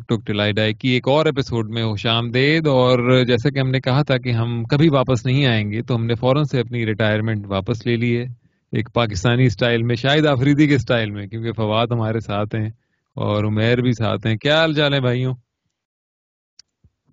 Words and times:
ٹک 0.00 0.16
ٹک 0.16 0.26
ٹلائی 0.26 0.52
ڈائی 0.52 0.74
کی 0.74 0.88
ایک 0.88 1.08
اور 1.08 1.26
ایپیسوڈ 1.26 1.70
میں 1.70 1.84
خوش 1.84 2.06
آمدید 2.06 2.66
اور 2.66 3.24
جیسا 3.24 3.50
کہ 3.50 3.58
ہم 3.58 3.70
نے 3.70 3.80
کہا 3.80 4.02
تھا 4.02 4.16
کہ 4.18 4.32
ہم 4.32 4.64
کبھی 4.64 4.88
واپس 4.88 5.26
نہیں 5.26 5.46
آئیں 5.46 5.72
گے 5.72 5.82
تو 5.82 5.94
ہم 5.96 6.06
نے 6.06 6.14
فوراً 6.14 6.44
سے 6.44 6.60
اپنی 6.60 6.86
ریٹائرمنٹ 6.86 7.46
واپس 7.46 7.86
لے 7.86 7.96
لی 7.96 8.16
ہے۔ 8.18 8.24
ایک 8.72 8.88
پاکستانی 8.94 9.44
اسٹائل 9.44 9.82
میں 9.82 9.94
شاید 9.94 10.26
آفریدی 10.26 10.66
کے 10.66 10.74
اسٹائل 10.74 11.10
میں 11.10 11.26
کیونکہ 11.26 11.52
فواد 11.52 11.86
ہمارے 11.86 12.20
ساتھ 12.20 12.54
ہیں 12.54 12.68
اور 13.16 13.44
عمیر 13.44 13.78
بھی 13.78 13.92
ساتھ 13.92 14.26
ہیں۔ 14.26 14.36
کیا 14.36 14.60
حال 14.60 14.74
چال 14.74 14.94
ہے 14.94 15.00
بھائیوں؟ 15.00 15.34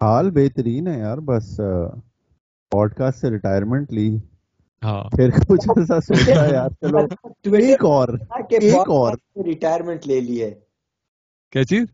حال 0.01 0.31
بہترین 0.31 0.87
ہے 0.87 0.99
یار 0.99 1.17
بس 1.17 1.55
پوڈ 2.71 2.93
کاسٹ 2.93 3.19
سے 3.19 3.29
ریٹائرمنٹ 3.29 3.93
لی۔ 3.93 4.09
ہاں۔ 4.83 5.03
پھر 5.03 5.29
کچھ 5.47 5.69
ایسا 5.69 5.99
سوچا 5.99 6.45
یار 6.45 6.69
چلو 6.81 6.97
ایک 7.57 7.85
اور 7.85 8.09
ایک 8.49 8.89
اور۔ 8.89 9.13
ریٹائرمنٹ 9.45 10.07
لے 10.07 10.19
لی 10.21 10.41
ہے۔ 10.43 10.53
کیا 11.53 11.63
چیز؟ 11.63 11.85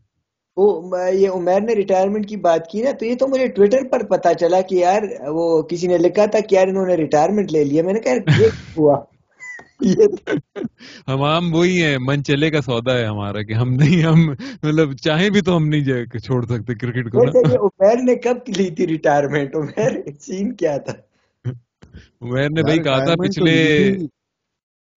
وہ 0.56 0.66
یہ 1.10 1.28
عمیر 1.30 1.60
نے 1.60 1.74
ریٹائرمنٹ 1.74 2.28
کی 2.28 2.36
بات 2.40 2.66
کی 2.68 2.82
نا 2.82 2.90
تو 2.90 3.04
یہ 3.04 3.14
تو 3.14 3.28
مجھے 3.28 3.46
ٹویٹر 3.46 3.88
پر 3.88 4.04
پتا 4.06 4.34
چلا 4.34 4.60
کہ 4.60 4.74
یار 4.74 5.02
وہ 5.28 5.62
کسی 5.62 5.86
نے 5.86 5.98
لکھا 5.98 6.26
تھا 6.26 6.40
کہ 6.40 6.54
یار 6.54 6.66
انہوں 6.66 6.86
نے 6.86 6.94
ریٹائرمنٹ 6.96 7.52
لے 7.52 7.64
لیا۔ 7.64 7.82
میں 7.82 7.92
نے 7.92 8.00
کہا 8.00 8.40
یہ 8.40 8.48
ہوا؟ 8.78 9.00
ہم 11.08 11.22
عام 11.22 11.54
وہی 11.54 11.82
ہیں 11.82 11.96
من 12.00 12.22
چلے 12.24 12.50
کا 12.50 12.60
سودا 12.60 12.96
ہے 12.98 13.04
ہمارا 13.04 13.42
کہ 13.42 13.52
ہم 13.52 13.72
نہیں 13.74 14.02
ہم 14.04 14.20
مطلب 14.28 14.96
چاہیں 14.96 15.28
بھی 15.30 15.40
تو 15.40 15.56
ہم 15.56 15.66
نہیں 15.68 15.84
جائے 15.84 16.18
چھوڑ 16.18 16.44
سکتے 16.44 16.74
کرکٹ 16.74 17.10
کو 17.12 17.24
عمیر 17.66 18.02
نے 18.04 18.14
کب 18.18 18.48
لی 18.56 18.68
تھی 18.70 18.86
ریٹائرمنٹ 18.86 19.56
عمیر 19.56 20.00
سین 20.20 20.54
کیا 20.54 20.76
تھا؟ 20.78 20.92
عمیر 22.22 22.48
نے 22.50 22.62
بھائی 22.62 22.78
کہا 22.78 23.04
تھا 23.04 23.14
پچھلے 23.24 23.54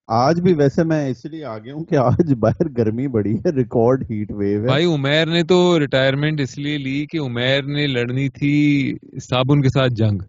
آج 0.08 0.42
بھی 0.42 0.54
ویسے 0.54 0.84
میں 0.84 1.10
اس 1.10 1.26
لیے 1.26 1.46
آگے 1.46 1.72
ہوں 1.72 1.84
کہ 1.84 1.96
آج 1.96 2.34
باہر 2.34 2.68
گرمی 2.78 3.08
بڑی 3.08 3.36
ہے، 3.36 3.50
ریکارڈ 3.52 4.04
ہیٹ 4.12 4.32
ویو 4.32 4.62
ہے۔ 4.62 4.66
بھائی، 4.66 4.86
عمیر 4.86 5.26
نے 5.26 5.44
تو 5.44 5.80
ریٹائرمنٹ 5.80 6.42
اس 6.42 6.58
لیے 6.58 6.78
لی 6.78 7.06
کہ 7.06 7.18
عمیر 7.18 7.64
نے 7.64 7.88
لڑنی 7.88 8.30
تھی 8.30 8.94
صابن 9.24 9.62
کے 9.62 9.70
ساتھ 9.70 9.94
جنگ۔ 9.94 10.22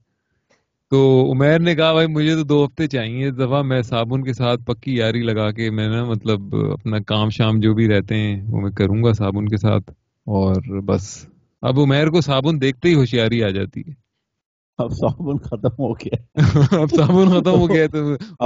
تو 0.90 1.30
عمیر 1.32 1.58
نے 1.58 1.74
کہا، 1.74 1.92
بھائی، 1.92 2.06
مجھے 2.06 2.34
تو 2.34 2.42
دو 2.42 2.64
ہفتے 2.64 2.86
چاہیے 2.86 3.30
دفعہ، 3.30 3.62
میں 3.62 3.82
صابن 3.82 4.24
کے 4.24 4.32
ساتھ 4.32 4.64
پکی 4.64 4.96
یاری 4.96 5.22
لگا 5.22 5.50
کے 5.50 5.70
میں 5.70 5.88
نا 5.88 6.04
مطلب 6.04 6.56
اپنا 6.56 6.98
کام 7.06 7.28
شام 7.28 7.60
جو 7.60 7.74
بھی 7.74 7.88
رہتے 7.88 8.16
ہیں، 8.16 8.42
وہ 8.46 8.60
میں 8.60 8.70
کروں 8.70 9.04
گا 9.04 9.12
صابن 9.12 9.48
کے 9.48 9.56
ساتھ۔ 9.56 9.90
اور 10.26 10.80
بس، 10.80 11.26
اب 11.62 11.80
عمیر 11.80 12.08
کو 12.08 12.20
صابن 12.20 12.60
دیکھتے 12.60 12.88
ہی 12.88 12.94
ہوشیاری 12.94 13.42
آ 13.42 13.48
جاتی 13.48 13.80
ہے۔ 13.80 14.07
اب 14.78 14.92
صابن 14.92 15.38
ختم 15.38 15.74
ہو 15.78 15.92
گیا 15.92 16.16
اب 16.82 16.90
صابن 16.96 17.28
ختم 17.28 17.50
ہو 17.50 17.68
گیا 17.70 17.86
تو 17.86 17.98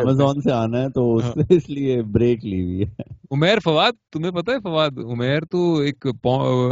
امیزون 0.00 0.40
سے 0.40 0.52
آنا 0.52 0.82
ہے 0.82 0.88
تو 0.88 1.20
ہاں۔ 1.24 1.42
اس 1.50 1.70
لیے 1.70 2.02
بریک 2.02 2.44
لی 2.44 2.64
ہوئی 2.64 2.82
ہے۔ 2.82 3.02
عمیر 3.30 3.58
فواد 3.64 3.92
تمہیں 4.12 4.30
پتا 4.30 4.52
ہے 4.52 4.58
فواد؟ 4.58 4.90
عمیر 5.10 5.40
تو 5.40 5.76
ایک 5.76 6.06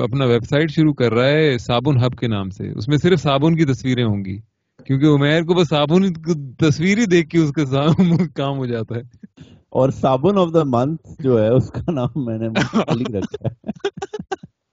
اپنا 0.02 0.24
ویب 0.24 0.44
سائٹ 0.44 0.70
شروع 0.70 0.94
کر 0.94 1.12
رہا 1.12 1.26
ہے 1.26 1.58
صابن 1.58 2.04
ہب 2.04 2.18
کے 2.18 2.26
نام 2.28 2.50
سے۔ 2.50 2.68
اس 2.70 2.88
میں 2.88 2.96
صرف 2.96 3.20
صابن 3.20 3.56
کی 3.56 3.64
تصویریں 3.64 4.04
ہوں 4.04 4.24
گی۔ 4.24 4.38
کیونکہ 4.86 5.06
عمیر 5.06 5.42
کو 5.42 5.54
بس 5.54 5.68
صابن 5.68 6.12
تصویر 6.58 6.98
ہی 6.98 7.06
دیکھ 7.06 7.28
کے 7.28 7.38
اس 7.38 7.52
کے 7.52 7.64
کام 8.34 8.56
ہو 8.58 8.66
جاتا 8.66 8.94
ہے۔ 8.94 9.00
اور 9.70 9.90
صابن 9.90 10.38
آف 10.38 10.48
دا 10.54 10.62
منتھ 10.64 11.22
جو 11.22 11.42
ہے 11.42 11.48
اس 11.48 11.70
کا 11.70 11.92
نام 11.92 12.24
میں 12.24 12.38
نے 12.38 12.46
علی 12.88 13.04
رکھا 13.04 13.48
ہے۔ 13.48 13.70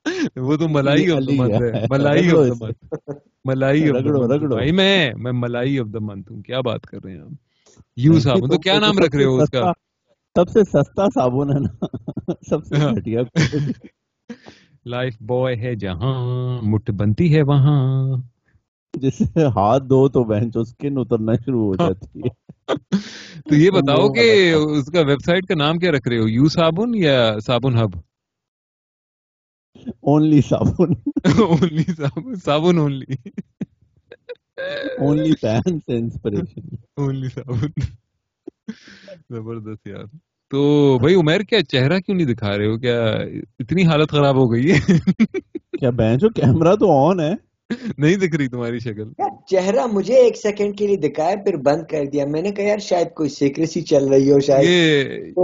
وہ 0.47 0.55
تو 0.55 0.67
ملائی 0.69 1.11
آف 1.11 1.19
دا 1.27 1.33
منتھ 1.37 1.61
ہے۔ 1.61 1.85
Malai 1.89 2.29
of 2.29 2.47
the 2.47 2.65
month 2.65 3.09
malai 3.45 3.89
of 3.89 4.03
the 4.05 4.27
month 4.27 4.45
بھائی 4.45 4.71
میں 4.71 5.11
میں 5.17 5.31
ملائی 5.31 5.79
آف 5.79 5.93
دا 5.93 5.99
منتھ 6.01 6.31
ہوں۔ 6.31 6.41
کیا 6.41 6.61
بات 6.61 6.81
کر 6.81 7.03
رہے 7.03 7.13
ہیں 7.13 7.21
آپ 7.21 7.81
یو 7.97 8.19
صابن 8.19 8.49
تو 8.49 8.57
کیا 8.59 8.79
نام 8.79 8.97
رکھ 8.97 9.15
رہے 9.15 9.25
ہو 9.25 9.35
اس 9.35 9.49
کا؟ 9.49 9.71
سب 10.35 10.49
سے 10.49 10.63
سستا 10.63 11.05
صابن 11.13 11.49
ہے 11.49 11.59
نا۔ 11.59 11.71
سب 12.49 12.65
سے 12.65 12.75
ہاں۔ 12.75 12.91
گھٹیا 12.91 13.21
لائف 14.85 15.13
بوائے 15.21 15.55
ہے 15.55 15.75
جہاں 15.75 16.13
مٹھ 16.61 16.91
بنتی 16.91 17.35
ہے 17.35 17.41
وہاں۔ 17.41 18.17
جس 18.93 19.17
سے 19.17 19.45
ہاتھ 19.45 19.83
دو 19.83 20.07
تو 20.09 20.23
بہن 20.23 20.51
چو 20.51 20.59
اسکن 20.59 20.97
اترنا 20.97 21.33
شروع 21.33 21.65
ہو 21.65 21.75
جاتی 21.75 22.19
ہے۔ 22.19 22.29
تو 23.49 23.55
یہ 23.55 23.69
بتاؤ 23.77 24.07
کہ 24.09 24.53
اس 24.53 24.85
کا 24.85 25.01
ویب 25.01 25.19
سائٹ 25.25 25.45
کا 25.47 25.55
نام 25.55 25.77
کیا 25.77 25.91
رکھ 25.91 26.07
رہے 26.07 26.17
ہو؟ 26.17 26.27
یو 26.27 26.49
صابن 26.49 26.95
یا 26.95 27.39
صابن 27.45 27.77
ہب؟ 27.77 28.08
اونلی 29.99 30.41
صابن 30.41 30.93
اونلی 31.39 31.83
صابن 31.83 32.35
صابن 32.35 32.77
اونلی 32.77 33.15
اونلی 34.97 35.31
سے 35.41 35.95
انسپریشن 35.97 36.75
اونلی 36.97 37.27
صابن 37.27 37.81
زبردست 39.29 39.87
یار 39.87 40.05
تو 40.51 40.97
بھائی 40.99 41.15
عمیر 41.15 41.41
کیا 41.41 41.61
چہرہ 41.61 41.99
کیوں 41.99 42.17
نہیں 42.17 42.27
دکھا 42.27 42.57
رہے 42.57 42.65
ہو؟ 42.65 42.77
کیا 42.77 43.11
اتنی 43.59 43.85
حالت 43.85 44.09
خراب 44.09 44.35
ہو 44.35 44.51
گئی 44.51 44.71
ہے؟ 44.71 44.97
کیا 45.79 45.89
بہن 45.89 46.17
جو 46.17 46.29
کیمرہ 46.29 46.75
تو 46.75 47.09
آن 47.09 47.19
ہے؟ 47.19 47.33
نہیں 47.97 48.15
دکھ 48.15 48.35
رہی 48.35 48.47
تمہاری 48.47 48.79
شکل۔ 48.79 49.09
چہرہ 49.47 49.85
مجھے 49.91 50.15
ایک 50.15 50.37
سیکنڈ 50.37 50.77
کے 50.77 50.87
لیے 50.87 50.97
دکھایا 50.97 51.35
پھر 51.35 51.55
بند 51.55 51.83
کر 51.89 52.05
دیا۔ 52.05 52.25
میں 52.25 52.41
نے 52.41 52.51
کہا 52.51 52.63
یار 52.63 52.77
شاید 52.79 53.13
کوئی 53.13 53.29
سیکریسی 53.29 53.81
چل 53.81 54.07
رہی 54.07 54.31
ہو 54.31 54.39
شاید 54.39 55.37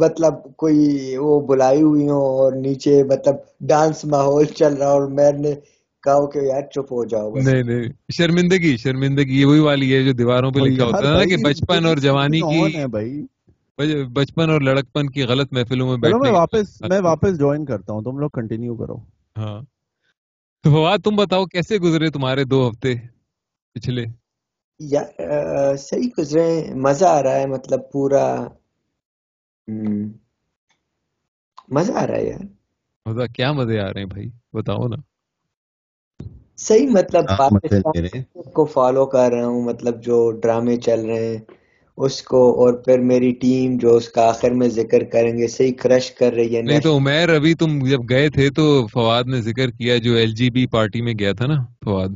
مطلب 0.00 0.34
کوئی 0.56 1.16
وہ 1.16 1.40
بلائی 1.40 1.82
ہوئی 1.82 2.08
ہو 2.08 2.20
اور 2.36 2.52
نیچے 2.52 3.02
مطلب 3.04 3.36
ڈانس 3.60 4.04
ماحول 4.04 4.44
چل 4.44 4.74
رہا 4.74 4.86
اور 4.86 5.08
میں 5.10 5.32
نے 5.32 5.52
کہا 6.04 6.30
کہ 6.30 6.38
یار 6.38 6.62
چپ 6.62 6.92
ہو 6.92 7.04
جاؤ 7.04 7.30
نہیں 7.34 7.62
نہیں 7.62 7.88
شرمندگی 8.12 8.76
شرمندگی 8.76 9.40
یہ 9.40 9.46
وہی 9.46 9.60
والی 9.60 9.94
ہے 9.94 10.02
جو 10.02 10.12
دیواروں 10.12 10.50
پہ 10.50 10.60
لکھا 10.60 10.84
ہوتا 10.84 11.08
ہے 11.08 11.12
نا 11.12 11.24
کہ 11.24 11.36
بچپن 11.44 11.86
اور 11.86 11.96
جوانی 11.96 12.40
کی 12.40 13.24
بچپن 14.12 14.50
اور 14.50 14.60
لڑکپن 14.60 15.10
کی 15.10 15.22
غلط 15.22 15.52
محفلوں 15.52 15.86
میں 15.88 15.96
بیٹھنے 15.96 16.20
میں 16.20 16.32
واپس 16.32 16.80
میں 16.82 17.00
واپس 17.00 17.38
جوائن 17.38 17.64
کرتا 17.64 17.92
ہوں 17.92 18.02
تم 18.02 18.18
لوگ 18.18 18.30
کنٹینیو 18.30 18.74
کرو۔ 18.74 18.96
ہاں۔ 19.36 19.60
فواد 20.64 20.98
تم 21.04 21.16
بتاؤ 21.16 21.44
کیسے 21.46 21.78
گزرے 21.78 22.10
تمہارے 22.10 22.44
دو 22.44 22.68
ہفتے 22.68 22.94
پچھلے؟ 23.74 24.04
یار 24.78 25.76
صحیح 25.76 26.08
گزرے 26.18 26.74
مزہ 26.74 27.04
آ 27.04 27.22
رہا 27.22 27.34
ہے 27.34 27.46
مطلب 27.46 27.80
پورا 27.92 28.48
مزہ 31.68 31.92
آ 31.92 32.06
رہا 32.06 32.16
ہے 32.16 32.24
یار۔ 32.24 32.44
مزہ 33.06 33.26
کیا 33.26 33.52
مزے 33.52 33.80
آ 33.80 33.92
رہے 33.92 34.00
ہیں 34.00 34.08
بھائی؟ 34.08 34.30
بتاؤ 34.52 34.88
نا۔ 34.88 34.96
صحیح 36.56 36.88
مطلب 36.88 37.24
پاکستان 37.38 38.22
کو 38.52 38.64
فالو 38.64 39.06
کر 39.06 39.32
رہا 39.32 39.46
ہوں 39.46 39.62
مطلب 39.62 40.02
جو 40.02 40.32
ڈرامے 40.32 40.76
چل 40.76 41.00
رہے 41.06 41.36
ہیں۔ 41.36 41.38
اس 41.98 42.22
کو 42.22 42.58
اور 42.58 42.84
پھر 42.84 43.00
میری 43.00 43.36
ٹیم 43.40 43.78
جو 43.78 43.96
اس 43.96 44.08
کا 44.08 44.28
آخر 44.28 44.52
میں 44.52 44.70
ذکر 44.70 45.04
کریں 45.04 45.38
گے 45.38 45.48
صحیح 45.48 45.72
کرش 45.78 46.12
کر 46.12 46.32
رہی 46.32 46.56
ہے 46.56 46.62
نہیں 46.62 46.80
تو 46.80 46.96
عمیر 46.96 47.30
ابھی 47.30 47.54
تم 47.54 47.88
جب 47.88 48.10
گئے 48.10 48.30
تھے 48.30 48.50
تو 48.50 48.88
فواد 48.88 49.24
نے 49.26 49.42
ذکر 49.42 49.72
کیا 49.72 49.98
جو 49.98 50.14
ایل 50.14 50.34
جی 50.34 50.50
بی 50.50 50.68
پارٹی 50.68 51.02
میں 51.02 51.14
گیا 51.18 51.32
تھا 51.32 51.46
نا 51.46 51.66
فواد؟ 51.84 52.08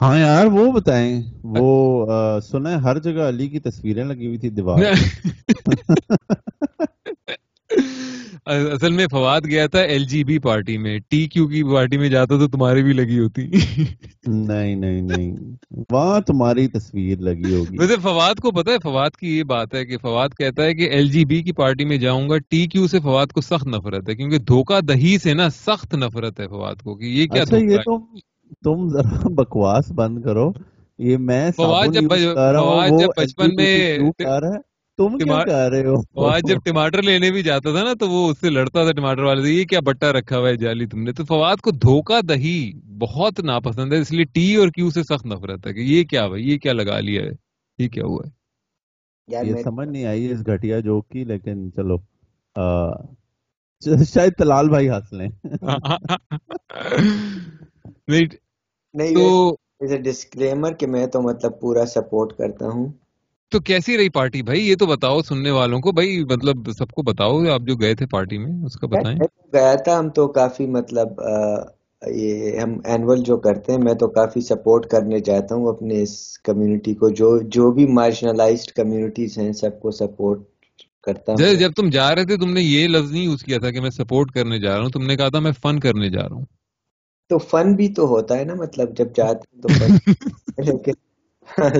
ہاں 0.00 0.18
یار 0.18 0.48
وہ 0.48 0.72
بتائیں۔ 0.72 1.22
وہ 1.56 2.06
سنا 2.42 2.84
ہر 2.84 3.00
جگہ 3.00 3.28
علی 3.28 3.48
کی 3.48 3.60
تصویریں 3.60 4.04
لگی 4.04 4.26
ہوئی 4.26 4.38
تھی 4.38 4.50
دیوار 4.50 4.78
اصل 8.46 8.92
میں 8.92 9.06
فواد 9.10 9.40
گیا 9.46 9.66
تھا 9.66 9.78
ایل 9.78 10.04
جی 10.04 10.24
بی 10.24 10.38
پارٹی 10.38 10.78
میں 10.78 10.98
ٹی 11.08 11.26
کیو 11.26 11.46
کی 11.46 11.62
پارٹی 11.62 11.96
میں 11.98 12.08
جاتا 12.08 12.38
تو 12.38 12.48
تمہاری 12.48 12.82
بھی 12.82 12.92
لگی 12.92 13.18
ہوتی۔ 13.18 13.42
نہیں 14.26 14.74
نہیں 14.74 15.00
نہیں۔ 15.00 15.36
وہاں 15.90 16.20
تمہاری 16.20 16.66
تصویر 16.68 17.18
لگی 17.18 17.54
ہوگی۔ 17.54 17.76
ویسے 17.78 17.96
فواد 17.96 18.34
کو 18.34 18.50
پتا 18.50 18.72
ہے 18.72 18.76
فواد 18.82 19.10
کی 19.10 19.38
یہ 19.38 19.42
بات 19.42 19.74
ہے 19.74 19.84
کہ 19.86 19.98
فواد 19.98 20.28
کہتا 20.38 20.62
ہے 20.64 20.74
کہ 20.74 20.82
ایل 20.82 21.10
جی 21.10 21.24
بی 21.24 21.42
کی 21.42 21.52
پارٹی 21.52 21.84
میں 21.84 21.96
جاؤں 21.96 22.28
گا 22.28 22.38
ٹی 22.38 22.66
کیو 22.66 22.86
سے 22.86 23.00
فواد 23.00 23.26
کو 23.26 23.40
سخت 23.40 23.66
نفرت 23.66 24.08
ہے 24.08 24.14
کیونکہ 24.14 24.38
دھوکہ 24.38 24.80
دہی 24.80 25.18
سے 25.18 25.34
نا 25.34 25.48
سخت 25.50 25.94
نفرت 25.94 26.40
ہے 26.40 26.48
فواد 26.48 26.74
کو 26.74 26.94
کہ 26.94 27.04
یہ 27.04 27.26
کیا 27.26 27.42
اچھا 27.42 27.56
یہ 27.56 27.76
تم 27.76 27.98
تم 28.64 28.88
ذرا 28.88 29.28
بکواس 29.28 29.92
بند 29.92 30.22
کرو۔ 30.22 30.52
یہ 30.98 31.16
میں 31.16 31.50
فواد 31.50 31.86
جب 31.86 32.02
بچپن 33.16 33.54
میں 33.54 33.98
تم 35.02 35.16
کیا 35.18 35.42
کہہ 35.44 35.68
رہے 35.72 35.84
ہو؟ 35.86 36.26
آج 36.26 36.42
جب 36.48 36.58
ٹماٹر 36.64 37.02
لینے 37.02 37.30
بھی 37.30 37.42
جاتا 37.42 37.70
تھا 37.72 37.82
نا 37.84 37.92
تو 38.00 38.08
وہ 38.10 38.28
اس 38.30 38.38
سے 38.40 38.50
لڑتا 38.50 38.82
تھا 38.84 38.92
ٹماٹر 38.92 39.22
والے 39.22 39.42
سے 39.42 39.52
یہ 39.52 39.64
کیا 39.64 39.80
بٹا 39.80 40.12
رکھا 40.12 40.38
ہوا 40.38 40.48
ہے 40.48 40.56
جالی 40.56 40.86
تم 40.86 41.02
نے؟ 41.02 41.12
تو 41.12 41.24
فواد 41.24 41.56
کو 41.56 41.70
دھوکہ 41.70 42.20
دہی 42.20 42.56
بہت 42.98 43.40
ناپسند 43.40 43.92
ہے 43.92 43.98
اس 43.98 44.12
لیے 44.12 44.24
ٹی 44.24 44.54
اور 44.54 44.68
کیو 44.68 44.90
سے 44.90 45.02
سخت 45.02 45.26
نفرت 45.26 45.66
ہے 45.66 45.72
کہ 45.72 45.80
یہ 45.80 46.04
کیا 46.04 46.26
بھائی 46.28 46.50
یہ 46.50 46.58
کیا 46.58 46.72
لگا 46.72 47.00
لیا 47.00 47.22
ہے 47.22 47.30
یہ 47.78 47.88
کیا 47.88 48.04
ہوا 48.04 48.22
ہے۔ 48.26 48.30
یہ 49.28 49.62
سمجھ 49.62 49.88
نہیں 49.88 50.04
آئی 50.04 50.30
اس 50.32 50.40
گھٹیا 50.46 50.80
جوک 50.80 51.08
کی 51.08 51.24
لیکن 51.24 51.70
چلو 51.72 51.96
شاید 53.82 54.32
تلال 54.38 54.68
بھائی 54.68 54.88
ہنس 54.88 55.12
لیں۔ 55.12 55.28
نہیں 58.08 59.14
تو 59.14 59.56
ڈسکلیمر 60.04 60.72
کہ 60.72 60.86
میں 60.86 61.06
تو 61.06 61.22
مطلب 61.22 61.60
پورا 61.60 61.86
سپورٹ 61.86 62.32
کرتا 62.32 62.68
ہوں۔ 62.68 62.92
تو 63.52 63.60
کیسی 63.60 63.96
رہی 63.98 64.08
پارٹی 64.08 64.42
بھائی؟ 64.42 64.60
یہ 64.70 64.76
تو 64.76 64.86
بتاؤ 64.86 65.20
سننے 65.22 65.50
والوں 65.50 65.80
کو۔ 65.80 65.92
بھائی 65.92 66.24
مطلب 66.24 66.70
سب 66.78 66.90
کو 66.90 67.02
بتاؤ 67.02 67.38
آپ 67.52 67.60
جو 67.60 67.74
گئے 67.76 67.94
تھے 67.94 68.06
پارٹی 68.06 68.38
میں 68.38 68.64
اس 68.64 68.76
کا 68.76 68.86
بتائیں۔ 68.86 69.18
گیا 69.52 69.74
تھا 69.74 69.98
ہم 69.98 70.08
تو 70.08 70.28
کافی 70.28 70.66
مطلب 70.66 71.08
یہ 72.06 72.58
ہم 72.58 72.78
اینول 72.84 73.20
جو 73.22 73.36
کرتے 73.36 73.72
ہیں 73.72 73.78
میں 73.78 73.94
تو 73.94 74.08
کافی 74.08 74.40
سپورٹ 74.40 74.86
کرنے 74.86 75.20
چاہتا 75.20 75.54
ہوں 75.54 75.68
اپنے 75.68 76.02
اس 76.02 76.38
کمیونٹی 76.38 76.94
کو۔ 76.94 77.08
جو 77.08 77.38
جو 77.38 77.70
بھی 77.72 77.86
مارشنلائزڈ 77.86 78.72
کمیونٹیز 78.72 79.38
ہیں 79.38 79.52
سب 79.52 79.80
کو 79.80 79.90
سپورٹ 79.90 80.40
کرتا 81.02 81.32
ہوں۔ 81.32 81.54
جب 81.54 81.72
تم 81.72 81.90
جا 81.90 82.14
رہے 82.14 82.24
تھے 82.24 82.36
تم 82.36 82.52
نے 82.52 82.60
یہ 82.62 82.88
لفظ 82.88 83.12
نہیں 83.12 83.24
یوز 83.24 83.42
کیا 83.42 83.58
تھا 83.58 83.70
کہ 83.70 83.80
میں 83.80 83.90
سپورٹ 83.90 84.30
کرنے 84.30 84.58
جا 84.58 84.74
رہا 84.74 84.82
ہوں۔ 84.82 84.90
تم 84.90 85.06
نے 85.06 85.16
کہا 85.16 85.28
تھا 85.28 85.38
میں 85.38 85.52
فن 85.52 85.80
کرنے 85.80 86.10
جا 86.10 86.28
رہا 86.28 86.36
ہوں۔ 86.36 86.44
تو 87.28 87.38
فن 87.38 87.74
بھی 87.74 87.88
تو 87.88 88.06
ہوتا 88.06 88.38
ہے 88.38 88.44
نا 88.44 88.54
مطلب 88.54 88.96
جب 88.96 89.08
جاتے 89.16 89.60
تو 89.60 89.68
فن 89.68 89.96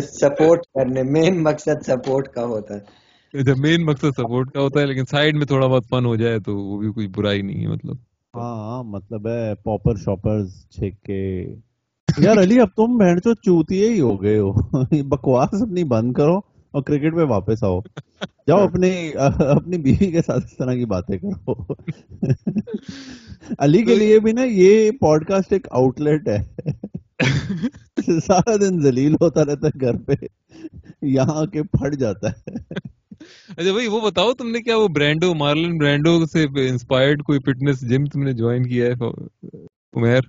سپورٹ 0.03 0.61
کرنے 0.61 1.03
مین 1.03 1.43
مقصد 1.43 1.87
سپورٹ 1.87 2.29
کا 2.29 2.45
ہوتا 2.45 2.75
ہے۔ 2.75 3.43
جب 3.43 3.59
مین 3.59 3.85
مقصد 3.85 4.11
سپورٹ 4.17 4.51
کا 4.53 4.61
ہوتا 4.61 4.81
ہے 4.81 4.87
لیکن 4.87 5.05
سائڈ 5.05 5.35
میں 5.35 5.47
تھوڑا 5.47 5.67
بہت 5.67 5.87
فن 5.91 6.07
ہو 6.07 6.17
جائے 6.17 6.39
تو 6.39 6.57
وہ 6.57 6.79
بھی 6.79 6.93
کوئی 6.93 7.07
برائی 7.07 7.43
نہیں 7.43 7.63
ہے 7.63 7.69
مطلب۔ 7.69 7.97
ہاں 8.35 8.83
مطلب 8.83 9.29
ہے 9.29 9.55
پاپر 9.55 9.97
شاپر 9.97 10.45
چھیک 10.71 11.03
کے۔ 11.03 11.47
یار 12.19 12.37
علی 12.37 12.61
اب 12.61 12.69
تم 12.69 12.99
بہن 12.99 13.21
چو 13.21 13.35
چوتی 13.35 13.89
ہی 13.89 14.01
ہو 14.01 14.23
گئے 14.23 14.39
ہو۔ 14.39 14.53
بکواس 15.09 15.63
اپنی 15.63 15.85
بند 15.85 16.13
کرو 16.13 16.37
اور 16.71 16.83
کرکٹ 16.83 17.15
میں 17.15 17.25
واپس 17.25 17.65
آؤ۔ 17.65 17.81
جاؤ 18.49 18.65
اپنی 18.65 19.11
اپنی 19.39 19.79
بیوی 19.79 20.11
کے 20.11 20.23
ساتھ 20.27 20.45
اس 20.45 20.57
طرح 20.57 20.75
کی 20.75 20.85
باتیں 20.85 21.19
کرو۔ 21.19 21.55
علی 23.59 23.83
کے 23.83 23.95
لیے 23.95 24.19
بھی 24.21 24.33
نا 24.33 24.45
یہ 24.45 24.91
پوڈ 24.91 25.27
کاسٹ 25.27 25.53
ایک 25.53 25.67
آؤٹ 25.71 26.01
لیٹ 26.01 26.29
ہے۔ 26.29 26.39
سارا 28.27 28.57
دن 28.57 28.81
زلیل 28.81 29.15
ہوتا 29.15 29.45
رہتا 29.45 29.67
ہے 29.67 29.81
گھر 29.81 29.97
پہ 29.97 30.13
یہاں 31.03 31.47
کے 31.47 31.63
پھٹ 31.63 31.95
جاتا 31.95 32.31
ہے۔ 32.31 32.51
اچھا 33.49 33.73
بھائی 33.73 33.87
وہ 33.87 34.01
بتاؤ 34.01 34.33
تم 34.33 34.51
نے 34.51 34.61
کیا 34.61 34.77
وہ 34.77 34.89
برانڈو 34.89 35.35
مارلن 35.35 35.79
برانڈو 35.79 36.27
سے 36.27 36.69
انسپائرڈ 36.69 37.23
کوئی 37.23 37.39
فٹنس 37.39 37.81
جم 37.81 38.05
تم 38.05 38.23
نے 38.23 38.33
جوائن 38.33 38.63
کیا 38.69 38.87
ہے؟ 38.87 38.93
عمیر 39.95 40.21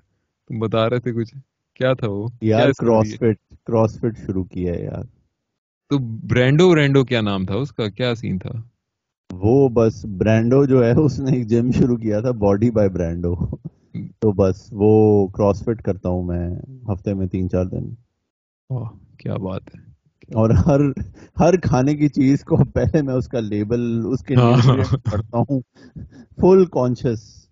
تم 0.50 0.60
بتا 0.60 0.90
رہے 0.90 1.00
تھے 1.00 1.12
کچھ۔ 1.12 1.36
کیا 1.76 1.94
تھا 1.94 2.08
وہ؟ 2.10 2.28
یار 2.42 2.70
کراس 2.78 3.16
فٹ 3.16 3.56
کراس 3.66 4.00
فٹ 4.00 4.26
شروع 4.26 4.44
کیا 4.44 4.74
ہے 4.74 4.84
یار۔ 4.84 5.04
تو 5.90 5.98
برانڈو 6.28 6.70
برانڈو 6.70 7.04
کیا 7.04 7.22
نام 7.22 7.46
تھا 7.46 7.56
اس 7.56 7.72
کا؟ 7.72 7.90
کیا 7.90 8.16
سین 8.16 8.38
تھا؟ 8.40 8.52
وہ 9.32 9.70
بس 9.70 10.06
برانڈو 10.06 10.66
جو 10.66 10.86
ہے 10.86 10.92
اس 10.92 11.20
نے 11.20 11.32
ایک 11.32 11.48
جم 11.48 11.72
شروع 11.72 11.98
کیا 11.98 12.22
تھا 12.22 12.32
باڈی 12.32 12.72
بائی 12.72 12.90
برانڈو 12.90 13.36
تو 13.94 14.32
بس 14.32 14.68
وہ 14.72 15.28
کراس 15.28 15.64
فٹ 15.64 15.82
کرتا 15.82 16.10
ہوں 16.10 16.24
میں 16.24 16.50
ہفتے 16.94 17.14
میں 17.14 17.28
تین 17.28 17.50
چار 17.50 17.66
دن۔ 17.66 17.90
کیا 19.18 19.36
بات 19.36 19.62
ہے۔ 19.76 19.80
اور 20.34 20.50
ہر 20.50 20.80
ہر 21.40 21.58
کھانے 21.60 21.96
کی 21.96 22.08
چیز 22.08 22.44
کو 22.44 22.58
پہلے 22.72 23.02
میں 23.02 23.14
اس 23.14 23.28
کا 23.28 23.40
لیبل 23.40 24.02
اس 24.10 24.24
کے 24.24 24.36
ہاں۔ 24.36 24.54
پڑھتا 25.12 25.38
ہوں۔ 25.38 25.62
فل 26.42 26.66
کانشیس 26.66 27.44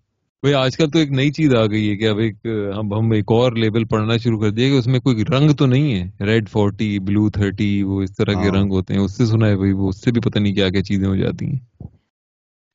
بھائی 0.42 0.54
آج 0.54 0.76
کل 0.76 0.90
تو 0.90 0.98
ایک 0.98 1.10
نئی 1.10 1.30
چیز 1.30 1.54
آ 1.54 1.66
گئی 1.66 1.90
ہے 1.90 1.96
کہ 1.96 2.08
اب 2.08 2.18
ایک 2.18 2.34
ہم 2.78 2.94
ہم 2.94 3.10
ایک 3.10 3.24
اور 3.28 3.52
لیبل 3.52 3.84
پڑھنا 3.84 4.16
شروع 4.16 4.40
کر 4.40 4.50
دیا 4.50 4.68
کہ 4.68 4.78
اس 4.78 4.86
میں 4.86 5.00
کوئی 5.00 5.24
رنگ 5.24 5.50
تو 5.50 5.66
نہیں 5.66 5.94
ہے۔ 5.94 6.24
ریڈ 6.24 6.48
فورٹی 6.48 6.98
بلو 6.98 7.30
تھرٹی 7.30 7.82
وہ 7.82 8.02
اس 8.02 8.16
طرح 8.16 8.32
کے 8.32 8.48
ہاں۔ 8.48 8.56
رنگ 8.56 8.72
ہوتے 8.72 8.94
ہیں۔ 8.94 9.00
اس 9.00 9.16
سے 9.16 9.26
سنا 9.26 9.46
ہے 9.46 9.56
بھائی 9.56 9.72
وہ 9.72 9.88
اس 9.88 10.04
سے 10.04 10.10
بھی 10.10 10.20
پتہ 10.20 10.38
نہیں 10.38 10.54
کیا 10.54 10.68
کیا 10.68 10.82
چیزیں 10.82 11.08
ہو 11.08 11.16
جاتی 11.16 11.46
ہیں۔ 11.46 11.58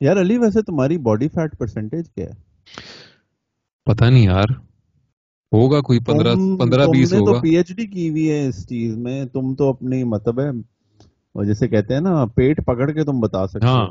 یار 0.01 0.17
علی 0.21 0.37
ویسے 0.37 0.61
تمہاری 0.61 0.97
باڈی 0.97 1.27
فیٹ 1.27 1.57
پرسنٹیج 1.57 2.09
کیا 2.11 2.25
ہے؟ 2.25 2.47
پتہ 3.87 4.05
نہیں 4.05 4.23
یار۔ 4.23 4.49
ہوگا 5.51 5.81
کوئی 5.81 5.99
پندرہ 5.99 6.33
پندرہ 6.59 6.85
بیس 6.87 7.13
ہوگا۔ 7.13 7.39
پی 7.41 7.55
ایچ 7.57 7.75
ڈی 7.75 7.85
کی 7.87 8.09
ہوئی 8.09 8.31
ہے 8.31 8.47
اس 8.47 8.67
چیز 8.69 8.97
میں۔ 8.97 9.25
تم 9.25 9.55
تو 9.55 9.69
اپنی 9.69 10.03
مطلب 10.03 10.39
ہے 10.39 10.49
اور 11.35 11.45
جیسے 11.45 11.67
کہتے 11.67 11.93
ہیں 11.93 12.01
نا 12.01 12.25
پیٹ 12.25 12.65
پکڑ 12.65 12.91
کے 12.91 13.03
تم 13.03 13.19
بتا 13.19 13.47
سکتے 13.47 13.67
ہاں۔ 13.67 13.87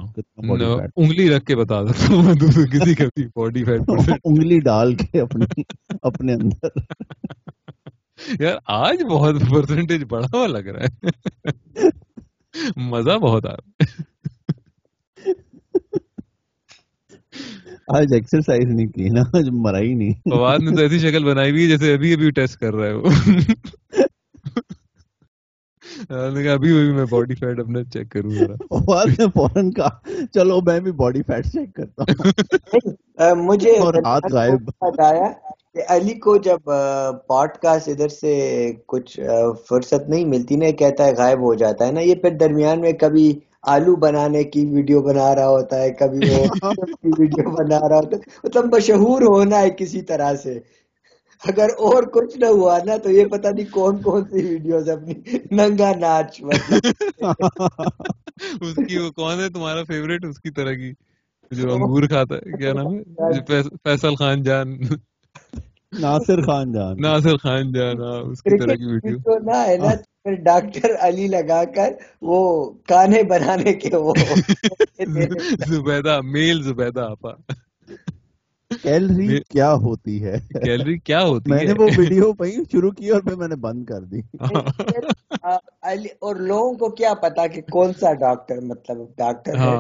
انگلی 0.97 1.31
رکھ 1.31 1.45
کے 1.45 1.57
بتا 1.57 1.87
سکتا 1.87 2.15
ہوں 2.15 2.35
کسی 2.73 2.95
کا 2.95 3.05
باڈی 3.37 3.65
فیٹ 3.65 3.81
انگلی 4.25 4.61
ڈال 4.61 4.95
کے 4.95 5.21
اپنی 5.21 5.63
اپنے 6.03 6.35
اندر۔ 6.35 6.69
یار 8.41 8.57
آج 8.67 9.03
بہت 9.11 9.35
پرسنٹیج 9.51 10.05
بڑا 10.09 10.27
ہوا 10.35 10.47
لگ 10.47 10.69
رہا 10.69 10.85
ہے۔ 10.85 11.09
مزہ 12.77 13.19
بہت 13.19 13.47
آ 13.47 13.53
رہا 13.53 13.85
ہے۔ 13.85 13.95
آج 17.89 18.13
ایکسرسائز 18.15 18.65
نہیں 18.67 18.87
کی 18.87 19.09
نا 19.09 19.21
آج 19.39 19.49
مرا 19.53 19.79
ہی 19.79 19.95
نہیں۔ 19.95 20.13
فواد 20.31 20.59
نے 20.59 20.77
تو 20.77 20.83
ایسی 20.83 20.99
شکل 20.99 21.25
بنائی 21.25 21.51
ہوئی 21.51 21.69
جیسے 21.69 21.95
ابھی 21.95 22.13
ابھی 22.15 22.31
ٹیسٹ 22.31 22.57
کر 22.57 22.75
رہا 22.75 22.87
ہے 22.87 22.93
وہ۔ 22.93 23.09
ابھی 26.51 26.73
میں 26.93 27.05
باڈی 27.11 27.35
فیٹ 27.35 27.61
اپنا 27.61 27.85
چیک 27.85 28.11
کروں 28.11 28.31
فوراً 29.29 29.71
کا 29.71 29.89
چلو 30.35 30.61
میں 30.61 30.81
بھی 30.81 30.93
باڈی 30.93 31.23
فیٹ 31.23 31.47
چیک 31.47 31.75
کرتا 31.75 32.03
ہوں۔ 32.03 33.35
مجھے 33.37 33.73
بتایا 34.81 35.29
کہ 35.73 35.83
علی 35.89 36.15
کو 36.15 36.37
جب 36.37 36.61
پوڈ 37.27 37.57
کاسٹ 37.63 37.89
ادھر 37.89 38.09
سے 38.09 38.33
کچھ 38.87 39.21
فرصت 39.69 40.09
نہیں 40.09 40.25
ملتی 40.25 40.57
نا 40.57 40.71
کہتا 40.71 41.05
ہے 41.05 41.13
غائب 41.19 41.41
ہو 41.41 41.55
جاتا 41.55 41.87
ہے 41.87 41.93
نا 41.93 42.01
یہ 42.01 42.15
پھر 42.15 42.31
درمیان 42.31 42.81
میں 42.81 42.93
کبھی 42.93 43.39
آلو 43.67 43.97
بنانے 43.97 44.45
کی 44.45 44.67
ویڈیو 44.67 45.03
بنا 45.03 45.35
رہا 45.35 45.49
ہوتا 45.49 45.83
ہے 45.83 45.91
کبھی 45.91 46.31
وہ 46.31 46.47
ویڈیو 47.19 47.51
بنا 47.51 47.89
رہا 47.89 47.97
ہوتا 47.97 48.17
ہے۔ 48.17 48.39
مطلب 48.45 48.75
مشہور 48.75 49.23
ہونا 49.23 49.61
ہے 49.61 49.71
کسی 49.71 50.03
طرح 50.03 50.35
سے۔ 50.35 50.59
اگر 51.45 51.69
اور 51.79 52.03
کچھ 52.03 52.39
نہ 52.39 52.47
ہوا 52.47 52.79
نا 52.85 52.97
تو 52.97 53.11
یہ 53.11 53.25
پتہ 53.25 53.49
نہیں 53.49 53.73
کون 53.73 54.03
کون 54.03 54.25
سی 54.25 54.47
ویڈیوز 54.47 54.89
اپنی 54.89 55.15
ننگا 55.51 55.93
ناچ 55.99 56.41
اس 58.61 58.75
کی 58.89 58.99
وہ 58.99 59.11
کون 59.11 59.41
ہے 59.41 59.49
تمہارا 59.49 59.83
فیوریٹ 59.85 60.25
اس 60.25 60.41
کی 60.41 60.51
طرح 60.51 60.73
کی 60.73 60.93
جو 61.51 61.73
انگور 61.75 62.03
کھاتا 62.03 62.35
ہے 62.35 62.59
کیا 62.59 62.73
نام 62.73 62.95
ہے؟ 62.95 63.63
فیصل 63.85 64.15
خان 64.15 64.43
جان۔ 64.43 64.79
ناصر 65.93 66.41
خان 66.43 66.73
جان۔ 66.73 66.97
ناصر 67.01 67.37
خان 67.37 67.73
جان 67.73 68.01
ہاں، 68.01 68.21
اس 68.23 68.43
کی 68.43 68.59
طرح 68.59 68.75
کی 68.75 68.87
ویڈیو 68.87 69.39
نہ 69.39 69.57
ہے 69.67 69.77
نا 69.77 69.91
پھر 70.23 70.35
ڈاکٹر 70.43 70.95
علی 71.01 71.27
لگا 71.27 71.65
کر 71.75 71.93
وہ 72.23 72.39
کانے 72.89 73.23
بنانے 73.23 73.73
کے 73.75 73.97
وہ 73.97 74.13
زبیدہ 75.69 76.21
میل 76.25 76.63
زبیدہ 76.63 77.01
آپا۔ 77.01 77.33
کیلری 78.83 79.41
کیا 79.49 79.73
ہوتی 79.75 80.25
ہے؟ 80.25 80.39
کیلری 80.65 80.99
کیا 80.99 81.23
ہوتی 81.23 81.51
ہے 81.51 81.57
میں 81.57 81.65
نے 81.65 81.73
وہ 81.73 81.89
ویڈیو 81.97 82.33
وہیں 82.39 82.65
شروع 82.73 82.91
کی 82.91 83.09
اور 83.09 83.21
پھر 83.21 83.35
میں 83.35 83.49
نے 83.49 83.57
بند 83.57 83.85
کر 83.85 84.01
دی۔ 84.05 84.21
اور 86.21 86.37
لوگوں 86.37 86.73
کو 86.75 86.91
کیا 86.91 87.15
پتا 87.15 87.47
کہ 87.47 87.61
کون 87.71 87.93
سا 87.93 88.13
ڈاکٹر 88.13 88.61
مطلب 88.63 88.97
ڈاکٹر 89.17 89.59
ہے؟ 89.59 89.77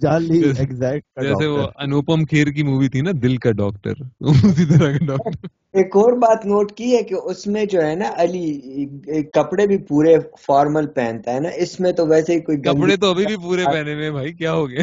جیسے 0.00 1.46
وہ 1.46 1.66
انوپم 1.76 2.24
کھیر 2.24 2.46
کی 2.46 2.62
مووی 2.62 2.88
تھی 2.88 3.00
نا 3.00 3.10
دل 3.22 3.36
کا 3.36 3.50
ڈاکٹر 3.50 4.02
اسی 4.20 4.64
طرح 4.64 4.92
کا 4.92 5.04
ڈاکٹر 5.06 5.46
ایک 5.74 5.96
اور 5.96 6.12
بات 6.12 6.46
نوٹ 6.46 6.72
کی 6.72 6.96
ہے 6.96 7.02
کہ 7.02 7.14
اس 7.24 7.46
میں 7.46 7.64
جو 7.64 7.82
ہے 7.82 7.94
نا 7.94 8.10
علی 8.16 8.86
کپڑے 9.34 9.66
بھی 9.66 9.78
پورے 9.78 10.16
فارمل 10.46 10.86
پہنتا 10.86 11.34
ہے 11.34 11.40
نا۔ 11.40 11.48
اس 11.56 11.80
میں 11.80 11.92
تو 11.92 12.06
ویسے 12.06 12.34
ہی 12.34 12.40
کوئی 12.40 12.58
کپڑے 12.58 12.96
تو 12.96 13.10
ابھی 13.10 13.26
بھی 13.26 13.36
پورے 13.36 13.64
پہنے 13.64 13.94
ہوئے 13.94 14.10
بھائی 14.10 14.32
کیا 14.32 14.52
ہو 14.52 14.68
گیا؟ 14.70 14.82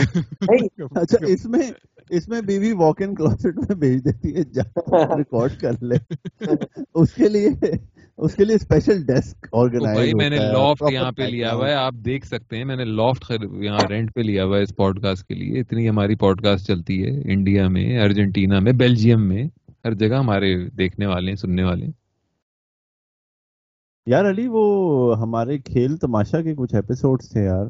اچھا 0.95 1.17
اس 1.27 1.45
میں 1.45 1.71
اس 2.09 2.27
میں 2.27 2.41
بیوی 2.41 2.71
واک 2.71 3.01
ان 3.01 3.15
کلوسٹ 3.15 3.57
میں 3.57 3.75
بھیج 3.75 4.05
دیتی 4.05 4.35
ہے 4.35 4.41
ریکارڈ 5.17 5.51
کر 5.61 5.83
لے۔ 5.83 5.95
اس 6.93 7.13
کے 7.13 7.29
لیے 7.29 7.49
اس 8.17 8.35
کے 8.35 8.45
لیے 8.45 8.55
اسپیشل 8.55 9.05
ڈیسک 9.05 9.47
آرگنائز 9.53 10.13
میں 10.13 10.29
نے 10.29 10.37
لافٹ 10.37 10.83
یہاں 10.91 11.11
پہ 11.11 11.23
لیا 11.23 11.53
ہوا 11.53 11.67
ہے 11.69 11.73
آپ 11.73 11.93
دیکھ 12.05 12.25
سکتے 12.27 12.57
ہیں 12.57 12.65
میں 12.65 12.75
نے 12.75 12.85
لافٹ 12.85 13.31
یہاں 13.59 13.85
رینٹ 13.89 14.13
پہ 14.13 14.21
لیا 14.21 14.45
ہوا 14.45 14.57
ہے 14.57 14.63
اس 14.63 14.75
پوڈ 14.75 15.01
کاسٹ 15.01 15.27
کے 15.27 15.33
لیے۔ 15.33 15.59
اتنی 15.59 15.89
ہماری 15.89 16.15
پوڈ 16.15 16.41
کاسٹ 16.41 16.67
چلتی 16.67 17.03
ہے 17.03 17.33
انڈیا 17.33 17.67
میں 17.67 17.99
ارجنٹینا 17.99 18.59
میں 18.59 18.71
بیلجیم 18.71 19.27
میں 19.27 19.43
ہر 19.85 19.93
جگہ 19.93 20.15
ہمارے 20.15 20.69
دیکھنے 20.69 21.05
والے 21.05 21.31
ہیں 21.31 21.35
سننے 21.35 21.63
والے 21.63 21.85
ہیں۔ 21.85 21.91
یار 24.05 24.29
علی 24.29 24.47
وہ 24.49 24.63
ہمارے 25.19 25.57
کھیل 25.57 25.97
تماشا 25.97 26.41
کے 26.41 26.55
کچھ 26.55 26.75
ایپیسوڈ 26.75 27.21
تھے 27.21 27.43
یار 27.45 27.65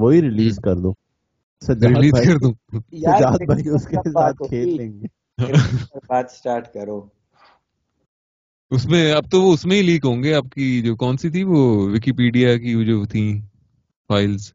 وہی 0.00 0.22
ریلیز 0.22 0.56
کر 0.56 0.76
دو۔ 0.76 0.92
ریلیز 1.82 2.12
کر 2.26 2.38
دو۔ 2.38 2.52
سجاد 2.78 3.46
بھائی 3.46 3.68
اس 3.68 3.86
کے 3.88 3.96
ساتھ 4.08 4.42
کھیل 4.48 4.76
لیں 4.76 4.92
گے۔ 4.92 5.06
بات 6.08 6.30
سٹارٹ 6.30 6.72
کرو۔ 6.74 7.21
اس 8.72 8.86
میں 8.86 9.12
اب 9.12 9.30
تو 9.30 9.42
وہ 9.42 9.52
اس 9.52 9.64
میں 9.66 9.76
ہی 9.76 9.82
لیک 9.82 10.04
ہوں 10.04 10.22
گے۔ 10.22 10.34
آپ 10.34 10.44
کی 10.50 10.82
جو 10.82 10.96
کون 10.96 11.16
سی 11.16 11.30
تھی 11.30 11.42
وہ 11.44 11.60
وکیپیڈیا 11.90 12.56
کی 12.58 12.84
جو 12.84 13.04
تھی 13.04 13.24
فائلز 14.10 14.52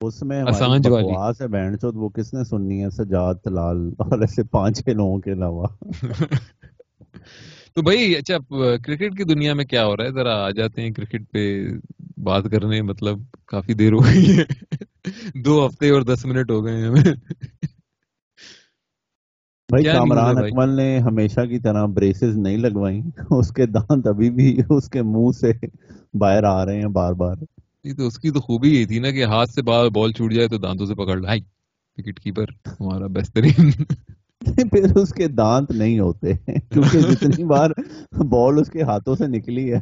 اس 0.00 0.22
میں 0.22 0.42
بکواس 0.44 1.40
ہے 1.40 1.48
بینڈ 1.48 1.80
چود 1.80 1.96
وہ 1.96 2.08
کس 2.08 2.34
نے 2.34 2.44
سننی 2.44 2.84
ہے؟ 2.84 2.90
سجاد 2.90 3.34
تلال 3.34 3.88
اور 3.98 4.20
ایسے 4.20 4.42
پانچ 4.44 4.78
چھ 4.78 4.88
لوگوں 4.88 5.18
کے 5.18 5.32
علاوہ۔ 5.32 5.66
تو 7.74 7.82
بھائی 7.82 8.16
اچھا 8.16 8.38
کرکٹ 8.76 9.16
کی 9.16 9.24
دنیا 9.24 9.54
میں 9.54 9.64
کیا 9.64 9.84
ہو 9.86 9.96
رہا 9.96 10.04
ہے؟ 10.04 10.12
ذرا 10.12 10.34
آ 10.44 10.50
جاتے 10.50 10.82
ہیں 10.82 10.90
کرکٹ 10.90 11.30
پہ 11.32 11.44
بات 12.18 12.44
کرنے 12.52 12.82
مطلب 12.82 13.18
کافی 13.46 13.74
دیر 13.74 13.92
ہو 13.92 14.04
گئی 14.04 14.38
ہے۔ 14.38 14.44
دو 15.34 15.66
ہفتے 15.66 15.90
اور 15.90 16.02
دس 16.02 16.24
منٹ 16.24 16.50
ہو 16.50 16.64
گئے 16.64 16.86
ہمیں 16.86 17.12
بھائی 19.74 19.84
کامران 19.84 20.38
اکمل 20.38 20.68
نے 20.68 20.98
ہمیشہ 20.98 21.40
کی 21.40 21.58
طرح 21.58 21.86
بریسز 21.86 22.36
نہیں 22.36 22.56
لگوائی 22.56 23.00
اس 23.30 23.52
کے 23.52 23.66
دانت 23.66 24.06
ابھی 24.06 24.30
بھی 24.30 24.60
اس 24.70 24.90
کے 24.90 25.02
منہ 25.02 25.30
سے 25.32 25.52
باہر 26.14 26.44
آ 26.44 26.64
رہے 26.66 26.80
ہیں 26.80 26.88
بار 26.92 27.12
بار۔ 27.12 27.36
تو 27.98 28.06
اس 28.06 28.18
کی 28.18 28.30
تو 28.30 28.40
خوبی 28.40 28.68
یہ 28.70 28.86
تھی 28.86 28.98
نا 28.98 29.10
کہ 29.10 29.24
ہاتھ 29.24 29.50
سے 29.50 29.62
بال 29.62 30.12
چھوٹ 30.12 30.32
جائے 30.32 30.48
تو 30.48 30.58
دانتوں 30.58 30.86
سے 30.86 30.94
پکڑ 30.94 31.16
لائی 31.20 31.40
وکٹ 31.98 32.20
کیپر 32.20 32.44
ہمارا 32.66 33.06
بہترین 33.06 33.70
پھر 34.70 34.96
اس 34.96 35.12
کے 35.14 35.28
دانت 35.28 35.70
نہیں 35.70 35.98
ہوتے۔ 35.98 36.32
کیونکہ 36.70 37.00
جتنی 37.00 37.44
بار 37.44 37.70
بال 38.12 38.58
اس 38.60 38.70
کے 38.70 38.82
ہاتھوں 38.82 39.14
سے 39.14 39.26
نکلی 39.26 39.72
ہے۔ 39.72 39.80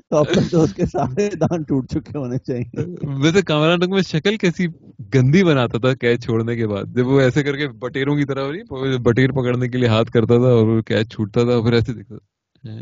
تو 0.00 0.16
اب 0.16 0.26
تک 0.26 0.50
تو 0.50 0.62
اس 0.62 0.74
کے 0.74 0.86
سارے 0.86 1.28
دان 1.40 1.62
ٹوٹ 1.62 1.88
چکے 1.90 2.18
ہونے 2.18 2.38
چاہیے 2.38 2.84
ویسے 3.22 3.42
کامران 3.42 3.80
ٹنگ 3.80 3.94
میں 3.94 4.02
شکل 4.02 4.36
کیسی 4.36 4.66
گندی 5.14 5.42
بناتا 5.44 5.78
تھا 5.78 5.92
کیچ 5.94 6.24
چھوڑنے 6.24 6.56
کے 6.56 6.66
بعد 6.66 6.94
جب 6.96 7.08
وہ 7.08 7.20
ایسے 7.20 7.42
کر 7.42 7.56
کے 7.56 7.68
بٹیروں 7.78 8.16
کی 8.16 8.24
طرح 8.24 8.98
بٹیر 9.02 9.32
پکڑنے 9.32 9.68
کے 9.68 9.78
لیے 9.78 9.88
ہاتھ 9.88 10.10
کرتا 10.10 10.38
تھا 10.38 10.52
اور 10.52 10.80
کیچ 10.82 11.12
چھوٹتا 11.12 11.44
تھا 11.44 11.60
پھر 11.60 11.72
ایسے 11.72 11.92
دکھتا 11.92 12.16
تھا 12.16 12.72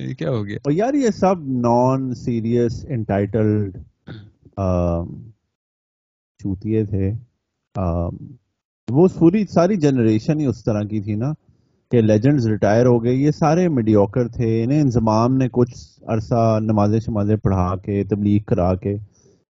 یہ 0.00 0.14
کیا 0.14 0.30
ہو 0.30 0.44
گیا 0.46 0.58
اور 0.64 0.72
یار 0.72 0.94
یہ 0.94 1.10
سب 1.14 1.46
نان 1.60 2.14
سیریس 2.14 2.84
انٹائٹلڈ 2.88 3.76
چوتیے 6.40 6.84
تھے 6.84 7.10
وہ 8.88 9.06
پوری 9.18 9.44
ساری 9.46 9.76
جنریشن 9.76 10.40
ہی 10.40 10.46
اس 10.46 10.64
طرح 10.64 10.82
کی 10.82 11.00
تھی 11.00 11.14
نا 11.14 11.32
کہ 11.92 12.00
لیجنڈز 12.00 12.46
ریٹائر 12.48 12.86
ہو 12.86 13.02
گئے 13.04 13.14
یہ 13.14 13.30
سارے 13.30 13.68
میڈیوکر 13.68 14.28
تھے 14.28 14.62
انہیں 14.64 14.80
انضمام 14.80 15.36
نے 15.36 15.48
کچھ 15.52 15.74
عرصہ 16.08 16.58
نمازیں 16.62 16.98
شمازیں 17.00 17.36
پڑھا 17.36 17.74
کے 17.76 18.02
تبلیغ 18.10 18.42
کرا 18.46 18.74
کے 18.74 18.94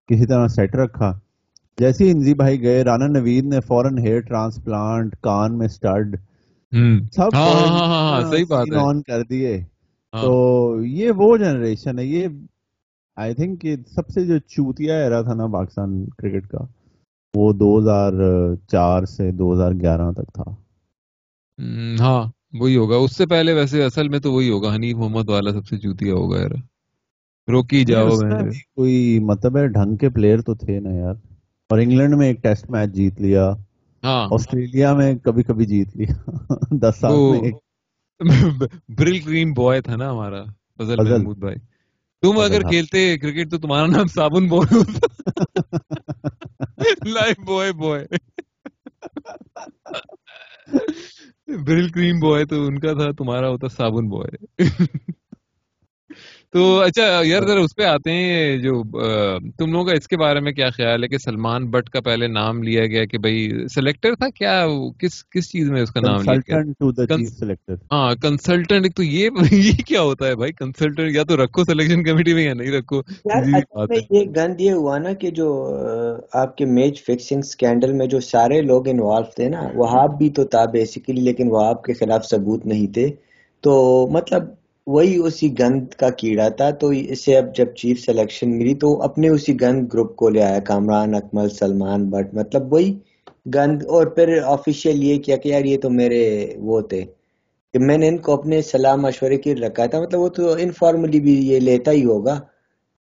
کسی 0.09 0.25
طرح 0.25 0.47
سیٹ 0.47 0.75
رکھا۔ 0.75 1.11
جیسے 1.77 2.09
انزی 2.11 2.33
بھائی 2.33 2.61
گئے 2.61 2.83
رانا 2.83 3.07
نوید 3.07 3.45
نے 3.45 3.59
فورن 3.67 3.97
ہیئر 3.97 4.19
ٹرانسپلانٹ 4.21 5.15
کان 5.21 5.57
میں 5.57 5.67
سٹڈ 5.67 6.15
سب 7.11 7.35
آن 8.79 9.01
کر 9.01 9.23
دیے۔ 9.29 9.57
تو 10.13 10.33
یہ 10.85 11.11
وہ 11.15 11.35
جنریشن 11.37 11.99
ہے 11.99 12.05
یہ 12.05 12.27
آئی 13.17 13.33
تھنک 13.33 13.65
سب 13.95 14.09
سے 14.09 14.25
جو 14.25 14.37
چوتیا 14.47 14.95
ایرا 14.95 15.21
تھا 15.21 15.33
نا 15.33 15.47
پاکستان 15.53 16.03
کرکٹ 16.17 16.47
کا 16.47 16.65
وہ 17.33 17.51
دو 17.53 17.77
ہزار 17.79 18.13
چار 18.71 19.05
سے 19.05 19.31
دو 19.31 19.53
ہزار 19.53 19.71
گیارہ 19.81 20.11
تک 20.11 20.33
تھا۔ 20.33 20.51
ہاں 21.99 22.31
وہی 22.53 22.77
ہوگا۔ 22.77 22.95
اس 22.95 23.15
سے 23.15 23.25
پہلے 23.25 23.53
ویسے 23.53 23.83
اصل 23.83 24.09
میں 24.09 24.19
تو 24.19 24.31
وہی 24.33 24.49
ہوگا۔ 24.49 24.75
حنیف 24.75 24.95
محمد 24.95 25.29
والا 25.29 25.51
سب 25.51 25.65
سے 25.67 25.77
چوتیا 25.77 26.13
ہوگا 26.13 26.39
یار۔ 26.39 26.49
روکی 27.51 27.85
جاؤ 27.85 28.09
کوئی 28.75 29.19
مطلب 29.19 29.57
ہے 29.57 29.67
ڈھنگ 29.67 29.95
کے 29.95 30.09
پلیئر 30.09 30.41
تو 30.41 30.55
تھے 30.55 30.79
نا 30.79 30.89
یار۔ 30.89 31.15
اور 31.69 31.79
انگلینڈ 31.79 32.13
میں 32.13 32.27
ایک 32.27 32.43
ٹیسٹ 32.43 32.69
میچ 32.69 32.89
جیت 32.89 33.21
لیا۔ 33.21 33.53
ہاں۔ 34.03 34.27
آسٹریلیا 34.31 34.93
میں 34.93 35.15
کبھی 35.15 35.43
کبھی 35.43 35.65
جیت 35.65 35.97
لیا۔ 35.97 36.13
دس 36.71 36.95
سال 36.99 37.11
میں 37.11 37.51
برل 38.89 39.19
کریم 39.19 39.53
بوائے 39.53 39.81
تھا 39.81 39.95
نا 39.95 40.11
ہمارا 40.11 40.43
فضل 40.77 40.95
محمود 40.95 41.37
بھائی۔ 41.37 41.55
تم 42.21 42.39
اگر 42.39 42.61
کھیلتے 42.61 43.17
کرکٹ 43.17 43.51
تو 43.51 43.57
تمہارا 43.57 43.85
نام 43.85 44.07
صابن 44.07 44.47
بوائے 44.47 44.75
ہوتا۔ 44.75 45.07
Life 47.05 47.39
boy 47.45 47.71
boy. 47.71 48.05
برل 51.57 51.89
کریم 51.89 52.19
بوائے 52.19 52.45
تو 52.45 52.65
ان 52.65 52.79
کا 52.79 52.93
تھا 52.93 53.11
تمہارا 53.11 53.49
ہوتا 53.49 53.67
صابن 53.67 54.09
بوائے 54.09 54.63
تو 56.53 56.79
اچھا 56.79 57.21
یار 57.23 57.41
ذرا 57.41 57.59
اس 57.59 57.75
پہ 57.75 57.83
آتے 57.83 58.11
ہیں 58.11 58.57
جو 58.57 58.83
تم 59.57 59.71
لوگوں 59.71 59.85
کا 59.85 59.91
اس 59.91 60.07
کے 60.07 60.17
بارے 60.17 60.39
میں 60.39 60.51
کیا 60.51 60.69
خیال 60.69 61.03
ہے 61.03 61.07
کہ 61.07 61.17
سلمان 61.17 61.65
بٹ 61.71 61.89
کا 61.89 62.01
پہلے 62.01 62.27
نام 62.27 62.63
لیا 62.63 62.85
گیا 62.85 63.05
کہ 63.05 63.17
بھائی 63.17 63.67
سلیکٹر 63.75 64.15
تھا؟ 64.15 64.29
کیا 64.29 64.65
کس 64.99 65.29
کس 65.29 65.49
چیز 65.49 65.71
میں 65.71 65.81
اس 65.81 65.91
کا 65.91 65.99
نام 65.99 66.21
لیا 66.21 66.61
ہاں 67.91 68.15
کنسلٹنٹ 68.15 68.95
تو 68.95 69.03
یہ 69.03 69.29
یہ 69.51 69.83
کیا 69.87 70.01
ہوتا 70.01 70.27
ہے 70.27 70.35
بھائی؟ 70.35 70.51
کنسلٹنٹ 70.51 71.15
یا 71.15 71.23
تو 71.23 71.43
رکھو 71.43 71.63
سلیکشن 71.63 72.03
کمیٹی 72.03 72.33
میں 72.33 72.43
یا 72.43 72.53
نہیں 72.53 72.71
رکھو 72.71 73.01
یہ 74.11 74.23
گند 74.35 74.61
یہ 74.61 74.71
ہوا 74.71 74.97
نا 74.97 75.13
کہ 75.13 75.29
جو 75.31 75.49
آپ 76.33 76.57
کے 76.57 76.65
میچ 76.65 77.03
فکسنگ 77.03 77.39
اسکینڈل 77.39 77.93
میں 77.93 78.05
جو 78.05 78.19
سارے 78.19 78.61
لوگ 78.61 78.87
انوالو 78.87 79.31
تھے 79.35 79.49
نا 79.49 79.67
وہاں 79.75 80.07
بھی 80.17 80.29
تو 80.29 80.43
تھا 80.43 80.65
بیسیکلی 80.65 81.21
لیکن 81.21 81.47
وہ 81.51 81.65
آپ 81.65 81.83
کے 81.83 81.93
خلاف 81.93 82.25
ثبوت 82.25 82.65
نہیں 82.65 82.93
تھے۔ 82.93 83.09
تو 83.63 84.07
مطلب 84.11 84.43
وہی 84.87 85.15
اسی 85.17 85.47
گند 85.59 85.93
کا 85.99 86.09
کیڑا 86.09 86.47
تھا، 86.49 86.69
تو 86.71 86.87
اسے 86.87 87.37
اب 87.37 87.55
جب 87.55 87.73
چیف 87.75 87.99
سلیکشن 88.05 88.57
ملی 88.57 88.73
تو 88.75 89.01
اپنے 89.01 89.29
اسی 89.29 89.53
گند 89.61 89.87
گروپ 89.93 90.15
کو 90.15 90.29
لے 90.29 90.41
آیا، 90.43 90.59
کامران، 90.69 91.13
اکمل، 91.15 91.49
سلمان، 91.49 92.09
بٹ 92.09 92.33
مطلب 92.33 92.73
وہی 92.73 92.93
گند۔ 93.55 93.83
اور 93.85 94.07
پھر 94.15 94.37
آفیشیل 94.45 95.03
یہ 95.03 95.21
کیا 95.23 95.35
کہ 95.37 95.49
یار 95.49 95.65
یہ 95.65 95.77
تو 95.81 95.89
میرے 95.89 96.23
وہ 96.59 96.81
تھے، 96.89 97.01
کہ 97.73 97.79
میں 97.79 97.97
نے 97.97 98.07
ان 98.07 98.17
کو 98.17 98.33
اپنے 98.33 98.61
سلام 98.61 99.01
مشورے 99.01 99.37
کے 99.37 99.55
رکھا 99.55 99.85
تھا 99.85 100.01
مطلب 100.01 100.19
وہ 100.21 100.29
تو 100.29 100.51
انفارملی 100.59 101.19
بھی 101.19 101.35
یہ 101.49 101.59
لیتا 101.59 101.91
ہی 101.91 102.03
ہوگا۔ 102.05 102.39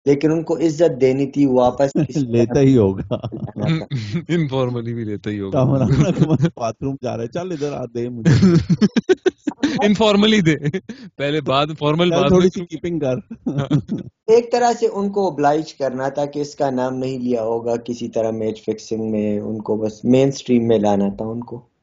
لیکن 0.08 0.32
ان 0.32 0.44
کو 0.44 0.58
عزت 0.58 1.02
دینی 1.02 1.26
تھی 1.26 1.46
واپس 1.46 1.90
لیتا 2.16 2.60
ہی 2.60 2.78
ہوگا۔ 2.78 3.16
انفارملی 4.30 4.94
بھی 4.94 5.04
لیتا 5.04 5.30
ہی 5.30 5.40
ہوگا۔ 5.40 5.64
باتھ 6.56 6.84
روم 6.84 6.96
جا 7.04 7.18
رہے 7.18 7.28
چل 7.28 7.52
ادھر 7.52 7.72
آ 7.72 7.86
دے 7.86 8.10
مجھے۔ 8.10 8.32
انفارملی 9.84 10.42
دے۔ 10.42 10.56
پہلے 11.16 11.42
بعد 11.42 11.68
فارمل 11.80 12.10
بات 12.10 12.28
تھوڑی 12.28 12.50
سی 12.50 12.66
کیپنگ 12.66 13.00
کر۔ 13.00 13.16
ایک 14.28 14.52
طرح 14.52 14.72
سے 14.80 14.88
ان 14.94 15.10
کو 15.10 15.36
oblige 15.36 15.78
کرنا 15.80 16.10
تھا 16.10 16.26
کہ 16.26 16.40
اس 16.40 16.56
کا 16.56 16.70
نام 16.70 16.98
نہیں 16.98 17.20
لیا 17.20 17.44
ہوگا 17.44 17.76
کسی 17.76 18.08
طرح 18.08 18.32
میچ 18.32 18.64
فکسنگ 18.66 19.12
میں 19.12 19.40
ان 19.40 19.62
کو 19.62 19.78
بس 19.78 20.06
مین 20.06 20.32
سٹریم 20.32 20.68
میں 20.68 20.80
لانا 20.80 21.10
تھا 21.10 21.26
ان 21.26 21.40
کو۔ 21.40 21.77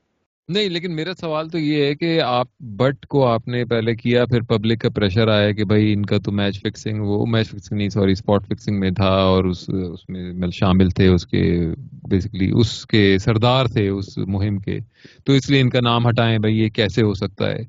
نہیں، 0.48 0.68
لیکن 0.68 0.96
میرا 0.96 1.10
سوال 1.20 1.48
تو 1.48 1.58
یہ 1.58 1.84
ہے 1.84 1.94
کہ 1.94 2.20
آپ 2.20 2.46
بٹ 2.60 3.06
کو 3.06 3.26
آپ 3.26 3.48
نے 3.48 3.64
پہلے 3.64 3.94
کیا، 3.94 4.26
پھر 4.26 4.40
پبلک 4.40 4.80
کا 4.80 4.88
پریشر 4.88 5.28
آیا 5.28 5.52
کہ 5.52 5.64
بھائی 5.64 5.92
ان 5.92 6.06
کا 6.06 6.18
تو 6.18 6.32
میچ 6.32 6.60
فکسنگ 6.60 7.00
وہ 7.00 7.26
میچ 7.26 7.48
فکسنگ 7.48 7.78
نہیں 7.78 7.88
سوری 7.88 8.12
اسپاٹ 8.12 8.46
فکسنگ 8.46 8.80
میں 8.80 8.90
تھا 8.90 9.08
اور 9.08 9.44
اس 9.44 9.68
اس 9.68 10.08
میں 10.08 10.50
شامل 10.52 10.90
تھے 10.90 11.06
اس 11.08 11.26
کے 11.26 11.66
بیسکلی 12.10 12.50
اس 12.54 12.86
کے 12.86 13.16
سردار 13.18 13.66
تھے، 13.66 13.88
اس 13.88 14.18
مہم 14.18 14.58
کے۔ 14.58 14.78
تو 15.24 15.32
اس 15.32 15.50
لیے 15.50 15.60
ان 15.60 15.70
کا 15.70 15.80
نام 15.80 16.08
ہٹائیں 16.08 16.38
بھائی، 16.38 16.58
یہ 16.58 16.68
کیسے 16.68 17.02
ہو 17.02 17.14
سکتا 17.14 17.50
ہے؟ 17.50 17.62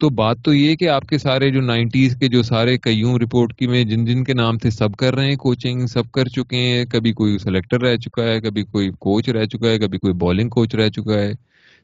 تو 0.00 0.08
بات 0.10 0.36
تو 0.44 0.54
یہ 0.54 0.76
کہ 0.76 0.88
آپ 0.88 1.02
کے 1.02 1.18
سارے 1.18 1.50
جو 1.50 1.60
نائنٹیز 1.60 2.16
کے 2.16 2.28
جو 2.28 2.42
سارے 2.42 2.78
کئیوں 2.78 3.18
رپورٹ 3.18 3.54
کی 3.54 3.66
میں 3.66 3.84
جن 3.84 4.04
جن 4.04 4.24
کے 4.24 4.34
نام 4.34 4.58
تھے 4.58 4.70
سب 4.70 4.94
کر 4.94 5.14
رہے 5.14 5.26
ہیں 5.26 5.36
کوچنگ 5.36 5.86
سب 5.86 6.10
کر 6.12 6.24
چکے 6.24 6.56
ہیں۔ 6.56 6.84
کبھی 6.84 7.12
کوئی 7.12 7.38
سلیکٹر 7.38 7.80
رہ 7.80 7.96
چکا 7.96 8.24
ہے، 8.24 8.40
کبھی 8.40 8.62
کوئی 8.62 8.90
کوچ 8.98 9.28
رہ 9.28 9.44
چکا 9.44 9.70
ہے، 9.70 9.78
کبھی 9.78 9.98
کوئی 9.98 10.14
بالنگ 10.14 10.48
کوچ 10.48 10.74
رہ 10.74 10.88
چکا 10.88 11.14
ہے۔ 11.14 11.32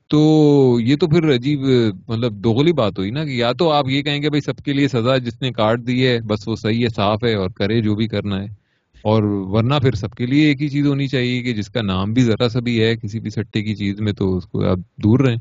تو 0.09 0.79
یہ 0.81 0.97
تو 0.97 1.07
پھر 1.09 1.35
عجیب 1.35 1.61
مطلب 2.09 2.33
دوغلی 2.33 2.73
بات 2.73 2.99
ہوئی 2.99 3.11
نا 3.11 3.25
کہ 3.25 3.31
یا 3.31 3.53
تو 3.53 3.71
آپ 3.71 3.88
یہ 3.88 4.03
کہیں 4.03 4.23
گے 4.23 4.29
بھائی 4.29 4.41
سب 4.41 4.57
کے 4.57 4.73
لیے 4.73 4.88
سزا 4.88 5.17
جس 5.17 5.43
نے 5.43 5.53
کاٹ 5.53 5.87
دی 5.87 6.07
ہے، 6.07 6.21
بس 6.21 6.49
وہ 6.49 6.57
صحیح 6.57 6.85
ہے، 6.85 6.88
صاف 6.88 7.25
ہے 7.25 7.35
اور 7.35 7.50
کرے 7.50 7.81
جو 7.81 7.95
بھی 7.95 8.09
کرنا 8.09 8.43
ہے۔ 8.43 8.69
اور 9.03 9.23
ورنہ 9.23 9.75
پھر 9.83 9.93
سب 9.93 10.11
کے 10.11 10.27
لیے 10.27 10.47
ایک 10.47 10.62
ہی 10.62 10.69
چیز 10.69 10.87
ہونی 10.87 11.07
چاہیے 11.07 11.43
کہ 11.43 11.53
جس 11.55 11.69
کا 11.69 11.83
نام 11.83 12.12
بھی 12.12 12.23
ذرا 12.23 12.49
سا 12.49 12.61
بھی 12.61 12.83
ہے 12.83 12.97
کسی 12.97 13.21
بھی 13.21 13.31
سٹے 13.31 13.62
کی 13.62 13.77
چیز 13.77 14.00
میں 14.00 14.12
تو 14.12 14.37
اس 14.37 14.47
کو 14.47 14.65
آپ 14.65 14.79
دور 14.97 15.21
رہیں۔ 15.21 15.37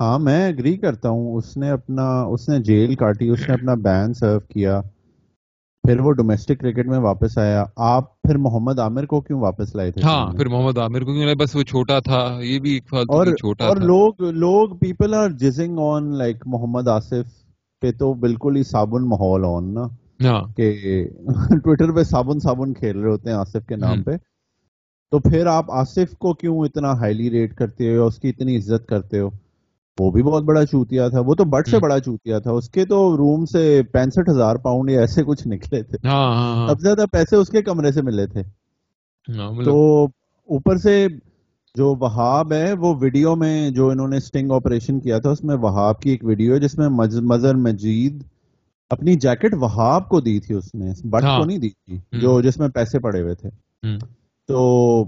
ہاں 0.00 0.18
میں 0.18 0.46
اگری 0.46 0.76
کرتا 0.76 1.08
ہوں۔ 1.08 1.34
اس 1.34 1.56
نے 1.56 1.70
اپنا، 1.70 2.22
اس 2.22 2.48
نے 2.48 2.58
جیل 2.58 2.94
کاٹی، 2.94 3.28
اس 3.28 3.48
نے 3.48 3.54
اپنا 3.54 3.74
بین 3.74 4.14
سرو 4.14 4.40
کیا۔ 4.40 4.80
پھر 5.84 6.00
وہ 6.00 6.12
ڈومیسٹک 6.12 6.60
کرکٹ 6.60 6.86
میں 6.86 6.98
واپس 6.98 7.38
آیا۔ 7.38 7.64
آپ 7.76 8.22
پھر 8.22 8.36
محمد 8.36 8.78
عامر 8.78 9.06
کو 9.06 9.20
کیوں 9.20 9.40
واپس 9.40 9.74
لائے 9.74 9.90
تھے؟ 9.90 10.02
ہاں 10.04 10.32
پھر 10.32 10.48
محمد 10.48 10.78
عامر 10.78 11.00
کو 11.00 11.12
کیوں 11.12 11.34
بس 11.34 11.56
وہ 11.56 11.62
چھوٹا 11.62 11.98
تھا 11.98 12.38
یہ 12.42 12.58
بھی 12.58 12.70
ایک 12.70 12.88
فالتو 12.88 13.12
اور 13.12 13.26
چھوٹا 13.26 13.64
اور 13.64 13.76
لوگ 13.76 14.22
لوگ 14.22 14.76
people 14.76 15.14
are 15.14 15.30
judging 15.30 15.78
on 15.78 16.14
like 16.18 16.36
Muhammad 16.46 16.88
Asif 16.88 17.44
پہ 17.80 17.92
تو 17.98 18.14
بالکل 18.14 18.56
ہی 18.56 18.62
صابن 18.62 19.08
ماحول 19.08 19.44
آن 19.44 19.74
نا۔ 19.74 19.86
ہاں۔ 20.24 20.42
کہ 20.56 20.72
ٹویٹر 21.64 21.92
پہ 21.92 22.02
صابن 22.02 22.38
صابن 22.38 22.74
کھیل 22.74 22.98
رہے 22.98 23.10
ہوتے 23.10 23.30
ہیں 23.30 23.36
آصف 23.36 23.66
کے 23.66 23.76
نام 23.76 24.02
پہ۔ 24.02 24.10
تو 25.10 25.18
پھر 25.18 25.46
آپ 25.46 25.70
آصف 25.70 26.18
کو 26.18 26.34
کیوں 26.34 26.60
اتنا 26.60 26.92
ہائیلی 26.92 27.30
ریٹ 27.30 27.54
کرتے 27.54 27.96
ہو 27.96 28.06
اس 28.06 28.18
کی 28.18 28.28
اتنی 28.28 28.56
عزت 28.56 28.88
کرتے 28.88 29.18
ہو؟ 29.18 29.30
وہ 29.98 30.10
بھی 30.10 30.22
بہت 30.22 30.42
بڑا 30.42 30.66
چوتیا 30.66 31.08
تھا 31.08 31.20
وہ 31.20 31.34
تو 31.34 31.44
بٹ 31.44 31.68
سے 31.68 31.78
بڑا 31.78 32.00
چوتیا 32.00 32.38
تھا۔ 32.38 32.50
اس 32.50 32.70
کے 32.70 32.84
تو 32.84 33.16
روم 33.16 33.44
سے 33.44 33.82
پینسٹھ 33.92 34.30
ہزار 34.30 34.56
پاؤنڈ 34.56 34.90
یا 34.90 35.00
ایسے 35.00 35.22
کچھ 35.22 35.48
نکلے 35.48 35.82
تھے۔ 35.82 36.08
ہاں، 36.08 36.34
ہاں، 36.34 36.56
ہاں۔ 36.56 36.68
سب 36.68 36.78
سے 36.78 36.82
زیادہ 36.82 37.04
پیسے 37.12 37.36
اس 37.36 37.48
کے 37.48 37.62
کمرے 37.62 37.92
سے 37.92 38.02
ملے 38.02 38.26
تھے۔ 38.26 38.42
تو 39.64 40.04
اوپر 40.48 40.76
سے 40.76 41.06
جو 41.74 41.94
وہاب 41.94 42.52
ہے 42.52 42.72
وہ 42.72 42.94
ویڈیو 43.00 43.36
میں 43.36 43.70
جو 43.70 43.90
انہوں 43.90 44.08
نے 44.08 44.16
اسٹنگ 44.16 44.50
آپریشن 44.50 45.00
کیا 45.00 45.18
تھا 45.18 45.30
اس 45.30 45.44
میں 45.44 45.56
وہاب 45.56 46.00
کی 46.00 46.10
ایک 46.10 46.24
ویڈیو 46.24 46.54
ہے 46.54 46.58
جس 46.60 46.78
میں 46.78 46.88
مظہر 47.22 47.54
مجید 47.54 48.22
اپنی 48.90 49.14
جیکٹ 49.14 49.54
وہاب 49.54 50.08
کو 50.08 50.20
دی 50.20 50.40
تھی 50.40 50.54
اس 50.54 50.74
نے 50.74 50.92
بٹ 51.04 51.22
کو 51.22 51.44
نہیں 51.44 51.58
دی 51.58 51.68
تھی 51.68 51.98
جو 52.20 52.40
جس 52.40 52.58
میں 52.58 52.68
پیسے 52.68 52.98
پڑے 52.98 53.22
ہوئے 53.22 53.34
تھے۔ 53.34 53.50
تو 54.48 55.04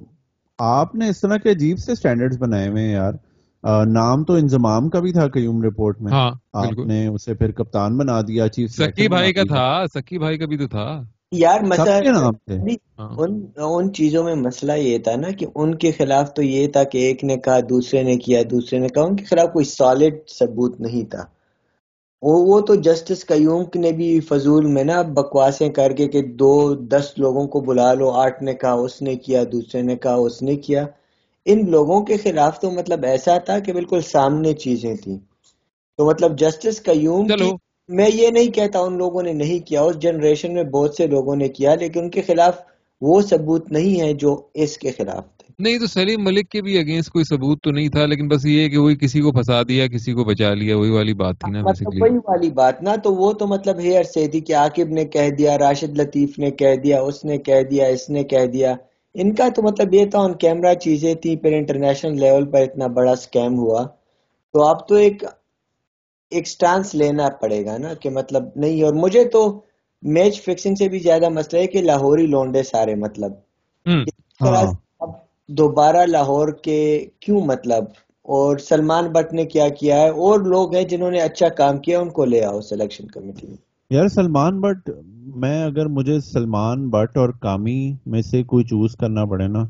آپ 0.59 0.95
نے 0.95 1.09
اس 1.09 1.21
طرح 1.21 1.37
کے 1.37 1.51
عجیب 1.51 1.79
سے 1.79 1.93
اسٹینڈرڈ 1.93 2.39
بنائے 2.39 2.69
ہوئے 2.69 2.83
ہیں 2.83 2.93
یار۔ 2.93 3.13
نام 3.87 4.25
تو 4.25 4.33
انضمام 4.33 4.89
کا 4.89 5.01
بھی 5.01 5.13
تھا 5.13 5.29
قیوم 5.29 5.63
رپورٹ 5.63 6.01
میں۔ 6.01 6.13
ہاں 6.13 6.31
آپ 6.53 6.87
نے 6.87 7.07
اسے 7.07 7.35
پھر 7.35 7.51
کپتان 7.51 7.97
بنا 7.97 8.21
دیا 8.21 8.49
چیف 8.49 8.71
سکی 8.71 9.09
بھائی 9.09 9.33
کا 9.33 9.43
تھا 9.43 9.87
سکی 9.95 10.19
بھائی 10.19 10.39
کا 10.39 10.47
بھی 10.47 10.57
تو 10.57 10.69
تھا۔ 10.69 11.03
یار 11.33 11.61
مسئلہ 11.61 12.09
ہاں۔ 12.99 13.17
ان 13.57 13.93
چیزوں 13.93 14.25
میں 14.25 14.35
مسئلہ 14.35 14.73
یہ 14.73 14.99
تھا 14.99 15.17
نا 15.17 15.31
کہ 15.31 15.47
ان 15.55 15.75
کے 15.75 15.93
خلاف 15.93 16.35
تو 16.35 16.43
یہ 16.43 16.69
تھا 16.69 16.85
کہ 16.85 16.99
ایک 16.99 17.25
نے 17.25 17.37
کہا 17.37 17.61
دوسرے 17.61 18.03
نے 18.03 18.17
کیا 18.17 18.43
دوسرے 18.51 18.79
نے 18.79 18.89
کہا۔ 18.89 19.03
ان 19.03 19.17
کے 19.17 19.25
خلاف 19.25 19.53
کوئی 19.53 19.65
سالڈ 19.65 20.15
ثبوت 20.39 20.81
نہیں 20.81 21.11
تھا۔ 21.11 21.25
وہ 22.23 22.61
تو 22.61 22.75
جسٹس 22.75 23.27
قیوم 23.27 23.65
نے 23.75 23.93
بھی 23.93 24.21
فضول 24.21 24.67
میں 24.67 24.85
نا 24.85 25.03
بکواسیں 25.03 25.69
کر 25.69 25.93
کے 25.93 26.09
کہ 26.09 26.23
دو 26.23 26.75
دس 26.75 27.13
لوگوں 27.17 27.47
کو 27.47 27.61
بلا 27.61 27.95
لو۔ 27.95 28.11
آٹھ 28.11 28.43
نے 28.43 28.55
کہا 28.55 28.73
اس 28.73 29.03
نے 29.03 29.17
کیا 29.17 29.45
دوسرے 29.53 29.83
نے 29.83 29.97
کہا 29.97 30.15
اس 30.15 30.43
نے 30.43 30.57
کیا۔ 30.57 30.87
ان 31.47 31.71
لوگوں 31.71 32.03
کے 32.03 32.17
خلاف 32.17 32.61
تو 32.61 32.71
مطلب 32.71 33.05
ایسا 33.05 33.39
تھا 33.39 33.59
کہ 33.59 33.73
بالکل 33.73 34.01
سامنے 34.01 34.53
چیزیں 34.53 34.95
تھیں۔ 34.95 35.19
تو 35.97 36.07
مطلب 36.07 36.39
جسٹس 36.39 36.83
قیوم 36.83 37.27
میں 37.89 38.09
یہ 38.15 38.29
نہیں 38.29 38.51
کہتا 38.51 38.79
ان 38.79 38.99
لوگوں 38.99 39.23
نے 39.23 39.33
نہیں 39.33 39.67
کیا 39.67 39.83
اس 39.83 39.99
جنریشن 39.99 40.55
میں 40.55 40.65
بہت 40.65 40.95
سے 40.95 41.07
لوگوں 41.07 41.37
نے 41.37 41.49
کیا 41.49 41.75
لیکن 41.75 42.01
ان 42.01 42.11
کے 42.11 42.23
خلاف 42.23 42.59
وہ 43.01 43.21
ثبوت 43.21 43.73
نہیں 43.73 44.01
ہے 44.01 44.13
جو 44.13 44.43
اس 44.55 44.79
کے 44.79 44.91
خلاف 44.91 45.25
تھے۔ 45.39 45.47
نہیں 45.59 45.79
تو 45.79 45.87
سلیم 45.87 46.25
ملک 46.25 46.49
کے 46.49 46.63
بھی 46.63 46.79
اگینسٹ 46.79 47.11
کوئی 47.11 47.25
ثبوت 47.25 47.63
تو 47.63 47.71
نہیں 47.71 47.89
تھا 47.89 48.07
لیکن 48.07 48.29
بس 48.29 48.47
یہ 48.47 48.69
کہ 48.69 48.79
وہی 48.79 48.97
کسی 48.97 49.21
کو 49.21 49.33
پھنسا 49.33 49.63
دیا 49.63 49.87
کسی 49.87 50.13
کو 50.13 50.25
بچا 50.25 50.55
لیا 50.55 50.77
وہی 50.77 50.91
والی 50.91 51.15
بات 51.15 51.35
تھی 51.41 51.51
نا 51.53 51.61
مطلب 51.61 52.03
وہی 52.03 52.19
والی 52.29 52.51
بات 52.51 52.83
نا 52.83 52.97
تو 52.97 53.15
وہ 53.15 53.33
تو 53.33 53.47
مطلب 53.47 53.79
ہیئر 53.79 54.03
سے 54.03 54.29
تھی 54.29 54.41
کہ 54.41 54.55
عاقب 54.57 54.89
نے 54.89 55.05
کہہ 55.05 55.31
دیا 55.31 55.59
راشد 55.59 55.99
لطیف 55.99 56.39
نے 56.39 56.51
کہہ 56.51 56.75
دیا 56.85 57.01
اس 57.01 57.25
نے 57.25 57.39
کہہ 57.39 57.63
دیا 57.71 57.87
اس 57.87 58.11
نے 58.11 58.25
کہہ 58.25 58.47
دیا۔ 58.47 58.75
ان 59.19 59.35
کا 59.35 59.49
تو 59.57 59.63
مطلب 59.63 59.95
یہ 59.95 60.05
تھا 60.07 60.21
ان 60.21 60.35
کیمرہ 60.35 60.75
چیزیں 60.75 61.15
تھی 61.15 61.37
پھر 61.37 61.53
انٹرنیشنل 61.53 62.21
لیول 62.21 62.45
پر 62.47 62.61
اتنا 62.61 62.87
بڑا 62.87 63.17
سکیم 63.17 63.59
ہوا۔ 63.59 63.87
تو 64.53 64.65
اب 64.65 64.89
تو 64.89 64.95
ایک 64.95 65.25
ایک 66.31 66.49
سٹانس 66.49 66.95
لینا 66.95 67.29
پڑے 67.29 67.65
گا 67.65 67.79
نا 67.79 67.95
کہ 67.95 68.11
مطلب 68.11 68.45
نہیں 68.57 68.83
اور 68.83 68.93
مجھے 68.93 69.25
تو 69.25 69.61
میچ 70.03 70.43
فکسنگ 70.43 70.75
سے 70.75 70.89
بھی 70.89 70.99
زیادہ 70.99 71.29
مسئلہ 71.29 71.63
ہے 71.63 71.67
کہ 71.67 71.83
لاہوری 71.83 72.27
لونڈے 72.27 72.63
سارے 72.63 72.95
مطلب۔ 72.95 73.33
ہاں۔ 74.41 74.65
اب 75.01 75.11
دوبارہ 75.49 76.07
لاہور 76.07 76.49
کے 76.49 77.07
کیوں 77.21 77.41
مطلب؟ 77.41 77.85
اور 78.23 78.59
سلمان 78.59 79.13
بٹ 79.13 79.33
نے 79.33 79.45
کیا 79.45 79.69
کیا 79.69 80.01
ہے؟ 80.01 80.09
اور 80.09 80.41
لوگ 80.41 80.75
ہیں 80.75 80.85
جنہوں 80.85 81.11
نے 81.11 81.21
اچھا 81.21 81.49
کام 81.49 81.79
کیا 81.79 82.01
ان 82.01 82.11
کو 82.11 82.25
لے 82.25 82.45
آؤ 82.45 82.61
سلیکشن 82.61 83.07
کمیٹی 83.07 83.47
میں 83.47 83.57
یار 83.91 84.09
سلمان 84.09 84.61
بٹ 84.61 84.91
میں 85.37 85.65
اگر 85.65 85.87
مجھے 85.87 86.21
سلمان 86.21 86.89
بٹ 86.91 87.17
اور 87.17 87.29
کامی 87.29 87.93
میں 88.07 88.23
سے 88.23 88.43
کوئی 88.43 88.65
چوز 88.65 88.97
کرنا 88.97 89.25
پڑے 89.25 89.47
نا 89.47 89.65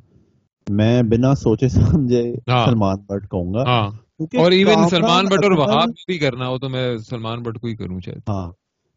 میں 0.66 1.02
بنا 1.02 1.34
سوچے 1.34 1.68
سمجھے 1.68 2.34
ہاں۔ 2.48 2.66
سلمان 2.66 2.96
بٹ 3.08 3.30
کہوں 3.30 3.54
گا۔ 3.54 3.62
ہاں۔ 3.62 3.90
اور 4.38 4.52
ایون 4.52 4.88
سلمان 4.88 5.24
بٹ 5.24 5.44
اور 5.44 5.52
وہاب 5.52 5.88
بھی 6.06 6.18
کرنا 6.18 6.48
ہو 6.48 6.58
تو 6.58 6.68
میں 6.68 6.96
سلمان 6.98 7.42
بٹ 7.42 7.60
کو 7.60 7.66
ہی 7.66 7.76
کروں 7.76 8.00
چاہے 8.00 8.18
ہاں۔ 8.28 8.52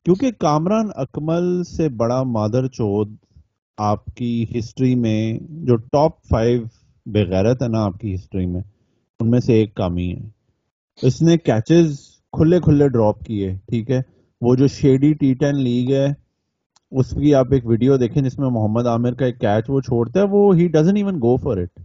کیونکہ 0.06 0.32
کامران 0.32 0.90
اکمل 0.96 1.64
سے 1.64 1.90
بڑا 1.90 2.24
مادر 2.24 2.68
چود 2.68 3.16
آپ 3.78 4.06
کی 4.06 4.46
ہسٹری 4.60 4.96
میں 4.96 5.40
جو 5.50 5.76
ٹاپ 5.76 6.12
فائیو 6.30 6.62
بغیرت 7.06 7.62
ہے 7.64 7.68
نا 7.68 7.84
آپ 7.84 8.00
کی 8.00 8.16
ہسٹری 8.16 8.46
میں 8.46 8.62
ان 9.20 9.30
میں 9.32 9.40
سے 9.40 9.54
ایک 9.54 9.76
کامی 9.76 10.14
ہے۔ 10.14 10.30
اس 11.02 11.22
نے 11.22 11.38
کیچز 11.38 12.00
کھلے 12.32 12.60
کھلے 12.60 12.90
ڈراپ 12.90 13.24
کیے 13.24 13.56
ٹھیک 13.68 13.92
ہے۔ 13.92 14.02
وہ 14.42 14.56
جو 14.56 14.68
شیڈی 14.68 15.14
ٹی 15.14 15.34
ٹین 15.34 15.56
لیگ 15.56 15.92
ہے 15.92 16.28
اس 16.91 17.10
کی 17.10 17.34
آپ 17.36 17.48
ایک 17.51 17.65
ویڈیو 17.65 17.98
دیکھیں 17.98 18.22
جس 18.24 18.39
میں 18.39 18.50
محمد 18.50 18.88
عامر 18.88 19.13
کا 19.13 19.25
ایک 19.25 19.39
کیچ 19.39 19.65
وہ 19.67 19.81
چھوڑتا 19.81 20.19
ہے، 20.19 20.25
وہ 20.29 20.55
he 20.55 20.67
doesn't 20.67 20.98
even 20.98 21.15
go 21.15 21.36
for 21.38 21.58
it 21.58 21.79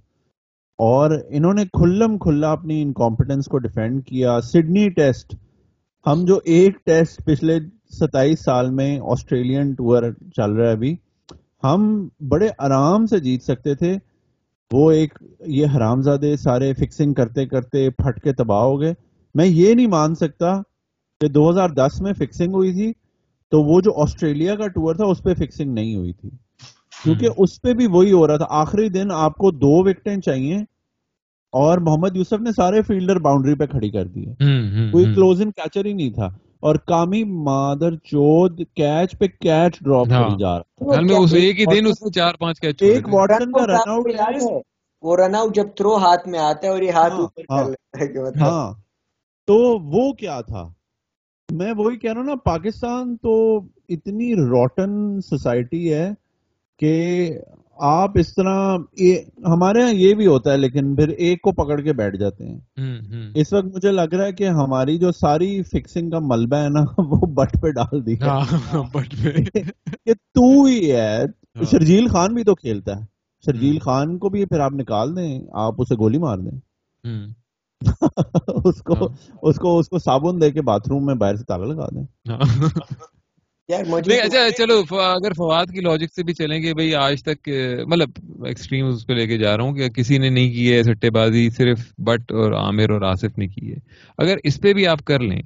اور 0.79 1.11
انہوں 1.29 1.55
نے 1.55 1.65
کھلم 1.65 2.19
کھلا 2.19 2.53
اپنی 2.53 2.83
انکمپٹنس 2.83 3.47
کو 3.47 3.59
ڈیفینڈ 3.59 4.05
کیا۔ 4.07 4.41
سڈنی 4.41 4.89
ٹیسٹ 4.89 5.35
ہم 6.07 6.25
جو 6.25 6.39
ایک 6.45 6.77
ٹیسٹ 6.85 7.25
پچھلے 7.25 7.59
ستائیس 7.91 8.45
سال 8.45 8.71
میں 8.71 9.01
آسٹریلین 9.01 9.73
ٹور 9.75 10.03
چل 10.37 10.53
رہا 10.53 10.67
ہے 10.67 10.73
ابھی، 10.73 10.97
ہم 11.65 12.09
بڑے 12.29 12.49
آرام 12.59 13.07
سے 13.07 13.19
جیت 13.19 13.43
سکتے 13.43 13.75
تھے۔ 13.75 13.97
وہ 14.73 14.91
ایک، 14.91 15.19
یہ 15.47 15.67
حرام 15.77 16.03
زادے 16.03 16.37
سارے 16.37 16.73
فکسنگ 16.75 17.13
کرتے 17.13 17.47
کرتے 17.47 17.91
پھٹ 17.91 18.21
کے 18.21 18.33
تباہ 18.33 18.63
ہو 18.63 18.81
گئے۔ 18.81 18.95
میں 19.35 19.47
یہ 19.47 19.75
نہیں 19.75 19.87
مان 19.87 20.15
سکتا 20.15 20.57
کہ 21.21 21.29
دو 21.29 21.51
ہزار 21.51 21.69
دس 21.69 22.01
میں 22.01 22.13
فکسنگ 22.13 22.55
ہوئی 22.55 22.73
تھی۔ 22.73 22.93
تو 23.55 23.63
وہ 23.63 23.81
جو 23.81 23.93
آسٹریلیا 24.03 24.55
کا 24.55 24.67
ٹور 24.67 24.95
تھا 24.95 25.05
اس 25.05 25.23
پہ 25.23 25.35
فکسنگ 25.35 25.73
نہیں 25.73 25.97
ہوئی 25.97 26.13
تھی۔ 26.13 26.31
کیونکہ 27.05 27.29
اس 27.37 27.63
پہ 27.63 27.73
بھی 27.73 27.87
وہی 27.87 28.13
ہو 28.13 28.27
رہا 28.27 28.37
تھا۔ 28.37 28.47
آخری 28.49 28.89
دن 28.89 29.11
آپ 29.11 29.37
کو 29.37 29.51
دو 29.51 29.89
وکٹیں 29.89 30.17
چاہیے 30.17 30.57
اور 31.53 31.79
محمد 31.79 32.17
یوسف 32.17 32.41
نے 32.41 32.53
سارے 32.53 32.83
فیلڈر 32.83 33.17
باؤنڈری 33.17 33.55
پہ 33.55 33.67
کھڑی 33.67 33.91
کر 33.91 34.07
دی 34.07 34.25
کوئی 34.91 35.05
کلوزنگ 35.05 35.51
کیچر 35.51 35.85
ہی 35.85 35.93
نہیں 35.93 36.11
تھا۔ 36.11 36.29
اور 36.61 36.75
کامی 36.75 37.25
مادر 37.25 37.95
چود 37.95 38.59
کیچ 38.59 39.19
پہ 39.19 39.27
کیچ 39.27 39.79
ڈراپ 39.81 40.07
کری 40.07 40.37
جا 40.41 40.59
رہا 40.59 41.37
ایک 41.37 41.61
ہی 41.61 41.65
دن 41.65 41.87
اس 41.87 42.03
نے 42.03 42.11
چار 42.11 42.35
پانچ 42.35 42.61
کیچ 42.61 42.83
ایک 42.83 43.15
واٹسن 43.15 43.53
کا 43.53 43.67
رن 43.67 43.91
آؤٹ 43.91 44.07
وہ 45.03 45.17
رن 45.17 45.35
آؤٹ 45.35 45.55
جب 45.55 45.67
تھرو 45.77 45.97
ہاتھ 45.97 46.29
میں 46.29 46.39
آتا 46.39 46.67
ہے 46.67 46.73
اور 46.73 46.83
یہ 46.83 46.91
ہاتھ 46.91 47.13
ہاں، 47.13 47.21
اوپر 47.21 47.43
ہاں۔ 47.51 47.65
مطلب 47.65 48.43
ہاں۔ 48.43 48.73
تو 49.49 49.55
وہ 49.91 50.13
کیا 50.13 50.41
تھا؟ 50.41 50.69
میں 51.53 51.73
وہی 51.77 51.97
کہہ 51.97 52.13
رہا 52.13 52.21
ہوں 52.21 52.27
نا 52.27 52.35
پاکستان 52.35 53.17
تو 53.17 53.59
اتنی 53.89 54.35
روٹن 54.35 55.21
سوسائٹی 55.21 55.95
ہے 55.95 56.11
کہ 56.79 56.95
آپ 57.79 58.11
اس 58.15 58.35
طرح 58.35 58.77
ہمارے 59.47 59.81
یہاں 59.81 59.93
یہ 59.93 60.15
بھی 60.15 60.27
ہوتا 60.27 60.53
ہے 60.53 60.57
لیکن 60.57 60.95
پھر 60.97 61.09
ایک 61.09 61.43
کو 61.43 61.53
پکڑ 61.53 61.81
کے 61.81 61.93
بیٹھ 61.93 62.17
جاتے 62.17 62.47
ہیں۔ 62.47 62.59
اس 63.35 63.53
وقت 63.53 63.65
مجھے 63.65 63.93
لگ 63.93 64.15
رہا 64.15 64.25
ہے 64.25 64.33
کہ 64.33 64.49
ہماری 64.49 64.99
جو 64.99 65.13
ساری 65.13 65.63
فکسنگ 65.63 66.11
کا 66.11 66.19
ملبہ 66.23 66.57
ہے 66.57 66.69
نا 66.69 66.85
وہ 66.99 67.27
بٹ 67.27 67.61
پہ 67.63 67.71
ڈال 67.71 68.07
دی 68.07 68.15
ہاں، 68.21 68.41
کہ 70.05 70.15
تو 70.35 70.65
ہی 70.65 70.93
ہے۔ 70.93 71.23
ہاں۔ 71.23 71.65
شرجیل 71.65 72.09
خان 72.09 72.35
بھی 72.35 72.45
تو 72.45 72.55
کھیلتا 72.55 72.97
ہے۔ 72.97 73.05
شرجیل 73.47 73.79
خان 73.79 74.19
کو 74.19 74.29
بھی 74.29 74.45
پھر 74.45 74.61
آپ 74.61 74.73
نکال 74.73 75.17
دیں 75.17 75.41
آپ 75.53 75.75
اسے 75.79 75.95
گولی 75.99 76.19
مار 76.19 76.39
دیں۔ 76.39 76.59
اس 78.65 78.83
کو 78.83 78.95
ہاں۔ 78.95 79.09
اس 79.43 79.57
کو 79.57 79.79
اس 79.79 79.89
کو 79.89 79.99
صابن 79.99 80.41
دے 80.41 80.51
کے 80.51 80.63
باتھ 80.63 80.89
روم 80.89 81.07
میں 81.07 81.15
باہر 81.15 81.37
سے 81.37 81.45
تالا 81.45 81.67
لگا 81.67 81.87
دیں۔ 81.87 82.05
اچھا 83.69 84.51
چلو 84.51 84.97
اگر 84.97 85.33
فواد 85.33 85.67
کی 85.67 85.81
لاجک 85.81 86.15
سے 86.15 86.23
بھی 86.23 86.35
چلیں 86.35 86.63
گے 86.63 86.75
بھائی 86.75 86.95
آج 86.95 87.23
تک 87.23 87.49
مطلب 87.87 88.11
ایکسٹریم 88.45 88.87
اس 88.87 89.07
پہ 89.07 89.13
لے 89.13 89.27
کے 89.27 89.39
جا 89.39 89.57
رہا 89.57 89.65
ہوں 89.65 89.75
کہ 89.75 89.89
کسی 89.89 90.19
نے 90.19 90.29
نہیں 90.29 90.53
کی 90.53 90.73
ہے 90.73 90.83
سٹے 90.83 91.11
بازی 91.11 91.51
صرف 91.51 91.79
بٹ 91.99 92.33
اور 92.33 92.53
عامر 92.53 92.91
اور 92.91 93.03
آصف 93.03 93.39
نے 93.39 93.49
کی 93.49 93.73
ہے۔ 93.73 93.79
اگر 94.19 94.37
اس 94.45 94.61
پہ 94.61 94.73
بھی 94.73 94.87
آپ 94.87 95.05
کر 95.05 95.21
لیں 95.21 95.43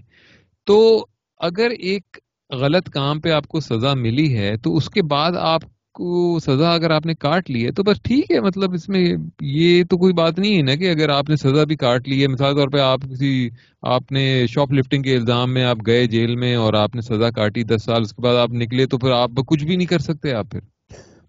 تو 0.66 1.07
اگر 1.40 1.70
ایک 1.70 2.18
غلط 2.51 2.90
کام 2.90 3.20
پہ 3.20 3.31
آپ 3.31 3.46
کو 3.46 3.61
سزا 3.61 3.94
ملی 3.94 4.38
ہے 4.38 4.57
تو 4.57 4.77
اس 4.77 4.90
کے 4.90 5.03
بعد 5.03 5.33
آپ 5.37 5.62
کو 5.98 6.38
سزا 6.38 6.72
اگر 6.72 6.90
آپ 6.90 7.06
نے 7.06 7.14
کاٹ 7.14 7.50
لی 7.50 7.64
ہے 7.66 7.70
تو 7.70 7.82
بس 7.82 8.02
ٹھیک 8.02 8.30
ہے 8.30 8.40
مطلب 8.40 8.72
اس 8.72 8.88
میں 8.88 9.04
یہ 9.40 9.84
تو 9.90 9.96
کوئی 9.98 10.12
بات 10.12 10.38
نہیں 10.38 10.56
ہے 10.56 10.62
نا 10.62 10.74
کہ 10.74 10.90
اگر 10.90 11.08
آپ 11.08 11.28
نے 11.28 11.37
سزا 11.37 11.64
بھی 11.64 11.76
کاٹ 11.76 12.08
لی 12.08 12.22
ہے۔ 12.22 12.26
مثال 12.26 12.54
طور 12.54 12.68
پہ 12.68 12.78
آپ 12.78 13.00
کسی 13.11 13.48
آپ 13.82 14.12
نے 14.12 14.24
شاپ 14.48 14.72
لفٹنگ 14.72 15.02
کے 15.02 15.16
الزام 15.16 15.54
میں 15.54 15.64
آپ 15.64 15.87
گئے 15.87 16.06
جیل 16.06 16.37
میں 16.37 16.54
اور 16.56 16.74
آپ 16.74 16.94
نے 16.94 17.00
سزا 17.00 17.30
کاٹی 17.30 17.62
دس 17.64 17.84
سال 17.84 18.02
اس 18.02 18.12
کے 18.12 18.22
بعد 18.22 18.37
آپ 18.37 18.52
نکلے 18.52 18.87
تو 18.87 18.98
پھر 18.98 19.11
آپ 19.11 19.30
کچھ 19.46 19.64
بھی 19.64 19.76
نہیں 19.76 19.87
کر 19.87 19.98
سکتے 19.98 20.32
آپ 20.32 20.50
پھر۔ 20.50 20.61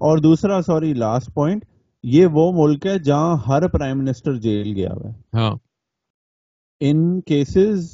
اور 0.02 0.18
دوسرا 0.18 0.62
سوری 0.62 0.94
لاسٹ 0.94 1.34
پوائنٹ 1.34 1.66
یہ 2.04 2.26
وہ 2.26 2.52
ملک 2.56 2.86
ہے 2.86 3.00
جہاں 3.00 3.38
ہر 3.48 3.68
پرائم 3.68 3.98
منسٹر 3.98 4.36
جیل 4.36 4.74
گیا 4.76 4.90
ہوا 4.94 5.10
ہے۔ 5.10 5.38
ہاں۔ 5.38 5.56
ان 6.82 7.22
کیسز 7.22 7.90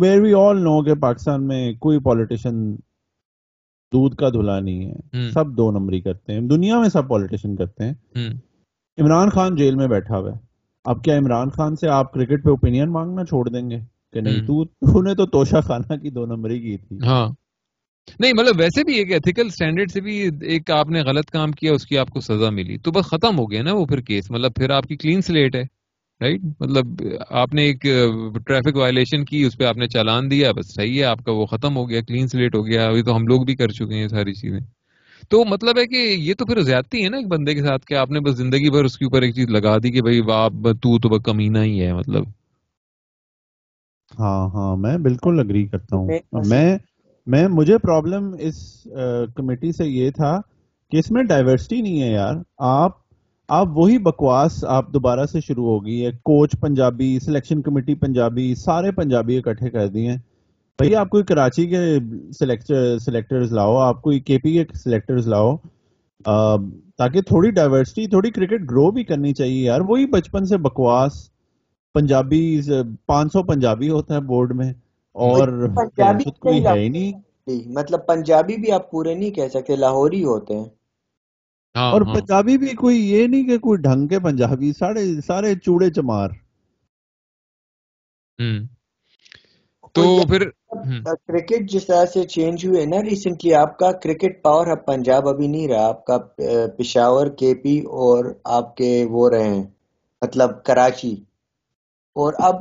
ویئر 0.00 0.20
وی 0.20 0.32
آل 0.34 0.56
نو 0.56 0.82
کہ 0.84 0.94
پاکستان 0.94 1.46
میں 1.46 1.72
کوئی 1.72 1.98
پالیٹیشین 1.98 2.76
دودھ 3.92 4.16
کا 4.16 4.28
دھلا 4.28 4.60
نہیں 4.60 4.90
ہے 4.90 5.30
سب 5.30 5.56
دو 5.56 5.70
نمبری 5.70 6.00
کرتے 6.00 6.32
ہیں۔ 6.32 6.40
دنیا 6.40 6.80
میں 6.80 6.88
سب 6.88 7.08
پالیٹیشین 7.08 7.56
کرتے 7.56 7.84
ہیں۔ 7.84 7.94
عمران 8.98 9.30
خان 9.30 9.56
جیل 9.56 9.74
میں 9.74 9.86
بیٹھا 9.86 10.18
ہوا 10.18 10.32
ہے۔ 10.32 10.36
اب 10.84 11.04
کیا 11.04 11.18
عمران 11.18 11.50
خان 11.50 11.76
سے 11.76 11.88
آپ 11.88 12.12
کرکٹ 12.12 12.44
پہ 12.44 12.50
اوپینین 12.50 12.92
مانگنا 12.92 13.24
چھوڑ 13.24 13.48
دیں 13.48 13.70
گے 13.70 13.78
کہ 14.12 14.20
نہیں؟ 14.20 14.46
تو 14.46 15.02
نے 15.02 15.14
تو 15.14 15.26
توشا 15.26 15.60
خانہ 15.60 15.94
کی 15.94 16.10
دو 16.10 16.26
نمبری 16.26 16.60
کی 16.60 16.76
تھی۔ 16.76 16.98
ہاں۔ 17.04 17.28
نہیں 18.20 18.32
مطلب 18.38 18.54
ویسے 18.58 18.84
بھی 18.84 18.94
ایک 18.94 19.12
ایتھیکل 19.12 19.48
سٹینڈرڈ 19.48 19.90
سے 19.90 20.00
بھی 20.00 20.30
ایک 20.40 20.70
آپ 20.70 20.88
نے 20.88 21.00
غلط 21.02 21.30
کام 21.30 21.52
کیا 21.52 21.72
اس 21.72 21.86
کی 21.86 21.98
آپ 21.98 22.10
کو 22.10 22.20
سزا 22.20 22.50
ملی۔ 22.50 22.78
تو 22.78 22.92
بس 22.92 23.04
ختم 23.04 23.38
ہو 23.38 23.50
گیا 23.50 23.62
نا 23.62 23.72
وہ 23.72 23.86
پھر 23.86 24.00
کیس 24.00 24.30
مطلب 24.30 24.54
پھر 24.54 24.70
آپ 24.70 24.84
کی 24.84 24.96
کلین 24.96 25.20
سلیٹ 25.20 25.56
ہے۔ 25.56 25.75
رائٹ 26.20 26.40
مطلب 26.60 27.02
آپ 27.30 27.54
نے 27.54 27.62
ایک 27.62 27.82
ٹریفک 28.46 28.76
وائلیشن 28.76 29.24
کی 29.24 29.42
اس 29.42 29.56
پہ 29.58 29.64
آپ 29.64 29.76
نے 29.76 29.88
چالان 29.88 30.30
دیا 30.30 30.52
بس 30.52 30.74
صحیح 30.74 30.98
ہے 30.98 31.04
آپ 31.04 31.24
کا 31.24 31.32
وہ 31.32 31.46
ختم 31.46 31.76
ہو 31.76 31.88
گیا 31.90 32.00
کلین 32.00 32.28
سلیٹ 32.28 32.54
ہو 32.54 32.66
گیا 32.66 32.86
ابھی 32.88 33.02
تو 33.02 33.16
ہم 33.16 33.26
لوگ 33.26 33.44
بھی 33.44 33.56
کر 33.56 33.68
چکے 33.68 33.94
ہیں 33.94 34.08
ساری 34.08 34.34
چیزیں۔ 34.34 34.60
تو 35.30 35.44
مطلب 35.44 35.78
ہے 35.78 35.86
کہ 35.86 35.96
یہ 35.96 36.34
تو 36.34 36.46
پھر 36.46 36.60
زیادتی 36.62 37.04
ہے 37.04 37.08
نا 37.08 37.16
ایک 37.16 37.28
بندے 37.28 37.54
کے 37.54 37.62
ساتھ 37.62 37.86
کہ 37.86 37.94
آپ 37.94 38.10
نے 38.10 38.20
بس 38.20 38.36
زندگی 38.36 38.70
بھر 38.70 38.84
اس 38.84 38.98
کے 38.98 39.04
اوپر 39.04 39.22
ایک 39.22 39.34
چیز 39.34 39.50
لگا 39.50 39.76
دی 39.78 39.90
کہ 39.90 40.02
بھائی 40.02 40.20
آپ 40.32 40.52
تو 40.82 40.98
تو 40.98 41.18
کمینہ 41.20 41.58
ہی 41.58 41.80
ہے 41.82 41.92
مطلب۔ 41.92 42.24
ہاں 44.18 44.48
ہاں 44.48 44.76
میں 44.76 44.96
بالکل 44.98 45.40
اگری 45.40 45.64
کرتا 45.66 45.96
ہوں۔ 45.96 46.08
میں 46.48 46.76
میں 47.26 47.46
مجھے 47.48 47.78
پرابلم 47.78 48.34
اس 48.38 48.56
کمیٹی 49.36 49.72
سے 49.72 49.86
یہ 49.86 50.10
تھا 50.10 50.36
کہ 50.92 50.96
اس 50.96 51.10
میں 51.10 51.22
ڈائیورسٹی 51.22 51.80
نہیں 51.80 52.02
ہے 52.02 52.12
یار۔ 52.12 52.34
آپ 52.58 52.98
آپ 53.48 53.68
وہی 53.74 53.98
بکواس 53.98 54.64
آپ 54.68 54.92
دوبارہ 54.94 55.24
سے 55.26 55.40
شروع 55.40 55.64
ہوگی 55.64 56.04
ہے 56.06 56.10
coach 56.24 56.54
Punjabi 56.60 57.18
selection 57.24 57.60
committee 57.62 57.94
Punjabi 57.94 58.54
سارے 58.54 58.90
پنجابی 58.90 59.36
اکٹھے 59.38 59.70
کر 59.70 59.86
دیے۔ 59.88 60.12
بھائی 60.78 60.94
آپ 60.96 61.08
کوئی 61.08 61.24
کراچی 61.24 61.66
کے 61.66 61.78
سلیکٹرز 62.98 63.52
لاؤ 63.52 63.76
آپ 63.76 64.02
کوئی 64.02 64.20
کے 64.20 64.38
پی 64.38 64.52
کے 64.52 64.78
سلیکٹرز 64.78 65.28
لاؤ۔ 65.28 65.56
تاکہ 66.98 67.20
تھوڑی 67.20 67.50
ڈائیورسٹی 67.50 68.06
تھوڑی 68.06 68.30
کرکٹ 68.30 68.70
گرو 68.70 68.90
بھی 68.90 69.04
کرنی 69.04 69.32
چاہیے 69.34 69.64
یار۔ 69.64 69.80
وہی 69.80 70.06
بچپن 70.06 70.44
سے 70.46 70.56
بکواس۔ 70.56 71.12
پنجابی 71.94 72.60
پانچ 73.06 73.32
سو 73.32 73.42
پنجابی 73.42 73.88
ہوتا 73.90 74.14
ہے 74.14 74.20
بورڈ 74.20 74.54
میں۔ 74.56 74.72
اور 75.14 75.48
کوئی 76.40 76.64
ہے 76.66 76.78
ہی 76.78 76.88
نہیں۔ 76.88 77.12
مطلب 77.66 78.06
پنجابی 78.06 78.56
بھی 78.56 78.72
آپ 78.72 78.90
پورے 78.90 79.14
نہیں 79.14 79.30
کہہ 79.30 79.48
سکتے 79.54 79.76
لاہوری 79.76 80.24
ہوتے 80.24 80.56
ہیں۔ 80.56 80.64
اور 81.76 82.02
ہاں۔ 82.02 82.14
پنجابی 82.14 82.58
بھی 82.58 82.74
کوئی 82.76 83.10
یہ 83.10 83.26
نہیں 83.26 83.44
کہ 83.44 83.58
کوئی 83.58 83.78
ڈھنگ 83.78 84.06
کے 84.06 84.18
پنجابی 84.20 84.72
سارے 84.72 85.20
سارے 85.26 85.54
چوڑے 85.54 85.90
چمار۔ 85.90 86.28
تو 89.94 90.26
پھر 90.28 90.48
کرکٹ 91.26 91.70
جس 91.70 91.86
طرح 91.86 92.04
سے 92.06 92.22
چینج 92.22 92.66
ہوئے 92.66 92.84
نا 92.86 93.02
ریسنٹلی 93.02 93.54
آپ 93.54 93.78
کا 93.78 93.92
کرکٹ 93.92 94.42
پاور 94.42 94.66
اب 94.66 94.84
پنجاب 94.86 95.28
ابھی 95.28 95.46
نہیں 95.48 95.68
رہا۔ 95.68 95.86
آپ 95.86 96.04
کا 96.04 96.18
پشاور 96.78 97.26
کے 97.26 97.54
پی 97.54 97.78
اور 97.78 98.24
آپ 98.44 98.76
کے 98.76 99.06
وہ 99.10 99.30
رہے 99.30 99.48
ہیں 99.48 99.64
مطلب 100.22 100.62
کراچی۔ 100.64 101.14
اور 102.16 102.32
اب 102.38 102.56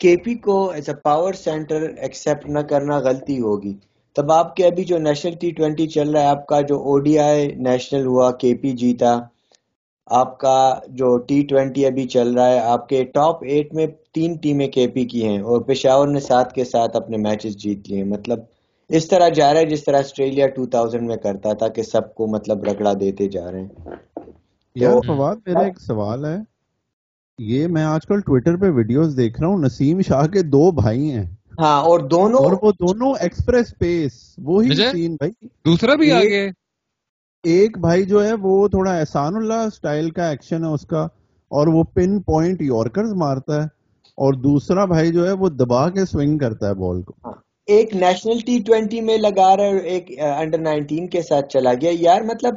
کے 0.00 0.16
پی 0.24 0.34
کو 0.34 0.70
as 0.70 0.88
a 0.88 0.94
power 0.94 1.32
centre 1.32 1.82
accept 1.98 2.46
نہ 2.46 2.58
کرنا 2.60 2.98
غلطی 2.98 3.40
ہوگی۔ 3.40 3.74
تب 4.18 4.32
آپ 4.32 4.56
کے 4.56 4.66
ابھی 4.66 4.84
جو 4.84 4.98
نیشنل 4.98 5.34
ٹی 5.34 5.50
ٹوینٹی 5.50 5.86
چل 5.86 6.10
رہا 6.10 6.20
ہے، 6.20 6.26
آپ 6.26 6.46
کا 6.46 6.60
جو 6.60 6.76
او 6.76 6.98
ڈی 6.98 7.18
آئی 7.18 7.46
نیشنل 7.46 8.06
ہوا 8.06 8.30
کے 8.30 8.54
پی 8.54 8.72
جیتا 8.72 9.18
آپ 10.06 10.38
کا 10.38 10.74
جو 10.88 11.18
ٹی 11.18 11.42
ٹوینٹی 11.42 11.86
ابھی 11.86 12.08
چل 12.08 12.34
رہا 12.34 12.50
ہے، 12.50 12.58
آپ 12.58 12.88
کے 12.88 13.04
ٹاپ 13.04 13.44
ایٹ 13.44 13.74
میں 13.74 13.86
تین 14.14 14.36
ٹیمیں 14.36 14.68
کے 14.68 14.88
پی 14.88 15.04
کی 15.04 15.26
ہیں 15.28 15.38
اور 15.38 15.60
پشاور 15.60 16.08
نے 16.08 16.20
ساتھ 16.20 16.54
کے 16.54 16.64
ساتھ 16.64 16.96
اپنے 16.96 17.16
میچز 17.16 17.56
جیت 17.56 17.90
لیے۔ 17.90 18.04
مطلب 18.04 18.38
اس 18.88 19.08
طرح 19.08 19.28
جا 19.28 19.52
رہا 19.52 19.60
ہے 19.60 19.66
جس 19.66 19.84
طرح 19.84 19.98
آسٹریلیا 19.98 20.46
ٹو 20.46 20.66
تھاؤزینڈ 20.66 21.08
میں 21.08 21.16
کرتا 21.16 21.52
تھا 21.52 21.68
کہ 21.68 21.82
سب 21.82 22.14
کو 22.14 22.26
مطلب 22.26 22.64
رگڑا 22.64 22.92
دیتے 23.00 23.28
جا 23.28 23.52
رہے 23.52 23.60
ہیں۔ 23.60 23.68
یار 24.74 25.00
فواد 25.06 25.36
میرا 25.46 25.60
ایک 25.60 25.80
سوال 25.80 26.24
ہے۔ 26.24 26.36
یہ 27.38 27.66
میں 27.66 27.82
آج 27.82 28.00
کل 28.08 28.20
ٹویٹر 28.20 28.56
پہ 28.56 28.66
ویڈیوز 28.70 29.16
دیکھ 29.16 29.40
رہا 29.40 29.48
ہوں، 29.48 29.58
نسیم 29.58 30.00
شاہ 30.00 30.26
کے 30.26 30.42
دو 30.42 30.70
بھائی 30.70 31.10
ہیں۔ 31.12 31.37
ہاں 31.58 31.82
اور 31.82 32.00
دونوں 32.00 32.40
اور 32.40 32.52
وہ 32.62 32.72
دونوں 32.72 33.14
ایکسپریس 33.20 33.78
پیس 33.78 34.12
وہی 34.38 34.74
سین 34.92 35.14
بھائی۔ 35.14 35.32
دوسرا 35.64 35.94
بھی 35.94 36.12
آگے۔ 36.12 36.46
ایک 37.44 37.78
بھائی 37.78 38.02
جو 38.04 38.24
ہے 38.24 38.32
وہ 38.42 38.68
تھوڑا 38.68 38.96
احسان 38.96 39.36
اللہ 39.36 39.68
سٹائل 39.74 40.10
کا 40.10 40.28
ایکشن 40.28 40.64
ہے 40.64 40.70
اس 40.70 40.86
کا 40.86 41.02
اور 41.50 41.66
وہ 41.66 41.82
پن 41.84 42.20
پوائنٹ 42.22 42.62
یورکرز 42.62 43.12
مارتا 43.14 43.62
ہے۔ 43.62 43.66
اور 44.18 44.32
دوسرا 44.34 44.84
بھائی 44.84 45.12
جو 45.12 45.26
ہے 45.26 45.32
وہ 45.32 45.48
دبا 45.48 45.90
کے 45.90 46.04
سوئنگ 46.04 46.38
کرتا 46.38 46.68
ہے 46.68 46.74
بال 46.74 47.02
کو۔ 47.02 47.12
ہاں، 47.24 47.32
ایک 47.66 47.94
نیشنل 47.96 48.38
ٹی 48.38 48.58
ٹوینٹی 48.66 49.00
میں 49.00 49.18
لگا 49.18 49.56
رہا 49.56 49.64
ہے 49.64 49.78
ایک 49.78 50.10
انڈر 50.38 50.58
نائنٹین 50.58 51.06
کے 51.08 51.22
ساتھ 51.22 51.48
چلا 51.48 51.74
گیا۔ 51.80 51.90
یار 52.00 52.20
مطلب 52.20 52.54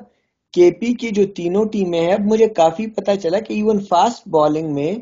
کے 0.53 0.71
پی 0.71 0.93
کی 0.93 1.09
جو 1.09 1.25
تینوں 1.35 1.65
ٹیمیں 1.65 1.99
ہیں 1.99 2.13
اب 2.13 2.21
مجھے 2.21 2.47
کافی 2.47 2.87
پتا 2.87 3.15
چلا 3.15 3.39
کہ 3.39 3.53
ایون 3.53 3.79
فاسٹ 3.79 4.27
بالنگ 4.27 4.73
میں 4.73 4.95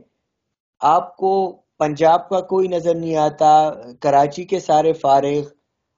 آپ 0.81 1.17
کو 1.17 1.31
پنجاب 1.79 2.29
کا 2.29 2.39
کوئی 2.41 2.67
نظر 2.67 2.95
نہیں 2.95 3.15
آتا 3.15 3.69
کراچی 3.99 4.43
کے 4.43 4.59
سارے 4.59 4.93
فارغ 4.93 5.41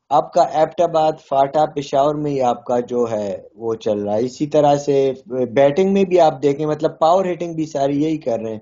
آپ 0.10 0.34
کا 0.34 0.41
ایپٹ 0.41 0.82
آباد 0.82 1.12
فاٹا 1.30 1.65
پشاور 1.65 2.15
میں 2.15 2.32
ہی 2.32 2.41
آپ 2.41 2.63
کا 2.65 2.80
جو 2.80 3.06
ہے 3.12 3.38
وہ 3.56 3.76
چل 3.76 4.00
رہا 4.00 4.13
ہے۔ 4.13 4.26
اسی 4.26 4.48
طرح 4.48 4.76
سے 4.76 5.12
بیٹنگ 5.54 5.94
میں 5.94 6.04
بھی 6.04 6.20
آپ 6.20 6.41
دیکھیں 6.44 6.65
مطلب 6.65 7.00
پاور 7.00 7.26
ہیٹنگ 7.26 7.54
بھی 7.54 7.65
ساری 7.65 8.04
یہی 8.04 8.17
کر 8.17 8.39
رہے 8.39 8.52
ہیں۔ 8.52 8.60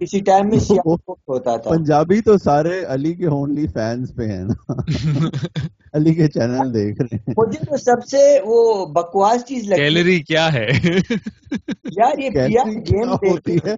اسی 0.00 0.20
ٹائم 0.20 0.48
میں 0.48 0.58
ہوتا 1.28 1.56
تھا۔ 1.56 1.70
پنجابی 1.70 2.20
تو 2.20 2.38
سارے 2.38 2.84
علی 2.88 3.14
کے 3.14 3.26
اونلی 3.26 3.66
فینس 3.66 4.14
پہ 4.16 4.22
ہیں 4.22 4.44
نا۔ 4.44 4.74
علی 5.94 6.14
کے 6.14 6.26
چینل 6.26 6.74
دیکھ 6.74 7.00
رہے 7.02 7.16
ہیں۔ 7.16 7.34
مجھے 7.38 7.64
تو 7.64 7.76
سب 7.76 8.04
سے 8.10 8.38
وہ 8.44 8.86
بکواس 8.86 9.44
چیز 9.44 9.68
لگتی 9.68 9.82
کیلری 9.82 10.20
کیا 10.22 10.52
ہے؟ 10.52 10.66
یار 11.96 12.18
یہ 12.18 12.30
گیم 12.92 13.12
ہوتی 13.30 13.56
ہے؟ 13.56 13.74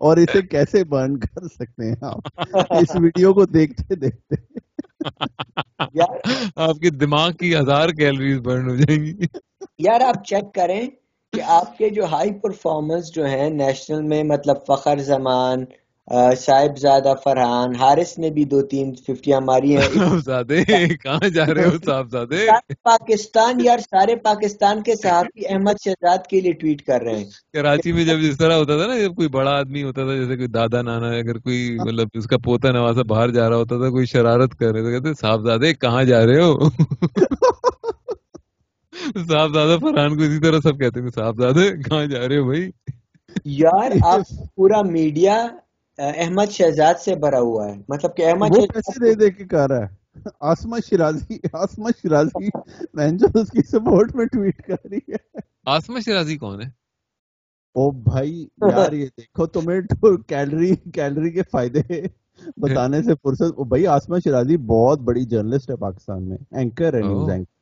اور 0.00 0.16
اسے 0.16 0.42
کیسے 0.42 0.84
برن 0.84 1.18
کر 1.18 1.48
سکتے 1.48 1.88
ہیں 1.88 1.96
آپ؟ 2.02 2.40
اس 2.70 2.96
ویڈیو 3.00 3.34
کو 3.34 3.44
دیکھتے 3.44 3.94
دیکھتے۔ 3.94 4.34
آپ 6.56 6.74
کے 6.74 6.90
دماغ 6.90 7.32
کی 7.32 7.56
ہزار 7.56 7.88
کیلریز 7.88 8.38
برن 8.38 8.70
ہو 8.70 8.76
جائیں 8.76 9.04
گی۔ 9.04 9.26
یار 9.78 10.00
آپ 10.00 10.24
چیک 10.24 10.54
کریں 10.54 10.88
کہ 11.32 11.42
آپ 11.42 11.78
کے 11.78 11.90
جو 11.90 12.04
ہائی 12.04 12.34
پرفارمنس 12.34 13.14
جو 13.14 13.24
ہیں 13.24 13.50
نیشنل 13.50 14.02
میں 14.02 14.24
مطلب 14.24 14.56
فخر 14.68 14.98
زمان 14.98 15.64
صاحب 16.38 16.78
زادہ 16.78 17.12
فرحان 17.24 17.74
حارث 17.74 18.18
نے 18.18 18.30
بھی 18.30 18.44
دو 18.44 18.62
تین 18.62 18.94
ففٹیاں 18.94 19.40
ماری 19.40 19.76
ہیں۔ 19.76 19.88
کہاں 21.02 21.28
جا 21.28 21.44
رہے 21.46 21.64
ہو 21.64 21.76
صاحب 21.84 22.14
پاکستان 22.82 23.60
یار 23.60 23.78
سارے 23.78 24.16
پاکستان 24.16 24.82
کے 24.82 24.94
صحافی 24.94 25.46
احمد 25.46 25.80
شہزاد 25.84 26.26
کے 26.30 26.40
لیے 26.40 26.52
ٹویٹ 26.52 26.82
کر 26.82 27.00
رہے 27.00 27.16
ہیں۔ 27.16 27.24
کراچی 27.52 27.92
میں 27.92 28.04
جب 28.04 28.20
جس 28.20 28.38
طرح 28.38 28.54
ہوتا 28.54 28.76
تھا 28.76 28.86
نا 28.86 28.98
جب 28.98 29.14
کوئی 29.14 29.28
بڑا 29.28 29.50
آدمی 29.50 29.82
ہوتا 29.82 30.04
تھا 30.04 30.16
جیسے 30.16 30.36
کوئی 30.36 30.48
دادا 30.48 30.82
نانا 30.82 31.10
اگر 31.16 31.38
کوئی 31.38 31.76
مطلب 31.80 32.08
اس 32.14 32.26
کا 32.26 32.38
پوتا 32.44 32.72
نوازا 32.72 33.02
باہر 33.02 33.30
جا 33.30 33.48
رہا 33.48 33.56
ہوتا 33.56 33.76
تھا 33.76 33.90
کوئی 33.90 34.06
شرارت 34.06 34.54
کر 34.54 34.72
رہے 34.72 34.82
تھے 34.82 34.90
کہتے 34.92 35.14
صاحب 35.20 35.44
زادے 35.46 35.74
کہاں 35.74 36.04
جا 36.04 36.26
رہے 36.26 36.40
ہو؟ 36.42 36.68
صاحب 39.28 39.54
زادہ 39.54 39.76
فرحان 39.80 40.16
کو 40.16 40.22
اسی 40.22 40.40
طرح 40.40 40.60
سب 40.62 40.78
کہتے 40.78 41.00
ہیں 41.00 41.08
صاحب 41.14 41.40
زادے 41.40 41.70
کہاں 41.82 42.06
جا 42.06 42.28
رہے 42.28 42.36
ہو 42.36 42.44
بھائی؟ 42.44 42.70
یار 43.44 43.90
آپ 44.04 44.20
پورا 44.56 44.82
میڈیا 44.82 45.46
احمد 46.00 46.50
شہزاد 46.50 46.94
سے 46.94 47.14
بھرا 47.14 47.40
ہوا 47.40 47.68
ہے۔ 47.68 47.82
مطلب 47.88 48.16
کہ 48.16 48.26
احمد 48.26 48.48
پیسے 48.74 49.04
دے 49.04 49.14
دے 49.14 49.30
کے 49.30 49.44
کہہ 49.44 49.66
رہا 49.66 49.78
ہے۔ 49.78 50.00
آسما 50.40 50.78
شرازی 50.90 51.38
آسما 51.52 51.88
شرازی 52.02 52.48
میں 52.94 53.08
جو 53.08 53.26
اس 53.34 53.50
کی 53.50 53.62
سپورٹ 53.62 54.16
میں 54.16 54.26
ٹویٹ 54.26 54.62
کر 54.62 54.88
رہی 54.90 55.12
ہے۔ 55.12 55.38
آسما 55.66 56.00
شرازی 56.00 56.36
کون 56.36 56.62
ہے؟ 56.62 56.66
او 57.74 57.90
بھائی 57.90 58.48
یار 58.70 58.92
یہ 58.92 59.06
دیکھو 59.06 59.46
تمہیں 59.46 59.80
تو 59.80 60.16
کیلری 60.16 60.76
کیلری 60.76 61.30
کے 61.30 61.42
فائدے 61.50 61.80
بتانے 62.56 63.02
سے 63.02 63.14
فرصت۔ 63.22 63.60
بھائی 63.60 63.86
آسما 63.86 64.18
شرازی 64.18 64.56
بہت 64.56 65.00
بڑی 65.00 65.24
جرنلسٹ 65.24 65.70
ہے 65.70 65.76
پاکستان 65.76 66.28
میں۔ 66.28 66.36
اینکر 66.50 66.94
ہے 66.94 67.00
نیوز 67.00 67.30
اینکر 67.30 67.59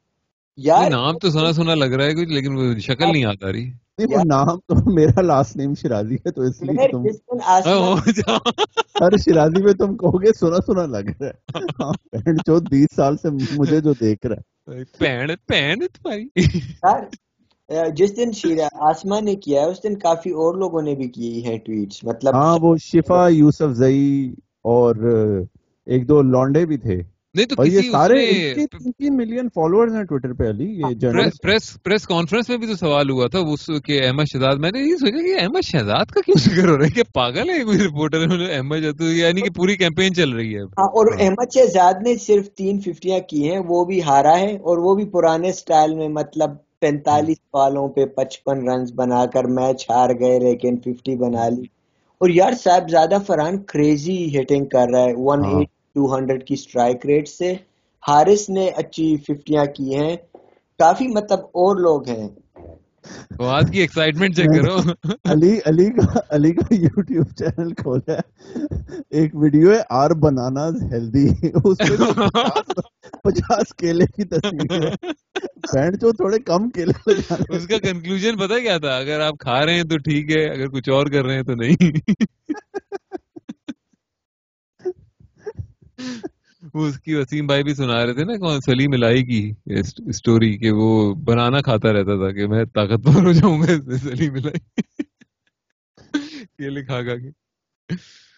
یار 0.59 0.91
نام 0.91 1.19
تو 1.19 1.31
سنا 1.31 1.53
سنا 1.53 1.75
لگ 1.75 1.85
رہا 1.85 2.05
ہے 2.05 2.15
کچھ 2.15 2.29
لیکن 2.29 2.57
وہ 2.57 2.79
شکل 2.79 3.13
نہیں 3.13 3.25
آتا 3.25 3.53
رہی۔ 3.53 3.71
وہ 3.99 4.25
نام 4.25 4.47
تو 4.47 4.93
میرا 4.93 5.21
لاسٹ 5.21 5.57
نیم 5.57 5.75
شرازی 5.75 6.15
ہے 6.15 6.31
تو 6.31 6.43
اس 6.43 6.63
لیے 6.63 6.89
تم 6.89 7.05
ہر 9.03 9.17
شرازی 9.17 9.63
میں 9.63 9.73
تم 9.73 9.97
کہو 9.97 10.23
گے 10.23 10.29
سنا 10.41 10.57
سنا 10.67 10.87
لگ 10.87 11.11
رہا 11.21 11.27
ہے۔ 11.27 11.33
ہاں، 11.81 11.93
جو 12.47 12.59
بیس 12.71 12.97
سال 12.97 13.17
سے 13.17 13.29
مجھے 13.59 13.81
جو 13.81 13.93
دیکھ 13.93 14.27
رہا 14.27 14.75
ہے۔ 14.75 14.85
جس 17.97 18.17
دن 18.17 18.33
شیرا 18.33 18.91
آسما 18.91 19.21
نے 19.21 19.37
کیا 19.37 19.61
ہے 19.61 19.67
اس 19.67 19.83
دن 19.83 19.99
کافی 19.99 20.31
اور 20.31 20.55
لوگوں 20.55 20.83
نے 20.83 20.95
بھی 20.95 21.09
کی 21.09 21.47
ہے 21.47 21.59
ٹویٹس 21.59 22.05
مطلب 22.05 22.35
ہاں 22.35 22.59
وہ 22.63 22.77
شفا 22.77 23.29
یوسف 23.29 23.71
زئی 23.71 24.35
اور 24.63 24.95
ایک 25.87 26.09
دو 26.09 26.23
لانڈے 26.23 26.67
بھی 26.67 26.77
تھے۔ 26.77 27.03
نہیں 27.39 27.47
تو 27.47 27.57
کسی 27.57 27.91
سارے 27.91 29.11
ملین 29.13 29.49
فالوورز 29.49 29.95
ہیں 29.95 30.03
ٹویٹر 30.05 30.33
پہ 30.33 30.49
علی 30.51 30.65
یہ 30.81 31.29
پریس 31.83 32.07
کانفرنس 32.07 32.49
میں 32.49 32.57
بھی 32.59 32.67
تو 32.67 32.75
سوال 32.77 33.11
ہوا 33.11 33.27
تھا 33.27 33.39
اس 33.53 33.67
کہ 33.85 34.01
احمد 34.07 34.33
شہزاد 34.33 34.57
میں 34.57 34.71
نے 34.71 34.81
یہ 34.81 34.97
سوچا 34.97 35.23
کہ 35.23 35.41
احمد 35.41 35.67
شہزاد 35.67 36.13
کا 36.13 36.21
کیوں 36.21 36.39
ذکر 36.41 36.69
ہو 36.69 36.77
رہا 36.79 36.87
ہے؟ 36.87 36.91
کہ 36.91 37.03
پاگل 37.15 37.51
ہے 37.51 37.63
کوئی 37.65 37.79
رپورٹر 37.79 38.27
احمد 38.51 39.01
یعنی 39.01 39.41
کہ 39.41 39.51
پوری 39.51 39.77
کیمپین 39.77 40.15
چل 40.15 40.33
رہی 40.33 40.55
ہے۔ 40.55 40.63
ہاں 40.79 40.89
اور 40.93 41.07
احمد 41.19 41.55
شہزاد 41.55 42.03
نے 42.03 42.17
صرف 42.17 42.51
تین 42.55 42.81
ففٹیاں 42.81 43.19
کی 43.29 43.51
ہیں 43.51 43.59
وہ 43.69 43.85
بھی 43.85 44.03
ہارا 44.03 44.39
ہے 44.39 44.53
اور 44.63 44.79
وہ 44.79 44.95
بھی 44.95 45.05
پرانے 45.05 45.53
سٹائل 45.53 45.95
میں 45.95 46.09
مطلب 46.09 46.51
پینتالیس 46.81 47.37
بالوں 47.53 47.89
پہ 47.89 48.05
پچپن 48.17 48.69
رنز 48.69 48.93
بنا 48.95 49.27
کر 49.27 49.45
میچ 49.53 49.91
ہار 49.91 50.11
گئے 50.21 50.39
لیکن 50.39 50.77
ففٹی 50.77 51.17
بنا 51.17 51.49
لی۔ 51.49 51.63
اور 52.21 52.29
یار 52.31 52.53
صاحب 52.53 52.91
زیادہ 52.91 53.19
فرحان 53.27 53.63
کریزی 53.63 54.39
ہٹنگ 54.39 54.65
کر 54.65 54.87
رہا 54.93 55.01
ہے 55.01 55.13
ون 55.17 55.45
ایٹ 55.45 55.69
ٹو 55.99 56.17
ہنڈریڈ 56.17 56.47
کی 56.47 56.55
اسٹرائک 56.55 57.07
ریٹ 57.07 57.29
سے 57.29 57.53
ہارس 58.09 58.49
نے 58.51 58.69
اچھی 58.77 59.17
ففٹیاں 59.17 59.65
کی 59.65 59.95
ہیں۔ 59.95 60.17
کافی 60.79 61.09
مطلب 61.09 61.39
اور 61.39 61.77
لوگ 61.77 62.09
ہیں۔ 62.09 62.29
فواد 63.37 63.63
کی 63.73 63.81
ایکسائٹمنٹ 63.81 64.37
چیک 64.37 64.47
کرو۔ 64.47 64.77
علی 65.25 65.59
علی 65.67 65.91
کا 65.91 66.21
علی 66.31 66.53
کا 66.53 66.75
یوٹیوب 66.75 67.27
چینل 67.39 67.73
کھولا 67.75 68.13
ہے۔ 68.13 68.65
ایک 69.11 69.35
ویڈیو 69.35 69.73
ہے 69.73 69.81
آر 69.91 70.11
بنانا 70.11 70.67
ہیلدی 70.93 71.27
اس 71.65 71.79
پہ 71.79 71.97
پچاس 73.25 73.75
کیلے 73.75 74.05
کی 74.07 74.25
تصویر 74.25 74.85
ہے۔ 74.85 74.95
بینڈ 75.73 76.01
جو 76.01 76.13
تھوڑے 76.13 76.39
کم 76.39 76.71
کیلے 76.71 77.13
اس 77.49 77.67
کا 77.67 77.79
کنکلوژن 77.79 78.37
پتا 78.37 78.59
کیا 78.59 78.79
تھا؟ 78.79 78.97
اگر 78.97 79.21
آپ 79.21 79.39
کھا 79.39 79.65
رہے 79.67 79.75
ہیں 79.75 79.83
تو 79.83 79.99
ٹھیک 79.99 80.37
ہے 80.37 80.45
اگر 80.51 80.69
کچھ 80.69 80.91
اور 80.91 81.07
کر 81.07 81.25
رہے 81.25 81.35
ہیں 81.35 81.43
تو 81.43 81.55
نہیں۔ 81.55 81.93
اس 86.75 87.01
کی 87.01 87.15
وسیم 87.15 87.47
بھائی 87.47 87.63
بھی 87.63 87.75
سنا 87.75 88.07
رہے 88.07 88.15
تھے 88.15 88.25
نا 88.25 88.37
کون 88.37 88.61
سلیم 88.61 88.93
الہی 88.93 89.23
کی 89.25 89.53
اسٹوری 90.09 90.59
کہ 90.59 90.71
وہ 90.71 91.15
بنانا 91.15 91.61
کھاتا 91.61 91.93
رہتا 91.93 92.17
تھا 92.17 92.31
کہ 92.33 92.47
میں 92.47 92.65
طاقتور 92.65 93.23
ہو 93.23 93.33
جاؤں 93.33 93.61
گا 93.61 93.97
سلیم 93.99 94.35
الہی 94.35 94.59
کیلے 96.59 96.85
کھا 96.85 97.03
کھا 97.03 97.17
کے 97.17 97.31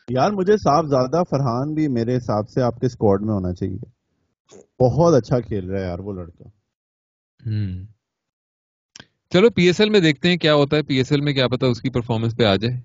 یار 0.09 0.31
مجھے 0.31 0.57
صاف 0.57 0.85
زیادہ 0.87 1.23
فرحان 1.31 1.75
بھی 1.75 1.88
میرے 1.88 2.16
حساب 2.16 2.49
سے 2.49 2.62
آپ 2.62 2.81
کے 2.81 2.87
اسکواڈ 2.87 3.23
میں 3.23 3.35
ہونا 3.35 3.53
چاہیے۔ 3.55 3.79
بہت 4.81 5.14
اچھا 5.14 5.40
کھیل 5.40 5.70
رہا 5.70 5.81
ہے 5.81 5.85
یار 5.85 5.99
وہ 5.99 6.12
لڑکا۔ 6.12 6.49
چلو 9.31 9.51
پی 9.51 9.66
ایس 9.66 9.81
ایل 9.81 9.90
میں 9.90 10.01
دیکھتے 10.01 10.29
ہیں 10.29 10.37
کیا 10.37 10.55
ہوتا 10.55 10.77
ہے۔ 10.77 10.83
پی 10.83 10.96
ایس 10.96 11.12
ایل 11.12 11.20
میں 11.20 11.33
کیا 11.33 11.49
پتا 11.49 11.66
اس 11.66 11.81
کی 11.81 11.90
پرفارمنس 11.90 12.37
پہ 12.37 12.44
آ 12.44 12.57
جائے۔ 12.57 12.81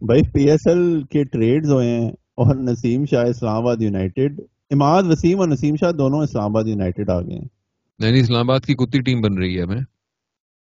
بھائی 0.00 0.22
پی 0.22 0.50
ایس 0.50 0.66
ایل 0.66 1.02
کے 1.02 1.24
ٹریڈز 1.24 1.72
ہوئے 1.72 1.88
ہیں۔ 1.88 2.10
اور 2.38 2.54
نسیم 2.54 3.04
شاہ 3.04 3.24
اسلام 3.24 3.56
آباد 3.56 3.76
یونائٹیڈ 3.80 4.40
اماد 4.70 5.02
وسیم 5.02 5.40
اور 5.40 5.48
نسیم 5.48 5.76
شاہ 5.76 5.92
دونوں 5.92 6.20
اسلام 6.20 6.44
آباد 6.44 6.64
یونائٹیڈ 6.64 7.10
آ 7.10 7.20
گئے 7.20 7.38
ہیں۔ 7.38 7.48
یعنی 7.98 8.20
اسلام 8.20 8.50
آباد 8.50 8.60
کی 8.60 8.74
کتی 8.74 9.00
ٹیم 9.00 9.20
بن 9.20 9.38
رہی 9.38 9.60
ہے 9.60 9.66
میں 9.66 9.80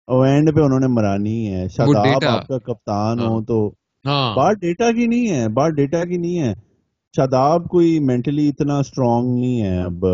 اینڈ 0.07 0.55
پہ 0.55 0.59
انہوں 0.59 0.79
نے 0.79 0.87
مرانی 0.87 1.53
ہے۔ 1.53 1.67
شاداب 1.67 2.25
آپ 2.27 2.47
کا 2.47 2.57
کپتان 2.57 3.19
ہو 3.19 3.35
ہاں۔ 3.35 3.41
تو 3.41 3.71
ہاں۔ 4.05 4.35
بات 4.35 4.55
ڈیٹا 4.61 4.91
کی 4.91 5.07
نہیں 5.07 5.29
ہے 5.29 5.47
بات 5.47 5.71
ڈیٹا 5.71 6.03
کی 6.03 6.17
نہیں 6.17 6.39
ہے۔ 6.39 6.53
شاداب 7.15 7.67
کوئی 7.67 7.99
مینٹلی 7.99 8.49
اتنا 8.49 8.77
اسٹرانگ 8.77 9.33
نہیں 9.33 9.61
ہے 9.61 9.81
اب 9.81 10.05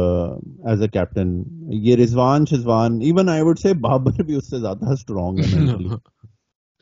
ایز 0.63 0.81
اے 0.81 0.87
کیپٹن 0.87 1.43
یہ 1.69 1.95
رضوان 1.95 2.45
شزوان 2.49 3.01
even 3.01 3.29
I 3.29 3.41
would 3.41 3.59
say 3.59 3.73
Babar 3.73 4.23
بھی 4.23 4.35
اس 4.35 4.49
سے 4.49 4.59
زیادہ 4.59 4.89
اسٹرانگ 4.89 5.39
ہے 5.39 5.59
مینٹلی 5.59 5.87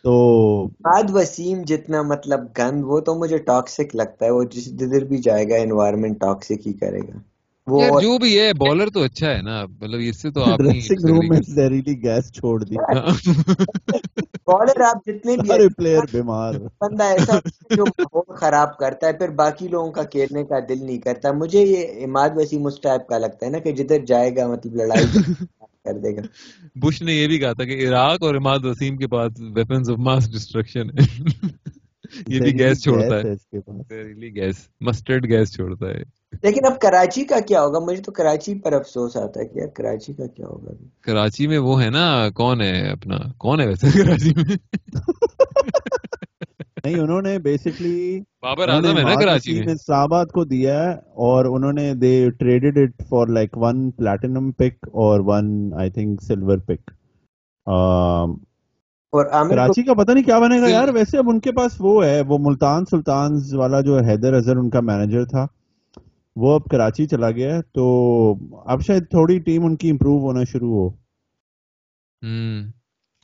تو 0.04 0.68
بعد 0.68 1.04
وسیم 1.14 1.62
جتنا 1.66 2.02
مطلب 2.02 2.40
گند 2.58 2.84
وہ 2.84 3.00
تو 3.00 3.16
مجھے 3.16 3.38
ٹاکسک 3.38 3.96
لگتا 3.96 4.26
ہے 4.26 4.32
وہ 4.32 4.44
جس 4.44 4.66
جدھر 4.66 5.04
بھی 5.04 5.18
جائے 5.18 5.50
گا 5.50 5.56
انوائرمنٹ 5.56 6.20
ٹاکسک 6.20 6.68
ہی 6.68 6.74
کرے 6.74 7.00
گا۔ 7.00 7.20
وہ 7.68 8.02
جو 8.02 8.18
بھی 8.18 8.40
ہے 8.40 8.54
بالر 8.54 8.90
تو 8.90 9.04
اچھا 9.04 9.28
ہے 9.28 9.42
نا۔ 9.42 9.66
مطلب 9.66 10.00
اس 10.04 10.22
سے 10.22 10.32
تو 10.32 10.44
آپ 10.44 10.58
ڈریسنگ 10.60 11.06
روم 11.06 11.28
میں 11.30 11.40
زہریلی 11.48 12.04
گیس 12.04 12.32
چھوڑ 12.34 12.64
دی۔ 12.64 12.76
بالر 14.48 14.82
آپ 14.82 15.06
جتنے 15.06 15.38
بھی 15.38 15.48
سارے 15.48 15.68
پلیئر 15.70 16.02
بیمار۔ 16.12 16.54
بندہ 16.82 17.04
ایسا 17.04 17.40
جو 17.76 17.86
خراب 18.36 18.78
کرتا 18.78 19.08
ہے 19.08 19.14
پھر 19.14 19.30
باقی 19.30 19.68
لوگوں 19.68 19.92
کا 19.92 20.04
کھیلنے 20.04 20.44
کا 20.44 20.60
دل 20.70 20.86
نہیں 20.86 20.98
کرتا۔ 20.98 21.32
مجھے 21.32 21.62
یہ 21.62 22.06
اماد 22.06 22.30
وسیم 22.36 22.66
اس 22.66 22.82
ٹائپ 22.82 23.08
کا 23.08 23.18
لگتا 23.18 23.46
ہے 23.46 23.52
نا 23.52 23.60
کہ 23.60 23.72
جدھر 23.72 24.06
جائے 24.06 24.36
گا 24.36 24.48
مطلب 24.48 24.76
لڑائی 24.76 25.06
کر 25.84 25.94
دے 25.94 26.16
گا۔ 26.16 26.22
بش 26.76 27.02
نے 27.02 27.14
یہ 27.14 27.28
بھی 27.28 27.38
کہا 27.38 27.54
تھا 27.54 27.64
کہ 27.64 27.90
عراق 27.90 28.24
اور 28.24 28.36
اماد 28.36 28.60
وسیم 28.64 28.98
کے 28.98 29.08
پاس 29.08 29.32
ویپنز 29.56 29.90
آف 29.90 29.98
ماس 30.00 30.32
ڈسٹرکشن 30.32 30.90
ہے۔ 30.90 31.24
یہ 32.28 32.40
بھی 32.40 32.60
گیس 32.60 32.84
چھوڑتا 32.84 33.18
ہے۔ 33.18 33.34
گیس 34.36 34.68
مسٹرڈ 34.82 35.26
گیس 35.30 35.56
چھوڑتا 35.56 35.88
ہے۔ 35.88 36.04
لیکن 36.44 36.66
اب 36.66 36.80
کراچی 36.80 37.24
کا 37.24 37.40
کیا 37.40 37.62
ہوگا؟ 37.62 37.80
مجھے 37.80 38.02
تو 38.02 38.12
کراچی 38.12 38.60
پر 38.60 38.74
افسوس 38.74 39.18
آتا 39.18 39.40
ہے 39.40 39.46
کہ 39.46 39.68
کراچی 39.68 40.14
کا 40.14 40.28
کیا 40.28 40.46
ہوگا؟ 40.48 40.72
کراچی 41.02 41.48
میں 41.48 41.58
وہ 41.58 41.84
ہے 41.84 41.90
نا 41.90 42.30
کون 42.30 42.62
ہے 42.62 42.92
اپنا؟ 42.92 43.18
کون 43.38 43.62
ہے 43.62 43.68
ویسے 43.68 43.88
کراچی 44.04 44.32
میں؟ 44.36 44.58
نہیں 46.84 47.00
انہوں 47.00 47.22
نے 47.22 47.38
بیسکلی 47.40 48.20
بابر 48.42 48.70
اعظم 48.70 48.98
ہے 48.98 49.04
نا 49.04 49.14
کراچی 49.16 49.54
میں؟ 49.54 49.74
اسلام 49.74 50.00
آباد 50.02 50.26
کو 50.34 50.44
دیا 50.46 50.84
ہے 50.84 50.92
اور 51.24 51.46
انہوں 51.46 51.74
نے 51.74 51.94
they 51.96 52.14
traded 52.40 52.78
it 52.78 53.04
for 53.10 53.28
like 53.28 53.58
one 53.58 53.90
platinum 53.92 54.52
pick 54.52 54.74
اور 55.04 55.20
one 55.26 55.46
I 55.74 55.90
think 55.90 56.22
silver 56.22 56.58
pick 56.68 56.92
اور 57.68 58.28
کراچی 59.50 59.84
کا 59.84 59.94
پتہ 59.94 60.12
نہیں 60.12 60.24
کیا 60.24 60.40
بنے 60.40 60.60
گا 60.62 60.68
یار 60.68 60.88
ویسے 60.94 61.18
اب 61.18 61.30
ان 61.30 61.40
کے 61.40 61.52
پاس 61.52 61.76
وہ 61.80 62.06
ہے 62.06 62.22
وہ 62.22 62.38
ملتان 62.42 62.86
سلطانز 62.86 63.54
والا 63.54 63.82
جو 63.82 63.98
حیدر 64.00 64.34
اظہر 64.34 64.58
ان 64.58 64.70
کا 64.70 64.80
مینیجر 64.82 65.26
تھا 65.26 65.46
وہ 66.36 66.54
اب 66.56 66.66
کراچی 66.72 67.06
چلا 67.08 67.32
گیا 67.32 67.56
ہے 67.56 67.62
تو 67.74 67.86
اب 68.66 68.82
شاید 68.82 69.10
تھوڑی 69.10 69.40
ٹیم 69.40 69.66
ان 69.66 69.76
کی 69.76 69.90
امپروو 69.90 70.20
ہونا 70.20 70.44
شروع 70.44 70.74
ہو۔ 70.74 70.90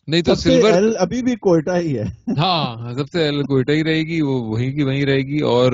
نہیں 0.10 0.22
تو 0.22 0.36
سلور 0.36 0.72
ابھی 1.00 1.24
بھی 1.24 1.36
کوئٹہ 1.36 1.72
ہی 1.78 1.98
ہے۔ 1.98 2.04
ہاں 2.38 2.93
سب 2.93 3.10
سے 3.10 3.32
کوئٹہ 3.32 3.72
ہی 3.72 3.84
رہے 3.84 4.02
گی 4.02 4.22
وہ 4.22 4.41
وہیں 4.41 4.72
کی 4.72 4.84
وہیں 4.84 5.06
رہے 5.06 5.17
گی۔ 5.17 5.39
اور 5.39 5.72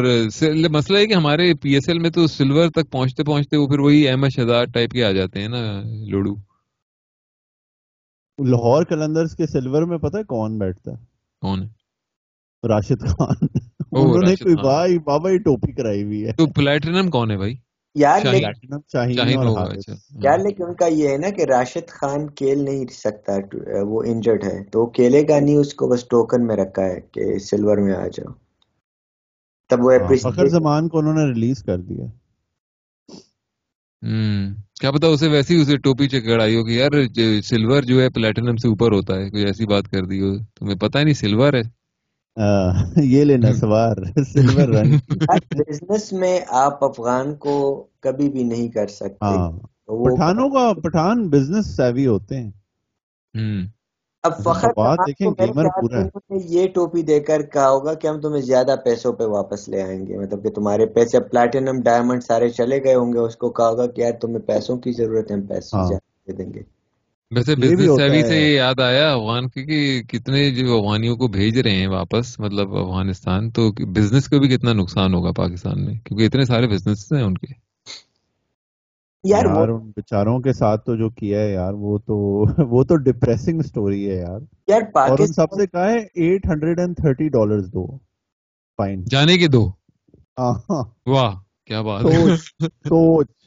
مسئلہ 0.70 0.98
ہے 0.98 1.08
کہ 1.08 1.14
ہمارے 1.14 1.54
پی 1.54 1.74
ایس 1.74 1.90
ایل 1.90 2.00
میں 2.00 2.10
تو 2.10 2.28
سلور 2.28 2.70
تک 2.70 2.92
پہنچتے 2.92 3.24
پہنچتے 3.24 3.58
وہ 3.58 3.68
پھر 3.68 3.80
وہی 3.80 4.10
احمد 4.10 4.28
شہزاد 4.36 4.68
ٹائپ 4.74 4.92
کے 4.92 5.06
آ 5.06 5.12
جاتے 5.12 5.42
ہیں 5.42 5.48
نا 5.48 5.82
لوڈو۔ 6.08 6.36
لاہور 8.46 8.84
کلندرز 8.84 9.36
کے 9.36 9.48
سلور 9.48 9.82
میں 9.82 9.98
پتہ 9.98 10.18
ہے 10.18 10.24
کون 10.24 10.58
بیٹھتا 10.58 10.92
ہے؟ 10.92 10.98
کون 11.42 11.64
ہے؟ 11.64 11.68
راشد 12.68 13.08
خان۔ 13.08 13.48
انہوں 13.92 14.22
نے 14.28 14.36
کوئی 14.36 14.56
بھائی 14.56 15.00
بابا 15.00 15.30
ہی 15.30 15.38
ٹوپی 15.38 15.72
کرائی 15.72 16.04
ہوئی 16.04 16.26
ہے۔ 16.26 16.32
تو 16.32 16.48
پلیٹینم 16.48 17.10
کون 17.10 17.32
ہے 17.32 17.38
بھائی؟ 17.38 17.56
یار 17.96 18.22
یار 20.24 20.38
لیکن 20.38 20.64
ان 20.64 20.74
کا 20.76 20.86
یہ 20.86 21.10
ہے 21.10 21.18
نا 21.18 21.30
کہ 21.30 21.42
راشد 21.42 21.90
خان 21.90 22.30
کھیل 22.30 22.64
نہیں 22.66 22.86
سکتا 22.92 23.34
وہ 23.84 24.04
انجرڈ 24.08 24.44
ہے۔ 24.44 24.64
تو 24.64 24.86
کھیلے 24.86 25.22
گا 25.30 25.40
نہیں 25.40 25.58
اس 25.58 25.74
کو 25.74 25.88
بس 25.88 26.04
ٹوکن 26.04 26.48
میں 26.48 26.56
رکھا 26.56 26.84
ہے 26.84 27.00
کہ 27.12 27.38
سلور 27.40 27.78
میں 27.78 27.96
آ 27.96 28.08
جاؤ۔ 28.08 28.34
تب 29.70 29.78
وہ 29.82 30.16
فخر 30.22 30.48
زمان 30.48 30.88
کو 30.88 31.00
انہوں 31.00 31.14
نے 31.14 31.24
ریلیز 31.26 31.64
کر 31.64 31.78
دیا۔ 31.78 32.06
کیا 34.80 34.92
پتا 34.92 35.08
اسے 35.08 35.28
ویسی 35.30 35.62
اسے 35.62 35.78
ٹوپی 35.78 36.08
چکڑائی 36.10 36.56
ہوگی۔ 36.56 36.76
یار 36.76 36.92
سلور 37.42 37.82
جو 37.82 38.02
ہے 38.02 38.10
پلیٹینم 38.10 38.56
سے 38.56 38.68
اوپر 38.68 38.92
ہوتا 38.92 39.16
ہے 39.16 39.30
کوئی 39.30 39.44
ایسی 39.44 39.66
بات 39.66 39.86
کر 39.92 40.06
دی 40.06 40.22
ہو 40.22 40.38
تمہیں 40.56 40.76
پتا 40.76 41.04
نہیں 41.04 41.14
سلور 41.14 41.54
ہے؟ 41.54 41.62
یہ 42.96 43.24
لینا 43.24 43.54
سوار 43.54 43.96
سلور 44.34 44.68
رنگ 44.68 44.98
بزنس 45.58 46.14
میں 46.14 46.40
آپ 46.48 46.84
افغان 46.84 47.36
کو 47.36 47.88
کبھی 48.00 48.30
بھی 48.30 48.44
نہیں 48.44 48.68
کر 48.68 48.88
سکتے۔ 48.88 49.26
ہاں۔ 49.26 49.52
پٹھانوں 49.86 50.50
کا 50.50 50.74
پٹھان 50.74 51.30
بزنس 51.30 51.76
سیوی 51.76 52.08
ہوتے 52.08 52.38
ہیں۔ 52.38 52.52
اب 54.24 54.38
فخر 54.44 54.70
یہ 56.30 56.68
ٹوپی 56.68 57.02
دے 57.02 57.20
کر 57.20 57.42
کہا 57.42 57.70
ہوگا 57.70 57.94
کہ 57.94 58.08
ہم 58.08 58.22
تمہیں 58.22 58.42
زیادہ 58.42 58.76
پیسوں 58.86 59.14
پہ 59.14 59.24
واپس 59.24 59.70
لے 59.70 59.82
آئیں 59.82 60.08
گے۔ 60.08 60.18
مطلب 60.18 60.44
کہ 60.44 60.50
تمہارے 60.50 60.86
پیسے 60.86 61.20
پلاٹینم 61.20 61.82
ڈائمنڈ 61.82 62.24
سارے 62.24 62.50
چلے 62.50 62.84
گئے 62.84 62.96
ہوں 62.96 63.14
گے۔ 63.14 63.20
اس 63.20 63.36
کو 63.36 63.50
کہا 63.50 63.70
ہوگا 63.70 63.88
کہ 63.88 64.02
یار 64.02 64.12
تمہیں 64.12 64.40
پیسوں 64.40 64.78
کی 64.78 64.92
ضرورت 64.92 65.32
ہے 65.32 65.36
ہم 65.36 65.42
پیسے 65.42 65.78
ہاں۔ 65.78 66.32
دیں 66.32 66.54
گے۔ 66.54 66.75
ویسے 67.32 67.56
بزنس 67.56 67.96
سیوی 67.96 68.24
سے 68.24 68.54
یاد 68.54 68.80
آیا 68.80 69.14
افغان 69.14 69.48
کی 69.48 70.04
کتنے 70.04 70.50
جو 70.52 70.78
افغانیوں 70.80 71.16
کو 71.16 71.28
بھیج 71.28 71.60
رہے 71.60 71.76
ہیں 71.76 71.88
واپس 71.88 72.40
مطلب 72.40 72.76
افغانستان 72.76 73.50
تو 73.52 73.72
بزنس 73.72 74.28
کو 74.30 74.40
بھی 74.40 74.50
کتنا 74.50 74.74
نقصان 74.74 75.14
ہوگا 75.14 75.32
پاکستان 75.32 75.86
میں؟ 75.86 75.94
کیونکہ 75.94 76.26
اتنے 76.26 76.46
سارے 76.46 76.68
بزنس 76.68 77.12
ہیں 77.12 77.24
ان 77.24 77.38
کے۔ 77.38 77.54
یار 79.24 79.70
ان 79.70 79.90
بیچاروں 79.90 80.40
کے 80.40 80.54
ساتھ 80.54 80.86
تو 80.86 80.96
جو 80.96 81.10
کیا 81.10 81.40
ہے 81.40 81.54
یار 81.54 81.74
وہ 81.74 81.98
تو 81.98 82.16
وہ 82.70 82.84
تو 82.84 82.96
ڈپریسنگ 82.96 83.62
سٹوری 83.62 84.10
ہے 84.10 84.16
یار۔ 84.16 84.40
یار 84.68 84.82
اور 84.94 85.20
ان 85.20 85.28
سب 85.28 85.52
سے 85.58 85.68
کہا 85.68 85.92
ہے؟ 85.92 85.98
Eight 85.98 86.46
hundred 86.46 86.80
and 86.80 86.98
thirty 86.98 87.30
dollar 87.30 87.62
do 87.62 87.98
fine 88.78 89.04
جانے 89.04 89.38
کے 89.38 89.48
دو۔ 89.48 89.70
ہاں 90.40 90.84
واہ 91.06 91.36
کیا 91.66 91.82
بات۔ 91.82 92.02
سوچ۔ 92.86 93.28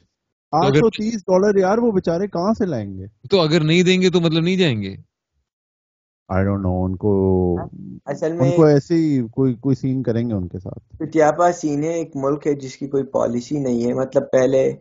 آٹھ 0.51 0.77
سو 0.77 0.89
تیس 0.89 1.21
ڈالر 1.21 1.57
یار 1.57 1.77
وہ 1.77 1.91
بےچارے 1.91 2.27
کہاں 2.27 2.53
سے 2.53 2.65
لائیں 2.65 2.97
گے؟ 2.97 3.05
تو 3.29 3.39
اگر 3.39 3.63
نہیں 3.63 3.83
دیں 3.83 4.01
گے 4.01 4.09
تو 4.09 4.21
مطلب 4.21 4.43
نہیں 4.43 4.57
جائیں 4.57 4.81
گے۔ 4.81 4.95
آئی 6.29 6.45
ڈونٹ 6.45 6.61
نو 6.61 6.83
ان 6.85 6.95
کو 6.95 7.11
اصل 8.05 8.33
میں 8.33 8.49
ان 8.49 8.55
کو 8.55 8.65
ایسے 8.65 8.95
ہی 8.95 9.27
کوئی 9.31 9.53
کوئی 9.53 9.75
سین 9.75 10.03
کریں 10.03 10.29
گے 10.29 10.33
ان 10.33 10.47
کے 10.47 10.59
ساتھ۔ 10.59 10.97
پٹیاپا 10.97 11.51
سینے 11.51 11.87
ایک 11.87 12.11
ملک 12.15 12.47
ہے 12.47 12.53
جس 12.53 12.77
کی 12.77 12.87
کوئی 12.87 13.03
پالیسی 13.03 13.59
نہیں 13.59 13.87
ہے۔ 13.87 13.93
مطلب 13.93 14.23
پہلے 14.31 14.75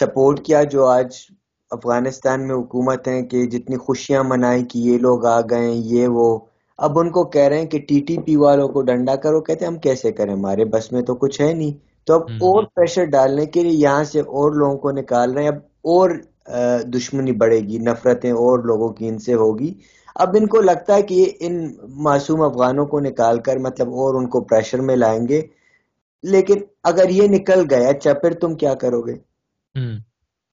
سپورٹ 0.00 0.40
کیا 0.40 0.62
جو 0.62 0.86
آج 0.86 1.06
افغانستان 1.70 2.48
میں 2.48 2.54
حکومت 2.54 3.08
ہے 3.08 3.22
کہ 3.22 3.46
جتنی 3.46 3.76
خوشیاں 3.76 4.24
منائی 4.24 4.64
کہ 4.64 4.78
یہ 4.78 4.98
لوگ 4.98 5.26
آ 5.26 5.40
گئے 5.40 5.70
یہ 5.72 6.06
وہ۔ 6.08 6.38
اب 6.78 6.98
ان 6.98 7.10
کو 7.10 7.24
کہہ 7.24 7.48
رہے 7.48 7.58
ہیں 7.58 7.66
کہ 7.66 7.78
ٹی 7.78 8.00
ٹی 8.00 8.18
پی 8.18 8.36
والوں 8.36 8.68
کو 8.68 8.82
ڈنڈا 8.82 9.16
کرو 9.16 9.40
کہتے 9.40 9.64
ہیں 9.64 9.72
ہم 9.72 9.78
کیسے 9.78 10.12
کریں؟ 10.12 10.34
ہمارے 10.34 10.64
بس 10.64 10.92
میں 10.92 11.02
تو 11.02 11.14
کچھ 11.14 11.40
ہے 11.40 11.52
نہیں۔ 11.54 11.93
تو 12.04 12.14
اب 12.14 12.22
اور 12.40 12.64
پریشر 12.74 13.04
ڈالنے 13.04 13.46
کے 13.46 13.62
لیے 13.62 13.72
یہاں 13.72 14.04
سے 14.04 14.20
اور 14.20 14.52
لوگوں 14.52 14.78
کو 14.78 14.90
نکال 14.90 15.32
رہے 15.32 15.42
ہیں۔ 15.42 15.48
اب 15.48 15.56
اور 15.84 16.10
دشمنی 16.84 17.32
بڑھے 17.32 17.60
گی 17.60 17.78
نفرتیں 17.78 18.30
اور 18.30 18.58
لوگوں 18.64 18.88
کی 18.88 19.08
ان 19.08 19.18
سے 19.18 19.34
ہوگی۔ 19.34 19.72
اب 20.14 20.36
ان 20.40 20.46
کو 20.46 20.60
لگتا 20.60 20.94
ہے 20.94 21.02
کہ 21.02 21.32
ان 21.40 21.54
معصوم 22.02 22.40
افغانوں 22.42 22.86
کو 22.86 23.00
نکال 23.00 23.40
کر 23.40 23.56
مطلب 23.56 23.88
اور 23.88 24.14
ان 24.14 24.28
کو 24.28 24.40
پریشر 24.40 24.80
میں 24.80 24.96
لائیں 24.96 25.28
گے۔ 25.28 25.40
لیکن 26.22 26.54
اگر 26.82 27.08
یہ 27.10 27.28
نکل 27.28 27.64
گیا 27.70 27.88
اچھا 27.88 28.12
پھر 28.12 28.32
تم 28.32 28.54
کیا 28.54 28.74
کرو 28.74 29.00
گے؟ 29.00 29.14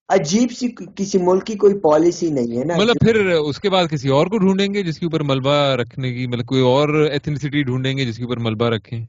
عجیب 0.09 0.51
سی 0.51 0.67
کسی 0.95 1.17
ملک 1.17 1.45
کی 1.45 1.55
کوئی 1.55 1.79
پالیسی 1.79 2.29
نہیں 2.29 2.57
ہے 2.59 2.63
نا۔ 2.63 2.77
مطلب 2.77 2.95
پھر 3.01 3.15
اس 3.29 3.59
کے 3.59 3.69
بعد 3.69 3.85
کسی 3.91 4.09
اور 4.09 4.27
کو 4.27 4.37
ڈھونڈیں 4.37 4.73
گے 4.73 4.83
جس 4.83 4.99
کے 4.99 5.05
اوپر 5.05 5.23
ملبہ 5.23 5.55
رکھنے 5.75 6.13
کی 6.13 6.27
مطلب 6.27 6.45
کوئی 6.45 6.61
اور 6.61 6.89
ایتھنیسٹی 7.11 7.63
ڈھونڈیں 7.63 7.97
گے 7.97 8.05
جس 8.05 8.17
کے 8.17 8.23
اوپر 8.23 8.39
ملبہ 8.39 8.65
رکھیں۔ 8.65 9.05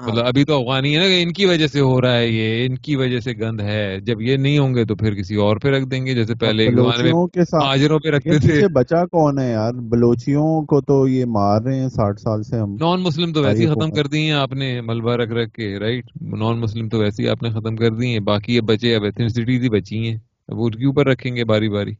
مطلب 0.00 0.26
ابھی 0.26 0.44
تو 0.44 0.60
افغانی 0.60 0.96
ہے 0.96 1.00
نا 1.00 1.04
ان 1.04 1.32
کی 1.32 1.46
وجہ 1.46 1.66
سے 1.66 1.80
ہو 1.80 2.00
رہا 2.00 2.18
ہے 2.18 2.28
یہ 2.28 2.66
ان 2.66 2.74
کی 2.74 2.96
وجہ 2.96 3.20
سے 3.20 3.32
گند 3.32 3.60
ہے۔ 3.60 4.00
جب 4.00 4.20
یہ 4.20 4.36
نہیں 4.36 4.58
ہوں 4.58 4.74
گے 4.74 4.84
تو 4.84 4.96
پھر 4.96 5.14
کسی 5.14 5.34
اور 5.34 5.56
پہ 5.56 5.68
رکھ 5.68 5.86
دیں 5.86 6.06
گے 6.06 6.14
جیسے 6.14 6.34
پہلے 6.34 6.66
ہاجروں 7.52 7.98
پہ 7.98 8.08
رکھتے 8.08 8.38
تھے۔ 8.38 8.68
بچا 8.68 9.06
کون 9.06 9.38
ہے 9.38 9.50
یار؟ 9.50 9.72
بلوچیوں 9.72 10.62
کو 10.62 10.80
تو 10.80 11.08
یہ 11.08 11.24
مار 11.24 11.62
رہے 11.62 11.80
ہیں 11.80 11.88
ساٹھ 11.88 12.20
سال 12.20 12.42
سے 12.42 12.58
ہم۔ 12.58 12.76
نان 12.80 13.00
مسلم 13.00 13.32
تو 13.32 13.42
ویسے 13.42 13.62
ہی 13.62 13.68
ختم 13.68 13.90
کر 13.90 14.06
دی 14.06 14.18
ہیں 14.18 14.32
آپ 14.32 14.52
نے 14.52 14.80
ملبہ 14.80 15.12
رکھ 15.12 15.32
رکھ 15.32 15.52
کے 15.52 15.78
رائٹ 15.78 16.04
نان 16.20 16.60
مسلم 16.60 16.88
تو 16.88 16.98
ویسے 16.98 17.22
ہی 17.22 17.28
آپ 17.28 17.42
نے 17.42 17.50
ختم 17.50 17.76
کر 17.76 17.90
دی 17.90 18.06
ہیں۔ 18.06 18.20
باقی 18.20 18.54
یہ 18.54 18.60
بچے 18.60 18.94
اب 18.96 19.04
ایتھنسٹی 19.04 19.58
ہی 19.58 19.68
بچی 19.68 20.08
ہیں۔ 20.08 20.16
اب 20.48 20.56
ان 20.58 20.70
کے 20.70 20.86
اوپر 20.86 21.06
رکھیں 21.06 21.36
گے 21.36 21.44
باری 21.44 21.68
باری؟ 21.68 21.92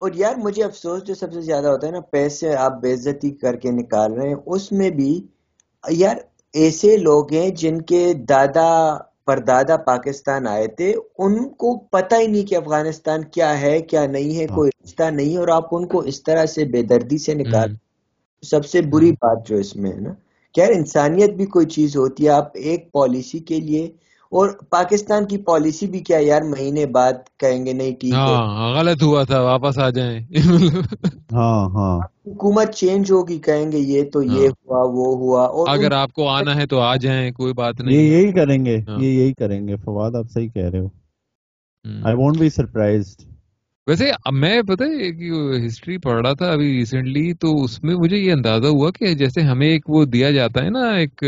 اور 0.00 0.10
یار 0.14 0.34
مجھے 0.36 0.64
افسوس 0.64 1.04
جو 1.04 1.14
سب 1.14 1.32
سے 1.32 1.40
زیادہ 1.40 1.66
ہوتا 1.66 1.86
ہے 1.86 1.92
نا 1.92 2.00
پیسے 2.00 2.54
آپ 2.54 2.82
بے 2.82 2.92
عزتی 2.92 3.30
کر 3.30 3.56
کے 3.56 3.70
نکال 3.70 4.12
رہے 4.12 4.28
ہیں 4.28 4.36
اس 4.46 4.72
میں 4.72 4.90
بھی 4.90 5.20
یار 5.90 6.16
ایسے 6.54 6.96
لوگ 6.96 7.32
ہیں 7.32 7.48
جن 7.50 7.80
کے 7.82 8.12
دادا 8.28 8.68
پردادا 9.24 9.76
پاکستان 9.76 10.46
آئے 10.46 10.66
تھے 10.66 10.92
ان 11.18 11.48
کو 11.48 11.76
پتہ 11.78 12.14
ہی 12.14 12.26
نہیں 12.26 12.46
کہ 12.46 12.54
افغانستان 12.54 13.24
کیا 13.24 13.60
ہے 13.60 13.80
کیا 13.82 14.06
نہیں 14.06 14.38
ہے 14.38 14.46
کوئی 14.46 14.70
رشتہ 14.84 15.10
نہیں 15.10 15.36
اور 15.36 15.48
آپ 15.48 15.74
ان 15.74 15.86
کو 15.86 16.00
اس 16.00 16.22
طرح 16.22 16.46
سے 16.46 16.64
بے 16.64 16.82
دردی 16.82 17.18
سے 17.18 17.34
نکال 17.34 17.74
سب 18.42 18.66
سے 18.66 18.80
بری 18.82 19.12
بات 19.12 19.46
جو 19.48 19.56
اس 19.56 19.76
میں 19.76 19.90
ہے 19.90 20.00
نا 20.00 20.12
کیا 20.54 20.64
انسانیت 20.64 21.30
بھی 21.30 21.46
کوئی 21.46 21.66
چیز 21.66 21.96
ہوتی 21.96 22.24
ہے 22.24 22.30
آپ 22.30 22.50
ایک 22.54 22.92
پالیسی 22.92 23.38
کے 23.38 23.60
لیے 23.60 23.88
اور 24.32 24.48
پاکستان 24.70 25.26
کی 25.26 25.36
پالیسی 25.38 25.86
بھی 25.86 26.00
کیا 26.00 26.18
یار؟ 26.20 26.42
مہینے 26.42 26.86
بعد 26.86 27.12
کہیں 27.38 27.66
گے 27.66 27.72
نہیں 27.72 27.92
ٹھیک 28.00 28.12
ہے۔ 28.12 28.18
ہاں 28.18 28.74
غلط 28.74 29.02
ہوا 29.02 29.22
تھا 29.24 29.40
واپس 29.42 29.78
آ 29.78 29.90
جائیں۔ 29.90 30.20
ہاں 31.32 31.68
ہاں۔ 31.70 31.98
حکومت 32.26 32.74
چینج 32.74 33.12
ہوگی 33.12 33.38
کہیں 33.38 33.72
گے 33.72 33.78
یہ 33.78 34.02
تو 34.12 34.22
یہ 34.22 34.46
ہاں۔ 34.48 34.54
ہوا 34.64 34.82
وہ 34.84 35.16
ہوا۔ 35.18 35.44
اور 35.44 35.66
اگر 35.68 35.92
آپ 35.92 36.12
کو 36.12 36.28
آنا 36.28 36.54
ہے 36.56 36.66
تو 36.66 36.80
آ 36.80 36.96
جائیں 36.96 37.30
کوئی 37.32 37.52
بات 37.52 37.74
یہ 37.80 37.84
نہیں 37.86 37.98
یہی 37.98 38.32
کریں 38.32 38.64
گے 38.64 38.78
ہاں۔ 38.88 39.02
یہ 39.02 39.10
یہی 39.12 39.32
کریں 39.34 39.68
گے۔ 39.68 39.76
فواد 39.76 40.14
آپ 40.14 40.30
صحیح 40.30 40.48
کہہ 40.48 40.70
رہے 40.70 40.78
ہو۔ 40.78 40.88
آئی 42.04 42.14
وونٹ 42.16 42.38
بی 42.38 42.48
سرپرائزڈ 42.50 43.22
ویسے 43.86 44.10
اب 44.24 44.32
میں 44.32 44.62
پتہ 44.62 44.84
ہے 44.84 45.12
کہ 45.12 45.30
ہسٹری 45.66 45.98
پڑھ 45.98 46.20
رہا 46.22 46.32
تھا 46.32 46.46
ابھی 46.46 46.78
ریسنٹلی 46.78 47.32
تو 47.34 47.64
اس 47.64 47.82
میں 47.82 47.94
مجھے 47.94 48.16
یہ 48.16 48.32
اندازہ 48.32 48.66
ہوا 48.66 48.90
کہ 48.90 49.14
جیسے 49.14 49.40
ہمیں 49.40 49.68
ایک 49.68 49.90
وہ 49.90 50.04
دیا 50.04 50.30
جاتا 50.30 50.64
ہے 50.64 50.70
نا 50.70 50.90
ایک 50.94 51.22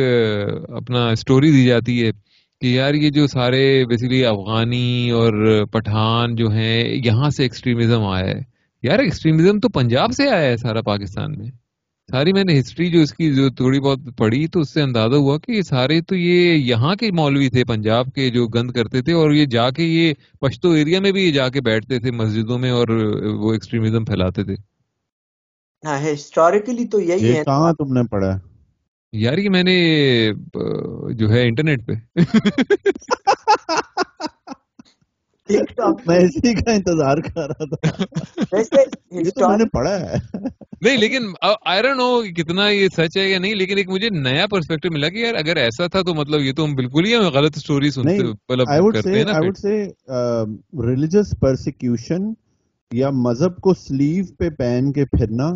اپنا 0.76 1.08
اسٹوری 1.10 1.50
دی 1.50 1.64
جاتی 1.66 2.06
ہے۔ 2.06 2.29
کہ 2.60 2.66
یار 2.66 2.94
یہ 2.94 3.10
جو 3.10 3.26
سارے 3.26 3.84
بیسیکلی 3.84 4.24
افغانی 4.24 5.10
اور 5.10 5.64
پٹھان 5.66 6.36
جو 6.36 6.48
ہیں 6.50 6.84
یہاں 7.04 7.30
سے 7.30 7.42
ایکسٹریمزم 7.42 8.02
آیا 8.02 8.26
ہے۔ 8.26 8.40
یار 8.82 8.98
ایکسٹریمزم 8.98 9.60
تو 9.60 9.68
پنجاب 9.68 10.12
سے 10.12 10.28
آیا 10.28 10.50
ہے 10.50 10.56
سارا 10.56 10.82
پاکستان 10.82 11.38
میں۔ 11.38 11.50
ساری 12.08 12.32
میں 12.32 12.44
نے 12.44 12.60
ہسٹری 12.60 12.90
جو 12.90 13.00
اس 13.00 13.12
کی 13.12 13.34
جو 13.34 13.50
تھوڑی 13.50 13.80
بہت 13.80 13.98
پڑھی 14.16 14.46
تو 14.46 14.60
اس 14.60 14.74
سے 14.74 14.82
اندازہ 14.82 15.14
ہوا 15.14 15.38
کہ 15.38 15.52
یہ 15.52 15.62
سارے 15.62 16.00
تو 16.00 16.16
یہ 16.16 16.54
یہاں 16.54 16.94
کے 16.94 17.10
مولوی 17.12 17.48
تھے 17.48 17.64
پنجاب 17.64 18.06
کے 18.14 18.30
جو 18.30 18.46
گند 18.46 18.70
کرتے 18.70 19.02
تھے 19.02 19.12
اور 19.12 19.30
یہ 19.30 19.46
جا 19.46 19.70
کے 19.70 19.82
یہ 19.82 20.14
پشتو 20.40 20.70
ایریا 20.70 21.00
میں 21.00 21.12
بھی 21.12 21.22
یہ 21.22 21.32
جا 21.32 21.48
کے 21.48 21.60
بیٹھتے 21.60 21.98
تھے 21.98 22.10
مسجدوں 22.10 22.58
میں 22.58 22.70
اور 22.70 22.88
وہ 23.38 23.52
ایکسٹریمزم 23.52 24.04
پھیلاتے 24.04 24.44
تھے۔ 24.44 24.54
ہاں 25.84 25.98
ہسٹوریکلی 26.12 26.88
تو 26.88 27.00
یہی 27.00 27.28
یہ 27.28 27.34
ہے۔ 27.34 27.44
کہاں 27.44 27.72
تم 27.72 27.92
نے 27.92 28.06
پڑھا 28.08 28.34
ہے؟ 28.34 28.49
یار 29.12 29.38
یہ 29.38 29.50
میں 29.50 29.62
نے 29.62 29.74
جو 31.14 31.30
ہے 31.30 31.42
انٹرنیٹ 31.42 31.86
پہ۔ 31.86 31.92
اسی 36.08 36.54
کا 36.54 36.72
انتظار 36.72 37.16
کر 37.16 37.40
رہا 37.40 37.64
تھا۔ 37.74 38.02
یہ 39.10 39.30
تو 39.30 39.48
میں 39.48 39.58
نے 39.58 39.64
پڑھا 39.64 40.00
ہے۔ 40.00 40.14
نہیں 40.80 40.96
لیکن 40.96 41.18
آئی 41.66 41.82
ڈونٹ 41.82 41.96
نو 41.96 42.22
کتنا 42.36 42.68
یہ 42.68 42.88
سچ 42.88 43.16
ہے 43.16 43.30
یا 43.30 43.38
نہیں 43.38 43.54
لیکن 43.54 43.76
ایک 43.78 43.88
مجھے 43.88 44.08
نیا 44.10 44.46
پرسپیکٹو 44.46 44.88
ملا 44.92 45.08
کہ 45.08 45.16
یار 45.16 45.34
اگر 45.34 45.56
ایسا 45.56 45.86
تھا 45.86 46.02
تو 46.02 46.14
مطلب 46.14 46.40
یہ 46.40 46.52
تو 46.52 46.64
ہم 46.64 46.74
بالکل 46.74 47.06
ہی 47.06 47.14
ہمیں 47.14 47.30
غلط 47.30 47.58
سٹوری 47.58 47.90
سنتے 47.90 48.22
مطلب 48.22 48.68
ہیں 49.06 49.24
نا 49.24 49.32
آئی۔ 49.32 49.48
وڈ 49.48 49.56
سے 49.56 49.84
ریلیجس 50.86 51.34
پرسیکیوشن 51.40 52.32
یا 52.92 53.10
مذہب 53.10 53.56
کو 53.56 53.74
سلیو 53.74 54.24
پہ 54.38 54.50
پہن 54.50 54.92
کے 54.92 55.04
پھرنا 55.04 55.50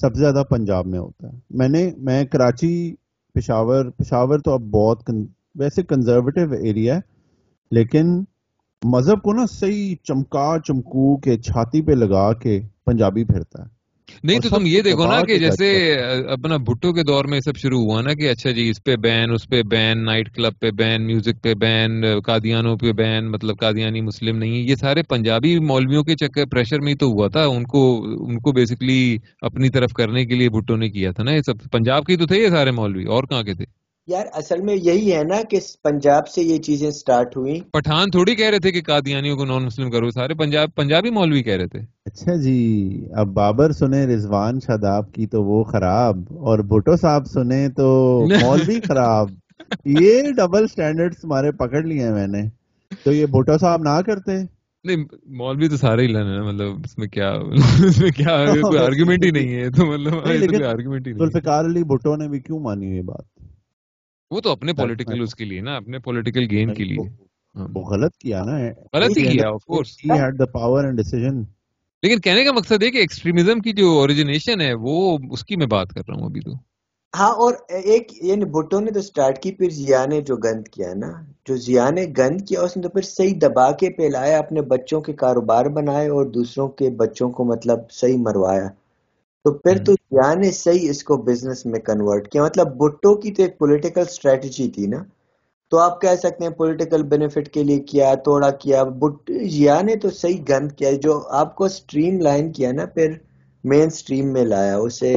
سب 0.00 0.14
سے 0.14 0.20
زیادہ 0.20 0.42
پنجاب 0.50 0.86
میں 0.86 0.98
ہوتا 0.98 1.32
ہے۔ 1.32 1.38
میں 1.50 1.68
نے، 1.68 1.90
میں 1.96 2.24
کراچی، 2.24 2.94
پشاور 3.34 3.84
پشاور 3.84 4.38
تو 4.38 4.52
اب 4.52 4.60
بہت 4.60 5.04
کن- 5.04 5.26
ویسے 5.54 5.82
کنزرویٹو 5.82 6.40
ایریا 6.40 6.94
ہے، 6.94 7.00
لیکن 7.70 8.24
مذہب 8.84 9.22
کو 9.22 9.32
نا 9.32 9.46
صحیح 9.50 9.96
چمکا، 10.02 10.56
چمکو 10.64 11.16
کے، 11.16 11.38
چھاتی 11.38 11.82
پہ 11.82 11.92
لگا 11.92 12.32
کے 12.32 12.60
پنجابی 12.86 13.24
پھرتا 13.24 13.62
ہے۔ 13.62 13.83
نہیں 14.22 14.40
تو 14.40 14.48
تم 14.48 14.66
یہ 14.66 14.82
دیکھو 14.82 15.06
نا 15.06 15.20
کہ 15.20 15.38
جیسے 15.38 15.94
اپنا 16.28 16.56
بھٹو 16.56 16.92
کے 16.92 17.02
دور 17.02 17.24
میں 17.24 17.40
سب 17.40 17.56
شروع 17.56 17.80
ہوا 17.80 18.00
نا 18.00 18.14
کہ 18.14 18.30
اچھا 18.30 18.50
جی 18.50 18.68
اس 18.70 18.84
پہ 18.84 18.96
بین 18.96 19.32
اس 19.32 19.48
پہ 19.48 19.62
بین 19.62 20.04
نائٹ 20.04 20.34
کلب 20.34 20.52
پہ 20.60 20.70
بین 20.70 21.06
میوزک 21.06 21.42
پہ 21.42 21.54
بین 21.54 22.04
قادیانوں 22.26 22.76
پہ 22.76 22.92
بین 22.92 23.30
مطلب 23.30 23.58
قادیانی 23.58 24.00
مسلم 24.00 24.36
نہیں 24.36 24.52
یہ 24.52 24.74
سارے 24.74 25.02
پنجابی 25.02 25.58
مولویوں 25.58 26.02
کے 26.04 26.14
چکر 26.14 26.46
پریشر 26.46 26.80
میں 26.80 26.92
ہی 26.92 26.98
تو 26.98 27.06
ہوا 27.06 27.28
تھا۔ 27.28 27.44
ان 27.44 27.64
کو 27.64 27.82
ان 28.28 28.38
کو 28.40 28.52
بیسکلی 28.52 29.18
اپنی 29.40 29.68
طرف 29.68 29.92
کرنے 29.92 30.24
کے 30.26 30.34
لیے 30.34 30.48
بھٹو 30.48 30.76
نے 30.76 30.88
کیا 30.90 31.10
تھا 31.10 31.22
نا 31.22 31.32
یہ 31.32 31.42
سب۔ 31.46 31.70
پنجاب 31.72 32.04
کے 32.04 32.16
تو 32.16 32.26
تھے 32.26 32.42
یہ 32.42 32.48
سارے 32.48 32.70
مولوی 32.70 33.04
اور 33.04 33.24
کہاں 33.24 33.42
کے 33.42 33.54
تھے؟ 33.54 33.83
یار 34.08 34.26
اصل 34.32 34.60
میں 34.62 34.74
یہی 34.76 35.12
ہے 35.12 35.22
نا 35.24 35.42
کہ 35.50 35.58
پنجاب 35.82 36.28
سے 36.28 36.42
یہ 36.42 36.58
چیزیں 36.58 36.90
سٹارٹ 36.90 37.36
ہوئی 37.36 37.60
پٹھان 37.72 38.10
تھوڑی 38.10 38.34
کہہ 38.36 38.50
رہے 38.50 38.58
تھے 38.58 38.72
کہ 38.72 38.82
قادیانیوں 38.82 39.36
کو 39.36 39.44
نان 39.44 39.64
مسلم 39.64 39.90
کرو 39.90 40.10
سارے 40.10 40.34
پنجاب 40.34 40.74
پنجابی 40.74 41.10
مولوی 41.10 41.42
کہہ 41.42 41.52
رہے 41.52 41.66
تھے۔ 41.66 41.78
اچھا 42.06 42.34
جی 42.36 42.58
اب 43.12 43.28
بابر 43.28 43.72
سنے 43.72 44.06
رضوان 44.06 44.60
شاداب 44.60 45.12
کی 45.12 45.26
تو 45.26 45.42
وہ 45.42 45.64
خراب 45.64 46.16
اور 46.30 46.58
بھٹو 46.58 46.96
صاحب 46.96 47.26
سنے 47.26 47.68
تو 47.68 47.88
مولوی 48.42 48.80
خراب۔ 48.88 49.28
یہ 49.84 50.22
ڈبل 50.36 50.66
سٹینڈرڈز 50.66 51.16
تمہارے 51.18 51.52
پکڑ 51.52 51.82
لیے 51.82 52.02
ہیں 52.02 52.12
میں 52.12 52.26
نے۔ 52.26 52.42
تو 53.04 53.12
یہ 53.12 53.26
بھٹو 53.26 53.58
صاحب 53.58 53.82
نہ 53.82 54.00
کرتے۔ 54.06 54.36
نہیں 54.84 55.04
مولوی 55.36 55.68
تو 55.68 55.76
سارے 55.76 56.02
ہی 56.02 56.06
لینا 56.06 56.34
ہے 56.34 56.40
مطلب 56.40 56.68
اس 56.84 56.98
میں 56.98 57.08
کیا 57.08 57.30
اس 57.88 57.98
میں 57.98 58.10
کیا 58.10 58.44
کوئی 58.62 58.78
آرگومنٹ 58.86 59.24
ہی 59.24 59.30
نہیں 59.30 59.54
ہے۔ 59.54 59.70
تو 59.70 59.86
مطلب 59.86 60.12
نہیں، 60.12 60.20
یہ 60.22 60.24
تو 60.24 60.32
لیکن 60.32 60.52
کوئی 60.52 60.64
آرگومنٹ 60.64 61.06
ہی 61.06 61.12
نہیں 61.12 61.22
ہے۔ 61.22 61.30
ذوالفقار 61.30 61.64
علی 61.64 61.84
بھٹو 61.84 62.16
نے 62.16 62.28
بھی 62.28 62.40
کیوں 62.40 62.60
مانی 62.60 62.96
یہ 62.96 63.02
بات؟ 63.02 63.33
وہ 64.34 64.40
تو 64.40 64.50
اپنے 64.50 64.72
پولیٹیکل 64.72 65.22
اس 65.22 65.34
کے 65.34 65.44
لیے 65.44 65.60
نا 65.60 65.76
اپنے 65.76 65.98
پولیٹیکل 65.98 66.46
گین 66.50 66.74
کے 66.74 66.84
لیے۔ 66.84 67.08
وہ 67.54 67.82
غلط 67.82 68.16
کیا 68.16 68.42
نا 68.44 68.58
غلط 68.98 69.18
ہی 69.18 69.22
کیا 69.22 69.48
of 69.48 69.64
course 69.64 69.96
he 70.04 70.10
head 70.10 70.38
the 70.38 70.44
power 70.44 70.84
and 70.84 70.96
decision 70.96 71.42
لیکن 72.02 72.20
کہنے 72.20 72.44
کا 72.44 72.52
مقصد 72.52 72.82
ہے 72.82 72.90
کہ 72.90 72.98
ایکسٹریمزم 72.98 73.58
کی 73.58 73.72
جو 73.72 73.90
اوریجنیشن 73.98 74.60
ہے 74.60 74.74
وہ 74.80 75.18
اس 75.30 75.44
کی 75.44 75.56
میں 75.56 75.66
بات 75.66 75.88
کر 75.88 76.00
رہا 76.08 76.14
ہوں 76.14 76.24
ابھی 76.24 76.40
تو۔ 76.40 76.50
ہاں 77.18 77.32
اور 77.32 77.54
ایک 77.68 78.24
یعنی 78.24 78.44
بھٹو 78.44 78.80
نے 78.80 78.90
تو 78.90 79.02
سٹارٹ 79.02 79.42
کی 79.42 79.52
پھر 79.52 80.06
نے 80.06 80.20
جو 80.20 80.36
گند 80.36 80.68
کیا 80.68 80.94
نا۔ 80.94 81.12
جو 81.48 81.56
زیا 81.56 81.90
نے 81.90 82.06
گند 82.18 82.40
کیا 82.40 82.60
اس 82.60 82.76
نے 82.76 82.82
تو 82.82 82.88
پھر 82.88 83.02
صحیح 83.02 83.34
دبا 83.42 83.70
کے 83.70 83.90
پھیلایا 83.90 84.38
اپنے 84.38 84.62
بچوں 84.62 85.00
کے 85.00 85.12
کاروبار 85.12 85.66
بنائے 85.66 86.08
اور 86.08 86.26
دوسروں 86.26 86.68
کے 86.68 86.90
بچوں 86.90 87.30
کو 87.30 87.44
مطلب 87.44 87.78
صحیح 87.90 88.18
مروایا۔ 88.18 88.68
تو 89.44 89.52
پھر 89.54 89.84
تو 89.84 89.92
زیا 89.92 90.34
نے 90.34 90.50
صحیح 90.52 90.90
اس 90.90 91.02
کو 91.04 91.16
بزنس 91.16 91.66
میں 91.66 91.80
کنورٹ 91.80 92.28
کیا۔ 92.28 92.44
مطلب 92.44 92.76
بھٹو 92.76 93.14
کی 93.14 93.32
تو 93.34 93.42
ایک 93.42 93.58
پولیٹیکل 93.58 94.00
اسٹریٹجی 94.00 94.68
تھی 94.68 94.86
نا۔ 94.86 95.02
تو 95.72 95.78
آپ 95.78 96.00
کہہ 96.00 96.16
سکتے 96.18 96.44
ہیں 96.44 96.50
پولیٹیکل 96.50 97.02
بینیفٹ 97.02 97.48
کے 97.48 97.62
لیے 97.62 97.78
کیا 97.80 98.14
توڑا 98.14 98.50
کیا۔ 98.50 98.82
بٹ 99.00 99.30
زیا 99.50 99.80
نے 99.82 99.96
تو 99.96 100.10
صحیح 100.10 100.42
گند 100.48 100.72
کیا۔ 100.72 100.90
جو 100.92 101.20
آپ 101.30 101.54
کو 101.56 101.68
سٹریم 101.68 102.20
لائن 102.20 102.52
کیا 102.52 102.72
نا 102.72 102.86
پھر 102.86 103.12
مین 103.64 103.90
سٹریم 103.90 104.32
میں 104.32 104.44
لایا۔ 104.44 104.76
اسے 104.76 105.12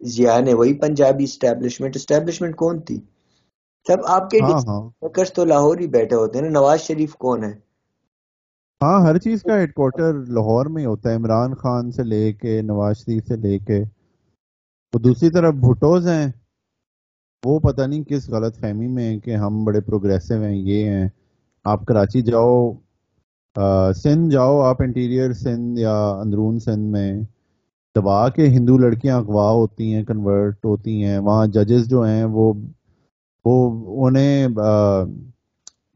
زیا 0.00 0.38
نے 0.40 0.54
وہی 0.54 0.74
پنجابی 0.74 1.24
اسٹیبلشمنٹ 1.24 1.96
اسٹیبلشمنٹ 1.96 2.56
کون 2.56 2.80
تھی؟ 2.80 2.96
سب 3.86 4.06
آپ 4.06 4.30
کے 4.30 4.38
ہاں 4.42 4.60
ہاں۔ 4.66 4.82
تو 5.34 5.44
لاہور 5.44 5.78
ہی 5.78 5.86
بیٹھے 5.86 6.16
ہوتے 6.16 6.38
ہیں 6.38 6.44
نا۔ 6.44 6.60
نواز 6.60 6.80
شریف 6.80 7.14
کون 7.16 7.44
ہے؟ 7.44 7.67
ہاں 8.80 9.00
ہر 9.02 9.18
چیز 9.18 9.42
کا 9.42 9.56
ہیڈ 9.58 9.72
کوارٹر 9.74 10.12
لاہور 10.28 10.66
میں 10.66 10.84
ہوتا 10.86 11.10
ہے 11.10 11.14
عمران 11.14 11.54
خان 11.54 11.90
سے 11.92 12.02
لے 12.02 12.32
کے 12.32 12.60
نواز 12.62 12.96
شریف 12.96 13.26
سے 13.28 13.36
لے 13.36 13.58
کے۔ 13.58 13.82
تو 14.92 14.98
دوسری 14.98 15.30
طرف 15.30 15.54
بھٹوز 15.54 16.06
ہیں۔ 16.08 16.26
وہ 17.42 17.58
پتہ 17.60 17.82
نہیں 17.82 18.04
کس 18.04 18.28
غلط 18.30 18.58
فہمی 18.58 18.86
میں 18.86 19.10
ہیں 19.10 19.18
کہ 19.18 19.36
ہم 19.36 19.64
بڑے 19.64 19.80
پروگریسو 19.80 20.42
ہیں 20.42 20.56
یہ 20.56 20.84
ہیں۔ 20.84 21.08
آپ 21.64 21.84
کراچی 21.86 22.22
جاؤ 22.22 22.72
سندھ 23.96 24.30
جاؤ 24.30 24.60
آپ 24.60 24.82
انٹیریئر 24.82 25.32
سندھ 25.32 25.80
یا 25.80 25.96
اندرون 26.22 26.58
سندھ 26.58 26.90
میں۔ 26.92 27.12
دبا 27.96 28.28
کے 28.28 28.46
ہندو 28.46 28.78
لڑکیاں 28.78 29.16
اغوا 29.18 29.50
ہوتی 29.50 29.94
ہیں 29.94 30.04
کنورٹ 30.04 30.64
ہوتی 30.64 31.04
ہیں۔ 31.04 31.18
وہاں 31.18 31.46
ججز 31.46 31.88
جو 31.88 32.02
ہیں 32.02 32.24
وہ 32.24 32.52
وہ 33.44 33.56
انہیں 34.06 34.48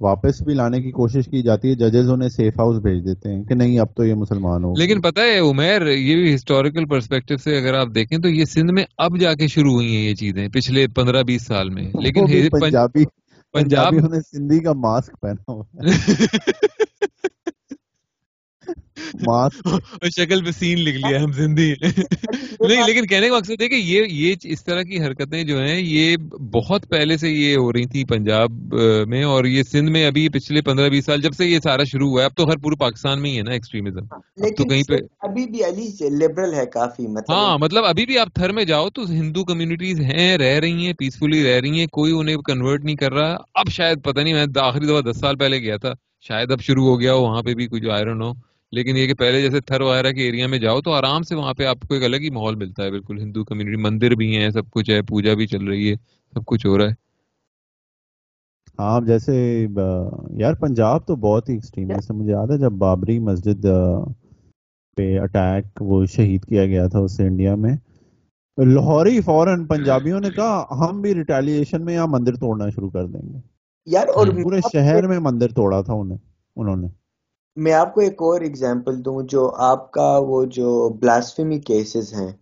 واپس 0.03 0.43
بھی 0.43 0.55
لانے 0.55 0.83
کی 0.83 0.91
کوشش 0.91 1.25
کی 1.27 1.43
جاتی 1.43 1.69
ہے 1.69 1.75
ججز 1.75 2.11
انہیں 2.11 2.29
سیف 2.29 2.59
ہاؤس 2.59 2.79
بھیج 2.83 3.05
دیتے 3.07 3.33
ہیں 3.33 3.45
کہ 3.45 3.55
نہیں 3.55 3.79
اب 3.79 3.87
تو 3.97 4.05
یہ 4.05 4.15
مسلمان 4.15 4.65
ہو 4.65 4.73
لیکن 4.79 5.01
پتہ 5.01 5.21
ہے 5.21 5.39
عمیر 5.39 5.87
یہ 5.87 6.17
بھی 6.17 6.35
ہسٹوریکل 6.35 6.85
پرسپیکٹو 6.85 7.37
سے 7.37 7.59
اگر 7.59 7.75
آپ 7.75 7.89
دیکھیں 7.95 8.19
تو 8.19 8.29
یہ 8.29 8.45
سندھ 8.45 8.73
میں 8.73 8.85
اب 8.99 9.21
جا 9.21 9.35
کے 9.35 9.47
شروع 9.47 9.73
ہوئی 9.73 9.97
ہیں 9.97 10.11
یہ 10.11 10.15
چیزیں 10.15 10.49
پچھلے 10.49 10.87
پندرہ 10.87 11.23
بیس 11.23 11.47
سال 11.47 11.71
میں۔ 11.71 11.91
لیکن 11.95 12.27
پنجابی 12.27 13.05
پنجاب 13.05 13.53
پنجابیوں 13.53 14.09
نے 14.09 14.21
سندھی 14.21 14.61
کا 14.61 14.73
ماسک 14.73 15.21
پہنا 15.21 15.53
ہوا 15.53 15.65
ہے۔ 15.75 15.87
شکل 20.13 20.45
پہ 20.45 20.51
سین 20.51 20.79
لکھ 20.81 20.97
لیا 20.99 21.23
ہم 21.23 21.33
زندگی۔ 21.35 21.75
نہیں 22.61 22.83
لیکن 22.83 23.07
کہنے 23.07 23.29
کا 23.29 23.37
مقصد 23.37 23.63
ہے 23.63 23.69
کہ 23.69 23.75
یہ 23.77 24.05
یہ 24.13 24.35
اس 24.53 24.65
طرح 24.65 24.83
کی 24.83 24.99
حرکتیں 24.99 25.43
جو 25.45 25.59
ہیں 25.59 25.79
یہ 25.79 26.17
بہت 26.53 26.89
پہلے 26.89 27.17
سے 27.17 27.31
یہ 27.31 27.57
ہو 27.57 27.73
رہی 27.73 27.87
تھی 27.87 28.05
پنجاب 28.07 28.75
میں 29.09 29.23
اور 29.25 29.45
یہ 29.47 29.63
سندھ 29.63 29.91
میں 29.91 30.07
ابھی 30.07 30.29
پچھلے 30.29 30.63
پندرہ 30.63 30.89
بیس 30.89 31.05
سال 31.05 31.21
جب 31.21 31.33
سے 31.33 31.47
یہ 31.47 31.59
سارا 31.61 31.85
شروع 31.85 32.09
ہوا 32.09 32.21
ہے 32.21 32.27
اب 32.27 32.37
تو 32.37 32.49
ہر 32.49 32.57
پورے 32.59 32.77
پاکستان 32.79 33.23
میں 33.23 33.31
ہی 33.31 33.37
ہے 33.37 33.43
نا 33.43 33.53
ایکسٹریمزم 33.53 34.07
تو 34.53 34.65
کہیں 34.65 34.83
پہ 34.85 34.97
ابھی 35.23 35.45
بھی 35.47 35.65
علی 35.65 35.89
سے 35.91 36.11
لبرل 36.17 36.55
ہے 36.55 36.67
کافی 36.69 37.07
مطلب 37.09 37.37
ہاں 37.37 37.59
مطلب 37.59 37.85
ابھی 37.85 38.07
بھی 38.07 38.19
آپ 38.19 38.35
تھر 38.35 38.53
میں 38.53 38.65
جاؤ 38.65 38.89
تو 38.91 39.03
ہندو 39.11 39.45
کمیونٹیز 39.45 40.01
ہیں 40.03 40.37
رہ 40.39 40.59
رہی 40.59 40.87
ہیں 40.87 40.93
پیسفلی 40.95 41.43
رہ 41.45 41.61
رہی 41.61 41.79
ہیں 41.79 41.87
کوئی 41.93 42.13
انہیں 42.13 42.37
کنورٹ 42.47 42.85
نہیں 42.85 42.97
کر 42.97 43.13
رہا۔ 43.13 43.37
اب 43.55 43.71
شاید 43.71 44.03
پتہ 44.05 44.21
نہیں 44.21 44.35
میں 44.35 44.63
آخری 44.63 44.87
دفعہ 44.87 45.01
دس 45.03 45.21
سال 45.21 45.37
پہلے 45.37 45.59
گیا 45.59 45.77
تھا 45.77 45.93
شاید 46.27 46.51
اب 46.51 46.61
شروع 46.61 46.85
ہو 46.87 47.01
گیا 47.01 47.13
ہو 47.15 47.21
وہاں 47.21 47.43
پہ 47.43 47.55
بھی 47.55 47.67
کچھ 47.67 47.89
آئرن 47.91 48.23
ہو 48.23 48.33
لیکن 48.73 48.97
یہ 48.97 49.07
کہ 49.07 49.15
پہلے 49.15 49.41
جیسے 49.43 49.61
تھر 49.61 49.81
وغیرہ 49.81 50.11
کے 50.13 50.23
ایریا 50.23 50.47
میں 50.47 50.59
جاؤ 50.59 50.81
تو 50.81 50.93
آرام 50.93 51.23
سے 51.23 51.35
وہاں 51.35 51.55
پہ 51.55 51.65
آپ 51.67 51.87
کو 51.89 51.95
ایک 51.95 52.05
الگ 52.05 52.23
ہی 52.23 52.31
ماحول 52.31 52.55
ملتا 52.57 52.83
ہے 52.83 52.91
بالکل 52.91 53.19
ہندو 53.19 53.45
کمیونٹی 53.45 53.83
مندر 53.83 54.15
بھی 54.15 54.37
ہیں 54.37 54.51
سب 54.51 54.71
کچھ 54.71 54.91
ہے 54.91 55.01
پوجا 55.09 55.35
بھی 55.35 55.47
چل 55.47 55.65
رہی 55.65 55.91
ہے 55.91 55.95
سب 56.33 56.45
کچھ 56.47 56.67
ہو 56.67 56.77
رہا 56.79 56.87
ہے۔ 56.87 56.95
ہاں 58.79 59.01
جیسے 59.01 59.35
یار 60.39 60.55
پنجاب 60.61 61.07
تو 61.07 61.17
بہت 61.19 61.49
ہی 61.49 61.55
ایکسٹریم 61.55 61.91
ہے۔ 61.91 61.97
مجھے 62.11 62.31
یاد 62.31 62.51
ہے 62.51 62.59
جب 62.59 62.73
بابری 62.79 63.19
مسجد 63.21 63.67
پہ 64.97 65.19
اٹیک 65.21 65.83
وہ 65.83 66.05
شہید 66.07 66.45
کیا 66.45 66.65
گیا 66.67 66.87
تھا 66.89 66.99
اس 66.99 67.17
سے 67.17 67.27
انڈیا 67.27 67.55
میں۔ 67.57 67.75
لاہوری 68.59 69.21
فوراً 69.21 69.67
پنجابیوں 69.67 70.21
نے 70.21 70.31
کہا 70.31 70.55
ہم 70.81 71.01
بھی 71.03 71.15
ریٹیلیشن 71.15 71.85
میں 71.85 71.95
یہاں 71.95 72.07
مندر 72.07 72.37
توڑنا 72.37 72.69
شروع 72.71 72.91
کر 72.91 73.07
دیں 73.07 73.23
گے۔ 73.25 73.39
یار 73.87 74.09
اور 74.11 74.27
پورے 74.37 74.61
شہر 74.63 75.07
میں 75.09 75.19
مندر 75.21 75.53
توڑا 75.53 75.81
تھا 75.83 75.93
انہوں 75.93 76.77
نے۔ 76.77 76.89
میں 77.57 77.73
آپ 77.73 77.95
کو 77.95 78.01
ایک 78.01 78.23
اور 78.23 78.41
اگزامپل 78.41 79.05
دوں 79.05 79.23
جو 79.23 79.55
آپ 79.55 79.91
کا 79.91 80.19
وہ 80.19 80.45
جو 80.45 80.89
بلاسفیمی 80.89 81.61
کیسز 81.61 82.13
ہیں۔ 82.15 82.33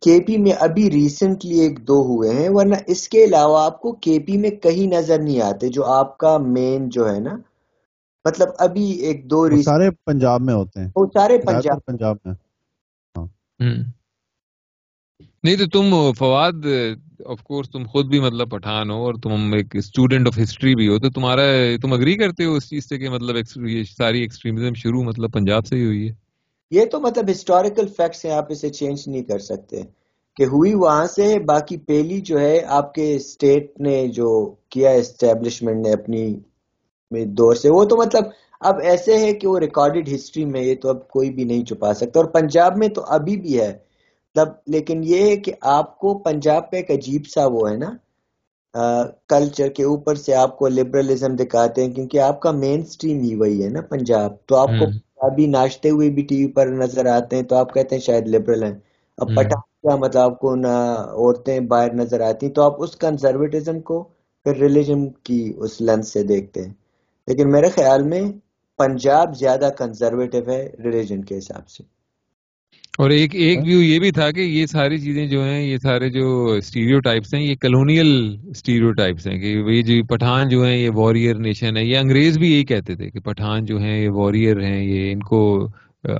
کے 0.00 0.20
پی 0.26 0.36
میں 0.36 0.52
ابھی 0.60 0.90
ریسنٹلی 0.90 1.58
ایک 1.60 1.88
دو 1.88 2.02
ہوئے 2.02 2.30
ہیں 2.30 2.48
ورنہ 2.50 2.74
اس 2.86 3.08
کے 3.08 3.24
علاوہ 3.24 3.64
آپ 3.64 3.80
کو 3.80 3.92
کے 3.92 4.18
پی 4.18 4.36
میں 4.36 4.50
کہیں 4.50 4.86
نظر 4.86 5.22
نہیں 5.22 5.40
آتے 5.40 5.68
جو 5.68 5.84
آپ 5.84 6.18
کا 6.18 6.38
مین 6.38 6.88
جو 6.88 7.14
ہے 7.14 7.20
نا۔ 7.20 7.36
مطلب 8.24 8.48
ابھی 8.58 8.90
ایک 8.90 9.30
دو 9.30 9.62
سارے 9.62 9.90
پنجاب 9.90 10.40
میں 10.40 10.54
ہوتے 10.54 10.80
ہیں۔ 10.80 10.88
وہ 10.96 11.06
سارے 11.14 11.38
پنجاب 11.38 11.78
پنجاب 11.86 12.16
میں۔ 12.24 12.34
ہاں۔ 13.18 13.26
نہیں 15.42 15.56
تو 15.56 15.66
تم 15.66 16.12
فواد 16.12 16.52
آف 17.26 17.42
کورس 17.42 17.70
تم 17.70 17.84
خود 17.84 18.06
بھی 18.06 18.20
مطلب 18.20 18.50
پٹھان 18.50 18.90
ہو 18.90 18.96
اور 18.96 19.14
تم 19.14 19.52
ایک 19.52 19.76
اسٹوڈنٹ 19.76 20.26
آف 20.26 20.38
ہسٹری 20.42 20.74
بھی 20.74 20.88
ہو، 20.88 20.98
تو 20.98 21.10
تمہارا 21.10 21.42
تم 21.82 21.92
اگری 21.92 22.16
کرتے 22.16 22.44
ہو 22.44 22.54
اس 22.54 22.70
چیز 22.70 22.88
سے 22.88 22.98
کہ 22.98 23.08
مطلب 23.08 23.36
یہ 23.68 23.82
ساری 23.98 24.20
ایکسٹریمزم 24.20 24.74
شروع 24.74 25.02
مطلب 25.02 25.32
پنجاب 25.32 25.66
سے 25.66 25.76
ہی 25.76 25.84
ہوئی 25.84 26.08
ہے؟ 26.08 26.14
یہ 26.70 26.84
تو 26.84 27.00
مطلب 27.00 27.30
ہسٹوریکل 27.30 27.86
فیکٹس 27.86 28.24
ہیں، 28.24 28.32
آپ 28.32 28.46
اسے 28.48 28.68
چینج 28.68 29.02
نہیں 29.06 29.22
کر 29.22 29.38
سکتے۔ 29.38 29.82
کہ 30.36 30.42
ہوئی 30.42 30.74
وہاں 30.74 31.06
سے، 31.06 31.38
باقی 31.38 31.76
پہلی 31.76 32.20
جو 32.20 32.40
ہے، 32.40 32.60
آپ 32.66 32.94
کے 32.94 33.16
اسٹیٹ 33.16 33.80
نے 33.80 34.08
جو 34.08 34.54
کیا 34.68 34.90
اسٹیبلشمنٹ 34.90 35.86
نے 35.86 35.92
اپنی 35.92 36.34
دور 37.24 37.54
سے، 37.54 37.70
وہ 37.70 37.84
تو 37.84 37.96
مطلب 37.96 38.24
اب 38.60 38.74
ایسے 38.82 39.18
ہے 39.18 39.32
کہ 39.32 39.48
وہ 39.48 39.58
ریکارڈڈ 39.58 40.08
ہسٹری 40.14 40.44
میں 40.44 40.60
یہ 40.60 40.74
تو 40.74 40.88
اب 40.88 41.08
کوئی 41.08 41.30
بھی 41.30 41.44
نہیں 41.44 41.64
چھپا 41.64 41.94
سکتا۔ 41.94 42.20
اور 42.20 42.24
پنجاب 42.24 42.76
میں 42.76 42.88
تو 42.88 43.04
ابھی 43.08 43.36
بھی 43.36 43.60
ہے۔ 43.60 43.87
تب 44.38 44.48
لیکن 44.66 45.00
یہ 45.04 45.22
ہے 45.22 45.36
کہ 45.36 45.52
آپ 45.70 45.98
کو 45.98 46.18
پنجاب 46.18 46.70
کا 46.70 46.76
ایک 46.76 46.90
عجیب 46.90 47.26
سا 47.26 47.46
وہ 47.46 47.70
ہے 47.70 47.76
نا 47.76 47.90
کلچر 49.28 49.68
کے 49.68 49.84
اوپر 49.84 50.14
سے 50.14 50.34
آپ 50.34 50.58
کو 50.58 50.68
لبرلزم 50.68 51.34
دکھاتے 51.36 51.84
ہیں 51.84 51.92
کیونکہ 51.94 52.20
آپ 52.20 52.40
کا 52.40 52.50
مین 52.54 52.82
سٹریم 52.84 53.20
ہی 53.20 53.34
وہی 53.34 53.62
ہے 53.64 53.68
نا 53.68 53.80
پنجاب۔ 53.90 54.32
تو 54.46 54.56
آپ 54.56 54.68
کو 54.80 54.86
ابھی 55.26 55.46
ناشتے 55.46 55.90
ہوئے 55.90 56.10
بھی 56.10 56.22
ٹی 56.22 56.36
وی 56.36 56.52
پر 56.52 56.66
نظر 56.74 57.06
آتے 57.06 57.36
ہیں 57.36 57.42
تو 57.42 57.56
آپ 57.56 57.72
کہتے 57.74 57.94
ہیں 57.94 58.02
شاید 58.02 58.28
لبرل 58.28 58.62
ہیں۔ 58.62 58.74
اب 59.18 59.28
پٹھان 59.28 59.60
کیا 59.82 59.96
مطلب 59.96 60.22
آپ 60.22 60.38
کو 60.40 60.54
نہ 60.56 60.74
عورتیں 61.12 61.58
باہر 61.70 61.94
نظر 61.94 62.20
آتی 62.20 62.46
ہیں 62.46 62.54
تو 62.54 62.62
آپ 62.62 62.82
اس 62.82 62.96
کنزرویٹزم 62.96 63.80
کو 63.80 64.02
پھر 64.46 64.56
ریلیجن 64.56 65.08
کی 65.24 65.40
اس 65.56 65.80
لینس 65.80 66.12
سے 66.12 66.22
دیکھتے 66.22 66.62
ہیں۔ 66.62 66.72
لیکن 67.28 67.50
میرے 67.50 67.68
خیال 67.70 68.02
میں 68.02 68.22
پنجاب 68.78 69.36
زیادہ 69.36 69.68
کنزرویٹو 69.78 70.38
ہے 70.46 70.62
ریلیجن 70.84 71.24
کے 71.24 71.38
حساب 71.38 71.68
سے۔ 71.68 71.82
اور 72.98 73.10
ایک 73.10 73.34
ایک 73.34 73.58
ویو 73.64 73.82
یہ 73.82 73.98
بھی 73.98 74.10
تھا 74.10 74.30
کہ 74.30 74.40
یہ 74.40 74.66
ساری 74.66 74.98
چیزیں 74.98 75.26
جو 75.26 75.42
ہیں 75.44 75.62
یہ 75.62 75.76
سارے 75.78 76.08
جو 76.10 76.44
اسٹیریو 76.58 77.00
ٹائپس 77.00 77.34
ہیں 77.34 77.42
یہ 77.42 77.54
کلونیل 77.60 78.08
اسٹیریو 78.50 78.92
ٹائپس 78.92 79.26
ہیں 79.26 79.38
کہ 79.38 79.46
یہ 79.46 79.82
جو 79.82 80.04
پٹھان 80.06 80.48
جو 80.48 80.64
ہیں 80.64 80.76
یہ 80.76 80.90
وارئر 80.94 81.34
نیشن 81.34 81.76
ہے۔ 81.76 81.84
یہ 81.84 81.98
انگریز 81.98 82.38
بھی 82.38 82.52
یہی 82.52 82.64
کہتے 82.64 82.94
تھے 82.94 83.10
کہ 83.10 83.20
پٹھان 83.20 83.64
جو 83.64 83.78
ہیں 83.78 84.00
یہ 84.00 84.10
وارئر 84.10 84.60
ہیں 84.60 84.82
یہ 84.84 85.12
ان 85.12 85.20
کو 85.20 85.68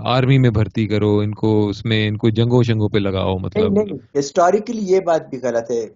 آرمی 0.05 0.39
میں 0.39 0.51
بھرتی 0.51 0.87
کرو 0.87 1.19
ان 1.19 1.35
کو 1.35 1.69
اس 1.69 1.85
میں 1.85 2.09
ان 2.09 2.17
کو 2.17 2.29
جنگوں 2.31 2.63
شنگوں 2.63 2.89
پہ 2.89 2.99
لگاؤ 2.99 3.39
مطلب۔ 3.39 3.79
ہسٹوریکلی 4.19 4.81
یہ 4.83 5.01
بات 5.01 5.31
بھی 5.31 5.39
غلط 5.43 5.71
ہے۔ 5.71 5.87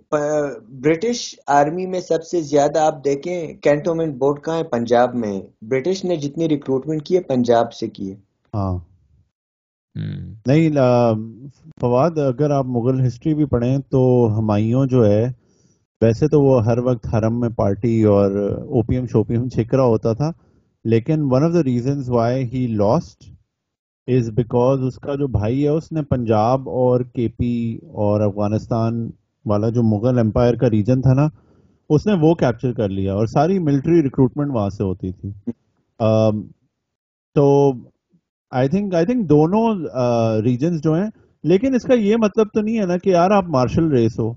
برٹش 0.81 1.35
آرمی 1.47 1.87
میں 1.87 2.01
سب 2.01 2.25
سے 2.25 2.41
زیادہ 2.41 2.79
آپ 2.79 3.05
دیکھیں 3.05 3.55
کینٹونمنٹ 3.55 4.15
بورڈ 4.15 4.45
کہاں 4.45 4.59
ہے؟ 4.59 4.63
پنجاب 4.63 5.15
میں۔ 5.15 5.41
برٹش 5.63 6.05
نے 6.05 6.17
جتنی 6.17 6.49
ریکروٹمنٹ 6.49 7.07
کی 7.07 7.17
ہے 7.17 7.21
پنجاب 7.21 7.73
سے 7.73 7.89
کی 7.89 8.11
ہے۔ 8.11 8.17
ہاں۔ 8.55 8.92
نہیں 9.97 10.71
فواد، 11.81 12.19
اگر 12.19 12.51
آپ 12.51 12.67
مغل 12.67 13.07
ہسٹری 13.07 13.35
بھی 13.35 13.45
پڑھیں 13.45 13.79
تو 13.91 14.03
ہمایوں 14.39 14.87
جو 14.87 15.05
ہے، 15.07 15.25
ویسے 16.03 16.29
تو 16.29 16.41
وہ 16.43 16.65
ہر 16.67 16.79
وقت 16.85 17.07
حرم 17.15 17.39
میں 17.41 17.49
پارٹی 17.57 18.03
اور 18.05 18.31
اوپیم 18.79 19.07
شوپیم 19.13 19.49
چھک 19.49 19.75
رہا 19.75 19.85
ہوتا 19.85 20.13
تھا، 20.13 20.31
لیکن 20.85 21.29
one 21.33 21.45
of 21.45 21.53
the 21.55 21.63
reasons 21.65 22.09
why 22.11 22.45
he 22.53 22.67
lost 22.77 23.31
is 24.09 24.31
because 24.37 24.83
اس 24.87 24.99
کا 24.99 25.15
جو 25.15 25.27
بھائی 25.31 25.63
ہے، 25.65 25.69
اس 25.69 25.93
نے 25.93 26.03
پنجاب 26.11 26.69
اور 26.71 27.01
کے 27.15 27.29
پی 27.39 27.55
اور 27.97 28.21
افغانستان 28.21 29.09
والا 29.45 29.69
جو 29.69 29.83
مغل 29.85 30.19
امپائر 30.19 30.55
کا 30.55 30.71
ریجن 30.71 31.03
تھا 31.03 31.13
نا، 31.15 31.29
اس 31.91 32.07
نے 32.07 32.13
وہ 32.23 32.35
کیپچر 32.35 32.73
کر 32.73 32.89
لیا 32.89 33.15
اور 33.15 33.27
ساری 33.27 33.59
ملٹری 33.61 34.03
ریکروٹمنٹ 34.03 34.55
وہاں 34.55 34.69
سے 34.71 34.83
ہوتی 34.85 35.13
تھی۔ 35.13 35.31
تو 37.37 37.73
آئی 38.53 38.69
تھنک 38.69 38.95
آئی 38.95 39.07
تھنک 39.07 39.29
دونوں 39.29 39.67
ریجنس 40.43 40.83
جو 40.83 40.95
ہیں 40.95 41.11
لیکن 41.45 41.75
اس 41.75 41.83
کا 41.83 41.95
یہ 41.95 42.17
مطلب 42.17 42.47
تو 42.55 42.61
نہیں 42.61 42.79
ہے 42.79 42.87
نا 42.87 42.97
کہ 42.97 43.11
یار 43.11 43.31
آپ 43.31 43.45
مارشل 43.49 43.89
ریس 43.89 44.19
ہو 44.19 44.35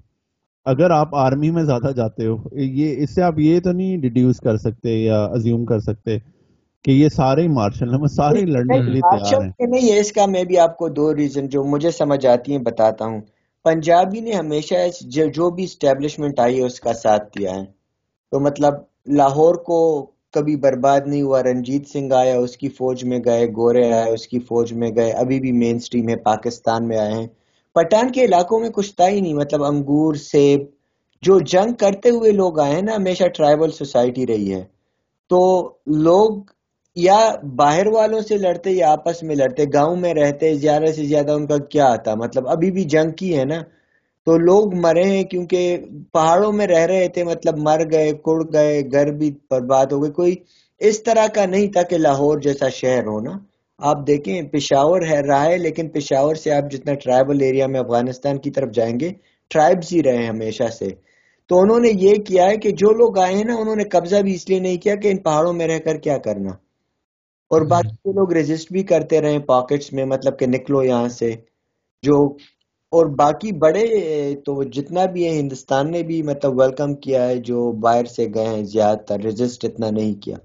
اگر 0.66 0.90
آپ 0.90 1.16
آرمی 1.16 1.50
میں 1.52 1.64
زیادہ 1.64 1.92
جاتے 1.92 2.26
ہو 2.28 2.36
یہ 2.52 2.96
اس 2.98 3.16
سے 3.16 3.22
آپ 3.22 3.40
یہ 3.40 3.60
تو 3.60 3.72
نہیں 3.72 3.98
ڈیڈیوس 3.98 4.40
کر 4.40 4.58
سکتے 4.58 4.90
یا 4.90 5.24
ازیوم 5.26 5.66
کر 5.66 5.80
سکتے 5.80 6.18
کہ 6.86 6.92
یہ 6.92 7.10
سارے 7.10 7.42
ہی 7.42 7.48
مارشل 7.48 7.94
ہیں 7.94 8.08
سارے 8.08 8.46
لڑنے 8.46 8.78
کے 8.78 8.92
لیے 8.92 9.02
تیار 9.02 9.42
ہیں۔ 9.42 9.68
نہیں 9.68 9.92
ہے 9.92 10.00
اس 10.00 10.12
کا 10.12 10.26
میں 10.26 10.44
بھی 10.44 10.58
آپ 10.58 10.78
کو 10.78 10.90
دو 10.90 11.16
ریزن 11.16 11.48
جو 11.48 11.64
مجھے 11.64 11.92
سمجھ 11.92 12.26
آتی 12.26 12.52
ہیں 12.52 12.64
بتاتا 12.64 13.06
ہوں۔ 13.06 13.22
پنجابی 13.66 14.20
نے 14.20 14.32
ہمیشہ 14.32 14.74
جو 15.36 15.50
بھی 15.50 15.64
اسٹیبلشمنٹ 15.64 16.40
آئی 16.40 16.60
ہے 16.60 16.66
اس 16.66 16.80
کا 16.80 16.94
ساتھ 16.94 17.40
دیا 17.40 17.56
ہے۔ 17.56 17.64
تو 18.32 18.40
مطلب 18.40 18.74
لاہور 19.08 19.56
کو 19.56 19.80
کبھی 20.36 20.56
برباد 20.56 21.02
نہیں 21.06 21.22
ہوا، 21.22 21.44
رنجیت 21.44 21.88
سنگھ 21.88 22.14
آیا، 22.14 22.38
اس 22.38 22.58
کی 22.58 22.70
فوج 22.70 23.04
میں 23.04 23.20
گئے، 23.26 23.48
گورے 23.48 23.92
آئے، 23.92 24.12
اس 24.14 24.28
کی 24.28 24.40
فوج 24.40 24.74
میں 24.74 24.92
گئے، 24.96 25.12
ابھی 25.12 25.40
بھی 25.40 25.52
مین 25.52 25.80
سٹریم 25.80 26.10
ہے، 26.10 26.16
پاکستان 26.16 26.88
میں 26.88 26.98
آئے 26.98 27.14
ہیں۔ 27.14 27.28
پٹان 27.74 28.12
کے 28.12 28.26
علاقوں 28.26 28.60
میں 28.60 28.70
کچھ 28.70 28.96
تھا 28.96 29.08
ہی 29.10 29.22
نہیں 29.22 29.34
مطلب 29.34 29.64
انگور، 29.64 30.14
سیب، 30.14 30.62
جو 31.22 31.40
جنگ 31.40 31.74
کرتے 31.74 32.10
ہوئے 32.10 32.32
لوگ 32.32 32.60
آئے 32.60 32.76
ہیں 32.76 32.82
نا، 32.82 32.96
ہمیشہ 32.96 33.24
ٹرائبل 33.28 33.72
سوسائٹی 33.72 34.28
رہی 34.28 34.54
ہے۔ 34.54 34.64
تو 35.30 35.72
لوگ 35.86 36.42
یا 36.96 37.20
باہر 37.56 37.88
والوں 37.88 38.22
سے 38.22 38.38
لڑتے 38.38 38.72
یا 38.72 38.92
آپس 38.92 39.24
میں 39.24 39.36
لڑتے، 39.36 39.64
گاؤں 39.74 39.96
میں 39.96 40.14
رہتے، 40.14 40.56
زیادہ 40.56 40.92
سے 40.96 41.06
زیادہ 41.06 41.32
ان 41.32 41.48
کا 41.48 41.58
کیا 41.58 41.86
آتا؟ 41.86 42.16
مطلب 42.16 42.48
ابھی 42.48 42.72
بھی 42.72 42.84
جنگ 42.84 43.12
کی 43.12 43.38
ہے 43.38 43.46
نا۔ 43.46 43.60
تو 44.26 44.38
لوگ 44.38 44.76
مرے 44.76 45.04
ہیں 45.04 45.24
کیونکہ 45.24 45.78
پہاڑوں 46.12 46.52
میں 46.52 46.68
رہ 46.68 46.86
رہے 46.86 47.08
تھے 47.08 47.24
مطلب 47.24 47.58
مر 47.58 47.80
گئے 47.92 48.12
کڑ 48.12 48.54
گئے 48.54 48.82
گھر 48.92 49.12
بھی 49.12 49.32
برباد 49.50 49.86
ہو 49.86 50.04
گئے۔ 50.04 50.12
کوئی 50.12 50.36
اس 50.80 51.04
طرح 51.04 51.28
کا 51.28 51.46
نہیں 51.46 51.68
تھا 51.68 51.82
کہ 51.82 51.98
لاہور 51.98 52.40
جیسا 52.40 52.70
شہر 52.70 53.06
ہو 53.06 53.20
نا۔ 53.20 53.32
آپ 53.78 54.08
دیکھیں 54.08 54.42
پشاور 54.42 55.02
ہے 55.02 55.22
رہا 55.22 55.46
ہے 55.46 55.58
لیکن 55.58 55.90
پشاور 55.90 56.36
سے 56.36 56.52
آپ 56.52 56.72
جتنا 56.72 56.94
ٹرائبل 56.94 57.42
ایریا 57.42 57.68
میں 57.68 57.80
افغانستان 57.80 58.38
کی 58.38 58.52
طرف 58.52 58.70
جائیں 58.74 59.00
گے 59.00 59.12
ٹرائبز 59.50 59.94
ہی 59.94 60.04
رہے 60.04 60.26
ہمیشہ 60.26 60.68
سے۔ 60.80 60.86
تو 61.50 61.60
انہوں 61.60 61.80
نے 61.80 61.90
یہ 62.00 62.16
کیا 62.16 62.44
ہے 62.46 62.58
کہ 62.58 62.72
جو 62.72 62.92
لوگ 62.92 63.20
آئے 63.20 63.36
ہیں 63.36 63.44
نا 63.44 63.56
انہوں 63.56 63.76
نے 63.76 63.84
قبضہ 63.84 64.16
بھی 64.16 64.34
اس 64.34 64.50
لیے 64.50 64.60
نہیں 64.60 64.78
کیا 64.78 64.96
کہ 64.96 65.08
ان 65.08 65.18
پہاڑوں 65.18 65.54
میں 65.54 65.68
رہ 65.68 65.80
کر 65.80 65.98
کیا 65.98 66.18
کرنا۔ 66.18 66.50
اور 67.52 67.62
باقی 67.62 68.12
لوگ 68.12 68.34
رجسٹ 68.34 68.72
بھی 68.72 68.84
کرتے 68.84 69.22
رہے 69.22 69.40
پاکٹس 69.40 69.94
میں 69.94 70.06
مطلب 70.06 70.40
کہ 70.40 70.46
نکلو 70.48 70.84
یہاں 70.84 71.08
سے۔ 71.08 71.32
جو 72.04 72.36
اور 72.92 73.06
باقی 73.06 73.52
بڑے 73.52 73.86
تو 74.36 74.64
جتنا 74.64 75.06
بھی 75.06 75.26
ہے 75.26 75.40
ہندوستان 75.40 75.92
نے 75.92 76.04
بھی 76.04 76.22
مطلب 76.22 76.60
ویلکم 76.60 76.94
کیا 76.96 77.28
ہے 77.28 77.38
جو 77.38 77.72
باہر 77.72 78.06
سے 78.06 78.28
گئے 78.36 78.46
ہیں 78.46 78.64
زیادہ 78.64 78.98
تر 78.98 79.20
رجسٹ 79.20 79.66
اتنا 79.66 79.90
نہیں 79.90 80.22
کیا۔ 80.22 80.36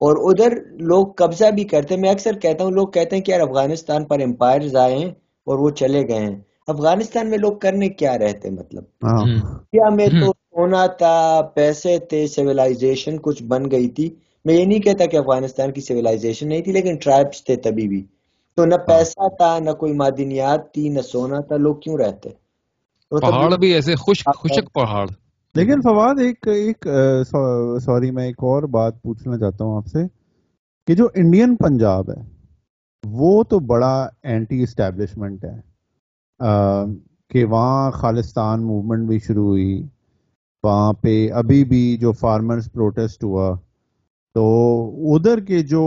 اور 0.00 0.16
ادھر 0.16 0.52
لوگ 0.70 1.06
قبضہ 1.06 1.50
بھی 1.50 1.64
کرتے 1.64 1.94
ہیں۔ 1.94 2.00
میں 2.00 2.10
اکثر 2.10 2.38
کہتا 2.38 2.64
ہوں 2.64 2.70
لوگ 2.70 2.88
کہتے 2.88 3.16
ہیں 3.16 3.22
کہ 3.22 3.30
یار 3.30 3.40
افغانستان 3.40 4.04
پر 4.04 4.20
امپائرز 4.20 4.76
آئے 4.76 4.98
ہیں 4.98 5.10
اور 5.46 5.58
وہ 5.58 5.70
چلے 5.70 6.02
گئے 6.08 6.18
ہیں۔ 6.18 6.40
افغانستان 6.66 7.30
میں 7.30 7.38
لوگ 7.38 7.52
کرنے 7.52 7.88
کیا 7.88 8.18
رہتے 8.18 8.50
مطلب؟ 8.50 8.82
ہاں۔ 9.02 9.24
کیا 9.72 9.88
میں 9.88 10.06
تو 10.06 10.32
سونا 10.32 10.86
تھا 10.86 11.40
پیسے 11.54 11.98
تھے 11.98 12.26
سیولائزیشن 12.26 13.18
کچھ 13.22 13.42
بن 13.42 13.70
گئی 13.70 13.88
تھی۔ 13.88 14.14
میں 14.44 14.54
یہ 14.54 14.64
نہیں 14.64 14.80
کہتا 14.80 15.06
کہ 15.06 15.16
افغانستان 15.16 15.72
کی 15.72 15.80
سیولائزیشن 15.80 16.48
نہیں 16.48 16.62
تھی 16.62 16.72
لیکن 16.72 16.96
ٹرائبس 16.96 17.44
تھے 17.44 17.56
تبھی 17.56 17.88
بھی۔ 17.88 18.04
تو 18.58 18.64
نہ 18.64 18.74
ہاں۔ 18.74 18.86
پیسہ 18.86 19.28
تھا 19.36 19.58
نہ 19.58 19.70
کوئی 19.70 19.92
معدنیات 19.92 20.72
تھی 20.74 20.88
نہ 20.88 21.00
سونا 21.00 21.40
تھا 21.40 21.56
لوگ 21.56 21.76
کیوں 21.76 21.96
رہتے؟ 21.98 22.28
پہاڑ 23.12 23.56
بھی 23.56 23.72
ایسے 23.74 23.94
خشک 23.96 24.28
خشک 24.36 24.72
پہاڑ۔ 24.72 25.06
لیکن 25.54 25.80
فواد 25.80 26.20
ایک 26.20 26.48
ایک 26.48 26.86
سوری 27.84 28.10
میں 28.10 28.24
ایک 28.26 28.36
اور 28.42 28.62
بات 28.76 29.02
پوچھنا 29.02 29.38
چاہتا 29.38 29.64
ہوں 29.64 29.76
آپ 29.76 29.86
سے 29.86 30.06
کہ 30.88 30.94
جو 30.94 31.08
انڈین 31.14 31.56
پنجاب 31.56 32.10
ہے 32.10 32.22
وہ 33.04 33.42
تو 33.44 33.58
بڑا 33.58 34.08
اینٹی 34.22 34.62
اسٹیبلشمنٹ 34.62 35.44
ہے 35.44 35.60
کہ 37.28 37.44
وہاں 37.44 37.90
خالستان 37.90 38.62
موومنٹ 38.62 39.08
بھی 39.08 39.18
شروع 39.18 39.46
ہوئی۔ 39.46 39.82
وہاں 40.64 40.92
پہ 40.92 41.30
ابھی 41.32 41.64
بھی 41.64 41.96
جو 41.96 42.12
فارمرز 42.12 42.72
پروٹیسٹ 42.72 43.24
ہوا 43.24 43.54
تو 44.36 44.44
ادھر 45.14 45.40
کے 45.40 45.62
جو 45.62 45.82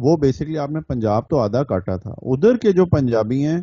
وہ 0.00 0.16
بیسکلی 0.16 0.58
آپ 0.58 0.70
نے 0.70 0.80
پنجاب 0.88 1.28
تو 1.28 1.38
آدھا 1.38 1.62
کاٹا 1.64 1.96
تھا 1.96 2.10
ادھر 2.10 2.56
کے 2.56 2.72
جو 2.72 2.86
پنجابی 2.86 3.44
ہیں 3.44 3.58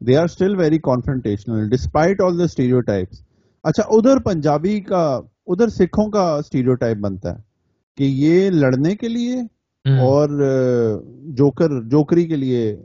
they 0.00 0.16
are 0.16 0.24
still 0.24 0.56
very 0.56 0.78
confrontational 0.78 1.68
despite 1.70 2.20
all 2.20 2.38
the 2.38 2.44
stereotypes 2.44 2.80
types 2.80 3.22
اچھا 3.64 3.82
ادھر 3.88 4.18
پنجابی 4.18 4.80
کا 4.80 5.04
ادھر 5.46 5.68
سکھوں 5.68 6.10
کا 6.10 6.22
اسٹیریو 6.34 6.74
ٹائپ 6.74 6.96
بنتا 6.96 7.34
ہے 7.34 7.40
کہ 7.98 8.04
یہ 8.04 8.50
لڑنے 8.50 8.94
کے 8.96 9.08
لیے 9.08 9.40
اور 9.84 10.28
جوکر 11.36 11.80
جوکری 11.82 12.26
کے 12.26 12.36
لیے 12.36 12.76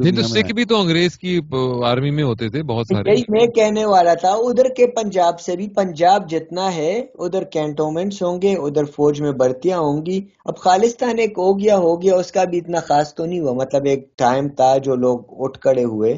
نہیں 0.00 0.16
تو 0.16 0.22
سکھ 0.22 0.52
بھی 0.52 0.64
تو 0.64 0.76
انگریز 0.80 1.16
کی 1.18 1.38
آرمی 1.86 2.10
میں 2.10 2.24
ہوتے 2.24 2.48
تھے 2.48 2.62
بہت 2.62 2.86
سارے۔ 2.86 3.14
میں 3.28 3.46
کہنے 3.46 3.84
والا 3.84 4.14
تھا 4.14 4.30
ادھر 4.46 4.68
کے 4.76 4.86
پنجاب 4.86 5.40
سے 5.40 5.56
بھی 5.56 5.68
پنجاب 5.68 6.28
جتنا 6.30 6.74
ہے 6.74 6.92
ادھر 7.18 7.44
کینٹونمنٹس 7.52 8.22
ہوں 8.22 8.42
گے 8.42 8.52
ادھر 8.58 8.84
فوج 8.96 9.20
میں 9.22 9.32
بھرتیاں 9.32 9.78
ہوں 9.78 10.04
گی۔ 10.06 10.20
اب 10.44 10.56
خالستان 10.56 11.18
ایک 11.18 11.38
ہو 11.38 11.58
گیا 11.58 11.76
ہو 11.78 11.94
گیا 12.02 12.16
اس 12.16 12.32
کا 12.32 12.44
بھی 12.44 12.58
اتنا 12.58 12.80
خاص 12.80 13.14
تو 13.14 13.24
نہیں 13.26 13.40
ہوا۔ 13.40 13.52
مطلب 13.52 13.84
ایک 13.84 14.06
ٹائم 14.16 14.48
تھا 14.48 14.76
جو 14.84 14.94
لوگ 14.96 15.18
اٹھ 15.44 15.58
کڑے 15.58 15.84
ہوئے 15.84 16.14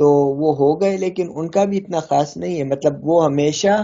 تو 0.00 0.10
وہ 0.40 0.54
ہو 0.56 0.70
گئے 0.80 0.96
لیکن 0.96 1.30
ان 1.34 1.48
کا 1.50 1.64
بھی 1.64 1.78
اتنا 1.78 2.00
خاص 2.00 2.36
نہیں 2.36 2.58
ہے۔ 2.58 2.64
مطلب 2.64 3.08
وہ 3.08 3.24
ہمیشہ 3.24 3.82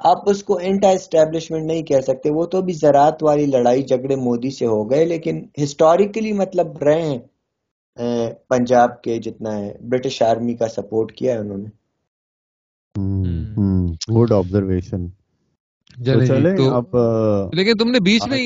آپ 0.00 0.30
اس 0.30 0.42
کو 0.44 0.58
انٹا 0.62 0.90
اسٹیبلشمنٹ 0.90 1.64
نہیں 1.66 1.82
کہہ 1.82 2.00
سکتے۔ 2.06 2.30
وہ 2.30 2.46
تو 2.46 2.62
بھی 2.62 2.72
زراعت 2.72 3.22
والی 3.22 3.46
لڑائی 3.46 3.82
جھگڑے 3.82 4.16
مودی 4.16 4.50
سے 4.50 4.66
ہو 4.66 4.82
گئے 4.90 5.04
لیکن 5.04 5.44
ہسٹوریکلی 5.62 6.32
مطلب 6.32 6.82
رہے 6.82 7.02
ہیں۔ 7.02 7.18
پنجاب 8.48 9.02
کے 9.02 9.18
جتنا 9.18 9.56
ہے 9.58 9.72
برٹش 9.80 10.22
آرمی 10.22 10.54
کا 10.54 10.68
سپورٹ 10.68 11.12
کیا 11.12 11.34
ہے 11.34 11.38
انہوں 11.38 11.58
نے۔ 11.58 11.70
گڈ 14.14 14.32
آبزرویشن 14.32 15.06
لیکن 17.52 17.72
تم 17.78 17.90
نے 17.90 17.98
بیچ 18.00 18.26
میں 18.28 18.38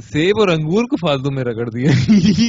سیب 0.00 0.38
اور 0.38 0.48
انگور 0.48 0.84
کو 0.84 0.96
فالتو 0.96 1.30
میں 1.30 1.44
رگڑ 1.44 1.68
دیا۔ 1.70 1.90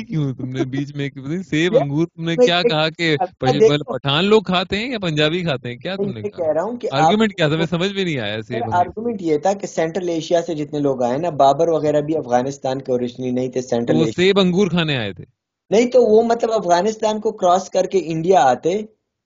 کیوں؟ 0.08 0.34
تم 0.34 0.50
نے 0.50 0.64
بیچ 0.66 0.96
میں 0.96 1.10
سیب 1.50 1.76
انگور 1.82 2.08
تم 2.08 2.24
نے 2.24 2.36
کیا 2.36 2.62
کہا 2.62 2.90
کہ 2.90 3.16
پٹھان 3.40 4.26
لوگ 4.26 4.42
کھاتے 4.42 4.78
ہیں 4.78 4.92
یا 4.92 5.00
پنجابی 5.00 5.42
کھاتے 5.42 5.70
ہیں؟ 5.70 5.78
کیا 5.78 5.96
تم 5.96 6.10
نے 6.10 6.22
کہہ 6.22 6.52
رہا 6.54 6.64
ہوں 6.64 6.78
کہ 6.78 6.88
آرگومنٹ 6.92 7.34
کیا 7.34 7.48
تھا؟ 7.48 7.56
میں 7.56 7.66
سمجھ 7.66 7.94
میں 7.94 8.04
نہیں 8.04 8.20
آیا 8.20 8.42
سیب 8.42 8.74
آرگومنٹ 8.74 9.22
یہ 9.22 9.38
تھا 9.38 9.54
کہ 9.54 9.68
سینٹرل 9.68 10.10
ایشیا 10.10 10.42
سے 10.42 10.56
جتنے 10.56 10.80
لوگ 10.80 11.04
آئے 11.04 11.18
نا 11.18 11.30
بابر 11.30 11.68
وغیرہ 11.68 12.02
بھی 12.02 12.18
افغانستان 12.18 12.82
کے 12.82 12.92
اوریجنلی 12.92 13.32
نہیں 13.32 13.50
تھے 13.50 13.62
سینٹرل 13.62 14.12
سیب 14.12 14.40
انگور 14.40 14.68
کھانے 14.68 14.98
آئے 14.98 15.14
تھے۔ 15.14 15.41
نہیں 15.72 15.86
تو 15.86 16.04
وہ 16.04 16.24
مطلب 16.24 16.50
افغانستان 16.54 17.20
کو 17.20 17.32
کراس 17.32 17.70
کر 17.70 17.84
کے 17.84 18.02
انڈیا 18.04 18.42
آتے 18.42 18.82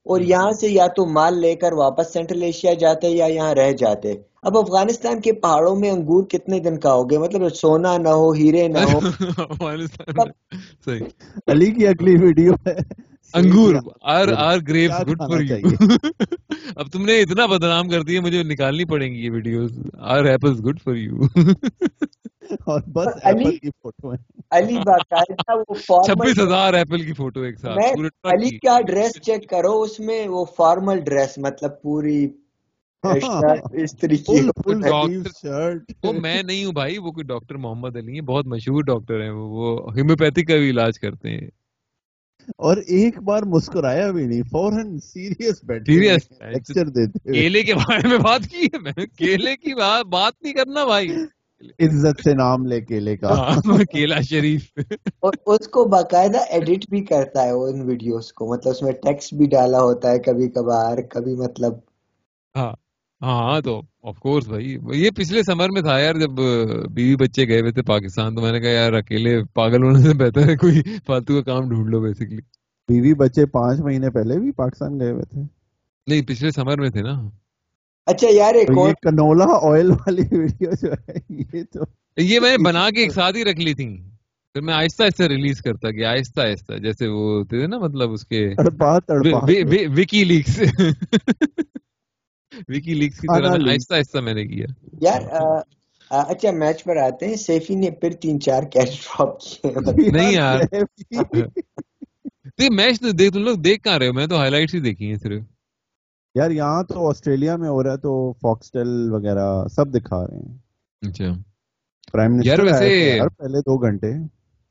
اور 0.06 0.20
یہاں 0.20 0.50
سے 0.50 0.68
یا 0.68 0.86
تو 0.86 1.06
مال 1.06 1.40
لے 1.40 1.54
کر 1.54 1.72
واپس 1.72 2.12
سینٹرل 2.12 2.42
ایشیا 2.42 2.74
جاتے 2.74 3.08
یا 3.08 3.26
یہاں 3.26 3.54
رہ 3.54 3.72
جاتے۔ 3.72 4.14
اب 4.42 4.58
افغانستان 4.58 5.20
کے 5.20 5.32
پہاڑوں 5.32 5.76
میں 5.76 5.90
انگور 5.90 6.24
کتنے 6.24 6.58
دن 6.58 6.78
کا 6.78 6.94
ہو 6.94 7.10
گیا 7.10 7.20
مطلب 7.20 7.54
سونا 7.54 7.96
نہ 7.96 8.08
ہو 8.08 8.32
ہیرے 8.32 8.68
نہ 8.68 8.78
ہو۔ 8.78 9.00
علی 11.46 11.70
کی 11.70 11.86
اگلی 11.86 12.22
ویڈیو 12.22 12.52
ہے۔ 12.66 13.06
انگور 13.34 13.74
are 14.02 14.28
are 14.36 14.58
grapes 14.68 15.06
good 15.08 15.18
for 15.18 15.40
you. 15.40 15.56
اب 16.76 16.90
تم 16.92 17.04
نے 17.04 17.20
اتنا 17.20 17.46
بدنام 17.46 17.88
کر 17.88 18.02
دیا 18.02 18.20
مجھے 18.20 18.42
نکالنی 18.42 18.84
پڑیں 18.84 19.14
گی 19.14 19.24
یہ 19.24 19.30
videos. 19.30 19.78
Are 19.98 20.24
apples 20.24 20.64
good 20.64 20.82
for 20.84 20.94
you. 20.94 21.20
اور 22.66 22.80
بس 22.86 23.06
ایپل 23.22 23.56
کی 23.56 23.70
فوٹو 23.70 24.12
ہے۔ 24.12 24.18
علی 24.50 24.76
باقاعدہ 24.86 25.56
وہ 25.58 26.02
چھبیس 26.02 26.38
ہزار 26.38 26.74
ایپل 26.74 27.02
کی 27.02 27.12
فوٹو 27.12 27.40
ایک 27.40 27.58
ساتھ 27.58 27.78
علی 28.24 28.58
کا 28.58 28.80
ڈریس 28.80 29.20
چیک 29.22 29.48
کرو 29.50 29.80
اس 29.82 30.00
میں 30.00 30.28
وہ 30.28 30.44
فارمل 30.56 31.00
ڈریس 31.00 31.38
مطلب 31.38 31.82
پوری 31.82 32.28
اس 33.82 33.96
طریقے 34.00 34.40
وہ 36.04 36.12
میں 36.12 36.42
نہیں 36.42 36.64
ہوں 36.64 36.72
بھائی 36.72 36.98
وہ 36.98 37.10
کوئی 37.10 37.24
ڈاکٹر 37.24 37.54
محمد 37.54 37.96
علی 37.96 38.12
ہیں 38.12 38.20
بہت 38.20 38.46
مشہور 38.46 38.82
ڈاکٹر 38.82 39.22
ہیں 39.22 39.30
وہ۔ 39.30 39.78
ہومیوپیتھی 39.90 40.44
کا 40.44 40.56
بھی 40.56 40.70
علاج 40.70 40.98
کرتے 40.98 41.30
ہیں۔ 41.30 41.48
اور 42.56 42.76
ایک 42.76 43.18
بار 43.18 43.42
مسکرایا 43.42 44.10
بھی 44.10 44.26
نہیں 44.26 44.42
فوراً 44.42 44.98
سیریس 44.98 45.58
سیریس 45.58 46.30
لیکچر 46.30 46.88
دیتے 46.88 47.32
کیلے 47.32 47.62
کے 47.62 47.74
بارے 47.74 48.08
میں 48.08 48.18
بات 48.18 48.40
کی 48.50 48.66
ہے 48.66 48.78
میں 48.78 49.06
کیلے 49.18 49.56
کی 49.56 49.74
بات 50.08 50.32
نہیں 50.42 50.52
کرنا 50.52 50.84
بھائی۔ 50.84 51.08
عزت 51.80 52.22
سے 52.24 52.34
نام 52.34 52.66
لے 52.66 52.80
کیلے 52.80 53.16
کا۔ 53.16 53.28
ہاں، 53.28 53.84
کیلا 53.92 54.20
شریف۔ 54.20 54.70
اور 55.20 55.32
اس 55.46 55.68
کو 55.68 55.84
باقاعدہ 55.84 56.38
ایڈٹ 56.50 56.90
بھی 56.90 57.04
کرتا 57.04 57.42
ہے 57.42 57.52
وہ 57.52 57.68
ان 57.68 57.80
ویڈیوز 57.80 58.32
کو 58.32 58.52
مطلب 58.52 58.70
اس 58.70 58.82
میں 58.82 58.92
ٹیکسٹ 58.92 59.34
بھی 59.34 59.46
ڈالا 59.46 59.80
ہوتا 59.80 60.10
ہے 60.10 60.18
کبھی 60.18 60.48
کبھار 60.48 60.98
کبھی 60.98 61.34
مطلب 61.34 61.72
ہاں۔ 62.56 62.72
ہاں 63.22 63.60
تو 63.60 63.82
آف 64.02 64.18
کورس 64.18 64.48
بھائی 64.48 64.76
یہ 64.92 65.10
پچھلے 65.10 65.42
سمر 65.42 65.68
میں 65.68 65.82
تھا 65.82 65.98
یار 65.98 66.14
جب 66.14 66.30
بیوی 66.90 67.16
بچے 67.16 67.48
گئے 67.48 67.60
ہوئے 67.60 67.72
تھے 67.72 67.82
پاکستان 67.82 68.34
تو 68.34 68.42
میں 68.42 68.52
نے 68.52 68.60
کہا 68.60 68.70
یار 68.70 68.92
اکیلے 68.92 69.44
پاگل 69.54 69.82
ہونے 69.84 69.98
سے 70.02 70.14
بہتر 70.14 70.48
ہے 70.48 70.56
کوئی 70.56 70.82
فالتو 71.06 71.34
کا 71.34 71.42
کام 71.42 71.68
ڈھونڈ 71.68 71.90
لو 71.90 72.00
بیسکلی 72.00 72.40
بیوی 72.88 73.14
بچے 73.14 73.46
پانچ 73.46 73.80
مہینے 73.80 74.10
پہلے 74.10 74.38
بھی 74.38 74.52
پاکستان 74.52 75.00
گئے 75.00 75.10
ہوئے 75.10 75.24
تھے۔ 75.24 75.40
نہیں 76.06 76.22
پچھلے 76.22 76.50
سمر 76.50 76.80
میں 76.80 76.90
تھے 76.90 77.02
نا۔ 77.02 77.30
اچھا 78.06 78.26
یار 78.30 78.54
ایک 78.54 78.70
اور 78.70 78.92
کنولا 79.02 79.72
آئل 79.72 79.90
والی 79.90 80.22
ویڈیو 80.32 80.70
جو 80.82 80.92
ہے 80.92 81.18
یہ 81.30 81.62
تو 81.72 81.80
یہ 82.16 82.40
میں 82.40 82.56
بنا 82.64 82.90
کے 82.90 83.00
ایک 83.00 83.12
ساتھ 83.12 83.36
ہی 83.36 83.44
رکھ 83.44 83.60
لی 83.60 83.74
تھی۔ 83.74 83.96
پھر 84.54 84.60
میں 84.60 84.74
آہستہ 84.74 85.02
آہستہ 85.02 85.22
ریلیز 85.22 85.60
کرتا 85.60 85.90
گیا 85.90 86.10
آہستہ 86.10 86.40
آہستہ 86.40 86.72
جیسے 86.74 87.08
وہ 87.08 87.32
ہوتے 87.38 87.58
تھے 87.58 87.66
نا 87.66 87.78
مطلب 87.78 88.12
اس 88.12 88.26
کے 88.26 88.48
وکی 89.96 90.24
لیکس۔ 90.24 90.60
وکی 92.68 92.94
لیکس 92.94 93.20
کی 93.20 93.26
طرح 93.26 93.72
آہستہ 93.72 93.94
آہستہ 93.94 94.18
میں 94.18 94.34
نے 94.34 94.46
کیا۔ 94.46 94.66
یار 95.00 95.20
اچھا 96.10 96.50
میچ 96.50 96.84
پر 96.84 96.96
آتے 96.96 97.26
ہیں 97.26 97.36
سیفی 97.36 97.74
نے 97.74 97.90
پھر 97.90 98.12
تین 98.12 98.40
چار 98.40 98.62
کیچ 98.62 98.90
ڈراپ 99.02 99.40
کیے 99.40 100.10
نہیں 100.10 100.32
یار 100.32 100.60
میچ 102.70 103.00
تو 103.00 103.10
دیکھ 103.10 103.34
تم 103.34 103.42
لوگ 103.42 103.56
دیکھ 103.56 103.82
کہاں 103.82 103.98
رہے 103.98 104.08
ہو؟ 104.08 104.12
میں 104.12 104.26
تو 104.26 104.36
ہائی 104.36 104.50
لائٹس 104.50 104.74
ہی 104.74 104.80
دیکھی 104.80 105.08
ہیں 105.08 105.16
صرف۔ 105.16 105.42
یار 106.34 106.50
یہاں 106.50 106.82
تو 106.82 107.08
آسٹریلیا 107.08 107.56
میں 107.56 107.68
ہو 107.68 107.82
رہا 107.82 107.92
ہے 107.92 107.96
تو 107.96 108.32
فاکس 108.32 108.72
ٹیل 108.72 109.12
وغیرہ 109.12 109.66
سب 109.68 109.94
دکھا 109.94 110.26
رہے 110.26 110.36
ہیں۔ 110.36 110.56
اچھا۔ 111.02 111.32
پرائم 112.12 112.32
منسٹر 112.32 113.28
پہلے 113.28 113.60
دو 113.60 113.78
گھنٹے۔ 113.78 114.12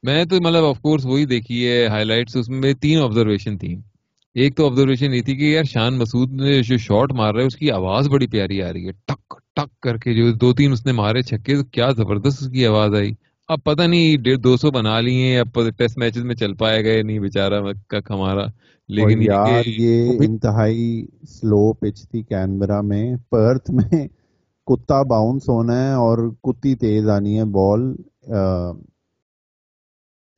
میں 0.03 0.25
تو 0.25 0.35
مطلب 0.41 0.63
آف 0.63 0.79
کورس 0.79 1.05
وہی 1.05 1.25
دیکھی 1.25 1.67
ہے 1.67 1.85
ہائی 1.87 2.05
لائٹس 2.05 2.35
اس 2.35 2.49
میں 2.49 2.73
تین 2.73 2.99
آبزرویشن 2.99 3.57
تھی 3.57 3.75
ایک 4.35 4.55
تو 4.57 4.65
آبزرویشن 4.65 5.13
یہ 5.13 5.21
تھی 5.21 5.35
کہ 5.35 5.43
یار 5.43 5.63
شان 5.63 5.97
مسعود 5.97 6.31
نے 6.33 6.61
جو 6.63 6.77
شاٹ 6.77 7.11
مار 7.13 7.33
رہا 7.33 7.41
ہے 7.41 7.47
اس 7.47 7.55
کی 7.55 7.71
آواز 7.71 8.07
بڑی 8.09 8.27
پیاری 8.27 8.61
آ 8.61 8.73
رہی 8.73 8.87
ہے۔ 8.87 8.91
ٹک 9.05 9.21
ٹک 9.55 9.79
کر 9.81 9.97
کے 9.97 10.13
جو 10.13 10.31
دو 10.31 10.53
تین 10.53 10.71
اس 10.71 10.85
نے 10.85 10.91
مارے 10.91 11.21
چھکے 11.21 11.55
تو 11.55 11.63
کیا 11.65 11.89
زبردست 11.97 12.41
اس 12.43 12.49
کی 12.49 12.65
آواز 12.65 12.95
آئی۔ 12.95 13.11
اب 13.49 13.63
پتہ 13.63 13.81
نہیں 13.83 14.17
ڈیڑھ 14.17 14.39
دو 14.39 14.55
سو 14.57 14.71
بنا 14.71 14.99
لی 14.99 15.15
ہیں 15.15 15.37
اب 15.39 15.47
ٹیسٹ 15.77 15.97
میچز 15.97 16.23
میں 16.23 16.35
چل 16.35 16.53
پائے 16.53 16.83
گئے 16.83 17.01
نہیں 17.01 17.19
بےچارا 17.19 17.59
کک 17.89 18.11
ہمارا۔ 18.11 18.45
لیکن 18.89 19.21
یار 19.23 19.63
یہ 19.65 20.17
انتہائی 20.25 20.85
سلو 21.29 21.73
پچ 21.73 22.01
تھی 22.09 22.23
کینبرا 22.23 22.81
میں۔ 22.81 23.15
پرتھ 23.29 23.71
میں 23.71 24.07
کتا 24.67 25.01
باؤنس 25.03 25.49
ہونا 25.49 25.81
ہے 25.83 25.93
اور 25.93 26.17
کتی 26.43 26.75
تیز 26.75 27.07
آنی 27.09 27.37
ہے 27.39 27.45
بال 27.57 27.81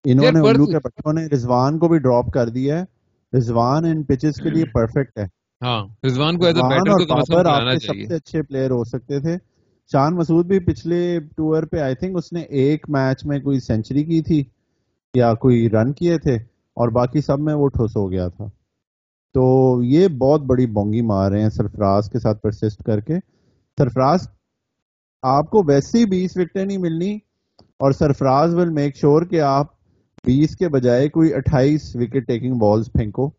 انہوں 0.05 0.31
نے 0.31 0.41
بچوں 0.79 1.13
نے 1.13 1.25
رضوان 1.25 1.79
کو 1.79 1.87
بھی 1.87 1.99
ڈراپ 1.99 2.31
کر 2.33 2.49
دیا 2.49 2.79
ہے۔ 2.79 2.96
رضوان 3.33 3.85
ان 3.85 4.03
پچز 4.03 4.41
کے 4.43 4.49
لیے 4.49 4.65
پرفیکٹ 4.65 5.19
ہے۔ 5.19 5.25
ہاں 5.61 6.05
رضوان 6.07 6.37
کو 6.37 6.45
سب 7.77 8.07
سے 8.07 8.15
اچھے 8.15 8.41
پلیئر 8.41 8.71
ہو 8.71 8.83
سکتے 8.83 9.19
تھے۔ 9.19 9.37
شان 9.91 10.15
مسعود 10.15 10.45
بھی 10.45 10.59
پچھلے 10.59 11.19
ٹور 11.19 11.63
پہ 11.63 11.77
آئی 11.77 11.95
تھنک 11.95 12.17
اس 12.17 12.33
نے 12.33 12.41
ایک 12.41 12.89
میچ 12.89 13.25
میں 13.25 13.39
کوئی 13.39 13.59
سینچری 13.59 14.03
کی 14.03 14.21
تھی 14.21 14.43
یا 15.13 15.33
کوئی 15.33 15.69
رن 15.69 15.93
کیے 15.93 16.17
تھے 16.17 16.35
اور 16.77 16.89
باقی 16.89 17.21
سب 17.21 17.39
میں 17.39 17.53
وہ 17.53 17.67
ٹھوس 17.67 17.97
ہو 17.97 18.11
گیا 18.11 18.27
تھا۔ 18.27 18.45
تو 19.33 19.79
یہ 19.83 20.07
بہت 20.07 20.41
بڑی 20.41 20.65
بونگی 20.65 21.01
مار 21.01 21.31
رہے 21.31 21.41
ہیں 21.41 21.49
سرفراز 21.49 22.09
کے 22.09 22.19
ساتھ 22.19 22.41
پرسسٹ 22.41 22.83
کر 22.83 22.99
کے۔ 22.99 23.13
سرفراز 23.77 24.19
آپ 25.21 25.49
کو 25.49 25.63
ویسے 25.67 25.99
ہی 25.99 26.05
بیس 26.05 26.31
وکٹیں 26.35 26.65
نہیں 26.65 26.77
ملنی 26.77 27.15
اور 27.55 27.91
سرفراز 27.91 28.55
ول 28.55 28.69
میک 28.69 28.95
شور 28.95 29.21
کہ 29.21 29.41
آپ 29.41 29.76
بیس 30.27 30.55
کے 30.57 30.69
بجائے 30.69 31.09
کوئی 31.09 31.33
اٹھائیس 31.33 31.95
وکٹ 31.95 32.27
ٹیکنگ 32.27 32.53
بالز 32.53 32.85
پھینکو 32.91 33.29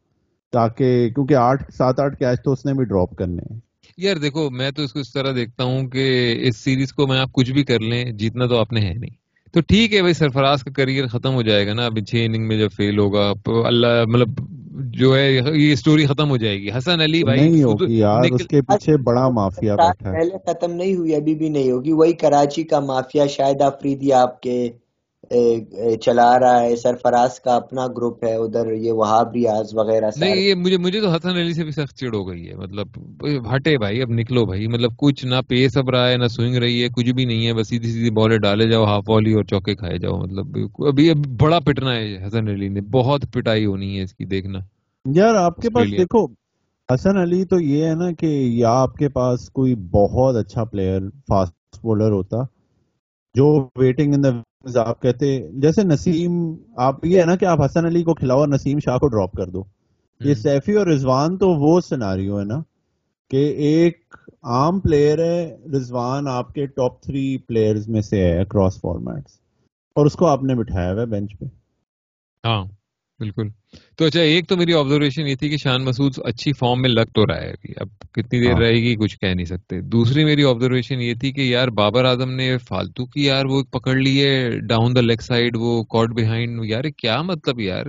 تاکہ 0.52 1.08
کیونکہ 1.14 1.34
آٹھ 1.34 1.62
سات 1.72 2.00
آٹھ 2.00 2.18
کیچ 2.18 2.42
تو 2.44 2.52
اس 2.52 2.66
نے 2.66 2.72
بھی 2.72 2.84
ڈراپ 2.84 3.16
کرنے 3.16 3.42
ہیں۔ 3.50 3.58
یار 3.96 4.16
دیکھو 4.16 4.50
میں 4.50 4.70
تو 4.70 4.82
اس 4.82 4.92
کو 4.92 4.98
اس 5.00 5.12
طرح 5.12 5.32
دیکھتا 5.34 5.64
ہوں 5.64 5.88
کہ 5.88 6.04
اس 6.40 6.56
سیریز 6.56 6.92
کو 6.92 7.06
میں 7.06 7.18
آپ 7.18 7.32
کچھ 7.32 7.52
بھی 7.52 7.64
کر 7.64 7.80
لیں 7.80 8.04
جیتنا 8.04 8.46
تو 8.46 8.58
آپ 8.58 8.72
نے 8.72 8.80
ہے 8.80 8.94
نہیں۔ 8.94 9.16
تو 9.52 9.60
ٹھیک 9.60 9.94
ہے 9.94 10.00
بھائی 10.00 10.14
سرفراز 10.14 10.64
کا 10.64 10.70
کریئر 10.70 11.06
ختم 11.06 11.34
ہو 11.34 11.42
جائے 11.42 11.66
گا 11.66 11.74
نا۔ 11.74 11.86
ابھی 11.86 12.02
چھ 12.02 12.24
اننگ 12.26 12.48
میں 12.48 12.58
جب 12.58 12.68
فیل 12.76 12.98
ہوگا 12.98 13.32
اللہ 13.66 14.04
مطلب 14.06 14.28
جو 14.94 15.16
ہے 15.16 15.32
یہ 15.32 15.72
اسٹوری 15.72 16.06
ختم 16.06 16.30
ہو 16.30 16.36
جائے 16.36 16.58
گی۔ 16.58 16.68
حسن 16.78 17.00
علی 17.00 17.22
بھائی 17.24 17.40
نہیں 17.40 17.62
ہوگی 17.62 17.98
یار 17.98 18.20
اس 18.30 18.46
کے 18.46 18.60
پیچھے 18.62 18.96
بڑا 18.96 19.28
مافیا 19.28 19.74
بیٹھا 19.76 20.10
ہے۔ 20.10 20.14
پہلے 20.14 20.36
ختم 20.46 20.72
نہیں 20.72 20.94
ہوئی 20.94 21.14
ابھی 21.14 21.34
بھی 21.34 21.48
نہیں 21.48 21.70
ہوگی۔ 21.70 21.92
وہی 21.92 22.12
کراچی 22.12 22.62
کا 22.62 22.80
مافیا 22.80 23.26
شاید 23.26 23.60
آفریدی 23.60 24.12
آپ 24.12 24.40
کے 24.40 24.70
چلا 26.02 26.38
رہا 26.40 26.60
ہے 26.60 26.76
سرفراز 26.76 27.40
کا 27.40 27.54
اپنا 27.56 27.86
گروپ 27.86 28.24
ہے 28.24 28.34
ادھر 28.34 28.72
یہ 28.72 28.92
وہاب 28.92 29.32
ریاض 29.32 29.74
وغیرہ 29.74 30.10
نہیں 30.16 30.36
یہ 30.36 30.54
مجھے 30.54 30.76
مجھے 30.76 31.00
تو 31.00 31.10
حسن 31.10 31.28
علی 31.28 31.52
سے 31.52 31.64
بھی 31.64 31.70
سخت 31.70 31.96
چڑ 31.96 32.14
ہو 32.14 32.28
گئی 32.28 32.48
ہے۔ 32.48 32.54
مطلب 32.54 32.88
ہٹے 33.54 33.76
بھائی 33.78 34.02
اب 34.02 34.10
نکلو 34.10 34.44
بھائی۔ 34.46 34.66
مطلب 34.66 34.96
کچھ 34.96 35.24
نہ 35.26 35.34
پیس 35.48 35.76
اب 35.76 35.90
رہا 35.90 36.08
ہے 36.10 36.16
نہ 36.16 36.26
سوئنگ 36.26 36.56
رہی 36.56 36.82
ہے 36.82 36.88
کچھ 36.88 37.10
بھی 37.10 37.24
نہیں 37.24 37.46
ہے۔ 37.46 37.52
بس 37.52 37.68
سیدھی 37.68 37.88
سیدھی 37.88 38.10
بالیں 38.10 38.38
ڈالے 38.38 38.70
جاؤ 38.70 38.84
ہاف 38.84 39.04
والی 39.08 39.32
اور 39.34 39.44
چوکے 39.44 39.74
کھائے 39.74 39.98
جاؤ۔ 39.98 40.18
مطلب 40.18 40.56
ابھی 40.78 41.10
اب 41.10 41.16
بڑا 41.40 41.60
پٹنا 41.60 41.94
ہے 41.94 42.26
حسن 42.26 42.48
علی 42.48 42.68
نے۔ 42.68 42.80
بہت 42.80 43.24
پٹائی 43.32 43.66
ہونی 43.66 43.98
ہے 43.98 44.02
اس 44.02 44.14
کی 44.14 44.24
دیکھنا۔ 44.24 44.58
یار 45.14 45.34
آپ 45.34 45.56
کے 45.56 45.70
پاس 45.70 45.90
دیکھو 45.90 46.26
حسن 46.94 47.16
علی 47.16 47.44
تو 47.44 47.60
یہ 47.60 47.84
ہے 47.84 47.94
نا 47.94 48.12
کہ 48.12 48.26
یا 48.26 48.70
آپ 48.70 48.94
کے 48.94 49.08
پاس 49.08 49.50
کوئی 49.50 49.74
بہت 49.74 50.36
اچھا 50.36 50.64
پلیئر 50.64 51.00
فاسٹ 51.28 51.78
بولر 51.82 52.10
ہوتا 52.10 52.36
جو 53.34 53.68
ویٹنگ 53.76 54.14
ان 54.14 54.24
دا 54.24 54.28
آپ 54.76 55.02
کہتے 55.02 55.48
جیسے 55.52 55.82
نسیم 55.84 56.54
آپ 56.76 57.04
یہ 57.04 57.20
ہے 57.20 57.26
نا 57.26 57.36
کہ 57.36 57.44
آپ 57.44 57.64
حسن 57.64 57.86
علی 57.86 58.02
کو 58.02 58.14
کھلاؤ 58.14 58.38
اور 58.38 58.48
نسیم 58.48 58.78
شاہ 58.78 58.98
کو 58.98 59.08
ڈراپ 59.08 59.32
کر 59.32 59.46
دو۔ 59.46 59.64
یہ 60.20 60.34
سیفی 60.34 60.72
اور 60.72 60.86
رضوان 60.86 61.36
تو 61.36 61.48
وہ 61.48 61.80
سناریو 61.80 62.40
ہے 62.40 62.44
نا 62.44 62.62
کہ 63.30 63.36
ایک 63.36 64.14
عام 64.42 64.80
پلیئر 64.80 65.18
ہے 65.18 65.56
رضوان 65.72 66.28
آپ 66.28 66.54
کے 66.54 66.66
ٹاپ 66.66 67.02
تھری 67.02 67.38
پلیئرز 67.38 67.88
میں 67.88 68.00
سے 68.00 68.24
ہے 68.24 68.40
اکراس 68.40 68.80
فارمیٹس 68.80 69.40
اور 69.94 70.06
اس 70.06 70.12
کو 70.12 70.26
آپ 70.26 70.42
نے 70.42 70.54
بٹھایا 70.54 70.92
ہوا 70.92 71.00
ہے 71.00 71.06
بینچ 71.06 71.38
پہ۔ 71.38 71.44
ہاں۔ 72.46 72.64
بالکل۔ 73.20 73.48
تو 73.98 74.04
اچھا 74.04 74.20
ایک 74.20 74.48
تو 74.48 74.56
میری 74.56 74.74
آبزرویشن 74.74 75.26
یہ 75.26 75.34
تھی 75.34 75.48
کہ 75.48 75.56
شان 75.56 75.84
مسعود 75.84 76.12
اچھی 76.24 76.52
فارم 76.52 76.80
میں 76.82 76.90
لگ 76.90 77.10
تو 77.14 77.26
رہا 77.26 77.40
ہے۔ 77.40 77.48
ابھی 77.50 77.72
اب 77.76 77.88
کتنی 78.12 78.40
دیر 78.40 78.52
ہاں۔ 78.52 78.60
رہے 78.60 78.74
گی 78.74 78.94
کچھ 78.96 79.18
کہہ 79.18 79.34
نہیں 79.34 79.46
سکتے۔ 79.46 79.80
دوسری 79.92 80.24
میری 80.24 80.44
آبزرویشن 80.44 81.00
یہ 81.00 81.14
تھی 81.14 81.32
کہ 81.32 81.40
یار 81.40 81.68
بابر 81.68 82.04
اعظم 82.04 82.30
نے 82.30 82.56
فالتو 82.68 83.06
کی 83.06 83.24
یار 83.24 83.44
وہ 83.44 83.62
پکڑ 83.72 83.94
لیے 83.96 84.28
ڈاؤن 84.68 84.94
دا 84.96 85.00
لیگ 85.00 85.20
سائڈ 85.22 85.56
وہ 85.56 85.82
کارڈ 85.84 86.14
بہائنڈ 86.20 86.60
یار 86.64 86.84
کیا 86.96 87.20
مطلب 87.22 87.60
یار؟ 87.60 87.86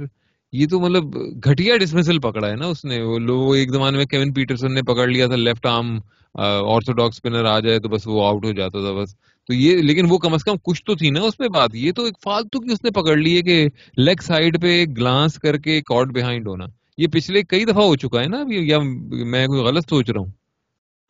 یہ 0.53 0.67
تو 0.67 0.79
مطلب 0.79 1.03
گھٹیا 1.45 1.77
ڈسمسل 1.77 2.19
پکڑا 2.19 2.49
ہے 2.49 2.55
نا 2.55 2.65
اس 2.65 2.85
نے۔ 2.85 3.01
وہ 3.01 3.19
لوگ 3.19 3.55
ایک 3.55 3.69
زمانے 3.71 3.97
میں 3.97 4.05
کیون 4.05 4.33
پیٹرسن 4.33 4.73
نے 4.73 4.81
پکڑ 4.81 5.07
لیا 5.07 5.27
تھا 5.27 5.35
لیفٹ 5.35 5.65
آرم 5.65 5.97
آرتھوڈاکس 6.35 7.15
اسپنر 7.15 7.45
آ 7.45 7.59
جائے 7.59 7.79
تو 7.79 7.89
بس 7.89 8.07
وہ 8.07 8.25
آؤٹ 8.25 8.45
ہو 8.45 8.51
جاتا 8.51 8.79
تھا 8.79 8.91
بس۔ 9.01 9.15
تو 9.49 9.53
یہ 9.53 9.77
لیکن 9.77 10.05
وہ 10.09 10.17
کم 10.17 10.33
از 10.33 10.43
کم 10.43 10.55
کچھ 10.63 10.83
تو 10.85 10.95
تھی 10.95 11.09
نا 11.09 11.21
اس 11.21 11.39
میں 11.39 11.47
بات۔ 11.47 11.69
یہ 11.73 11.91
تو 11.91 12.03
ایک 12.03 12.13
فالتو 12.23 12.59
کی 12.59 12.71
اس 12.71 12.83
نے 12.83 12.89
پکڑ 12.89 13.15
لی 13.17 13.37
ہے 13.37 13.41
کہ 13.41 13.67
لیگ 13.97 14.21
سائڈ 14.21 14.61
پہ 14.61 14.85
گلانس 14.97 15.33
کر 15.33 15.57
کے 15.57 15.81
کارڈ 15.81 16.17
بہائنڈ 16.17 16.47
ہونا۔ 16.47 16.65
یہ 16.97 17.07
پچھلے 17.07 17.41
کئی 17.43 17.65
دفعہ 17.65 17.83
ہو 17.83 17.95
چکا 17.95 18.19
ہے 18.19 18.27
نا 18.27 18.43
یا 18.49 18.79
میں 19.25 19.47
کوئی 19.47 19.61
غلط 19.61 19.89
سوچ 19.89 20.09
رہا 20.09 20.19
ہوں۔ 20.21 20.31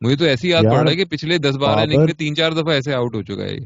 مجھے 0.00 0.16
تو 0.16 0.24
ایسی 0.24 0.48
یاد 0.48 0.62
پڑ 0.62 0.82
رہا 0.82 0.90
ہے 0.90 0.96
کہ 0.96 1.04
پچھلے 1.04 1.38
دس 1.38 1.56
بارہ 1.56 1.84
میں 1.96 2.06
تین 2.06 2.34
چار 2.34 2.52
دفعہ 2.52 2.72
ایسے 2.72 2.94
آؤٹ 2.94 3.14
ہو 3.14 3.22
چکا 3.22 3.42
ہے 3.42 3.58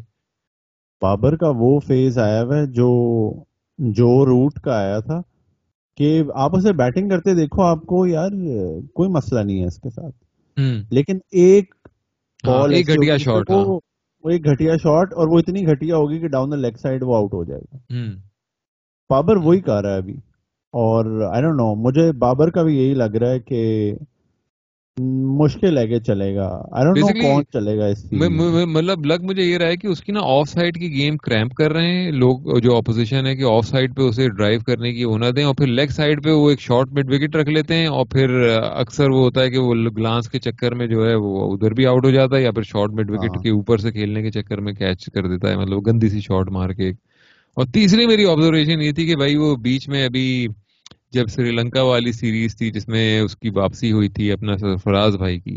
بابر 1.03 1.37
کا 1.37 1.53
وہ 1.57 1.81
فیز 1.81 2.19
آیا 2.19 2.43
ہوا 2.43 2.65
جو 2.65 2.89
جو 3.79 4.27
روٹ 4.27 4.61
کا 4.61 4.75
آیا 4.75 4.99
تھا 4.99 5.21
کہ 5.97 6.23
آپ 6.35 6.57
اسے 6.57 6.73
بیٹنگ 6.73 7.09
کرتے 7.09 7.35
دیکھو 7.35 7.63
آپ 7.63 7.83
کو 7.83 8.07
یار 8.07 8.31
کوئی 8.95 9.11
مسئلہ 9.11 9.41
نہیں 9.41 9.61
ہے 9.61 9.67
اس 9.67 9.77
کے 9.77 9.91
ساتھ۔ 9.91 10.17
لیکن 10.91 11.19
ایک 11.33 11.75
بال 12.47 12.75
ایک 12.75 12.89
گھٹیا 12.89 13.17
شاٹ 13.17 13.51
وہ 14.25 14.31
ایک 14.31 14.45
گھٹیا 14.45 14.77
شاٹ 14.77 15.13
اور 15.13 15.29
وہ 15.29 15.39
اتنی 15.39 15.67
گھٹیا 15.67 15.97
ہوگی 15.97 16.19
کہ 16.21 16.29
ڈاؤن 16.29 16.51
دا 16.51 16.57
لیگ 16.57 16.73
سائڈ 16.73 17.03
وہ 17.03 17.17
آؤٹ 17.17 17.35
ہو 17.35 17.45
جائے 17.45 17.61
گا۔ 17.61 18.05
بابر 19.11 19.37
وہی 19.37 19.61
کہہ 19.61 19.81
رہا 19.81 19.93
ہے 19.93 19.97
ابھی 19.97 20.15
اور 20.75 21.05
آئی 21.33 21.43
ڈونٹ 21.43 21.57
نو 21.57 21.75
مجھے 21.75 22.13
بابر 22.13 22.51
کا 22.51 22.63
بھی 22.63 22.77
یہی 22.77 22.95
لگ 22.95 23.17
رہا 23.17 23.31
ہے 23.31 23.41
کہ 23.41 23.61
مشکل 24.99 25.79
ہے 25.79 25.87
کہ 25.89 25.99
چلے 25.99 26.35
گا۔ 26.37 26.49
کون 27.21 27.45
چلے 27.53 27.77
گا 27.79 27.87
اس 27.87 28.05
مطلب 28.13 29.05
لگ 29.07 29.23
مجھے 29.23 29.43
یہ 29.43 29.57
رہا 29.59 29.69
ہے 29.69 29.77
کہ 29.77 29.87
اس 29.87 30.01
کی 30.01 30.13
نا 30.13 30.21
آف 30.23 30.49
سائڈ 30.49 30.79
کی 30.79 30.91
گیم 30.93 31.17
کریمپ 31.17 31.55
کر 31.55 31.73
رہے 31.73 31.87
ہیں۔ 31.87 32.11
لوگ 32.13 32.59
جو 32.59 32.77
اپوزیشن 32.77 33.27
ہے 33.27 33.35
کہ 33.37 33.43
آف 33.51 33.67
سائڈ 33.67 33.97
پہ 33.97 34.03
اسے 34.03 34.29
ڈرائیو 34.29 34.61
کرنے 34.67 34.93
کی 34.93 35.05
ہونا 35.05 35.31
دیں 35.37 35.45
اور 35.45 35.55
پھر 35.55 35.67
لیگ 35.67 35.87
سائڈ 35.87 36.23
پہ 36.25 36.31
وہ 36.31 36.51
ایک 36.51 36.61
شارٹ 36.61 36.93
مڈ 36.93 37.13
وکٹ 37.13 37.37
رکھ 37.37 37.49
لیتے 37.49 37.75
ہیں 37.75 37.87
اور 37.87 38.07
پھر 38.07 38.39
اکثر 38.75 39.11
وہ 39.11 39.21
ہوتا 39.21 39.43
ہے 39.43 39.51
کہ 39.51 39.59
وہ 39.59 39.75
گلانس 39.97 40.29
کے 40.29 40.39
چکر 40.39 40.75
میں 40.75 40.87
جو 40.87 41.09
ہے 41.09 41.15
وہ 41.15 41.53
ادھر 41.55 41.75
بھی 41.75 41.87
آؤٹ 41.87 42.05
ہو 42.05 42.11
جاتا 42.11 42.37
ہے 42.37 42.43
یا 42.43 42.51
پھر 42.51 42.63
شارٹ 42.63 42.91
مڈ 42.91 43.11
وکٹ 43.11 43.43
کے 43.43 43.51
اوپر 43.51 43.79
سے 43.79 43.93
کھیلنے 43.93 44.23
کے 44.23 44.31
چکر 44.31 44.61
میں 44.61 44.73
کیچ 44.73 45.11
کر 45.15 45.29
دیتا 45.29 45.51
ہے۔ 45.51 45.57
مطلب 45.57 45.87
گندی 45.87 46.09
سی 46.09 46.21
شارٹ 46.21 46.51
مار 46.51 46.71
کے 46.71 46.91
اور 47.57 47.67
تیسری 47.75 48.07
میری 48.07 48.27
آبزرویشن 48.27 48.81
یہ 48.83 48.93
تھی 48.93 49.07
کہ 49.07 49.17
بھائی 49.17 49.37
وہ 49.37 49.55
بیچ 49.57 49.89
میں 49.89 50.05
ابھی 50.07 50.27
جب 51.15 51.27
سری 51.29 51.51
لنکا 51.51 51.83
والی 51.83 52.13
سیریز 52.13 52.57
تھی 52.57 52.71
جس 52.71 52.89
میں 52.89 53.21
اس 53.21 53.37
کی 53.37 53.51
واپسی 53.51 53.93
ہوئی 53.93 54.09
تھی 54.09 54.33
اپنا 54.33 54.57
سرفراز 54.57 55.17
بھائی 55.17 55.39
کی، 55.41 55.57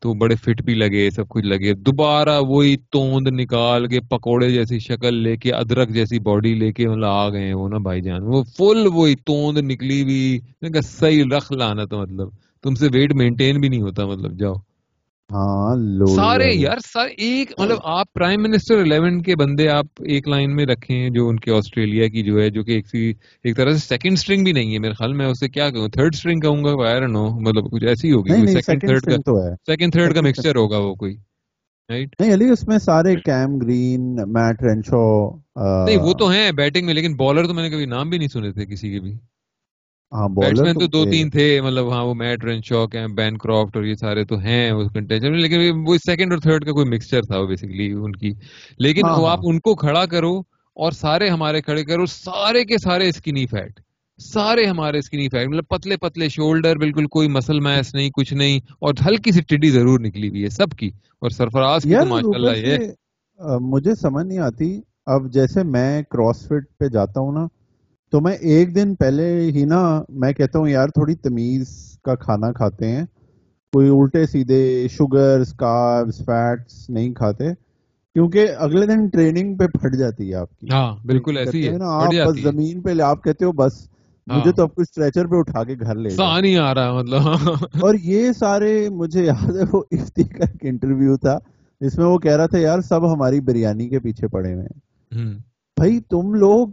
تو 0.00 0.14
بڑے 0.14 0.34
فٹ 0.34 0.62
بھی 0.62 0.74
لگے، 0.74 1.10
سب 1.10 1.28
کچھ 1.28 1.44
لگے۔ 1.44 1.72
دوبارہ 1.74 2.40
وہی 2.40 2.76
توند 2.90 3.28
نکال 3.40 3.86
کے 3.86 4.00
پکوڑے 4.00 4.50
جیسی 4.50 4.78
شکل 4.78 5.14
لے 5.14 5.36
کے، 5.36 5.52
ادرک 5.52 5.88
جیسی 5.88 6.18
باڈی 6.18 6.54
لے 6.54 6.72
کے 6.72 6.88
مطلب 6.88 7.04
آ 7.04 7.28
گئے 7.28 7.52
وہ 7.52 7.68
نا 7.68 7.78
بھائی 7.78 8.00
جان۔ 8.02 8.22
وہ 8.22 8.42
فل 8.56 8.86
وہی 8.92 9.14
توند 9.26 9.58
نکلی 9.58 10.02
ہوئی 10.02 10.38
صحیح 10.82 11.24
رکھ 11.36 11.52
لانا 11.52 11.84
تو 11.84 11.98
مطلب۔ 11.98 12.28
تم 12.62 12.74
سے 12.74 12.86
ویٹ 12.92 13.12
مینٹین 13.14 13.60
بھی 13.60 13.68
نہیں 13.68 13.82
ہوتا 13.82 14.06
مطلب 14.06 14.38
جاؤ۔ 14.38 14.54
ہاں 15.30 15.74
سارے 16.16 16.50
یار 16.54 16.78
سارے 16.78 17.10
ایک 17.18 17.52
مطلب 17.58 17.78
آپ 17.84 18.12
پرائم 18.12 18.42
منسٹر 18.42 18.78
الیون 18.78 19.22
کے 19.22 19.36
بندے 19.36 19.68
آپ 19.68 19.86
ایک 20.04 20.28
لائن 20.28 20.54
میں 20.56 20.66
رکھیں 20.66 21.08
جو 21.10 21.28
ان 21.28 21.40
کے 21.40 21.50
آسٹریلیا 21.50 22.08
کی 22.08 22.22
جو 22.22 22.40
ہے 22.40 22.48
جو 22.50 22.64
کہ 22.64 22.72
ایک 22.72 22.86
ایک 23.44 23.56
طرح 23.56 23.72
سے 23.72 23.78
سیکنڈ 23.78 24.12
اسٹرنگ 24.12 24.44
بھی 24.44 24.52
نہیں 24.52 24.72
ہے۔ 24.74 24.78
میرے 24.78 24.92
خیال 24.92 25.12
میں 25.12 25.26
اسے 25.26 25.48
کیا 25.48 25.70
کہوں؟ 25.70 25.88
تھرڈ 25.88 26.14
اسٹرنگ 26.14 26.40
کہوں 26.40 26.64
گا؟ 26.64 26.88
آئی 26.88 27.06
نو 27.06 27.28
مطلب 27.40 27.70
کچھ 27.70 27.84
ایسی 27.84 28.12
ہوگی۔ 28.12 28.46
سیکنڈ 28.46 28.80
تھرڈ 28.80 29.04
کا 29.04 29.40
سیکنڈ 29.66 29.92
تھرڈ 29.92 30.14
کا 30.14 30.20
مکسچر 30.20 30.56
ہوگا 30.56 30.78
وہ 30.78 30.94
کوئی 30.94 31.16
نہیں 31.88 32.32
علی 32.34 32.48
اس 32.50 32.68
میں 32.68 32.78
سارے 32.78 33.14
کیم 33.14 33.58
گرین 33.58 34.16
میٹ 34.28 34.62
رینشو 34.62 35.06
نہیں 35.84 35.96
وہ 35.96 36.12
تو 36.12 36.30
ہیں 36.30 36.50
بیٹنگ 36.52 36.86
میں 36.86 36.94
لیکن 36.94 37.16
بالر 37.16 37.46
تو 37.46 37.54
میں 37.54 37.62
نے 37.62 37.70
کبھی 37.70 37.86
نام 37.86 38.10
بھی 38.10 38.18
نہیں 38.18 38.28
سنے 38.28 38.52
تھے 38.52 38.66
کسی 38.66 38.90
کے 38.90 39.00
بھی۔ 39.00 39.14
بیٹسمین 40.12 40.66
ہاں، 40.66 40.74
تو 40.74 40.86
دو 40.86 41.04
تین 41.04 41.30
تھے 41.30 41.60
مطلب 41.60 41.92
ہاں 41.92 42.04
وہ 42.04 42.14
میٹ 42.14 42.44
ہیں 42.94 43.06
بین 43.06 43.36
کرافٹ 43.38 43.76
اور 43.76 43.84
یہ 43.84 43.94
سارے 43.94 44.24
تو 44.24 44.38
ہیں 44.38 44.70
اس 44.70 44.92
کنٹینشن 44.92 45.30
میں 45.30 45.38
لیکن 45.38 45.82
وہ 45.86 45.96
سیکنڈ 45.96 46.32
اور 46.32 46.40
تھرڈ 46.40 46.64
کا 46.64 46.72
کوئی 46.72 46.86
مکسچر 46.86 47.22
تھا 47.22 47.40
بیسکلی 47.44 47.90
ان 47.92 48.12
کی۔ 48.12 48.32
لیکن 48.78 49.04
ہاں، 49.04 49.18
وہ 49.18 49.28
آپ 49.28 49.38
ہاں۔ 49.38 49.48
ان 49.48 49.60
کو 49.60 49.74
کھڑا 49.74 50.04
کرو 50.06 50.32
اور 50.76 50.92
سارے 50.92 51.28
ہمارے 51.28 51.60
کھڑے 51.62 51.84
کرو 51.84 52.06
سارے 52.06 52.64
کے 52.64 52.78
سارے 52.78 53.08
اسکنی 53.08 53.46
فیٹ 53.46 53.80
سارے 54.20 54.64
ہمارے 54.64 54.98
اسکنی 54.98 55.28
فیٹ 55.28 55.48
مطلب 55.48 55.66
پتلے 55.68 55.96
پتلے 55.96 56.28
شولڈر 56.28 56.76
بالکل 56.76 57.06
کوئی 57.06 57.28
مسل 57.28 57.60
میس 57.60 57.94
نہیں 57.94 58.10
کچھ 58.10 58.32
نہیں 58.34 58.60
اور 58.78 58.94
ہلکی 59.06 59.32
سی 59.32 59.40
ٹڈی 59.40 59.70
ضرور 59.70 60.00
نکلی 60.00 60.28
ہوئی 60.28 60.44
ہے 60.44 60.48
سب 60.48 60.76
کی۔ 60.78 60.90
اور 61.20 61.30
سرفراز 61.30 61.82
کی 61.82 61.94
ماشاء 62.08 62.34
اللہ 62.34 62.56
یہ 62.56 63.56
مجھے 63.60 63.94
سمجھ 63.94 64.26
نہیں 64.26 64.38
آتی۔ 64.38 64.80
اب 65.06 65.32
جیسے 65.32 65.62
میں 65.62 66.02
کراس 66.02 66.46
فٹ 66.46 66.78
پہ 66.78 66.88
جاتا 66.88 67.20
ہوں 67.20 67.32
نا 67.32 67.46
تو 68.12 68.20
میں 68.20 68.32
ایک 68.32 68.74
دن 68.74 68.94
پہلے 68.94 69.50
ہی 69.54 69.64
نا 69.64 69.80
میں 70.08 70.32
کہتا 70.32 70.58
ہوں 70.58 70.68
یار 70.68 70.88
تھوڑی 70.88 71.14
تمیز 71.14 71.68
کا 72.04 72.14
کھانا 72.14 72.52
کھاتے 72.52 72.88
ہیں۔ 72.88 73.04
کوئی 73.72 73.88
الٹے 73.88 74.26
سیدھے 74.26 74.86
شوگر 74.90 75.42
فیٹس 76.18 76.90
نہیں 76.90 77.12
کھاتے 77.14 77.48
کیونکہ 78.16 78.48
اگلے 78.58 78.86
دن 78.86 79.06
ٹریننگ 79.08 79.56
پہ 79.56 79.66
پھٹ 79.66 79.94
جاتی 79.94 80.30
ہے 80.30 80.34
آپ 80.34 80.58
کی۔ 80.60 80.66
ہاں 80.70 80.96
بالکل 81.06 81.36
ایسی 81.36 81.68
ہے 81.68 81.76
نا 81.78 81.88
آپ 81.96 82.12
بس 82.26 82.38
زمین 82.42 82.80
پہ 82.80 83.00
آپ 83.02 83.24
کہتے 83.24 83.44
ہو 83.44 83.52
بس 83.52 83.88
ہاں۔ 84.26 84.38
مجھے 84.38 84.52
تو 84.52 84.62
اب 84.62 84.74
کچھ 84.74 84.88
اسٹریچر 84.88 85.26
پہ 85.26 85.36
اٹھا 85.36 85.64
کے 85.64 85.74
گھر 85.80 85.94
لے 85.94 86.08
نہیں 86.08 86.56
آ 86.56 86.74
رہا 86.74 86.92
مطلب۔ 86.92 87.82
اور 87.82 87.94
یہ 88.02 88.32
سارے 88.32 88.88
مجھے 88.92 89.24
یاد 89.24 89.56
ہے 89.56 89.64
وہ 89.72 89.82
افتی 89.90 90.24
کا 90.24 90.44
ایک 90.44 90.64
انٹرویو 90.64 91.16
تھا 91.16 91.38
جس 91.80 91.98
میں 91.98 92.06
وہ 92.06 92.18
کہہ 92.18 92.36
رہا 92.36 92.46
تھا 92.46 92.58
یار 92.58 92.80
سب 92.80 93.12
ہماری 93.12 93.40
بریانی 93.40 93.88
کے 93.88 93.98
پیچھے 93.98 94.28
پڑے 94.28 94.54
ہوئے 94.54 94.64
ہیں۔ 94.64 94.80
بھائی 95.76 95.98
تم 96.00 96.34
لوگ 96.34 96.68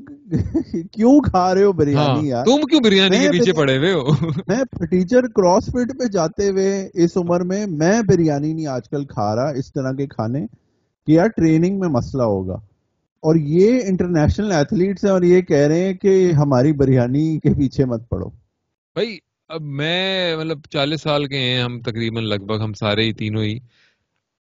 کیوں 0.92 1.20
کھا 1.22 1.54
رہے 1.54 1.64
ہو 1.64 1.72
بریانی 1.72 1.98
ہاں، 1.98 2.28
یار؟ 2.28 2.46
تم 2.46 2.62
کیوں 2.62 2.80
بریانی 2.84 3.18
کے 3.20 3.32
پیچھے 3.32 3.54
پڑے 3.54 3.78
ہوئے 3.78 3.92
ہو؟ 3.94 4.04
میں 4.48 4.86
ٹیچر 4.86 5.28
کراس 5.28 5.66
فٹ 5.66 6.00
پہ 6.00 6.06
جاتے 6.06 6.50
ہوئے 6.50 6.90
اس 6.94 7.18
عمر 7.18 7.42
میں 7.42 7.66
میں 7.68 8.02
بریانی 8.08 8.54
نہیں 8.54 8.68
آج 8.68 8.90
کل 8.90 9.06
کھا 9.06 9.36
رہا 9.36 9.50
اس 9.50 9.74
طرح 9.74 9.92
کے 9.92 10.08
کھانے 10.08 10.46
کہ 11.08 11.12
یار 11.12 11.28
ٹریننگ 11.28 11.80
میں 11.80 11.90
مسئلہ 11.90 12.24
ہوگا۔ 12.24 12.56
اور 13.24 13.36
یہ 13.36 13.80
انٹرنیشنل 13.84 14.52
ایتھلیٹس 14.52 15.04
ہیں 15.06 15.12
اور 15.12 15.22
یہ 15.22 15.42
کہہ 15.42 15.68
رہے 15.68 15.84
ہیں 15.84 15.94
کہ 15.94 16.32
ہماری 16.32 16.72
بریانی 16.72 17.40
کے 17.40 17.50
پیچھے 17.50 17.86
مت 17.86 18.10
پڑو۔ 18.10 18.30
بھائی 18.96 19.18
اب 19.50 19.62
میں 19.62 20.36
مطلب 20.38 20.60
چالیس 20.70 21.02
سال 21.02 21.26
کے 21.26 21.38
ہیں 21.38 21.62
ہم 21.62 21.80
تقریباً 21.82 22.24
لگ 22.24 22.46
بھگ 22.46 22.62
ہم 22.64 22.74
سارے 22.74 23.04
ہی 23.04 23.14
تینوں 23.14 23.44
ہی۔ 23.44 23.60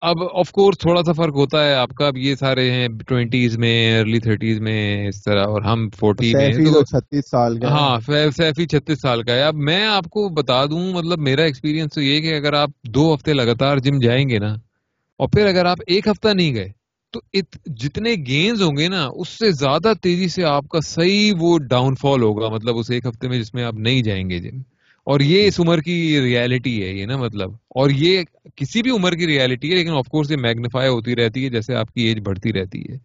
اب 0.03 0.17
آف 0.33 0.51
کورس 0.51 0.77
تھوڑا 0.77 1.03
سا 1.03 1.11
فرق 1.11 1.35
ہوتا 1.35 1.63
ہے 1.65 1.73
آپ 1.73 1.89
کا 1.89 2.07
اب 2.07 2.17
یہ 2.17 2.35
سارے 2.35 2.71
ہیں 2.71 2.87
ٹوینٹیز 3.07 3.57
میں 3.57 3.99
ارلی 3.99 4.19
تھرٹیز 4.19 4.59
میں 4.59 5.07
اس 5.07 5.23
طرح 5.23 5.43
اور 5.43 5.61
ہم 5.61 5.89
فورٹی 5.89 6.31
میں 6.33 6.51
چھتیس 6.83 7.29
سال 7.29 7.59
کا 7.59 7.67
ہاں 7.67 7.99
سیفی 8.31 8.65
چھتیس 8.67 9.01
سال 9.01 9.23
کا 9.23 9.33
ہے۔ 9.33 9.41
اب 9.41 9.55
میں 9.55 9.85
آپ 9.85 10.09
کو 10.09 10.29
بتا 10.29 10.65
دوں 10.65 10.93
مطلب 10.93 11.19
میرا 11.19 11.43
ایکسپیرینس 11.43 11.93
تو 11.93 12.01
یہ 12.01 12.21
کہ 12.21 12.35
اگر 12.35 12.53
آپ 12.53 12.69
دو 12.83 13.13
ہفتے 13.15 13.33
لگاتار 13.33 13.77
جم 13.77 13.99
جائیں 13.99 14.29
گے 14.29 14.39
نا 14.39 14.53
اور 15.19 15.27
پھر 15.27 15.45
اگر 15.45 15.65
آپ 15.65 15.77
ایک 15.87 16.07
ہفتہ 16.07 16.27
نہیں 16.33 16.53
گئے 16.55 16.69
تو 17.13 17.19
جتنے 17.75 18.13
گینز 18.27 18.61
ہوں 18.61 18.77
گے 18.77 18.87
نا 18.87 19.05
اس 19.15 19.29
سے 19.29 19.51
زیادہ 19.51 19.93
تیزی 20.01 20.27
سے 20.27 20.43
آپ 20.43 20.67
کا 20.67 20.79
صحیح 20.81 21.31
وہ 21.39 21.57
ڈاؤن 21.69 21.95
فال 21.95 22.21
ہوگا 22.21 22.49
مطلب 22.49 22.77
اس 22.77 22.91
ایک 22.91 23.05
ہفتے 23.05 23.27
میں 23.27 23.39
جس 23.39 23.53
میں 23.53 23.63
آپ 23.63 23.73
نہیں 23.73 24.01
جائیں 24.03 24.29
گے 24.29 24.39
جم 24.39 24.61
اور 25.05 25.19
یہ 25.19 25.47
اس 25.47 25.59
عمر 25.59 25.81
کی 25.81 26.21
ریالٹی 26.21 26.83
ہے 26.83 26.89
یہ 26.89 27.05
نا 27.05 27.17
مطلب۔ 27.17 27.51
اور 27.51 27.89
یہ 27.89 28.23
کسی 28.55 28.81
بھی 28.81 28.91
عمر 28.91 29.13
کی 29.13 29.27
ریالٹی 29.27 29.71
ہے 29.71 29.75
لیکن 29.75 29.91
آف 29.91 30.07
کورس 30.07 30.31
یہ 30.31 30.37
میگنیفائی 30.37 30.89
ہوتی 30.89 31.15
رہتی 31.15 31.45
ہے 31.45 31.49
جیسے 31.49 31.75
آپ 31.75 31.93
کی 31.93 32.01
ایج 32.01 32.19
بڑھتی 32.23 32.53
رہتی 32.53 32.83
ہے۔ 32.89 32.97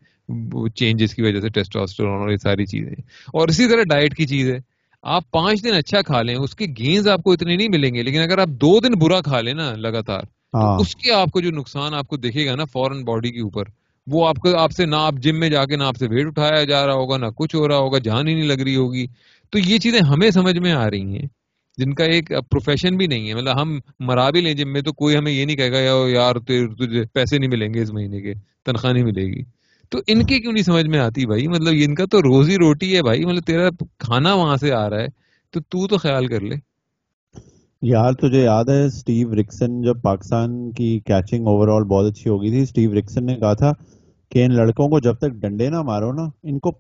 چینجز 0.68 1.14
کی 1.14 1.22
وجہ 1.22 1.40
سے 1.40 1.48
ٹیسٹاسٹرون 1.48 2.20
اور 2.20 2.30
یہ 2.30 2.36
ساری 2.36 2.66
چیزیں۔ 2.66 2.92
اور 3.26 3.48
اسی 3.48 3.68
طرح 3.68 3.82
ڈائٹ 3.82 4.16
کی 4.16 4.26
چیز 4.26 4.50
ہے۔ 4.50 4.58
آپ 5.02 5.30
پانچ 5.30 5.64
دن 5.64 5.74
اچھا 5.74 6.02
کھا 6.02 6.22
لیں 6.22 6.34
اس 6.34 6.54
کے 6.54 6.64
گینز 6.78 7.08
آپ 7.08 7.22
کو 7.22 7.32
اتنے 7.32 7.56
نہیں 7.56 7.68
ملیں 7.68 7.94
گے۔ 7.94 8.02
لیکن 8.02 8.20
اگر 8.20 8.38
آپ 8.38 8.48
دو 8.48 8.80
دن 8.80 8.98
برا 8.98 9.20
کھا 9.20 9.40
لیں 9.40 9.54
نا 9.54 9.72
لگاتار 9.76 10.20
ہاں۔ 10.54 10.78
اس 10.80 10.96
کے 10.96 11.12
آپ 11.12 11.30
کو 11.30 11.40
جو 11.40 11.50
نقصان 11.50 11.94
آپ 11.94 12.08
کو 12.08 12.16
دیکھے 12.16 12.46
گا 12.46 12.54
نا 12.54 12.64
فورن 12.64 13.04
باڈی 13.04 13.30
کے 13.30 13.40
اوپر 13.40 13.62
وہ 14.06 14.28
آپ 14.28 14.36
کو 14.36 14.56
آپ 14.58 14.72
سے 14.72 14.86
نہ 14.86 14.96
آپ 14.98 15.14
جم 15.14 15.40
میں 15.40 15.48
جا 15.48 15.64
کے 15.64 15.76
نہ 15.76 15.82
آپ 15.82 15.96
سے 15.96 16.06
ویٹ 16.10 16.26
اٹھایا 16.26 16.64
جا 16.64 16.86
رہا 16.86 16.92
ہوگا 16.92 17.16
نہ 17.16 17.26
کچھ 17.36 17.56
ہو 17.56 17.68
رہا 17.68 17.76
ہوگا 17.76 17.98
جان 17.98 18.28
ہی 18.28 18.34
نہیں 18.34 18.46
لگ 18.46 18.62
رہی 18.62 18.76
ہوگی۔ 18.76 19.06
تو 19.50 19.58
یہ 19.58 19.78
چیزیں 19.78 20.00
ہمیں 20.00 20.30
سمجھ 20.30 20.58
میں 20.58 20.72
آ 20.72 20.90
رہی 20.90 21.18
ہیں۔ 21.18 21.37
جن 21.78 21.94
کا 21.94 22.04
ایک 22.04 22.28
پروفیشن 22.28 22.96
بھی 22.96 23.06
نہیں 23.06 23.28
ہے۔ 23.28 23.34
مطلب 23.34 23.62
ہم 23.62 23.78
مرا 24.00 24.30
بھی 24.30 24.40
لیں 24.40 24.54
جم 24.54 24.72
میں 24.72 24.82
تو 24.82 24.92
کوئی 24.92 25.16
ہمیں 25.16 25.32
یہ 25.32 25.44
نہیں 25.44 25.56
کہے 25.56 25.72
گا، 25.72 26.08
یار 26.08 26.34
تجھے 26.34 27.02
پیسے 27.12 27.38
نہیں 27.38 27.50
ملیں 27.50 27.74
گے 27.74 27.82
اس 27.82 27.92
مہینے 27.92 28.20
کے، 28.20 28.32
تنخواہ 28.66 28.92
نہیں 28.92 29.04
ملے 29.04 29.26
گی۔ 29.26 29.42
تو 29.90 29.98
ان 30.06 30.24
کی 30.26 30.38
کیوں 30.40 30.52
نہیں 30.52 30.62
سمجھ 30.62 30.86
میں 30.86 30.98
آتی 30.98 31.26
بھائی؟ 31.26 31.48
مطلب 31.48 31.74
ان 31.84 31.94
کا 31.94 32.04
تو 32.04 32.18
روزی 32.18 32.56
روٹی 32.56 32.96
ہے 32.96 33.02
بھائی۔ 33.02 33.24
مطلب 33.24 33.42
تیرا 33.42 33.68
کھانا 33.98 34.34
وہاں 34.34 34.56
سے 34.56 34.72
آ 34.72 34.90
رہا 34.90 35.00
ہے، 35.00 35.06
تو 35.50 35.60
تو 35.60 35.86
تو 35.86 35.96
خیال 35.96 36.26
کر 36.26 36.40
لے۔ 36.40 36.54
یار، 37.82 38.12
تجھے 38.12 38.42
یاد 38.42 38.64
ہے 38.64 38.88
سٹیو 38.88 39.34
رکسن 39.34 39.82
جب 39.82 40.02
پاکستان 40.02 40.70
کی 40.70 41.00
کیچنگ 41.00 41.46
اوور 41.46 41.68
آل 41.68 41.84
بہت 41.84 42.06
اچھی 42.06 42.30
ہو 42.30 42.42
گئی 42.42 42.50
تھی۔ 42.50 42.64
سٹیو 42.64 42.94
رکسن 42.94 43.26
نے 43.26 43.34
کہا 43.34 43.54
تھا 43.54 43.72
کہ 44.30 44.44
ان 44.44 44.54
لڑکوں 44.54 44.88
کو 44.88 45.00
جب 45.00 45.14
تک 45.14 45.30
ڈنڈے 45.30 45.70
نہ 45.70 45.82
مارو 45.82 46.12
نا، 46.12 46.28
ان 46.42 46.58
کو 46.58 46.70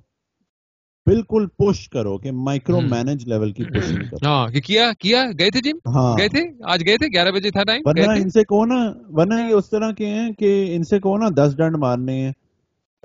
بالکل 1.08 1.46
پش 1.58 1.88
کرو 1.88 2.18
کہ 2.18 2.32
مائکرو 2.32 2.80
مینج 2.80 3.28
لیول 3.28 3.52
کی 3.52 3.64
پشنگ 3.64 3.96
کرو۔ 3.96 4.26
ہاں 4.26 4.48
کیا 4.66 4.90
کیا؟ 4.98 5.24
گئے 5.38 5.50
تھے 5.50 5.60
جم؟ 5.60 5.76
ہاں۔ 5.86 6.14
گئے 6.18 6.28
تھے؟ 6.28 6.40
آج 6.64 6.82
گئے 6.86 6.96
تھے؟ 6.96 7.06
گیارہ 7.06 7.30
بجے 7.30 7.50
تھا 7.50 7.62
ٹائم 7.62 7.82
ورنہ 7.84 8.10
ان 8.22 8.30
سے 8.30 8.40
کہو 8.40 8.64
نا 8.64 8.92
ورنہ 9.08 9.34
یہ 9.34 9.54
اس 9.54 9.70
طرح 9.70 9.92
کے 9.92 10.06
ہیں 10.06 10.32
کہ 10.32 10.76
ان 10.76 10.82
سے 10.84 11.00
کہو 11.00 11.16
نا 11.18 11.28
دس 11.36 11.56
ڈنڈ 11.56 11.76
مارنے 11.76 12.12
ہیں 12.12 12.32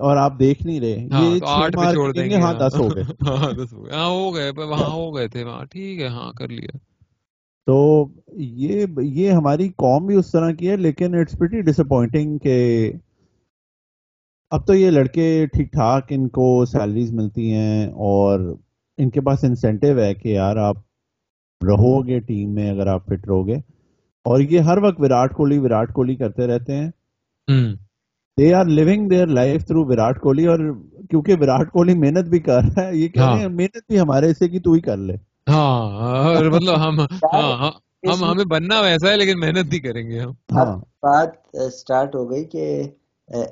اور 0.00 0.16
آپ 0.16 0.38
دیکھ 0.38 0.66
نہیں 0.66 0.80
رہے۔ 0.80 1.06
ہاں 1.12 1.24
یہ 1.24 1.40
آٹھ 1.46 1.76
پہ 1.76 1.92
چھوڑ 1.92 2.12
دیں 2.12 2.30
گے 2.30 2.36
ہاں 2.36 2.54
دس 2.54 2.74
ہو 2.74 2.88
گئے۔ 2.88 3.02
ہاں 3.28 3.52
دس 3.52 3.72
ہو 3.72 3.84
گئے۔ 3.84 3.92
ہاں 3.92 4.06
ہو 4.06 4.34
گئے 4.34 4.50
وہاں 4.56 4.90
ہو 4.90 5.16
گئے 5.16 5.28
تھے 5.28 5.44
وہاں۔ 5.44 5.64
ٹھیک 5.64 6.00
ہے 6.00 6.06
ہاں 6.06 6.32
کر 6.32 6.48
لیا۔ 6.48 6.76
تو 7.66 8.06
یہ 8.28 8.86
یہ 8.98 9.30
ہماری 9.30 9.68
قوم 9.68 10.06
بھی 10.06 10.14
اس 10.14 10.30
طرح 10.30 10.50
کی 10.50 10.70
ہے 10.70 10.76
لیکن 10.76 11.14
اٹس 11.14 11.38
پریٹی 11.38 11.60
ڈس 11.60 11.80
اپوائنٹنگ 11.80 12.38
کہ 12.38 12.92
اب 14.54 14.66
تو 14.66 14.74
یہ 14.74 14.90
لڑکے 14.90 15.24
ٹھیک 15.52 15.72
ٹھاک 15.72 16.06
ان 16.08 16.28
کو 16.28 16.44
سیلریز 16.64 17.12
ملتی 17.12 17.52
ہیں 17.52 17.86
اور 18.04 18.40
ان 18.98 19.10
کے 19.10 19.20
پاس 19.20 19.44
انسینٹیو 19.44 19.98
ہے 20.00 20.12
کہ 20.14 20.28
یار 20.28 20.56
آپ 20.56 20.76
رہو 21.60 22.06
گے 22.06 22.18
ٹیم 22.20 22.54
میں 22.54 22.70
اگر 22.70 22.86
آپ 22.86 23.06
فٹ 23.06 23.26
رہو 23.28 23.46
گے 23.46 23.54
اور 24.26 24.40
یہ 24.40 24.60
ہر 24.60 24.78
وقت 24.78 25.00
وراٹ 25.00 25.34
کوہلی 25.34 25.58
وراٹ 25.58 25.92
کوہلی 25.92 26.16
کرتے 26.16 26.46
رہتے 26.46 26.76
ہیں۔ 26.76 26.90
They 28.38 28.52
are 28.54 28.64
living 28.66 29.08
their 29.08 29.26
life 29.28 29.66
through 29.66 29.84
Virat 29.84 30.20
Kohli 30.20 30.46
اور 30.46 30.58
کیونکہ 31.10 31.34
وراٹ 31.40 31.70
کوہلی 31.72 31.94
محنت 31.98 32.28
بھی 32.28 32.38
کر 32.40 32.60
رہا 32.66 32.86
ہے 32.86 32.96
یہ 32.96 33.08
کہہ 33.08 33.26
رہے 33.26 33.40
ہیں 33.40 33.48
محنت 33.50 33.82
بھی 33.88 34.00
ہمارے 34.00 34.32
سے 34.34 34.48
کہ 34.48 34.60
تو 34.60 34.72
ہی 34.72 34.80
کر 34.80 34.96
لے۔ 34.98 35.16
ہاں 35.46 36.40
مطلب 36.46 36.76
ہم 36.78 36.98
ہاں 37.32 37.70
ہم 38.04 38.24
ہمیں 38.24 38.44
بننا 38.44 38.80
ویسا 38.80 39.10
ہے 39.10 39.16
لیکن 39.16 39.40
محنت 39.40 39.70
بھی 39.70 39.80
کریں 39.80 40.02
گے 40.02 40.20
ہم۔ 40.20 40.32
ہاں۔ 40.52 40.76
بات 41.02 41.32
اسٹارٹ 41.62 42.14
ہو 42.14 42.30
گئی 42.30 42.44
کہ 42.46 42.66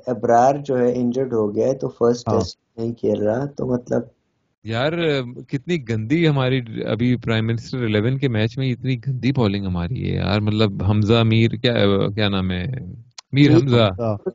ابرار 0.07 0.55
جو 0.65 0.77
ہے 0.77 0.93
انجرڈ 0.95 1.33
ہو 1.33 1.55
گیا 1.55 1.67
ہے 1.67 1.73
تو 1.73 1.87
فرسٹ 1.89 2.25
ٹیسٹ 2.25 2.77
نہیں 2.77 2.93
کھیل 2.93 3.21
رہا 3.21 3.45
تو 3.45 3.65
مطلب 3.65 4.01
یار 4.63 4.91
کتنی 5.47 5.89
گندی 5.89 6.27
ہماری 6.27 6.61
ابھی 6.87 7.15
پرائم 7.15 7.47
منسٹر 7.47 7.83
الیون 7.83 8.17
کے 8.17 8.27
میچ 8.27 8.57
میں 8.57 8.71
اتنی 8.71 8.97
گندی 9.07 9.31
بالنگ 9.31 9.65
ہماری 9.65 10.09
ہے 10.09 10.15
یار۔ 10.15 10.39
مطلب 10.39 10.83
حمزہ 10.83 11.23
میر 11.23 11.51
کیا 11.51 11.73
کیا 12.15 12.29
نام 12.29 12.51
ہے؟ 12.51 12.65
میر 13.31 13.51
حمزہ۔ 13.51 13.91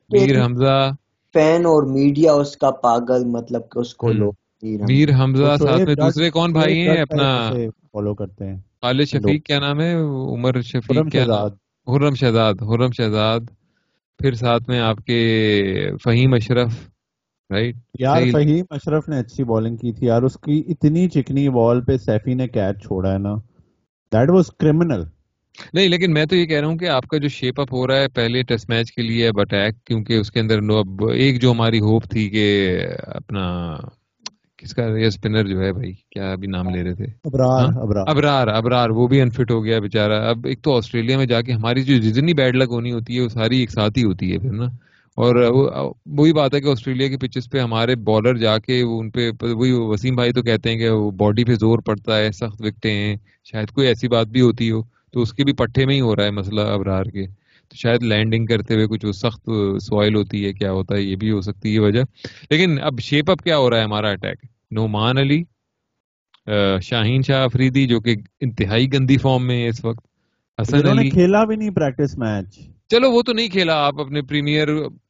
میر 0.09 0.45
حمزہ۔ 0.45 0.91
فین 1.33 1.65
اور 1.65 1.83
میڈیا 1.83 2.33
اس 2.33 2.57
کا 2.57 2.71
پاگل 2.71 3.25
مطلب 3.25 3.61
کہ 3.71 3.79
اس 3.79 3.95
کو 3.95 4.11
لوگ 4.11 4.33
میر 4.63 5.09
حمزہ۔ 5.23 5.55
ساتھ 5.59 5.81
میں 5.81 5.95
دوسرے 5.95 6.29
کون 6.29 6.51
بھائی 6.51 6.81
ہیں؟ 6.81 7.01
اپنا 7.01 7.51
فالو 7.93 8.13
کرتے 8.13 8.47
ہیں۔ 8.47 8.57
خالد 8.81 9.05
شفیق 9.05 9.45
کیا 9.45 9.59
نام 9.59 9.79
ہے؟ 9.79 9.93
عمر 10.33 10.61
شفیق 10.61 11.11
کیا 11.11 11.25
نام 11.25 11.49
حرم 11.91 12.13
شہزاد 12.13 12.53
حرم 12.61 12.91
شہزاد۔ 12.91 13.39
پھر 14.19 14.33
ساتھ 14.33 14.69
میں 14.69 14.79
آپ 14.79 14.97
کے 15.05 15.19
فہیم 16.03 16.33
اشرف 16.33 16.73
رائٹ 17.49 17.75
یار 17.99 18.21
فہیم 18.31 18.65
اشرف 18.69 19.09
نے 19.09 19.19
اچھی 19.19 19.43
بالنگ 19.43 19.75
کی 19.75 19.93
تھی 19.93 20.07
یار 20.07 20.21
اس 20.21 20.37
کی 20.43 20.63
اتنی 20.67 21.07
چکنی 21.09 21.49
بال 21.49 21.81
پہ 21.85 21.97
سیفی 21.97 22.33
نے 22.33 22.47
کیچ 22.47 22.83
چھوڑا 22.83 23.13
ہے 23.13 23.17
نا۔ 23.17 23.35
دیٹ 24.11 24.29
واز 24.29 24.51
کرمنل 24.59 25.03
نہیں 25.73 25.89
لیکن 25.89 26.13
میں 26.13 26.25
تو 26.25 26.35
یہ 26.35 26.45
کہہ 26.45 26.59
رہا 26.59 26.67
ہوں 26.67 26.77
کہ 26.77 26.89
آپ 26.89 27.07
کا 27.07 27.17
جو 27.17 27.27
شیپ 27.27 27.59
اپ 27.61 27.73
ہو 27.73 27.87
رہا 27.87 27.95
ہے 27.95 28.07
پہلے 28.07 28.43
ٹیسٹ 28.43 28.69
میچ 28.69 28.91
کے 28.91 29.01
لیے 29.01 29.27
اب 29.27 29.39
اٹیک 29.39 29.83
کیونکہ 29.85 30.13
اس 30.13 30.31
کے 30.31 30.39
اندر 30.39 30.59
اب 30.69 31.05
ایک 31.09 31.41
جو 31.41 31.51
ہماری 31.51 31.79
ہوپ 31.79 32.03
تھی 32.03 32.29
کہ 32.29 32.45
اپنا 33.07 33.43
کس 34.59 34.73
کا 34.73 34.83
یہ 34.97 35.05
اسپنر 35.05 35.47
جو 35.47 35.61
ہے 35.61 35.71
بھائی 35.73 35.93
کیا 36.09 36.31
ابھی 36.31 36.47
نام 36.47 36.69
لے 36.69 36.83
رہے 36.83 36.95
تھے؟ 36.95 37.05
ابرار 37.25 37.65
ہاں؟ 37.65 38.07
ابرار۔ 38.07 38.47
ابرار 38.47 38.89
وہ 38.89 39.07
بھی 39.07 39.21
انفٹ 39.21 39.51
ہو 39.51 39.63
گیا 39.65 39.79
بےچارا 39.79 40.17
اب 40.29 40.45
ایک 40.45 40.61
تو 40.61 40.75
آسٹریلیا 40.77 41.17
میں 41.17 41.25
جا 41.25 41.41
کے 41.41 41.53
ہماری 41.53 41.83
جو 41.83 41.97
جتنی 42.09 42.33
بیڈ 42.33 42.55
لک 42.55 42.69
ہونی 42.69 42.91
ہوتی 42.91 43.15
ہے 43.15 43.21
وہ 43.21 43.29
ساری 43.29 43.59
ایک 43.59 43.71
ساتھ 43.71 43.97
ہی 43.97 44.03
ہوتی 44.03 44.31
ہے 44.33 44.37
پھر 44.37 44.51
نا؟ 44.51 44.67
اور 45.17 45.35
وہی 46.05 46.33
بات 46.33 46.53
ہے 46.53 46.61
کہ 46.61 46.67
آسٹریلیا 46.67 47.07
کے 47.07 47.17
پچز 47.17 47.49
پہ 47.49 47.59
ہمارے 47.59 47.95
بالر 48.03 48.37
جا 48.37 48.57
کے 48.57 48.81
ان 48.81 49.09
پہ 49.09 49.29
وہی 49.41 49.71
وسیم 49.71 50.15
بھائی 50.15 50.31
تو 50.33 50.41
کہتے 50.41 50.69
ہیں 50.69 50.77
کہ 50.77 50.89
باڈی 51.17 51.43
پہ 51.43 51.55
زور 51.55 51.79
پڑتا 51.79 52.17
ہے 52.17 52.31
سخت 52.31 52.61
وکٹیں 52.61 52.93
ہیں 52.93 53.15
شاید 53.45 53.71
کوئی 53.71 53.87
ایسی 53.87 54.07
بات 54.07 54.27
بھی 54.27 54.41
ہوتی 54.41 54.71
ہو 54.71 54.81
تو 55.11 55.21
اس 55.21 55.33
کے 55.33 55.43
بھی 55.43 55.53
پٹھے 55.53 55.85
میں 55.85 55.95
ہی 55.95 56.01
ہو 56.01 56.15
رہا 56.15 56.23
ہے 56.23 56.31
مسئلہ 56.31 56.61
ابرار 56.61 57.03
کے۔ 57.05 57.25
تو 57.69 57.75
شاید 57.75 58.03
لینڈنگ 58.03 58.45
کرتے 58.45 58.73
ہوئے 58.75 58.87
کچھ 58.87 59.05
سخت 59.15 59.49
سوائل 59.81 60.15
ہوتی 60.15 60.45
ہے 60.45 60.53
کیا 60.53 60.71
ہوتا 60.71 60.95
ہے 60.95 61.01
یہ 61.01 61.15
بھی 61.15 61.31
ہو 61.31 61.41
سکتی 61.41 61.73
ہے 61.75 61.79
وجہ۔ 61.79 62.01
لیکن 62.49 62.79
اب 62.81 62.99
شیپ 62.99 63.31
اپ 63.31 63.41
کیا 63.41 63.57
ہو 63.57 63.69
رہا 63.69 63.77
ہے 63.77 63.83
ہمارا 63.83 64.09
اٹیک 64.09 64.37
نعمان 64.71 65.17
علی 65.17 65.43
شاہین 66.81 67.21
شاہ 67.21 67.43
افریدی 67.43 67.87
جو 67.87 67.99
کہ 67.99 68.15
انتہائی 68.41 68.93
گندی 68.93 69.17
فارم 69.17 69.47
میں 69.47 69.63
ہے 69.63 69.67
اس 69.67 69.85
وقت۔ 69.85 70.07
حسن 70.61 70.87
علی۔ 70.87 71.09
کھیلا 71.09 71.43
بھی 71.43 71.55
نہیں 71.55 71.69
پریکٹس 71.69 72.17
میچ 72.17 72.59
چلو 72.89 73.11
وہ 73.11 73.21
تو 73.21 73.33
نہیں 73.33 73.47
کھیلا۔ 73.47 73.73
آپ 73.75 73.99
اپنے 73.99 74.21
پریمیئر 74.21 74.67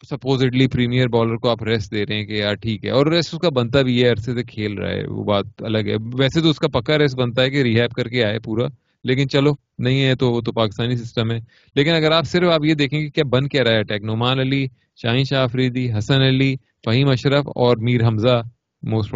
سپوزٹلی 0.10 0.68
پریمیئر 0.68 1.08
بالر 1.08 1.36
کو 1.36 1.50
آپ 1.50 1.64
ریسٹ 1.64 1.92
دے 1.92 2.06
رہے 2.06 2.16
ہیں 2.16 2.26
کہ 2.26 2.34
یار 2.34 2.54
ٹھیک 2.54 2.86
ہے۔ 2.86 2.90
اور 2.90 3.06
ریسٹ 3.06 3.34
اس 3.34 3.40
کا 3.40 3.50
بنتا 3.50 3.82
بھی 3.82 4.04
ہے 4.04 4.10
عرصے 4.10 4.34
سے 4.34 4.44
کھیل 4.44 4.74
رہا 4.74 4.90
ہے 4.90 5.08
وہ 5.08 5.24
بات 5.24 5.46
الگ 5.60 5.78
ہے۔ 5.78 5.96
ویسے 6.14 6.42
تو 6.42 6.50
اس 6.50 6.58
کا 6.60 6.68
پکا 6.68 6.98
ریسٹ 6.98 7.16
بنتا 7.16 7.42
ہے 7.42 7.50
کہ 7.50 7.62
ریہیب 7.62 7.92
کر 7.92 8.08
کے 8.08 8.24
آئے 8.24 8.40
پورا۔ 8.40 8.68
لیکن 9.04 9.30
چلو 9.30 9.52
نہیں 9.78 10.04
ہے 10.04 10.16
تو 10.16 10.32
وہ 10.32 10.42
تو 10.42 10.52
پاکستانی 10.52 10.96
سسٹم 10.96 11.32
ہے۔ 11.32 11.40
لیکن 11.76 11.92
اگر 11.92 12.12
آپ 12.12 12.24
صرف 12.26 12.50
آپ 12.50 12.62
یہ 12.64 12.74
دیکھیں 12.74 13.00
کہ 13.02 13.10
کیا 13.10 13.24
بن 13.24 13.48
کیا 13.48 13.64
رہا 13.64 13.72
ہے 13.72 13.80
اٹیک 13.80 14.04
نعمان 14.04 14.40
علی 14.40 14.68
شاہین 14.96 15.24
شاہ 15.24 15.44
افریدی 15.44 15.98
حسن 15.98 16.22
علی 16.22 16.56
فہیم 16.86 17.10
اشرف 17.10 17.48
اور 17.48 17.78
Mir 17.78 18.08
Hamza 18.08 18.42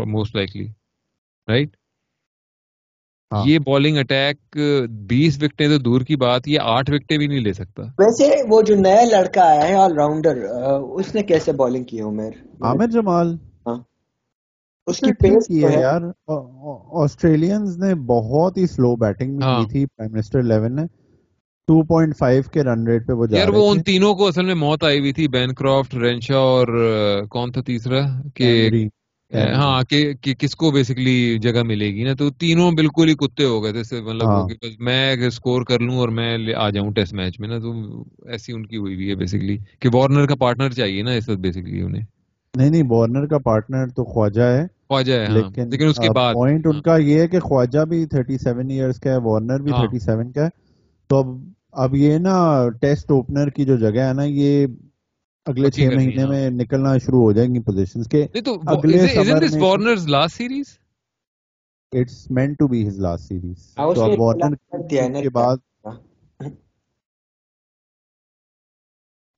most 0.05 0.35
likely 0.35 0.67
right. 1.47 1.69
یہ 3.45 3.59
بالنگ 3.59 3.97
اٹیک 3.97 4.57
بیس 4.89 5.43
وکٹیں 5.43 5.67
تو 5.67 5.77
دور 5.77 6.01
کی 6.01 6.15
بات 6.15 6.47
یہ 6.47 6.59
آٹھ 6.61 6.89
وکٹیں 6.93 7.17
بھی 7.17 7.27
نہیں 7.27 7.39
لے 7.39 7.53
سکتا۔ 7.53 7.81
ویسے 7.83 8.29
وہ 8.49 8.61
جو 8.61 8.75
نیا 8.75 9.03
لڑکا 9.11 9.41
آیا 9.43 9.67
ہے 9.67 9.73
آل 9.73 9.93
راؤنڈر 9.93 10.35
اس 10.93 11.15
نے 11.15 11.23
کیسے 11.23 11.51
بالنگ 11.51 11.83
کی 11.83 12.01
عمر؟ 12.01 12.29
عامر 12.61 12.87
جمال۔ 12.87 13.35
ہاں۔ 13.67 13.92
اس 14.87 14.99
کی 14.99 15.11
پیس 15.13 15.47
کی 15.47 15.63
ہے 15.65 15.79
یار۔ 15.81 16.01
آسٹریلینز 17.03 17.77
نے 17.77 17.95
بہت 17.95 18.57
ہی 18.57 18.65
سلو 18.67 18.95
بیٹنگ 18.95 19.37
کی 19.37 19.43
ہاں۔ 19.43 19.63
تھی۔ 19.69 19.85
پرائم 19.85 20.11
منسٹر 20.13 20.39
11 20.39 20.73
نے 20.73 20.81
2.5 21.67 22.49
کے 22.51 22.63
رن 22.63 22.87
ریٹ 22.87 23.07
پہ 23.07 23.13
وہ 23.13 23.25
جا 23.25 23.37
یار 23.39 23.47
وہ 23.49 23.71
ان 23.71 23.81
تینوں 23.83 24.15
کو 24.15 24.27
اصل 24.27 24.45
میں 24.45 24.55
موت 24.55 24.83
آئی 24.83 24.99
ہوئی 24.99 25.13
تھی۔ 25.13 25.27
بین 25.27 25.53
کرافٹ 25.53 25.95
رینشا 25.95 26.37
اور 26.37 26.67
کون 27.29 27.51
تھا 27.51 27.61
تیسرا؟ 27.61 28.01
کہ 28.35 28.69
ہاں 29.55 29.81
کہ 29.89 30.13
کس 30.39 30.55
کو 30.55 30.71
بیسکلی 30.71 31.37
جگہ 31.41 31.63
ملے 31.63 31.93
گی 31.93 32.03
نا؟ 32.03 32.13
تو 32.13 32.29
تینوں 32.31 32.71
بالکل 32.71 33.09
ہی 33.09 33.15
کتے 33.15 33.43
ہو 33.43 33.63
گئے 33.63 33.71
تھے۔ 33.71 34.01
مطلب 34.01 34.27
ہاں۔ 34.27 34.47
میں 34.79 35.15
اسکور 35.27 35.61
کر 35.61 35.79
لوں 35.79 35.97
اور 35.97 36.09
میں 36.09 36.37
آ 36.57 36.69
جاؤں 36.69 36.91
ٹیسٹ 36.91 37.13
میچ 37.13 37.39
میں 37.39 37.47
نا 37.49 37.57
تو 37.59 37.71
ایسی 38.27 38.53
ان 38.53 38.65
کی 38.65 38.77
ہوئی 38.77 38.95
ہوئی 38.95 39.09
ہے 39.09 39.15
بیسکلی 39.15 39.57
کہ 39.79 39.89
وارنر 39.93 40.25
کا 40.25 40.35
پارٹنر 40.35 40.69
چاہیے 40.69 41.01
نا 41.01 41.11
اس 41.11 41.29
وقت 41.29 41.39
بیسکلی 41.39 41.81
انہیں۔ 41.81 42.03
نہیں 42.53 42.69
نہیں 42.69 42.83
وارنر 42.87 43.25
کا 43.25 43.37
پارٹنر 43.39 43.87
تو 43.89 44.03
خواجہ 44.05 44.47
ہے 44.47 44.65
خواجہ 44.87 45.13
ہے 45.13 45.25
ہاں۔ 45.25 45.65
لیکن 45.65 45.87
اس 45.87 45.97
کے 45.97 46.09
بعد 46.09 46.33
پوائنٹ 46.33 46.67
ان 46.67 46.81
کا 46.81 46.97
یہ 46.97 47.19
ہے 47.19 47.27
کہ 47.27 47.39
خواجہ 47.39 47.85
بھی 47.85 48.05
37 48.11 48.69
ایئرس 48.69 48.99
کا 48.99 49.11
ہے 49.11 49.17
وارنر 49.23 49.61
بھی 49.61 49.71
37 49.73 50.09
ہاں۔ 50.09 50.31
کا 50.33 50.43
ہے 50.43 50.49
تو 51.09 51.19
اب 51.19 51.31
اب 51.83 51.95
یہ 51.95 52.17
نا 52.19 52.35
ٹیسٹ 52.81 53.11
اوپنر 53.11 53.49
کی 53.49 53.65
جو 53.65 53.77
جگہ 53.77 54.01
ہے 54.01 54.13
نا 54.13 54.23
یہ 54.23 54.67
اگلے 55.47 55.71
چھ 55.71 55.95
مہینے 55.95 56.21
ہاں۔ 56.21 56.29
میں 56.29 56.49
نکلنا 56.51 56.97
شروع 56.97 57.21
ہو 57.21 57.31
جائیں 57.31 57.53
گی 57.55 57.59
پوزیشن 57.61 58.03
کے 58.05 58.25
اگلے 58.67 59.01
last 60.07 60.35
series 60.35 60.77
it's 61.93 62.29
meant 62.31 62.53
to 62.53 62.67
be 62.67 62.87
his 62.87 62.99
last 62.99 63.27
series 63.27 63.73
تو 63.75 64.03
اب 64.03 64.19
وارنر 64.19 65.21
کے 65.21 65.29
بعد 65.31 65.57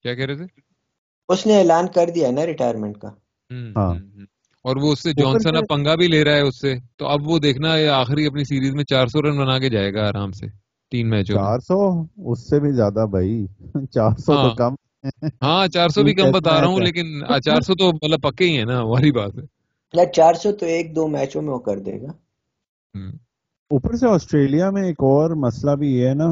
کیا 0.06 0.14
کہہ 0.14 0.26
رہے 0.26 0.36
تھے 0.38 0.65
اس 1.30 1.48
نے 1.48 1.58
اعلان 1.60 1.88
کر 1.88 2.10
دیا 2.16 2.32
نا 2.32 2.46
ریٹائرمنٹ 2.46 2.98
کا۔ 2.98 3.10
ہاں۔ 3.76 3.94
اور 4.66 4.76
وہ 4.76 4.92
اس 4.92 5.04
سے 5.04 5.12
جانسن 5.14 5.56
اب 5.56 5.64
پنگا 5.70 5.96
بھی 5.96 6.08
لے 6.08 6.24
رہا 6.24 6.34
ہے 6.34 6.42
اس 6.42 6.62
سے۔ 6.62 6.74
تو 6.98 7.08
اب 7.08 7.28
وہ 7.28 7.40
دیکھنا 7.40 7.74
آخری 7.94 8.26
اپنی 8.26 8.44
سیریز 8.44 8.76
میں 8.76 8.84
چار 8.84 9.08
سو 9.08 9.22
رن 9.22 9.38
بنا 9.38 9.60
کے 9.60 9.70
جائے 9.70 9.94
گا 9.94 10.08
آرام 10.08 10.32
سے۔ 10.32 10.46
تین 10.92 11.10
میچوں 11.10 11.36
چار 11.36 11.60
سو؟ 11.60 12.02
اس 12.32 12.50
سے 12.50 12.60
بھی 12.60 12.72
زیادہ 12.72 13.06
بھائی۔ 13.12 13.46
چار 13.92 14.12
سو 14.18 14.34
تو 14.34 14.56
کم 14.56 14.74
ہاں 15.42 15.68
چار 15.68 15.90
سو 15.90 16.04
بھی 16.04 16.14
کم 16.14 16.32
بتا 16.32 16.62
رہا 16.62 16.68
ہوں 16.68 16.80
لیکن 16.80 17.06
چار 17.46 17.62
سو 17.62 17.76
تو 17.76 17.90
مطلب 17.90 18.22
پکے 18.22 18.46
ہی 18.46 18.58
ہے 18.58 18.64
نا 18.64 18.82
وہی 18.82 19.12
بات 19.12 19.38
ہے۔ 19.38 20.06
چار 20.14 20.34
سو 20.34 20.52
تو 20.52 20.66
ایک 20.66 20.96
دو 20.96 21.08
میچوں 21.08 21.42
میں 21.42 21.54
وہ 21.54 21.60
کر 21.60 21.80
دے 21.80 22.02
گا۔ 22.02 22.12
اوپر 23.72 23.96
سے 23.96 24.08
آسٹریلیا 24.08 24.70
میں 24.70 24.84
ایک 24.84 24.96
اور 25.00 25.30
مسئلہ 25.30 25.72
بھی 25.72 25.96
یہ 25.96 26.08
ہے 26.08 26.14
نا 26.14 26.28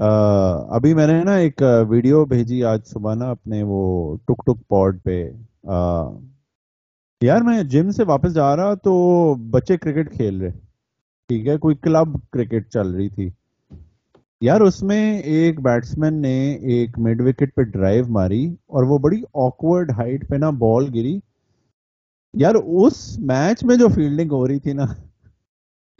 ابھی 0.00 0.94
میں 0.94 1.06
نے 1.06 1.22
نا 1.24 1.34
ایک 1.34 1.62
ویڈیو 1.88 2.24
بھیجی 2.24 2.64
آج 2.64 2.86
صبح 2.86 3.14
نا 3.14 3.30
اپنے 3.30 3.62
وہ 3.62 4.16
ٹک 4.16 4.44
ٹک 4.46 4.68
پوڈ 4.68 5.02
پہ۔ 5.02 5.30
یار 7.20 7.40
میں 7.40 7.62
جم 7.62 7.90
سے 7.90 8.04
واپس 8.04 8.34
جا 8.34 8.56
رہا 8.56 8.74
تو 8.74 9.34
بچے 9.50 9.76
کرکٹ 9.76 10.12
کھیل 10.12 10.40
رہے۔ 10.40 10.50
ٹھیک 11.28 11.48
ہے، 11.48 11.56
کوئی 11.56 11.76
کلب 11.76 12.16
کرکٹ 12.32 12.70
چل 12.70 12.90
رہی 12.90 13.08
تھی۔ 13.08 13.30
یار 14.40 14.60
اس 14.60 14.82
میں 14.82 15.18
ایک 15.18 15.60
بیٹسمین 15.60 16.22
نے 16.22 16.52
ایک 16.52 16.98
مڈ 16.98 17.20
وکٹ 17.20 17.54
پہ 17.54 17.62
ڈرائیو 17.62 18.04
ماری 18.08 18.44
اور 18.66 18.82
وہ 18.82 18.98
بڑی 18.98 19.22
آکورڈ 19.34 19.90
ہائٹ 19.90 20.28
پہ 20.28 20.36
نا 20.36 20.50
بال 20.50 20.86
گری۔ 20.94 21.18
یار 22.34 22.54
اس 22.54 23.18
میچ 23.18 23.64
میں 23.64 23.76
جو 23.76 23.88
فیلڈنگ 23.88 24.32
ہو 24.32 24.46
رہی 24.48 24.58
تھی 24.58 24.72
نا، 24.72 24.84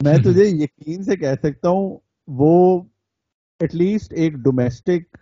میں 0.01 0.17
تجھے 0.17 0.45
یقین 0.45 1.03
سے 1.03 1.15
کہہ 1.15 1.35
سکتا 1.43 1.69
ہوں، 1.69 1.97
وہ 2.27 2.81
ایٹ 3.59 3.75
لیسٹ 3.75 4.13
ایک 4.13 4.33
ڈومیسٹک 4.33 5.17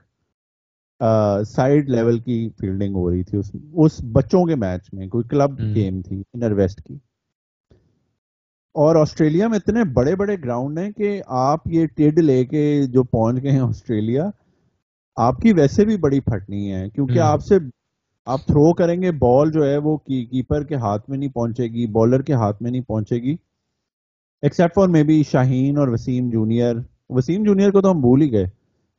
سائڈ 1.47 1.89
لیول 1.89 2.19
کی 2.19 2.49
فیلڈنگ 2.59 2.95
ہو 2.95 3.09
رہی 3.11 3.23
تھی 3.23 3.39
اس 3.73 3.99
بچوں 4.11 4.45
کے 4.45 4.55
میچ 4.55 4.93
میں 4.93 5.07
کوئی 5.07 5.23
کلب 5.23 5.59
گیم 5.75 6.01
تھی 6.01 6.23
انر 6.33 6.51
ویسٹ 6.51 6.81
کی۔ 6.81 6.97
اور 8.75 8.95
آسٹریلیا 8.95 9.47
میں 9.47 9.57
اتنے 9.57 9.83
بڑے 9.93 10.15
بڑے 10.15 10.35
گراؤنڈ 10.43 10.79
ہیں 10.79 10.91
کہ 10.91 11.21
آپ 11.27 11.67
یہ 11.67 11.85
ٹیڈ 11.85 12.19
لے 12.19 12.45
کے 12.45 12.63
جو 12.87 13.03
پہنچ 13.03 13.43
گئے 13.43 13.51
ہیں 13.51 13.59
آسٹریلیا 13.59 14.29
آپ 15.17 15.37
کی 15.37 15.53
ویسے 15.53 15.85
بھی 15.85 15.97
بڑی 15.97 16.19
پھٹنی 16.19 16.71
ہے 16.73 16.89
کیونکہ 16.89 17.19
آپ 17.19 17.43
سے 17.43 17.55
آپ 18.27 18.45
تھرو 18.47 18.73
کریں 18.73 19.01
گے 19.01 19.11
بال 19.11 19.51
جو 19.51 19.65
ہے 19.65 19.77
وہ 19.77 19.97
کیپر 19.97 20.63
کے 20.63 20.75
ہاتھ 20.75 21.09
میں 21.09 21.17
نہیں 21.17 21.29
پہنچے 21.29 21.63
گی 21.63 21.85
بالر 21.87 22.21
کے 22.21 22.33
ہاتھ 22.33 22.61
میں 22.61 22.71
نہیں 22.71 22.81
پہنچے 22.81 23.15
گی 23.15 23.35
ایکسپٹ 24.43 24.75
فار 24.75 24.87
مے 24.87 25.03
بی 25.03 25.23
شاہین 25.23 25.77
اور 25.77 25.87
وسیم 25.87 26.29
جونیئر 26.29 26.75
وسیم 27.11 27.43
جونیئر 27.43 27.71
کو 27.71 27.81
تو 27.81 27.91
ہم 27.91 28.01
بھول 28.01 28.21
ہی 28.21 28.31
گئے۔ 28.31 28.45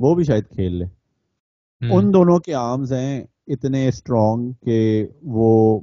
وہ 0.00 0.14
بھی 0.14 0.24
شاید 0.24 0.44
کھیل 0.48 0.72
لے۔ 0.72 0.84
ان 1.90 2.14
دونوں 2.14 2.38
کے 2.38 2.54
آرمز 2.54 2.92
ہیں 2.92 3.24
اتنے 3.46 3.88
اسٹرانگ 3.88 4.52
کہ 4.52 5.06
وہ 5.22 5.80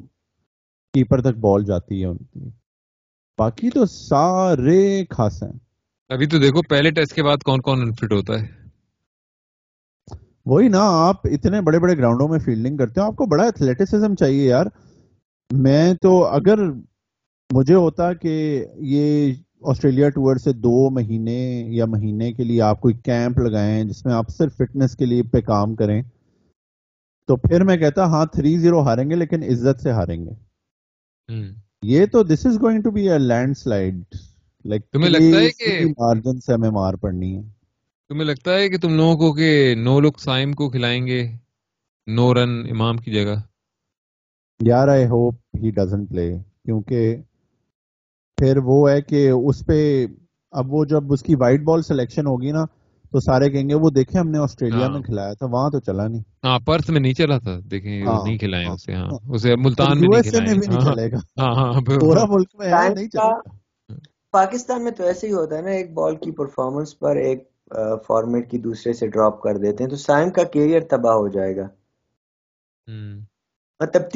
کیپر 0.93 1.21
تک 1.21 1.37
بال 1.37 1.65
جاتی 1.65 2.01
ہے 2.01 2.05
ان 2.05 2.17
کی۔ 2.17 2.49
باقی 3.37 3.69
تو 3.69 3.85
سارے 3.85 5.03
خاص 5.09 5.43
ہیں۔ 5.43 5.59
ابھی 6.09 6.25
تو 6.25 6.37
دیکھو 6.39 6.61
پہلے 6.61 6.91
ٹیسٹ 6.91 7.13
کے 7.13 7.23
بعد 7.23 7.37
کون 7.37 7.61
کون 7.61 7.81
انفٹ 7.81 8.13
ہوتا 8.13 8.41
ہے۔ 8.41 8.47
وہی 10.45 10.67
نا 10.67 10.79
آپ 10.81 11.15
اتنے 11.23 11.61
بڑے 11.61 11.79
بڑے 11.79 11.97
گراؤنڈوں 11.97 12.27
میں 12.27 12.39
فیلڈنگ 12.39 12.77
کرتے 12.77 13.01
ہو 13.01 13.05
آپ 13.05 13.15
کو 13.15 13.25
بڑا 13.25 13.43
ایتھلیٹسزم 13.43 14.15
چاہیے 14.15 14.45
یار۔ 14.45 14.65
میں 15.53 15.93
تو 16.01 16.25
اگر 16.25 16.59
مجھے 17.53 17.75
ہوتا 17.75 18.13
کہ 18.13 18.65
یہ 18.75 19.33
آسٹریلیا 19.61 20.09
ٹور 20.09 20.35
سے 20.35 20.53
دو 20.53 20.89
مہینے 20.89 21.39
یا 21.67 21.85
مہینے 21.85 22.33
کے 22.33 22.43
لیے 22.43 22.61
آپ 22.61 22.81
کوئی 22.81 22.93
کیمپ 22.93 23.39
لگائیں 23.39 23.83
جس 23.83 24.05
میں 24.05 24.13
آپ 24.13 24.29
صرف 24.29 24.55
فٹنس 24.57 24.95
کے 24.95 25.05
لیے 25.05 25.23
پہ 25.23 25.41
کام 25.41 25.75
کریں 25.75 26.01
تو 27.29 27.37
پھر 27.37 27.63
میں 27.63 27.77
کہتا 27.77 28.05
ہاں 28.05 28.25
تھری 28.25 28.57
زیرو 28.57 28.81
ہاریں 28.81 29.09
گے 29.09 29.15
لیکن 29.15 29.43
عزت 29.43 29.81
سے 29.81 29.91
ہاریں 29.91 30.25
گے۔ 30.25 30.31
یہ 31.81 32.05
تو 32.05 32.23
this 32.23 32.45
is 32.45 32.61
going 32.61 32.81
to 32.81 32.91
be 32.91 33.09
a 33.09 33.17
landslide 33.57 34.03
like 34.65 34.85
تمہیں 34.91 35.09
لگتا 35.09 35.39
ہے 35.39 35.49
کہ 35.49 35.85
مارجن 35.85 36.39
سے 36.39 36.53
ہمیں 36.53 36.69
مار 36.69 36.93
پڑنی 36.93 37.35
ہے 37.35 37.41
تمہیں 38.09 38.25
لگتا 38.25 38.53
ہے 38.53 38.69
کہ 38.69 38.77
تم 38.77 38.93
لوگوں 38.93 39.15
کو 39.17 39.33
کہ 39.33 39.75
نو 39.77 39.99
لک 39.99 40.19
سائم 40.19 40.53
کو 40.53 40.69
کھلائیں 40.69 41.07
گے 41.07 41.21
نو 42.07 42.33
رن 42.33 42.49
امام 42.71 42.97
کی 42.97 43.11
جگہ؟ 43.11 43.35
یار 44.59 44.87
آئی 44.87 45.05
ہوپ 45.05 45.35
ہی 45.63 45.71
ڈزنٹ 45.71 46.09
پلے 46.09 46.29
کیونکہ 46.65 47.15
پھر 48.39 48.57
وہ 48.63 48.89
ہے 48.89 49.01
کہ 49.01 49.29
اس 49.29 49.65
پہ 49.65 50.05
اب 50.53 50.73
وہ 50.73 50.85
جب 50.85 51.13
اس 51.13 51.23
کی 51.23 51.35
وائٹ 51.35 51.61
بال 51.61 51.81
سلیکشن 51.81 52.27
ہوگی 52.27 52.51
نا 52.51 52.65
تو 53.13 53.19
سارے 53.19 53.49
کہیں 53.49 53.69
گے 53.69 53.73
وہ 53.75 53.89
دیکھیں 53.89 54.19
ہم 54.21 54.29
نے 54.29 54.37
آسٹریلیا 54.37 54.85
ہاں۔ 54.85 54.89
میں 54.89 55.01
کھلایا 55.01 55.33
تھا 55.33 55.45
وہاں 55.45 55.69
تو 55.69 55.79
چلا 55.79 56.07
نہیں۔ 56.07 56.21
ہاں 56.43 56.59
پرس 56.59 56.89
میں 56.89 56.99
نہیں 56.99 57.13
چلا 57.13 57.37
تھا 57.37 57.57
دیکھیں 57.71 58.05
ہاں، 58.05 58.23
نہیں 58.23 58.37
کھلائے 58.37 58.65
ہاں، 58.65 58.73
اسے 58.73 58.93
ہاں۔ 58.93 59.07
اسے 59.33 59.55
ملتان 59.55 59.99
میں 59.99 60.07
نہیں 60.09 60.81
چلے 60.81 61.11
گا۔ 61.11 61.17
ہاں 61.41 61.53
ہاں 61.55 61.81
پورا 61.99 62.25
ملک 62.29 62.55
میں 62.55 62.71
نہیں 62.71 63.07
چلے 63.07 63.19
گا۔ 63.19 63.97
پاکستان 64.33 64.83
میں 64.83 64.91
تو 64.91 65.03
ایسے 65.03 65.27
ہی 65.27 65.33
ہوتا 65.33 65.57
ہے 65.57 65.61
نا 65.61 65.69
ایک 65.69 65.93
بال 65.93 66.15
کی 66.15 66.31
پرفارمنس 66.31 66.99
پر 66.99 67.15
ایک 67.15 67.47
فارمیٹ 68.07 68.49
کی 68.51 68.57
دوسرے 68.57 68.93
سے 68.93 69.07
ڈراپ 69.07 69.41
کر 69.41 69.57
دیتے 69.57 69.83
ہیں 69.83 69.89
تو 69.89 69.95
سائم 69.95 70.29
کا 70.29 70.43
کیریئر 70.43 70.81
تباہ 70.89 71.13
ہو 71.13 71.27
جائے 71.27 71.55
گا۔ 71.57 71.67
مطلب 73.79 74.11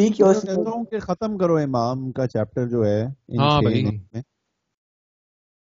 کہ 0.91 0.99
ختم 0.99 1.38
کرو 1.38 1.55
امام 1.57 2.11
کا 2.11 2.28
چیپٹر 2.28 2.68
جو 2.68 2.86
ہے 2.86 3.01
ہاں 3.38 3.59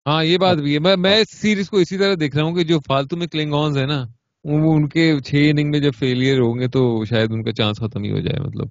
ہاں 0.06 0.22
یہ 0.24 0.38
بات 0.38 0.56
بھی 0.56 0.74
ہے۔ 0.74 0.96
میں 0.96 1.16
سیریز 1.32 1.70
کو 1.70 1.76
اسی 1.76 1.98
طرح 1.98 2.14
دیکھ 2.20 2.36
رہا 2.36 2.44
ہوں 2.44 2.54
کہ 2.54 2.64
جو 2.64 2.78
فالتو 2.86 3.16
میں 3.16 3.26
کلنگونز 3.26 3.78
ہے 3.78 3.86
نا 3.86 4.02
وہ 4.44 4.74
ان 4.74 4.88
کے 4.88 5.20
چھ 5.20 5.48
اننگ 5.50 5.70
میں 5.70 5.80
جب 5.80 5.92
فیلئر 5.98 6.40
ہوں 6.40 6.58
گے 6.58 6.68
تو 6.68 7.04
شاید 7.04 7.30
ان 7.32 7.42
کا 7.42 7.52
چانس 7.52 7.78
ختم 7.78 8.02
ہی 8.02 8.12
ہو 8.12 8.20
جائے 8.20 8.40
مطلب۔ 8.40 8.68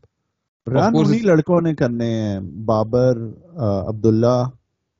رن 0.67 0.95
انہی 0.95 1.19
لڑکوں 1.19 1.61
نے 1.61 1.75
کرنے 1.75 2.05
ہیں۔ 2.13 2.39
بابر 2.65 3.17
عبداللہ 3.87 4.37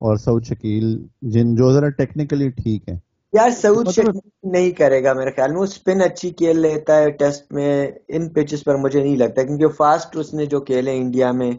اور 0.01 0.17
سعود 0.17 0.45
شکیل 0.45 0.97
جن 1.21 1.55
جو 1.55 1.71
ذرا 1.73 1.89
ٹیکنیکلی 1.89 2.49
ٹھیک 2.49 2.89
ہیں۔ 2.89 2.97
یار 3.33 3.49
سعود 3.49 3.87
مطلب 3.87 4.15
نہیں 4.43 4.71
کرے 4.71 5.03
گا 5.03 5.13
میرے 5.13 5.31
خیال 5.31 5.51
میں 5.51 5.59
وہ 5.59 5.63
اسپن 5.63 6.01
اچھی 6.01 6.29
کھیل 6.31 6.59
لیتا 6.59 6.97
ہے 6.97 7.09
ٹیسٹ 7.11 7.51
میں 7.51 7.87
ان 8.07 8.29
پچز 8.29 8.63
پر 8.63 8.75
مجھے 8.75 9.01
نہیں 9.03 9.15
لگتا 9.15 9.43
کیونکہ 9.43 9.67
فاسٹ 9.67 10.15
اس 10.17 10.33
نے 10.33 10.45
جو 10.45 10.61
کھیلے 10.61 10.97
انڈیا 10.97 11.31
میں 11.31 11.51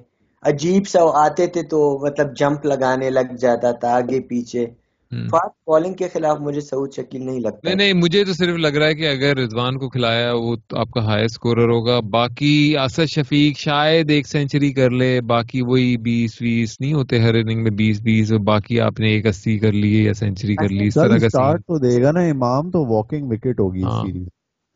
عجیب 0.42 0.88
سا 0.88 1.00
آتے 1.14 1.46
تھے 1.46 1.62
تو 1.62 1.80
مطلب 2.06 2.36
جمپ 2.36 2.64
لگانے 2.66 3.10
لگ 3.10 3.34
جاتا 3.40 3.72
تھا 3.72 3.94
آگے 3.96 4.20
پیچھے۔ 4.20 4.66
فاسٹ 5.10 5.68
بالنگ 5.68 5.94
کے 5.94 6.08
خلاف 6.08 6.40
مجھے 6.40 6.60
سعود 6.60 6.92
شکیل 6.92 7.26
نہیں 7.26 7.40
لگتا۔ 7.40 7.60
نہیں 7.64 7.74
نہیں 7.74 7.92
مجھے 7.92 8.24
تو 8.24 8.32
صرف 8.32 8.56
لگ 8.56 8.68
رہا 8.68 8.86
ہے 8.86 8.94
کہ 8.94 9.08
اگر 9.08 9.36
رضوان 9.36 9.78
کو 9.78 9.88
کھلایا 9.88 10.32
وہ 10.34 10.56
آپ 10.76 10.90
کا 10.90 11.04
ہائی 11.04 11.24
اسکورر 11.24 11.68
ہوگا۔ 11.68 12.00
باقی 12.00 12.76
اسد 12.84 13.06
شفیق 13.06 13.58
شاید 13.58 14.10
ایک 14.10 14.26
سینچری 14.26 14.72
کر 14.72 14.90
لے 14.90 15.20
باقی 15.20 15.62
وہی 15.62 15.96
بیس 15.96 16.42
بیس 16.42 16.80
نہیں 16.80 16.92
ہوتے 16.92 17.20
ہر 17.20 17.34
اننگ 17.34 17.62
میں 17.62 17.70
بیس 17.70 18.00
بیس 18.00 18.32
باقی 18.32 18.80
آپ 18.80 19.00
نے 19.00 19.08
ایک 19.08 19.26
اسی 19.26 19.58
کر 19.58 19.72
لی 19.72 20.04
یا 20.04 20.14
سینچری 20.14 20.56
کر 20.56 20.68
لی 20.68 20.86
اس 20.86 20.94
طرح 20.94 21.18
کا 21.18 21.56
تو 21.56 21.78
دے 21.78 22.02
گا 22.02 22.12
نا 22.12 22.20
امام 22.20 22.70
تو 22.70 22.86
واکنگ 22.86 23.26
وکٹ 23.30 23.60
ہوگی 23.60 23.82
سیریز 23.82 24.28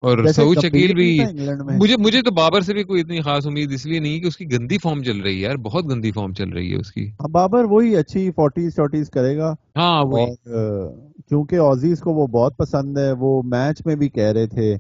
اور 0.05 0.25
سعود 0.27 0.59
شکیل 0.63 0.95
بھی 0.95 1.09
مجھے 1.79 1.97
مجھے 1.99 2.23
تو 2.23 2.31
بابر 2.31 2.61
سے 2.61 2.75
بھی 2.75 2.83
کوئی 2.85 3.01
اتنی 3.01 3.21
خاص 3.21 3.47
امید 3.47 3.73
اس 3.73 3.85
لیے 3.87 4.01
نہیں 4.01 4.21
کہ 4.21 4.27
اس 4.27 4.37
کی 4.37 4.51
گندی 4.53 4.79
فارم 4.79 5.03
چل 5.03 5.21
رہی 5.21 5.35
ہے 5.35 5.41
یار 5.41 5.57
بہت 5.63 5.89
گندی 5.91 6.11
فارم 6.13 6.33
چل 6.33 6.49
رہی 6.49 6.71
ہے 6.71 6.77
اس 6.77 6.91
کی۔ 6.93 7.07
ہاں، 7.11 7.29
بابر 7.29 7.65
وہی 7.65 7.97
اچھی 7.97 8.31
فورٹیز 8.31 8.75
شارٹیز 8.77 9.11
کرے 9.11 9.37
گا۔ 9.37 9.55
ہاں 9.77 10.05
کیونکہ 11.29 11.57
اوزیز 11.59 12.01
کو 12.01 12.15
وہ 12.15 12.27
بہت 12.27 12.57
پسند 12.57 12.99
ہے 12.99 13.11
وہ 13.13 13.41
میچ 13.47 13.83
میں 13.87 13.97
بھی 13.97 14.09
کہہ 14.09 14.33
رہے 14.33 14.47
تھے 14.47 14.77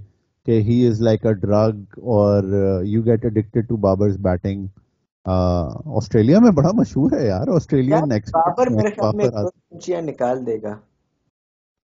کہ 0.46 0.60
he 0.60 0.86
is 0.88 1.00
like 1.00 1.26
a 1.26 1.32
drug 1.32 1.98
اور 2.14 2.52
you 2.86 3.04
get 3.06 3.24
addicted 3.24 3.68
to 3.68 3.76
Babar's 3.76 4.16
batting 4.20 4.66
Australia 5.96 6.38
میں 6.38 6.50
بڑا 6.50 6.70
مشہور 6.74 7.12
ہے 7.12 7.26
یار 7.26 7.54
آسٹریلیا 7.54 8.04
نیکسٹ 8.06 8.36
بابر 8.36 8.70
میرے 8.70 8.90
خیال 8.90 9.16
میں 9.16 10.00
نکال 10.02 10.46
دے 10.46 10.56
گا۔ 10.62 10.74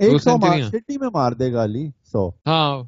ایک 0.00 0.22
سو 0.22 0.36
سڈنی 0.70 0.98
میں 0.98 1.08
مار 1.14 1.32
دے 1.32 1.52
گا 1.52 1.64
علی 1.64 1.88
سو۔ 2.12 2.28
ہاں 2.46 2.82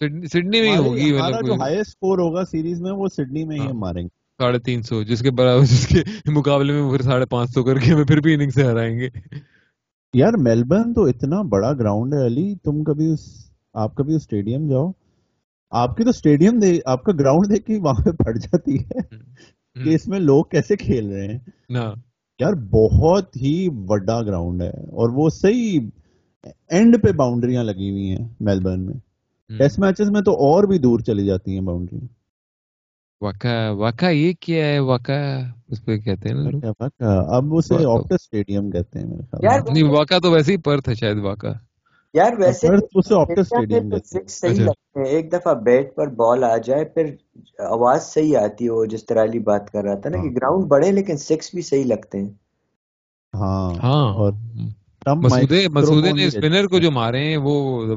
سڈنی 0.00 0.60
میں 0.60 0.76
ہوگی 0.76 1.18
ہمارا 1.18 1.40
جو 1.46 1.54
ہائی 1.54 1.78
اسکور 1.78 2.18
ہوگا 2.18 2.44
سیریز 2.44 2.80
میں 2.80 2.92
وہ 2.92 3.08
سڈنی 3.08 3.44
میں 3.44 3.60
ہی 3.60 3.66
ہم 3.70 3.78
ماریں 3.78 4.02
گے۔ 4.02 4.08
ساڑھے 4.38 4.58
تین 4.58 4.82
سو 4.82 5.02
جس 5.02 5.20
کے 5.20 5.30
برابر 5.30 5.64
جس 5.64 5.86
کے 5.86 6.30
مقابلے 6.30 6.72
میں 6.72 6.90
پھر 6.90 7.02
ساڑھے 7.02 7.26
پانچ 7.26 7.50
سو 7.50 7.64
کر 7.64 7.78
کے 7.78 7.92
ہمیں 7.92 8.04
پھر 8.04 8.20
بھی 8.20 8.34
اننگ 8.34 8.50
سے 8.50 8.62
ہرائیں 8.62 8.98
گے۔ 8.98 9.08
یار 10.14 10.32
میلبرن 10.38 10.94
تو 10.94 11.04
اتنا 11.04 11.42
بڑا 11.42 11.72
گراؤنڈ 11.72 12.14
ہے 12.14 12.26
علی 12.26 12.54
تم 12.64 12.84
کبھی 12.84 13.12
اس 13.12 13.50
آپ 13.74 13.94
کبھی 13.94 14.14
اس 14.14 14.22
اسٹیڈیم 14.22 14.68
جاؤ۔ 14.68 14.90
آپ 15.70 15.96
کی 15.96 16.04
تو 16.04 16.10
اسٹیڈیم 16.10 16.58
دے 16.58 16.78
آپ 16.86 17.04
کا 17.04 17.12
گراؤنڈ 17.12 17.54
دیکھ 17.54 17.66
کے 17.66 17.78
وہاں 17.78 18.04
پہ 18.04 18.10
پڑ 18.10 18.36
جاتی 18.36 18.76
ہے۔ 18.78 19.00
کہ 19.84 19.94
اس 19.94 20.08
میں 20.08 20.18
لوگ 20.18 20.44
کیسے 20.44 20.76
کھیل 20.76 21.10
رہے 21.10 21.26
ہیں۔ 21.26 21.38
یار 22.38 22.52
بہت 22.52 23.36
ہی 23.36 23.68
بڑا 23.68 24.22
گراؤنڈ 24.22 24.62
ہے 24.62 24.68
اور 24.68 25.10
وہ 25.10 25.28
صحیح 25.30 25.80
اینڈ 26.68 26.96
پہ 27.02 27.12
باؤنڈریاں 27.12 27.64
لگی 27.64 27.90
ہوئی 27.90 28.10
ہیں 28.10 28.28
میلبرن 28.40 28.86
میں۔ 28.86 29.09
ٹیسٹ 29.58 29.78
میچز 29.78 30.10
میں 30.10 30.20
تو 30.20 30.32
اور 30.32 30.64
بھی 30.64 30.78
دور 30.78 31.00
چلی 31.00 31.26
جاتی 31.26 31.54
ہیں 31.54 31.60
باؤنڈری 31.60 31.98
یہ 34.10 34.32
کیا 34.40 34.64
ہے؟ 34.64 34.78
اس 35.68 35.84
پہ 35.84 35.96
کہتے 35.96 36.28
ہیں 36.28 36.70
اب 37.28 37.54
اسے 37.54 37.74
آپٹس 37.74 38.12
اسٹیڈیم 38.12 38.70
کہتے 38.70 38.98
ہیں 38.98 39.06
میرے 39.06 39.22
خیال 39.22 39.60
نہیں 39.72 40.20
تو 40.22 40.30
ویسے 40.30 40.52
ہی 40.52 40.56
پرتھ 40.56 40.88
ہے 40.88 40.94
شاید 40.94 41.18
یار 42.14 42.32
ویسے 42.38 42.68
اسے 42.94 43.42
صحیح 43.42 43.94
اچھا۔ 43.94 44.64
لگتے 44.64 45.00
ہیں 45.00 45.06
ایک 45.06 45.32
دفعہ 45.32 45.54
بیٹ 45.54 45.94
پر 45.94 46.06
بال 46.06 46.44
آ 46.44 46.56
جائے 46.56 46.84
پھر 46.84 47.14
آواز 47.58 48.02
صحیح 48.02 48.36
آتی 48.38 48.64
ہے 48.64 48.70
وہ 48.70 48.84
جس 48.84 49.06
طرح 49.06 49.22
علی 49.22 49.38
بات 49.38 49.70
کر 49.70 49.84
رہا 49.84 49.94
تھا 49.94 50.10
نا 50.10 50.16
کہ 50.16 50.28
گراؤنڈ 50.30 50.62
ہاں۔ 50.62 50.68
بڑے 50.68 50.92
لیکن 50.92 51.16
سکس 51.16 51.54
بھی 51.54 51.62
صحیح 51.62 51.84
لگتے 51.84 52.18
ہیں۔ 52.18 52.30
ہاں 53.34 53.74
ہاں۔ 53.82 54.14
اور 54.14 54.32
مسودے 55.06 55.68
مسودے 55.68 56.12
نے 56.12 56.26
اسپنر 56.26 56.66
کو 56.66 56.78
جو 56.78 56.90
مارے 56.90 57.24
ہیں 57.24 57.36
وہ 57.36 57.54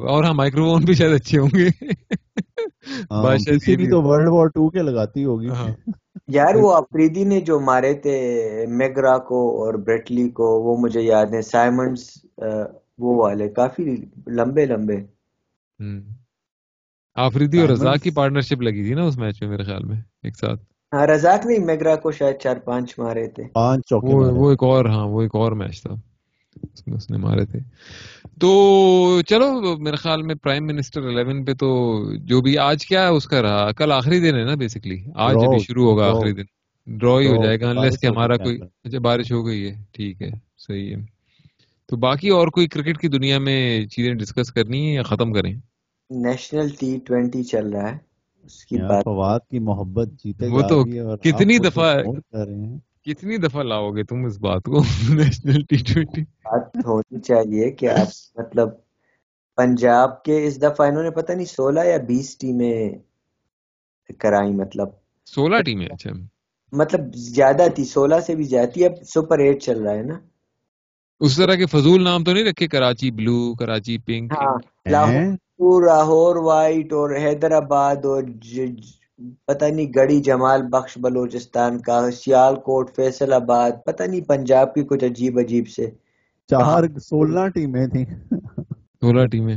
اور 0.07 0.23
ہاں 0.23 0.33
مائکرو 0.33 0.65
فون 0.65 0.83
بھی 0.83 0.93
شاید 0.93 1.13
اچھے 1.13 1.39
ہوں 1.39 1.49
گے۔ 1.55 1.69
بھی 3.75 3.89
تو 3.89 4.01
ورلڈ 4.01 4.29
وار 4.29 4.47
ٹو 4.47 4.69
کے 4.69 4.81
لگاتی 4.81 5.25
ہوگی۔ 5.25 5.49
ہاں۔ 5.49 5.67
یار 6.27 6.55
وہ 6.55 6.73
افریدی 6.73 7.23
نے 7.23 7.41
جو 7.41 7.59
مارے 7.59 7.93
تھے 7.93 8.15
میگرا 8.69 9.17
کو 9.17 9.63
اور 9.63 9.73
بریٹلی 9.73 10.29
کو 10.29 10.61
وہ 10.61 10.77
مجھے 10.77 11.01
یاد 11.01 11.25
ہے 11.33 11.41
سائمنڈس 11.41 12.25
وہ 12.97 13.15
والے۔ 13.23 13.49
کافی 13.49 13.95
لمبے 14.27 14.65
لمبے۔ 14.65 14.97
آفریدی 17.15 17.59
اور 17.59 17.69
رزاق 17.69 18.01
کی 18.03 18.11
پارٹنرشپ 18.11 18.61
لگی 18.61 18.83
تھی 18.83 18.93
نا 18.93 19.03
اس 19.03 19.17
میچ 19.17 19.41
میں 19.41 19.49
میرے 19.49 19.63
خیال 19.63 19.83
میں 19.83 19.97
ایک 20.23 20.35
ساتھ۔ 20.37 20.61
ہاں 20.93 21.07
رزاق 21.07 21.45
نے 21.45 21.57
میگرا 21.57 21.95
کو 21.95 22.11
شاید 22.11 22.37
چار 22.37 22.57
پانچ 22.57 22.99
مارے 22.99 23.27
تھے۔ 23.27 23.43
پانچ 23.53 23.93
وہ 24.03 24.49
ایک 24.49 24.63
اور 24.63 24.85
ہاں 24.85 25.07
وہ 25.07 25.21
ایک 25.21 25.35
اور 25.35 25.51
میچ 25.51 25.81
تھا۔ 25.81 25.95
اس 26.85 27.11
نے 27.11 27.17
مارے 27.17 27.45
تھے۔ 27.45 27.59
تو 28.39 29.21
چلو 29.21 29.77
میرے 29.77 29.95
خیال 29.95 30.21
میں 30.21 30.35
پرائم 30.35 30.65
منسٹر 30.65 31.01
الیون 31.03 31.45
پہ 31.45 31.53
تو 31.53 32.03
جو 32.15 32.41
بھی 32.41 32.57
آج 32.57 32.85
کیا 32.85 33.01
ہے 33.01 33.07
اس 33.07 33.25
کا 33.25 33.41
رہا۔ 33.41 33.71
کل 33.71 33.91
آخری 33.91 34.19
دن 34.19 34.35
ہے 34.35 34.43
نا 34.43 34.55
بیسکلی 34.55 35.03
آج 35.15 35.35
بھی 35.35 35.59
شروع 35.59 35.89
ہوگا 35.91 36.09
آخری 36.09 36.31
دن۔ 36.31 36.43
ڈرا 36.87 37.19
ہی 37.19 37.27
ہو 37.27 37.43
جائے 37.43 37.61
گا 37.61 37.69
انلیس 37.69 37.99
کہ 37.99 38.07
ہمارا 38.07 38.37
کوئی 38.37 38.59
اچھا 38.83 38.99
بارش 38.99 39.31
ہو 39.31 39.45
گئی 39.45 39.67
ہے۔ 39.67 39.75
ٹھیک 39.91 40.21
ہے 40.21 40.29
صحیح 40.57 40.95
ہے۔ 40.95 41.01
تو 41.85 41.95
باقی 41.95 42.29
اور 42.29 42.47
کوئی 42.47 42.67
کرکٹ 42.67 42.97
کی 42.97 43.07
دنیا 43.07 43.39
میں 43.39 43.85
چیزیں 43.85 44.13
ڈسکس 44.13 44.51
کرنی 44.51 44.89
ہے 44.89 44.93
یا 44.93 45.03
ختم 45.03 45.33
کریں؟ 45.33 45.53
نیشنل 46.09 46.69
ٹی 46.79 46.97
ٹوینٹی 47.05 47.43
چل 47.43 47.69
رہا 47.69 47.91
ہے۔ 47.91 47.97
اس 48.43 48.65
کی 48.65 48.77
بات 48.77 49.03
فواد 49.03 49.39
کی 49.51 49.59
محبت 49.59 50.09
جیتے 50.23 50.47
وہ 50.47 50.61
تو 50.61 50.83
کتنی 51.17 51.57
دفعہ 51.57 51.95
کتنی 53.05 53.37
دفعہ 53.37 53.63
لاؤ 53.63 53.91
گے 53.91 54.03
تم 54.03 54.25
اس 54.25 54.37
بات 54.39 54.63
کو 54.63 54.81
نیشنل 55.13 55.61
ٹی 55.61 55.75
ٹوینٹی 55.87 56.21
بات 56.21 56.85
ہونی 56.85 57.21
چاہیے 57.21 57.71
کہ 57.71 57.89
آپ 57.89 58.09
مطلب 58.39 58.69
پنجاب 59.57 60.23
کے 60.23 60.47
اس 60.47 60.61
دفعہ 60.61 60.87
انہوں 60.87 61.03
نے 61.03 61.09
پتہ 61.09 61.31
نہیں 61.31 61.45
سولہ 61.45 61.79
یا 61.85 61.97
بیس 61.97 62.37
ٹیمیں 62.37 62.89
کرائی 64.19 64.53
مطلب 64.53 64.87
سولہ 65.27 65.61
ٹیمیں 65.61 65.87
اچھا۔ 65.87 66.11
مطلب 66.73 67.13
زیادہ 67.15 67.67
تھی 67.75 67.83
سولہ 67.85 68.19
سے 68.19 68.35
بھی 68.35 68.43
زیادہ 68.43 68.69
تھی 68.69 68.85
اب 68.85 69.03
سپر 69.03 69.39
ایٹ 69.39 69.61
چل 69.63 69.81
رہا 69.81 69.93
ہے 69.93 70.03
نا۔ 70.03 70.19
اس 71.21 71.35
طرح 71.37 71.55
کے 71.55 71.65
فضول 71.65 72.03
نام 72.03 72.23
تو 72.23 72.33
نہیں 72.33 72.43
رکھے 72.43 72.67
کراچی 72.67 73.11
بلو 73.11 73.53
کراچی 73.55 73.97
پنک۔ 73.97 74.33
ہاں 74.33 74.57
لاہور 74.89 76.35
وائٹ 76.35 76.93
اور 76.93 77.15
حیدرآباد 77.15 78.05
اور 78.05 78.23
پتہ 79.45 79.65
نہیں 79.65 79.91
گڑی 79.95 80.21
جمال 80.21 80.61
بخش 80.67 80.97
بلوچستان 81.01 81.81
کا 81.81 82.11
سیال 82.11 82.55
کوٹ 82.55 82.95
فیصل 82.95 83.33
آباد 83.33 83.71
پتہ 83.85 84.03
نہیں 84.03 84.21
پنجاب 84.21 84.73
کی 84.73 84.83
کچھ 84.83 85.03
عجیب 85.05 85.39
عجیب 85.39 85.67
سے۔ 85.67 85.91
چار 86.47 86.99
سولہ 86.99 87.47
ٹیمیں 87.47 87.87
تھیں۔ 87.87 88.05
سولہ 89.01 89.25
ٹیمیں۔ 89.25 89.55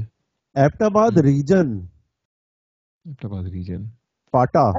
ایپٹ 0.54 0.82
آباد 0.82 1.16
region. 1.16 1.78
Abbottabad 3.24 3.44
region. 3.44 3.84
PATA. 4.32 4.70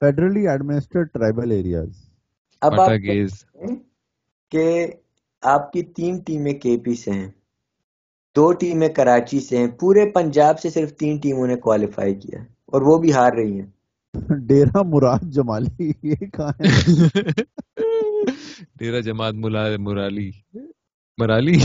Federally 0.00 0.48
administered 0.48 1.08
tribal 1.12 1.50
areas. 1.50 1.90
اب 2.60 2.80
آپ 2.80 2.90
کہ 4.50 4.86
آپ 5.42 5.72
کی 5.72 5.82
تین 5.82 6.18
ٹیمیں 6.18 6.52
کے 6.52 6.76
پی 6.84 6.94
سے 6.94 7.10
ہیں۔ 7.10 7.30
دو 8.36 8.52
ٹیمیں 8.52 8.88
کراچی 8.88 9.40
سے 9.40 9.58
ہیں۔ 9.58 9.66
پورے 9.66 10.10
پنجاب 10.10 10.60
سے 10.60 10.70
صرف 10.70 10.96
تین 10.96 11.16
ٹیموں 11.16 11.46
نے 11.46 11.56
کوالیفائی 11.56 12.14
کیا 12.14 12.40
اور 12.66 12.82
وہ 12.82 12.98
بھی 12.98 13.12
ہار 13.12 13.32
رہی 13.32 13.60
ہیں۔ 13.60 13.66
ڈیرا 14.46 14.82
مراد 14.82 15.18
جمالی 15.22 15.92
یہ 16.02 16.14
کہاں 16.14 16.52
ہے؟ 16.60 16.90
ڈیرا 18.74 19.00
جماعت 19.00 19.34
مرالی۔ 19.34 20.30
مرالی؟ 21.18 21.58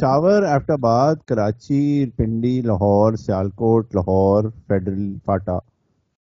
شاور 0.00 0.42
ایفٹ 0.42 0.70
آباد 0.70 1.16
کراچی 1.26 2.10
پنڈی 2.10 2.60
لاہور 2.60 3.14
سیالکوٹ 3.14 3.94
لاہور 3.94 4.44
فیڈرل 4.66 5.14
فاٹا 5.24 5.58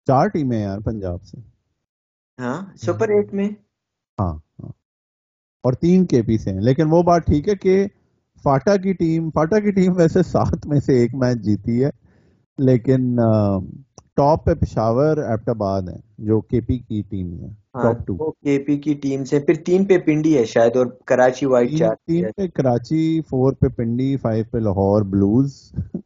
چار 0.07 0.27
ٹیمیں 0.27 0.61
یار 0.61 0.79
پنجاب 0.79 1.23
سے۔ 1.23 1.37
ہاں 2.39 2.65
سپر 2.75 3.09
ایٹ 3.09 3.33
میں؟ 3.33 3.49
ہاں 4.19 4.33
ہاں۔ 4.33 4.71
اور 5.63 5.73
تین 5.73 6.05
کے 6.05 6.21
پی 6.21 6.37
سے 6.37 6.51
ہیں۔ 6.51 6.61
لیکن 6.61 6.83
وہ 6.89 7.03
بات 7.03 7.25
ٹھیک 7.25 7.49
ہے 7.49 7.55
کہ 7.55 7.87
فاٹا 8.43 8.75
کی 8.75 8.93
ٹیم 8.93 9.29
فاٹا 9.31 9.59
کی 9.59 9.71
ٹیم 9.71 9.93
ویسے 9.97 10.23
سات 10.23 10.65
میں 10.65 10.79
سے 10.79 10.99
ایک 10.99 11.15
میچ 11.15 11.37
جیتی 11.37 11.83
ہے 11.83 11.89
لیکن 12.57 13.19
ٹاپ 14.17 14.45
پہ 14.45 14.53
پشاور 14.53 15.17
ایپٹ 15.17 15.49
آباد 15.49 15.81
ہے 15.81 15.95
جو 16.17 16.41
کے 16.41 16.61
پی 16.61 16.77
کی 16.77 17.01
ٹیم 17.09 17.33
ہے 17.33 17.47
ٹاپ 17.83 18.07
ٹو 18.07 18.31
کے 18.31 18.59
پی 18.59 18.77
کی 18.77 18.93
ٹیم 18.93 19.23
سے 19.23 19.39
پھر 19.39 19.53
تین 19.65 19.85
پہ 19.85 19.97
پنڈی 19.97 20.37
ہے 20.37 20.45
شاید 20.45 20.75
اور 20.75 20.85
کراچی 21.05 21.45
وائٹ 21.45 21.77
چار 21.79 21.95
تین 22.07 22.25
پہ 22.37 22.47
کراچی 22.47 23.21
فور 23.29 23.53
پہ 23.53 23.67
پنڈی 23.67 24.15
فائیو 24.17 24.45
پہ 24.51 24.57
لاہور 24.57 25.01
بلوز 25.01 25.71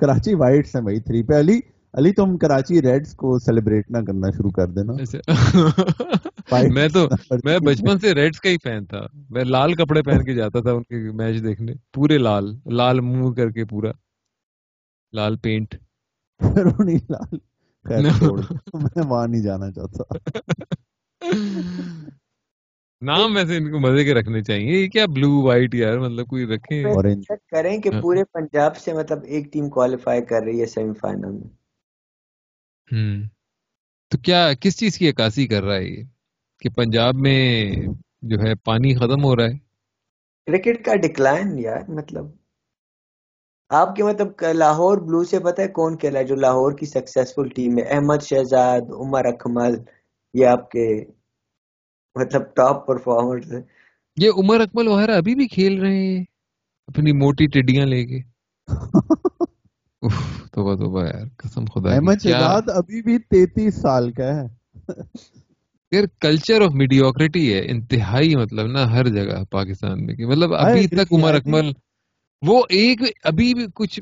کراچی 0.00 0.34
بھائی 0.34 0.62
تھری 1.00 1.22
پہ. 1.22 1.38
علی 1.38 1.58
علی 1.94 2.12
تم 2.12 2.36
کراچی 2.38 2.82
ریڈز 2.82 3.14
کو 3.14 3.38
سیلیبریٹ 3.38 3.90
نہ 3.90 3.98
کرنا 3.98 4.30
شروع 4.30 4.50
کر 4.50 4.66
دینا. 4.66 4.92
اچھا۔ 4.92 6.60
میں 6.74 6.88
تو 6.88 7.06
میں 7.44 7.58
بچپن 7.58 7.98
سے 7.98 8.14
ریڈز 8.14 8.40
کا 8.40 8.50
ہی 8.50 8.56
فین 8.64 8.84
تھا۔ 8.84 9.00
میں 9.30 9.44
لال 9.44 9.74
کپڑے 9.74 10.02
پہن 10.02 10.24
کے 10.24 10.34
جاتا 10.34 10.60
تھا 10.60 10.72
ان 10.72 10.82
کے 10.82 11.10
میچ 11.12 11.42
دیکھنے۔ 11.44 11.72
پورے 11.94 12.18
لال 12.18 12.54
لال 12.66 13.00
منہ 13.00 13.32
کر 13.32 13.50
کے 13.50 13.64
پورا۔ 13.64 13.90
لال 15.12 15.36
پینٹ 15.36 15.74
رونی 16.44 16.96
لال۔ 17.10 17.36
میں 18.74 19.02
وہاں 19.06 19.28
نہیں 19.28 19.42
جانا 19.42 19.70
چاہتا۔ 19.70 20.14
نام 23.00 23.36
ویسے 23.36 23.56
ان 23.56 23.70
کو 23.70 23.78
مزے 23.78 24.04
کے 24.04 24.14
رکھنے 24.14 24.42
چاہیے۔ 24.42 24.82
یہ 24.82 24.88
کیا 24.88 25.06
بلو 25.06 25.42
وائٹ 25.42 25.74
یار 25.74 25.98
مطلب 25.98 26.26
کوئی 26.26 26.46
رکھیں۔ 26.46 26.84
کریں 27.50 27.78
کہ 27.78 27.90
پورے 28.02 28.24
پنجاب 28.24 28.76
سے 28.76 28.92
مطلب 28.92 29.18
ایک 29.24 29.52
ٹیم 29.52 29.70
کوالیفائی 29.70 30.24
کر 30.24 30.42
رہی 30.42 30.60
ہے 30.60 30.66
سیمی 30.66 30.94
فائنل 30.94 31.30
میں 31.30 33.22
تو 34.08 34.18
کیا 34.18 34.50
کس 34.60 34.78
چیز 34.78 34.98
کی 34.98 35.10
عکاسی 35.10 35.46
کر 35.46 35.62
رہا 35.62 35.76
ہے 35.76 35.84
یہ؟ 35.84 36.04
کہ 36.60 36.70
پنجاب 36.70 37.14
میں 37.14 37.70
جو 38.22 38.40
ہے 38.40 38.54
پانی 38.54 38.94
ختم 38.94 39.24
ہو 39.24 39.36
رہا 39.36 39.44
ہے۔ 39.44 39.58
کرکٹ 40.46 40.84
کا 40.84 40.94
ڈکلائن 40.94 41.58
یار 41.58 41.90
مطلب 41.90 42.26
آپ 43.72 43.96
کے 43.96 44.04
مطلب 44.04 44.28
لاہور 44.54 44.98
بلو 44.98 45.24
سے 45.24 45.38
پتا 45.38 45.62
ہے 45.62 45.68
کون 45.68 45.96
کھیلا 45.96 46.18
ہے 46.18 46.24
جو 46.24 46.34
لاہور 46.34 46.72
کی 46.72 46.86
سکسیسفل 46.86 47.48
ٹیم 47.48 47.78
ہے؟ 47.78 47.82
احمد 47.82 48.22
شہزاد 48.22 48.80
عمر 48.80 49.24
اکمل 49.24 49.74
یہ 50.34 50.46
آپ 50.46 50.70
کے 50.70 51.04
مطلب 52.14 52.42
ٹاپ 52.56 52.86
پرفارمر 52.86 53.38
یہ 54.16 54.30
عمر 54.36 54.60
اکمل 54.60 54.88
وغیرہ 54.88 55.16
ابھی 55.16 55.34
بھی 55.34 55.46
کھیل 55.48 55.80
رہے 55.80 55.96
ہیں۔ 55.96 56.24
اپنی 56.88 57.12
موٹی 57.12 57.46
ٹڈیاں 57.46 57.86
لے 57.86 58.04
کے۔ 58.06 58.20
توبہ 60.52 60.74
توبہ 60.74 61.04
یار 61.04 61.26
قسم 61.36 61.64
خدا 61.64 61.94
احمد 61.94 62.22
شہزاد 62.22 62.62
ابھی 62.66 63.02
بھی 63.02 63.18
تینتیس 63.18 63.74
سال 63.74 64.12
کا 64.12 64.24
ہے۔ 64.24 64.46
یار 65.92 66.04
کلچر 66.20 66.60
آف 66.60 66.72
میڈیوکریٹی 66.74 67.54
ہے 67.54 67.60
انتہائی 67.70 68.36
مطلب 68.36 68.66
نا 68.66 68.92
ہر 68.92 69.04
جگہ 69.04 69.44
پاکستان 69.50 70.06
میں۔ 70.06 70.14
مطلب 70.26 70.54
ابھی 70.54 70.86
تک 70.86 71.12
عمر 71.12 71.34
اکمل 71.34 71.70
وہ 72.42 72.62
ایک 72.68 73.02
ابھی 73.24 73.54
بھی 73.54 73.66
کچھ 73.74 74.00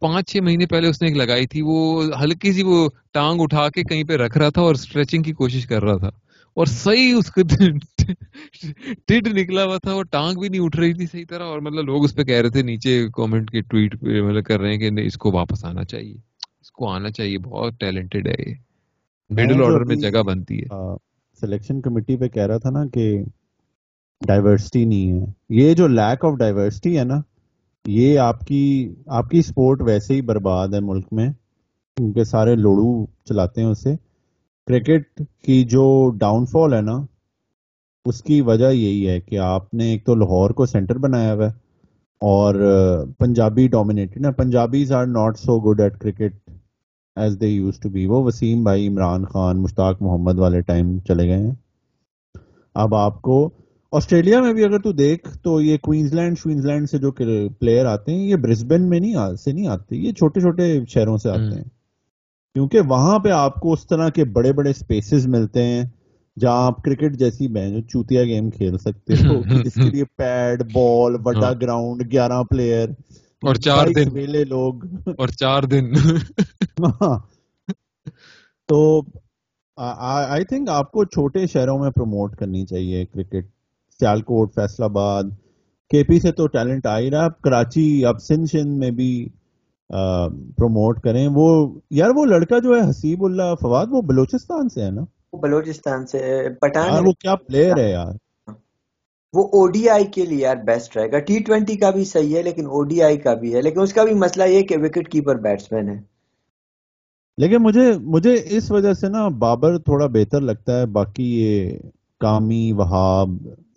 پانچ 0.00 0.30
چھ 0.30 0.36
مہینے 0.42 0.66
پہلے 0.66 0.88
اس 0.88 1.02
نے 1.02 1.08
ایک 1.08 1.16
لگائی 1.16 1.46
تھی 1.46 1.62
وہ 1.62 2.02
ہلکی 2.22 2.52
سی 2.52 2.62
وہ 2.62 2.88
ٹانگ 3.12 3.40
اٹھا 3.40 3.68
کے 3.68 3.82
کہیں 3.82 4.04
پہ 4.04 4.16
رکھ 4.16 4.38
رہا 4.38 4.48
تھا 4.48 4.62
اور 4.62 4.74
اسٹریچنگ 4.74 5.22
کی 5.22 5.32
کوشش 5.32 5.66
کر 5.66 5.82
رہا 5.82 5.96
تھا۔ 5.96 6.10
اور 6.56 6.66
صحیح 6.66 7.14
اس 7.14 7.30
کو 7.30 7.40
ٹڈ 9.06 9.28
نکلا 9.28 9.64
ہوا 9.64 9.76
تھا 9.76 9.94
وہ 9.94 10.02
ٹانگ 10.02 10.38
بھی 10.38 10.48
نہیں 10.48 10.60
اٹھ 10.60 10.76
رہی 10.76 10.94
تھی 10.94 11.06
صحیح 11.06 11.24
طرح 11.28 11.44
اور 11.44 11.58
مطلب 11.58 11.84
لوگ 11.84 12.04
اس 12.04 12.14
پہ 12.14 12.22
کہہ 12.22 12.40
رہے 12.40 12.50
تھے 12.50 12.62
نیچے 12.62 13.08
کامنٹ 13.16 13.50
کے 13.50 13.60
ٹویٹ 13.60 14.00
پہ 14.00 14.20
مطلب 14.20 14.44
کر 14.44 14.60
رہے 14.60 14.72
ہیں 14.72 14.78
کہ 14.78 15.00
اس 15.00 15.16
کو 15.18 15.32
واپس 15.32 15.64
آنا 15.64 15.84
چاہیے۔ 15.84 16.14
اس 16.60 16.72
کو 16.72 16.88
آنا 16.88 17.10
چاہیے 17.10 17.38
بہت 17.38 17.80
ٹیلنٹڈ 17.80 18.26
ہے 18.26 18.50
یہ۔ 18.50 18.54
مڈل 19.30 19.62
آرڈر 19.62 19.84
میں 19.84 19.96
جگہ 19.96 20.22
بنتی 20.22 20.58
ہے۔ 20.58 20.66
سلیکشن 21.40 21.80
کمیٹی 21.80 22.16
پہ 22.16 22.28
کہہ 22.28 22.46
رہا 22.46 22.58
تھا 22.58 22.70
نا 22.70 22.86
کہ 22.86 23.24
ڈائیورسٹی 24.20 24.84
نہیں 24.84 25.12
ہے۔ 25.12 25.26
یہ 25.48 25.74
جو 25.74 25.86
لیک 25.86 26.24
آف 26.24 26.38
ڈائیورسٹی 26.38 26.98
ہے 26.98 27.04
نا 27.04 27.31
یہ 27.88 28.18
آپ 28.18 28.40
کی 28.40 28.94
آپ 29.06 29.28
کی 29.28 29.42
سپورٹ 29.42 29.82
ویسے 29.82 30.14
ہی 30.14 30.20
برباد 30.20 30.68
ہے 30.68 30.80
ملک 30.80 31.06
میں۔ 31.12 31.32
کیونکہ 31.96 32.24
سارے 32.24 32.54
لوڑو 32.54 33.06
چلاتے 33.24 33.62
ہیں 33.62 33.68
اسے۔ 33.68 33.96
کرکٹ 34.66 35.22
کی 35.44 35.64
جو 35.64 36.10
ڈاؤن 36.10 36.46
فال 36.46 36.74
ہے 36.74 36.80
نا، 36.80 36.98
اس 38.04 38.22
کی 38.22 38.40
وجہ 38.40 38.70
یہی 38.70 39.08
ہے 39.08 39.20
کہ 39.20 39.38
آپ 39.38 39.74
نے 39.74 39.84
ایک 39.84 40.06
تو 40.06 40.14
لاہور 40.14 40.50
کو 40.50 40.66
سینٹر 40.66 40.98
بنایا 40.98 41.34
ہوا 41.34 41.44
ہے 41.44 41.50
اور 42.20 42.54
پنجابی 43.18 43.68
ڈومینیٹڈ 43.68 44.20
نا 44.20 44.30
Punjabis 44.30 44.92
are 44.92 45.06
not 45.06 45.38
so 45.38 45.60
good 45.60 45.80
at 45.80 45.98
cricket 45.98 46.50
as 47.16 47.40
they 47.40 47.46
used 47.46 47.80
to 47.80 47.88
be 47.88 48.06
وہ 48.06 48.22
وسیم 48.22 48.62
بھائی 48.62 48.88
عمران 48.88 49.24
خان، 49.24 49.62
مشتاق 49.62 50.02
محمد 50.02 50.38
والے 50.38 50.60
ٹائم 50.60 50.98
چلے 50.98 51.28
گئے 51.28 51.38
ہیں۔ 51.38 51.54
اب 52.74 52.94
آپ 52.94 53.22
کو 53.22 53.50
آسٹریلیا 53.92 54.40
میں 54.40 54.52
بھی 54.52 54.64
اگر 54.64 54.78
تو 54.78 54.92
دیکھ 54.92 55.38
تو 55.38 55.60
یہ 55.60 55.78
کوئنز 55.78 56.14
لینڈ 56.14 56.38
شوئنز 56.38 56.66
لینڈ 56.66 56.90
سے 56.90 56.98
جو 56.98 57.12
پلیئر 57.58 57.86
آتے 57.86 58.12
ہیں 58.12 58.28
یہ 58.28 58.36
برسبن 58.36 58.88
میں 58.88 59.00
نہیں 59.00 59.34
سے 59.36 59.52
نہیں 59.52 59.66
آتے 59.66 59.96
یہ 59.96 60.12
چھوٹے 60.12 60.40
چھوٹے 60.40 60.80
شہروں 60.88 61.16
سے 61.16 61.30
آتے 61.30 61.56
ہیں۔ 61.56 61.64
کیونکہ 62.54 62.80
وہاں 62.80 63.18
پہ 63.18 63.28
آپ 63.30 63.54
کو 63.54 63.72
اس 63.72 63.86
طرح 63.86 64.08
کے 64.08 64.24
بڑے 64.24 64.52
بڑے 64.52 64.72
سپیسز 64.72 65.26
ملتے 65.26 65.62
ہیں 65.62 65.84
جہاں 66.40 66.66
آپ 66.66 66.82
کرکٹ 66.82 67.16
جیسی 67.18 67.48
بین 67.48 67.88
چوتیا 67.88 68.24
گیم 68.24 68.50
کھیل 68.50 68.78
سکتے 68.78 69.14
ہو۔ 69.14 69.38
اس 69.64 69.74
کے 69.74 69.90
لیے 69.90 70.04
پیڈ 70.04 70.62
بال 70.72 71.16
بڑا 71.18 71.52
گراؤنڈ 71.52 72.12
گیارہ 72.12 72.42
پلیئر 72.50 72.88
اور 73.42 73.54
چار 73.54 73.86
دن۔ 73.96 74.08
ویلے 74.12 74.44
لوگ۔ 74.44 74.74
اور 75.06 75.28
چار 75.28 75.62
دن۔ 75.62 75.92
ہاں۔ 76.84 77.18
تو 78.68 79.02
آئی 79.76 80.44
تھنک 80.44 80.68
آپ 80.68 80.92
کو 80.92 81.04
چھوٹے 81.04 81.46
شہروں 81.46 81.78
میں 81.78 81.90
پروموٹ 81.90 82.36
کرنی 82.36 82.66
چاہیے 82.66 83.06
کرکٹ۔ 83.06 83.61
سیالکوٹ 84.02 84.54
فیصل 84.54 84.82
آباد 84.82 85.24
کے 85.90 86.02
پی 86.04 86.18
سے 86.20 86.32
تو 86.32 86.46
ٹیلنٹ 86.46 86.86
آ 86.86 86.98
ہی 86.98 87.10
رہا 87.10 87.28
کراچی 87.44 88.04
اب 88.06 88.18
سندھ 88.18 88.48
سندھ 88.50 88.78
میں 88.78 88.90
بھی 88.90 89.28
پروموٹ 90.56 91.00
کریں۔ 91.00 91.28
وہ 91.34 91.46
یار 91.90 92.10
وہ 92.16 92.24
لڑکا 92.24 92.58
جو 92.58 92.74
ہے 92.74 92.88
حسیب 92.90 93.24
اللہ 93.24 93.54
فواد 93.60 93.86
وہ 93.90 94.00
بلوچستان 94.02 94.68
سے 94.68 94.84
ہے 94.84 94.90
نا؟ 94.90 95.02
بلوچستان 95.32 96.06
سے 96.06 96.20
پٹان 96.60 97.06
وہ 97.06 97.12
کیا 97.12 97.34
پلیئر 97.46 97.78
ہے 97.78 97.90
یار۔ 97.90 98.12
وہ 99.34 99.44
او 99.52 99.66
ڈی 99.66 99.88
آئی 99.88 100.04
کے 100.04 100.26
لیے 100.26 100.38
یار 100.38 100.56
بیسٹ 100.66 100.96
رہے 100.96 101.10
گا۔ 101.12 101.18
ٹی 101.18 101.38
ٹوینٹی 101.38 101.76
کا 101.76 101.90
بھی 101.90 102.04
صحیح 102.04 102.36
ہے 102.36 102.42
لیکن 102.42 102.66
او 102.66 102.82
ڈی 102.84 103.02
آئی 103.02 103.16
کا 103.16 103.34
بھی 103.34 103.54
ہے۔ 103.54 103.60
لیکن 103.62 103.80
اس 103.80 103.92
کا 103.92 104.04
بھی 104.04 104.14
مسئلہ 104.14 104.44
یہ 104.44 104.62
کہ 104.62 104.76
وکٹ 104.78 105.08
کیپر 105.08 105.36
بیٹسمین 105.36 105.88
ہے۔ 105.88 106.00
لیکن 107.38 107.62
مجھے 107.62 107.92
مجھے 108.00 108.34
اس 108.50 108.70
وجہ 108.70 108.92
سے 108.92 109.08
نا 109.08 109.28
بابر 109.38 109.78
تھوڑا 109.78 110.06
بہتر 110.06 110.40
لگتا 110.40 110.80
ہے۔ 110.80 110.86
باقی 110.86 111.30
یہ 111.42 111.78
کامی 112.20 112.72
وہاب 112.72 113.28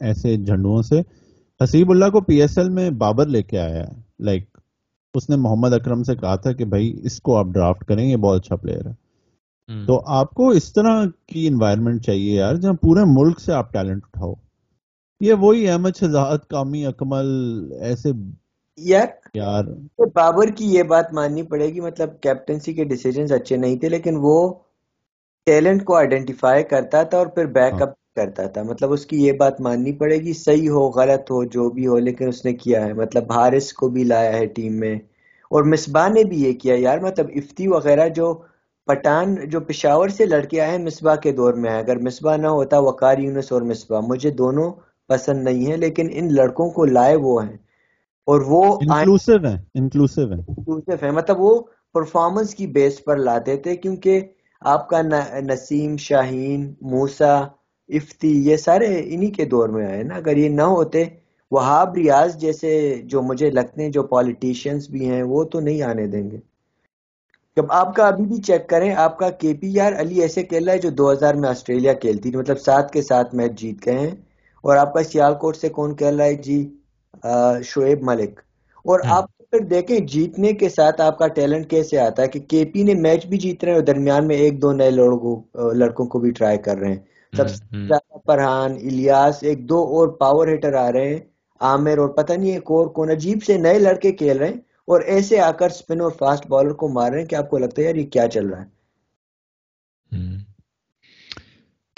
ایسے 0.06 0.38
جھنڈوں 0.38 0.82
سے۔ 0.82 1.02
حسیب 1.64 1.92
اللہ 1.92 2.06
کو 2.06 2.22
پی 2.22 2.42
ایس 2.42 2.58
ایل 2.58 2.70
میں 2.70 2.90
بابر 2.90 3.26
لے 3.26 3.44
کے 3.44 3.60
آیا 3.60 3.84
ہے۔ 3.84 4.02
لائک 4.20 4.58
اس 5.14 5.30
نے 5.30 5.36
محمد 5.36 5.74
اکرم 5.74 6.04
سے 6.04 6.16
کہا 6.16 6.36
تھا 6.36 6.52
کہ 6.52 6.66
بھائی 6.66 7.00
اس 7.04 7.22
کو 7.22 7.38
آپ 7.38 7.46
ڈرافٹ 7.46 7.86
کریں 7.86 8.06
یہ 8.06 8.18
بہت 8.18 8.40
اچھا 8.40 8.56
پلیئر 8.56 8.86
ہے۔ 8.86 9.06
تو 9.86 10.02
آپ 10.06 10.32
کو 10.32 10.50
اس 10.50 10.74
طرح 10.74 11.06
کی 11.28 11.48
انوائرمنٹ 11.48 12.02
چاہیے 12.02 12.36
یار 12.36 12.56
جہاں 12.56 12.74
پورے 12.74 13.00
ملک 13.08 13.40
سے 13.40 13.54
آپ 13.54 13.74
ٹیلنٹ 13.74 14.04
اٹھاؤ۔ 14.06 14.34
یہ 15.20 15.34
وہی 15.34 15.70
احمد 15.70 15.90
شہزاد 16.00 16.38
کامی 16.38 16.86
اکمل 16.86 17.28
ایسے 17.82 18.10
یار 18.78 19.08
یار۔ 19.34 19.64
بابر 19.98 20.48
کی 20.48 20.66
یہ 20.66 20.84
بات 20.84 21.14
ماننی 21.14 21.44
پڑے 21.44 21.68
گی۔ 21.74 21.80
مطلب 21.80 22.22
کیپٹنسی 22.22 22.74
کے 22.74 22.84
ڈیسیجنز 22.84 23.32
اچھے 23.32 23.58
نہیں 23.58 23.76
تھے 23.76 23.90
لیکن 23.90 24.16
وہ 24.18 24.54
ٹیلنٹ 25.46 25.84
کو 25.84 25.96
آئیڈینٹیفائی 25.96 26.64
کرتا 26.64 27.04
تھا 27.04 27.18
اور 27.18 27.28
پھر 27.28 27.46
بیک 27.46 27.82
اپ 27.82 27.90
کرتا 28.16 28.48
تھا۔ 28.48 28.64
مطلب 28.64 28.94
اس 28.94 29.06
کی 29.06 29.26
یہ 29.26 29.32
بات 29.32 29.62
ماننی 29.62 29.92
پڑے 29.92 30.18
گی 30.18 30.34
صحیح 30.34 30.70
ہو 30.70 30.90
غلط 30.90 31.32
ہو 31.32 31.44
جو 31.44 31.70
بھی 31.70 31.88
ہو 31.88 31.98
لیکن 31.98 32.28
اس 32.28 32.46
نے 32.46 32.54
کیا 32.54 32.86
ہے۔ 32.86 32.94
مطلب 32.94 33.32
حارث 33.32 33.74
کو 33.74 33.90
بھی 33.90 34.04
لایا 34.04 34.34
ہے 34.34 34.46
ٹیم 34.46 34.74
میں۔ 34.80 34.96
اور 35.50 35.64
مصباح 35.64 36.08
نے 36.08 36.24
بھی 36.24 36.44
یہ 36.44 36.54
کیا۔ 36.54 36.76
یار 36.78 36.98
مطلب 37.00 37.26
افتی 37.36 37.68
وغیرہ 37.68 38.10
جو 38.10 38.34
پٹان 38.86 39.36
جو 39.36 39.60
پشاور 39.60 40.10
سے 40.10 40.26
لڑکے 40.26 40.62
آئے 40.62 40.72
ہیں 40.72 40.86
مصباح 40.86 41.16
کے 41.16 41.32
دور 41.32 41.54
میں 41.54 41.70
آئے۔ 41.70 41.80
اگر 41.80 41.98
مصباح 41.98 42.38
نہ 42.38 42.48
ہوتا 42.48 42.80
وقار 42.80 43.18
یونس 43.18 43.52
اور 43.52 43.62
مصباح۔ 43.62 44.00
مجھے 44.08 44.30
دونوں 44.32 44.72
پسند 45.08 45.44
نہیں 45.44 45.72
ہے 45.72 45.78
لیکن 45.78 46.08
ان 46.12 46.36
لڑکوں 46.36 46.70
کو 46.70 46.86
لائے 46.86 47.16
وہ 47.16 47.46
ہیں۔ 47.46 47.58
اور 48.26 48.42
وہ 48.42 48.78
انکلوسیو 48.82 49.46
ہیں 49.46 49.58
انکلوسیو 49.74 50.32
ہیں۔ 50.32 50.42
انکلوسیو 50.48 50.96
ہیں۔ 51.02 51.12
مطلب 51.12 51.42
وہ 51.42 51.62
پرفارمنس 51.94 52.56
کی 52.56 52.68
بیس 52.68 53.04
پر 53.04 53.18
لاتے 53.18 53.58
تھے 53.58 53.76
کیونکہ 53.76 54.22
آپ 54.62 54.90
کا 54.90 55.02
نسیم 55.42 55.98
شاہین 55.98 56.74
موسا 56.82 57.42
افتی 57.90 58.30
یہ 58.50 58.58
سارے 58.58 58.88
انہی 59.06 59.30
کے 59.32 59.46
دور 59.46 59.70
میں 59.70 59.86
آئے 59.86 60.04
نا۔ 60.04 60.16
اگر 60.16 60.38
یہ 60.38 60.50
نہ 60.50 60.62
ہوتے 60.76 61.04
وہاب 61.52 61.94
ریاض 61.96 62.36
جیسے 62.38 62.72
جو 63.06 63.22
مجھے 63.22 63.50
لگتے 63.50 63.84
ہیں 63.84 63.90
جو 63.90 64.04
پالیٹیشینز 64.04 64.90
بھی 64.90 65.10
ہیں 65.10 65.24
وہ 65.24 65.44
تو 65.44 65.60
نہیں 65.60 65.82
آنے 65.82 66.06
دیں 66.08 66.30
گے۔ 66.32 66.38
جب 67.58 67.72
آپ 67.72 67.96
کا 67.96 68.08
ابھی 68.08 68.26
بھی 68.26 68.42
چیک 68.42 68.68
کریں 68.70 68.94
آپ 68.96 69.18
کا 69.18 69.30
کے 69.32 69.54
پی 69.54 69.80
آر 69.80 69.94
علی 70.00 70.22
ایسے 70.22 70.44
کھیل 70.44 70.64
رہا 70.66 70.74
ہے 70.74 70.78
جو 70.78 70.90
دو 70.90 71.12
ہزار 71.12 71.34
میں 71.34 71.50
آسٹریلیا 71.50 71.94
کھیلتی۔ 71.94 72.30
تھی 72.30 72.40
مطلب 72.40 72.60
سات 72.60 72.92
کے 72.94 73.02
ساتھ 73.02 73.36
میچ 73.36 73.60
جیت 73.60 73.86
گئے 73.86 74.00
ہیں۔ 74.00 74.12
اور 74.64 74.78
آپ 74.78 74.94
کا 74.94 75.04
سیال 75.04 75.36
کوٹ 75.36 75.58
سے 75.58 75.70
کون 75.70 75.96
کھیل 75.96 76.16
رہا 76.16 76.26
ہے؟ 76.26 76.34
جی 76.34 76.58
شعیب 77.64 78.04
ملک۔ 78.04 78.40
اور 78.86 79.00
آپ 79.08 79.26
پھر 79.52 79.60
دیکھیں 79.66 80.00
جیتنے 80.08 80.52
کے 80.54 80.70
ساتھ 80.70 81.02
آپ 81.02 81.18
کا 81.20 81.28
ٹیلنٹ 81.28 81.70
کیسے 81.70 81.98
آتا 82.00 82.22
ہے 82.24 82.28
کہ 82.28 82.40
کے 82.40 82.64
پی 82.66 82.84
نے 82.84 82.94
میچ 82.96 83.26
بھی 83.26 83.38
جیت 83.38 83.64
رہے 83.64 83.72
ہیں 83.72 83.78
اور 83.78 83.86
درمیان 83.86 84.28
میں 84.28 84.36
ایک 84.36 84.62
دو 84.62 84.72
نئے 84.72 84.90
لڑکوں 84.92 85.36
لڑکوں 85.74 86.06
کو 86.06 86.20
بھی 86.20 86.32
ٹرائی 86.32 86.58
کر 86.58 86.78
رہے 86.78 86.88
ہیں۔ 86.88 87.00
سب 87.38 87.50
سے 87.50 87.64
زیادہ 87.88 88.18
فرحان 88.26 88.72
الیاس 88.72 89.44
ایک 89.44 89.70
دو 89.70 89.80
اور 89.96 90.08
پاور 90.08 90.48
ہیٹر 90.48 90.74
آ 90.74 90.92
رہے 90.92 91.10
ہیں 91.10 91.20
عامر 91.62 91.98
اور 91.98 92.10
پتہ 92.10 92.34
نہیں 92.34 92.52
ایک 92.52 92.72
اور 92.72 92.88
کون 92.88 93.12
عجیب 93.12 93.44
سے 93.44 93.58
نئے 93.58 93.80
لڑکے 93.80 94.12
کھیل 94.12 94.38
رہے 94.38 94.48
ہیں 94.48 94.60
اور 94.88 95.02
ایسے 95.08 95.40
آ 95.40 95.52
کر 95.52 95.70
اسپن 95.70 96.02
اور 96.02 96.12
فاسٹ 96.12 96.48
بالر 96.48 96.74
کو 96.74 96.88
مار 96.90 97.12
رہے 97.12 97.20
ہیں 97.20 97.28
کہ 97.28 97.36
آپ 97.36 97.50
کو 97.50 97.58
لگتا 97.58 97.82
ہے 97.82 97.88
یار 97.88 97.96
یہ 97.96 98.06
کیا 98.06 98.28
چل 98.28 98.48
رہا 98.48 98.62
ہے۔ 98.62 98.68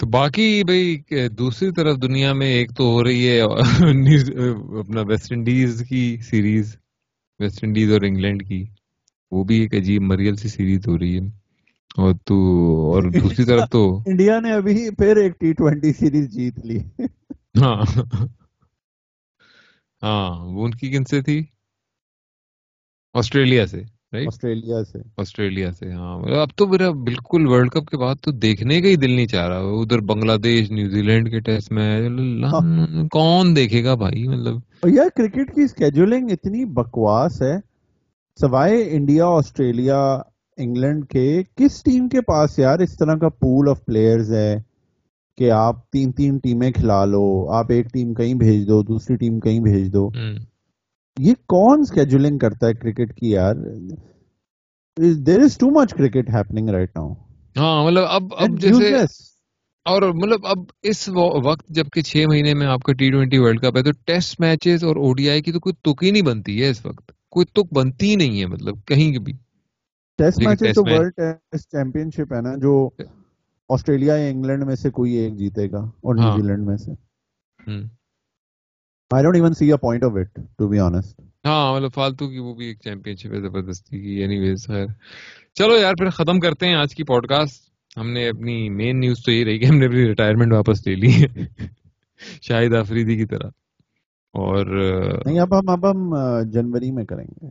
تو 0.00 0.06
باقی 0.06 0.64
بھائی 0.64 0.96
دوسری 1.28 1.70
طرف 1.72 2.02
دنیا 2.02 2.32
میں 2.32 2.46
ایک 2.46 2.70
تو 2.76 2.84
ہو 2.84 3.04
رہی 3.04 3.28
ہے 3.28 3.40
اپنا 3.40 5.00
ویسٹ 5.00 5.32
انڈیز 5.32 5.82
کی 5.88 6.16
سیریز 6.30 6.76
ویسٹ 7.40 7.64
انڈیز 7.64 7.92
اور 7.92 8.02
انگلینڈ 8.02 8.48
کی 8.48 8.64
وہ 9.32 9.44
بھی 9.44 9.58
ایک 9.60 9.74
عجیب 9.74 10.02
مریل 10.02 10.36
سی 10.36 10.48
سیریز 10.48 10.86
ہو 10.86 10.98
رہی 10.98 11.18
ہے۔ 11.18 11.26
تو 12.26 12.34
اور 12.94 13.02
دوسری 13.02 13.44
طرف 13.44 13.68
تو 13.70 14.02
انڈیا 14.06 14.40
نے 14.40 14.52
ابھی 14.52 14.90
پھر 14.90 15.16
ایک 15.16 15.40
ٹی 15.40 15.52
ٹوینٹی 15.52 15.92
سیریز 15.92 16.30
جیت 16.30 16.66
لی۔ 16.66 16.78
ہاں۔ 17.60 17.82
ہاں 20.02 20.46
وہ 20.46 20.64
ان 20.64 20.70
کی 20.70 20.90
کن 20.90 21.04
سے 21.04 21.22
تھی؟ 21.22 21.44
آسٹریلیا 23.14 23.66
سے 23.66 23.82
آسٹریلیا 24.26 24.84
سے۔ 24.84 24.98
آسٹریلیا 25.16 25.72
سے 25.72 25.92
ہاں۔ 25.92 26.18
اب 26.40 26.48
تو 26.56 26.66
میرا 26.66 26.90
بالکل 26.90 27.46
ورلڈ 27.46 27.70
کپ 27.70 27.86
کے 27.86 27.96
بعد 27.96 28.16
تو 28.22 28.30
دیکھنے 28.30 28.80
کا 28.82 28.88
ہی 28.88 28.96
دل 28.96 29.10
نہیں 29.10 29.26
چاہ 29.26 29.48
رہا۔ 29.48 29.58
ادھر 29.58 29.98
بنگلہ 30.00 30.36
دیش 30.36 30.70
نیوزی 30.70 31.02
لینڈ 31.02 31.30
کے 31.30 31.40
ٹیسٹ 31.40 31.72
میں 31.72 32.08
ہاں۔ 32.44 33.08
کون 33.08 33.56
دیکھے 33.56 33.84
گا 33.84 33.94
بھائی؟ 33.94 34.28
مطلب 34.28 34.56
یار 34.86 35.08
کرکٹ 35.16 35.54
کی 35.54 35.62
اسکیجولنگ 35.62 36.30
اتنی 36.30 36.64
بکواس 36.64 37.42
ہے۔ 37.42 37.56
سوائے 38.40 38.82
انڈیا 38.90 39.26
آسٹریلیا 39.26 40.22
انگلینڈ 40.58 41.08
کے 41.08 41.42
کس 41.56 41.82
ٹیم 41.82 42.08
کے 42.08 42.20
پاس 42.20 42.58
یار 42.58 42.78
اس 42.78 42.96
طرح 42.96 43.14
کا 43.14 43.28
پول 43.28 43.68
آف 43.68 43.84
پلیئرز 43.84 44.32
ہے 44.32 44.56
کہ 45.38 45.50
آپ 45.50 45.90
تین 45.90 46.12
تین 46.12 46.38
ٹیمیں 46.38 46.70
کھلا 46.70 47.04
لو 47.04 47.50
آپ 47.50 47.66
ایک 47.68 47.92
ٹیم 47.92 48.14
کہیں 48.14 48.34
بھیج 48.34 48.68
دو 48.68 48.82
دوسری 48.82 49.16
ٹیم 49.16 49.40
کہیں 49.40 49.60
بھیج 49.60 49.92
دو۔ 49.92 50.08
یہ 51.16 51.34
کون 51.46 51.80
اسکیجولنگ 51.80 52.38
کرتا 52.38 52.66
ہے 52.66 52.74
کرکٹ 52.74 53.14
کی 53.14 53.30
یار؟ 53.30 53.54
There 55.26 55.40
is 55.40 55.58
too 55.58 55.70
much 55.70 55.94
cricket 55.94 56.30
happening 56.30 56.68
right 56.68 56.96
now 56.96 57.12
ہاں 57.56 57.84
مطلب 57.84 58.04
اب 58.08 58.22
اب 58.38 58.60
جیسے 58.60 58.94
اور 59.86 60.02
مطلب 60.02 60.46
اب 60.46 60.58
اس 60.82 61.08
وقت 61.44 61.68
جبکہ 61.68 62.02
چھ 62.02 62.24
مہینے 62.28 62.54
میں 62.54 62.66
آپ 62.66 62.82
کا 62.82 62.92
ٹی 62.92 63.10
ٹوینٹی 63.10 63.38
ورلڈ 63.38 63.60
کپ 63.60 63.76
ہے 63.76 63.82
تو 63.82 63.90
ٹیسٹ 64.06 64.40
میچز 64.40 64.84
اور 64.84 64.96
او 64.96 65.12
ڈی 65.14 65.30
آئی 65.30 65.42
کی 65.42 65.52
تو 65.52 65.60
کوئی 65.60 65.72
تک 65.82 66.04
ہی 66.04 66.10
نہیں 66.10 66.22
بنتی 66.22 66.62
ہے 66.62 66.68
اس 66.70 66.86
وقت۔ 66.86 67.12
کوئی 67.28 67.46
تک 67.46 67.74
بنتی 67.74 68.10
ہی 68.10 68.16
نہیں 68.16 68.40
ہے 68.40 68.46
مطلب 68.46 68.74
کہیں 68.86 69.18
بھی۔ 69.18 69.32
ٹیسٹ 70.18 70.40
میچز 70.40 70.74
تو 70.74 70.82
ورلڈ 70.84 71.12
ٹیسٹ 71.16 71.70
چیمپئن 71.70 72.10
شپ 72.10 72.32
ہے 72.32 72.40
نا 72.40 72.54
جو 72.56 72.72
آسٹریلیا 73.70 74.14
یا 74.16 74.28
انگلینڈ 74.28 74.64
میں 74.64 74.74
سے 74.76 74.90
کوئی 74.90 75.12
ایک 75.14 75.36
جیتے 75.36 75.70
گا 75.70 75.80
اور 76.00 76.14
نیوزی 76.14 76.42
لینڈ 76.42 76.66
میں 76.66 76.76
سے۔ 76.76 76.92
I 79.10 79.22
don't 79.24 79.36
even 79.36 79.54
see 79.54 79.70
a 79.72 79.76
point 79.76 80.04
of 80.04 80.12
it 80.14 80.28
to 80.58 80.68
be 80.68 80.78
ہاں 81.44 81.72
مطلب 81.74 81.92
فالتو 81.94 82.28
کی 82.28 82.38
وہ 82.38 82.54
بھی 82.54 82.66
ایک 82.66 82.78
چیمپئن 82.80 83.16
شپ 83.16 83.32
ہے 83.32 83.40
زبردستی 83.40 84.00
کی۔ 84.00 84.20
اینی 84.20 84.38
ویز 84.38 84.66
خیر۔ 84.66 84.86
چلو 85.54 85.76
یار 85.78 85.94
پھر 85.94 86.10
ختم 86.10 86.40
کرتے 86.40 86.66
ہیں 86.66 86.74
آج 86.74 86.94
کی 86.94 87.04
پوڈ 87.04 87.26
کاسٹ 87.26 87.66
ہم 87.96 88.10
نے 88.10 88.28
اپنی 88.28 88.68
مین 88.70 89.00
نیوز 89.00 89.24
تو 89.24 89.32
یہ 89.32 89.44
رہی 89.44 89.58
کہ 89.58 89.64
ہم 89.64 89.78
نے 89.78 89.86
اپنی 89.86 90.06
ریٹائرمنٹ 90.06 90.52
واپس 90.52 90.86
لے 90.86 90.94
لی۔ 90.94 91.12
ہے 91.14 91.26
شاہد 92.42 92.74
آفریدی 92.74 93.16
کی 93.16 93.26
طرح۔ 93.26 93.50
اور 94.34 94.66
نہیں 95.24 95.40
اب 95.40 95.58
ہم 95.58 95.68
اب 95.68 95.90
ہم 95.90 96.14
جنوری 96.50 96.90
میں 96.90 97.04
کریں 97.04 97.26
گے۔ 97.32 97.48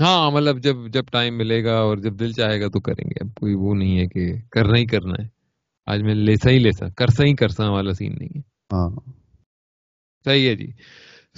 ہاں 0.00 0.30
مطلب 0.30 0.58
جب 0.58 0.76
جب 0.92 1.02
ٹائم 1.12 1.38
ملے 1.38 1.64
گا 1.64 1.78
اور 1.78 1.96
جب 1.98 2.20
دل 2.20 2.32
چاہے 2.32 2.60
گا 2.60 2.68
تو 2.68 2.80
کریں 2.80 3.04
گے۔ 3.10 3.24
اب 3.24 3.34
کوئی 3.34 3.54
وہ 3.54 3.74
نہیں 3.74 3.98
ہے 3.98 4.06
کہ 4.06 4.32
کرنا 4.50 4.78
ہی 4.78 4.86
کرنا 4.86 5.22
ہے۔ 5.22 5.28
آج 5.86 6.02
میں 6.02 6.14
لیسا 6.14 6.50
ہی 6.50 6.58
لیسا 6.58 6.88
کرسا 6.88 7.24
ہی 7.24 7.34
کرسا 7.34 7.70
والا 7.70 7.92
سین 7.92 8.14
نہیں 8.18 8.28
ہے۔ 8.36 8.40
ہاں۔ 8.72 8.90
صحیح 10.24 10.48
ہے 10.48 10.54
جی۔ 10.54 10.66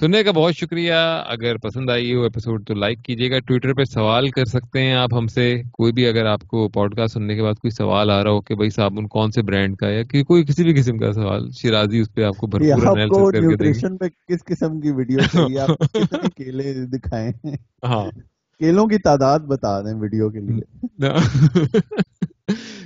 سننے 0.01 0.23
کا 0.25 0.31
بہت 0.31 0.55
شکریہ۔ 0.55 0.93
اگر 1.27 1.57
پسند 1.57 1.91
آئی 1.91 2.15
ہو 2.15 2.23
ایپیسوڈ 2.23 2.67
تو 2.67 2.75
لائک 2.75 3.03
کیجیے 3.05 3.31
گا۔ 3.31 3.39
ٹویٹر 3.39 3.75
پہ 3.75 3.85
سوال 3.85 4.31
کر 4.31 4.45
سکتے 4.45 4.83
ہیں 4.83 4.95
آپ 4.95 5.15
ہم 5.15 5.27
سے۔ 5.27 5.63
کوئی 5.73 5.93
بھی 5.93 6.07
اگر 6.07 6.27
آپ 6.27 6.41
کو 6.43 6.69
پوڈ 6.69 6.95
کاسٹ 6.95 7.15
سننے 7.15 7.35
کے 7.35 7.43
بعد 7.43 7.55
کوئی 7.55 7.71
سوال 7.71 8.11
آ 8.11 8.25
رہا 8.25 8.31
ہو 8.31 8.41
کہ 8.41 8.55
بھائی 8.55 8.71
صابن 8.71 9.09
کون 9.09 9.31
سے 9.31 9.43
برانڈ 9.43 9.77
کا 9.77 9.89
ہے 9.89 10.05
کہ 10.05 10.25
کوئی 10.25 10.45
کسی 10.45 10.65
بھی 10.65 10.75
قسم 10.75 10.99
کا 10.99 11.13
سوال 11.13 11.51
شیرازی 11.51 11.99
اس 11.99 12.15
پہ 12.15 12.23
آپ 12.23 12.37
کو 12.37 12.47
بھرپور 12.47 13.73
کس 14.29 14.45
قسم 14.45 14.81
کی 14.81 14.91
ویڈیو 14.91 15.19
کیلے 16.37 16.87
دکھائے 16.87 17.31
ہاں۔ 17.85 18.11
کیلوں 18.63 18.87
کی 18.87 18.99
تعداد 18.99 19.41
بتا 19.41 19.81
دیں 19.81 20.01
ویڈیو 20.01 20.31
کے 20.31 20.41
لیے۔ 20.41 20.83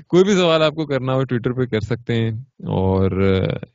کوئی 0.09 0.25
بھی 0.25 0.35
سوال 0.35 0.63
آپ 0.63 0.75
کو 0.75 0.87
کرنا 0.87 1.13
ہو 1.13 1.25
ٹویٹر 1.25 1.53
پہ 1.53 1.65
کر 1.65 1.81
سکتے 1.81 2.15
ہیں 2.15 2.31
اور 2.67 3.11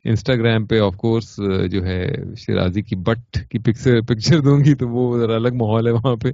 انسٹاگرام 0.04 0.66
پہ 0.66 0.80
آف 0.80 0.96
کورس 0.96 1.36
جو 1.72 1.86
ہے 1.86 2.16
شیرازی 2.38 2.82
کی 2.82 2.96
بٹ 2.96 3.38
کی 3.50 3.60
پکچر 3.60 4.02
پکچر 4.02 4.40
دوں 4.40 4.60
گی 4.60 4.76
تو 4.76 4.88
وہ 4.88 5.20
ذرا 5.20 5.36
الگ 5.36 5.48
ماحول 5.48 5.88
ہے 5.88 5.92
وہاں 5.92 6.16
پہ۔ 6.16 6.32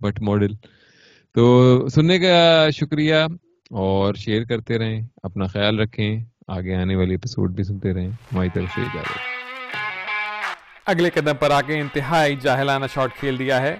بٹ 0.00 0.22
ماڈل 0.22 0.54
تو 1.34 1.86
سننے 1.88 2.18
کا 2.18 2.68
شکریہ 2.70 3.14
اور 3.70 4.14
شیئر 4.14 4.44
کرتے 4.44 4.78
رہیں 4.78 5.02
اپنا 5.22 5.44
خیال 5.44 5.78
رکھیں۔ 5.78 6.24
آگے 6.48 6.74
آنے 6.74 6.96
والی 6.96 7.14
اپیسوڈ 7.14 7.54
بھی 7.54 7.64
سنتے 7.64 7.94
رہیں۔ 7.94 8.08
ہماری 8.08 8.48
طرف 8.54 8.68
سے 8.74 8.80
اجازت۔ 8.80 9.18
اگلے 10.86 11.10
قدم 11.10 11.36
پر 11.40 11.50
آگے 11.50 11.80
انتہائی 11.80 12.36
جاہلانہ 12.36 12.84
شاٹ 12.94 13.14
کھیل 13.20 13.38
دیا 13.38 13.62
ہے۔ 13.62 13.76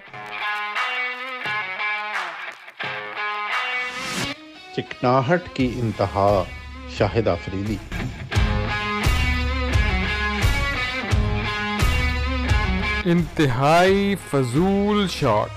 چکناہٹ 4.78 5.42
کی 5.54 5.72
انتہا 5.76 6.44
شاہد 6.98 7.28
آفریدی۔ 7.28 7.76
انتہائی 13.04 14.14
فضول 14.30 15.06
شاٹ۔ 15.08 15.50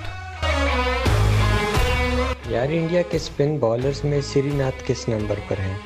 یار 2.48 2.68
انڈیا 2.70 3.02
کے 3.02 3.18
اسپن 3.18 3.58
بالرز 3.58 4.04
میں 4.04 4.22
سری 4.22 4.52
ناتھ 4.54 4.84
کس 4.86 5.10
نمبر 5.10 5.40
پر 5.48 5.60
ہیں؟ 5.60 5.78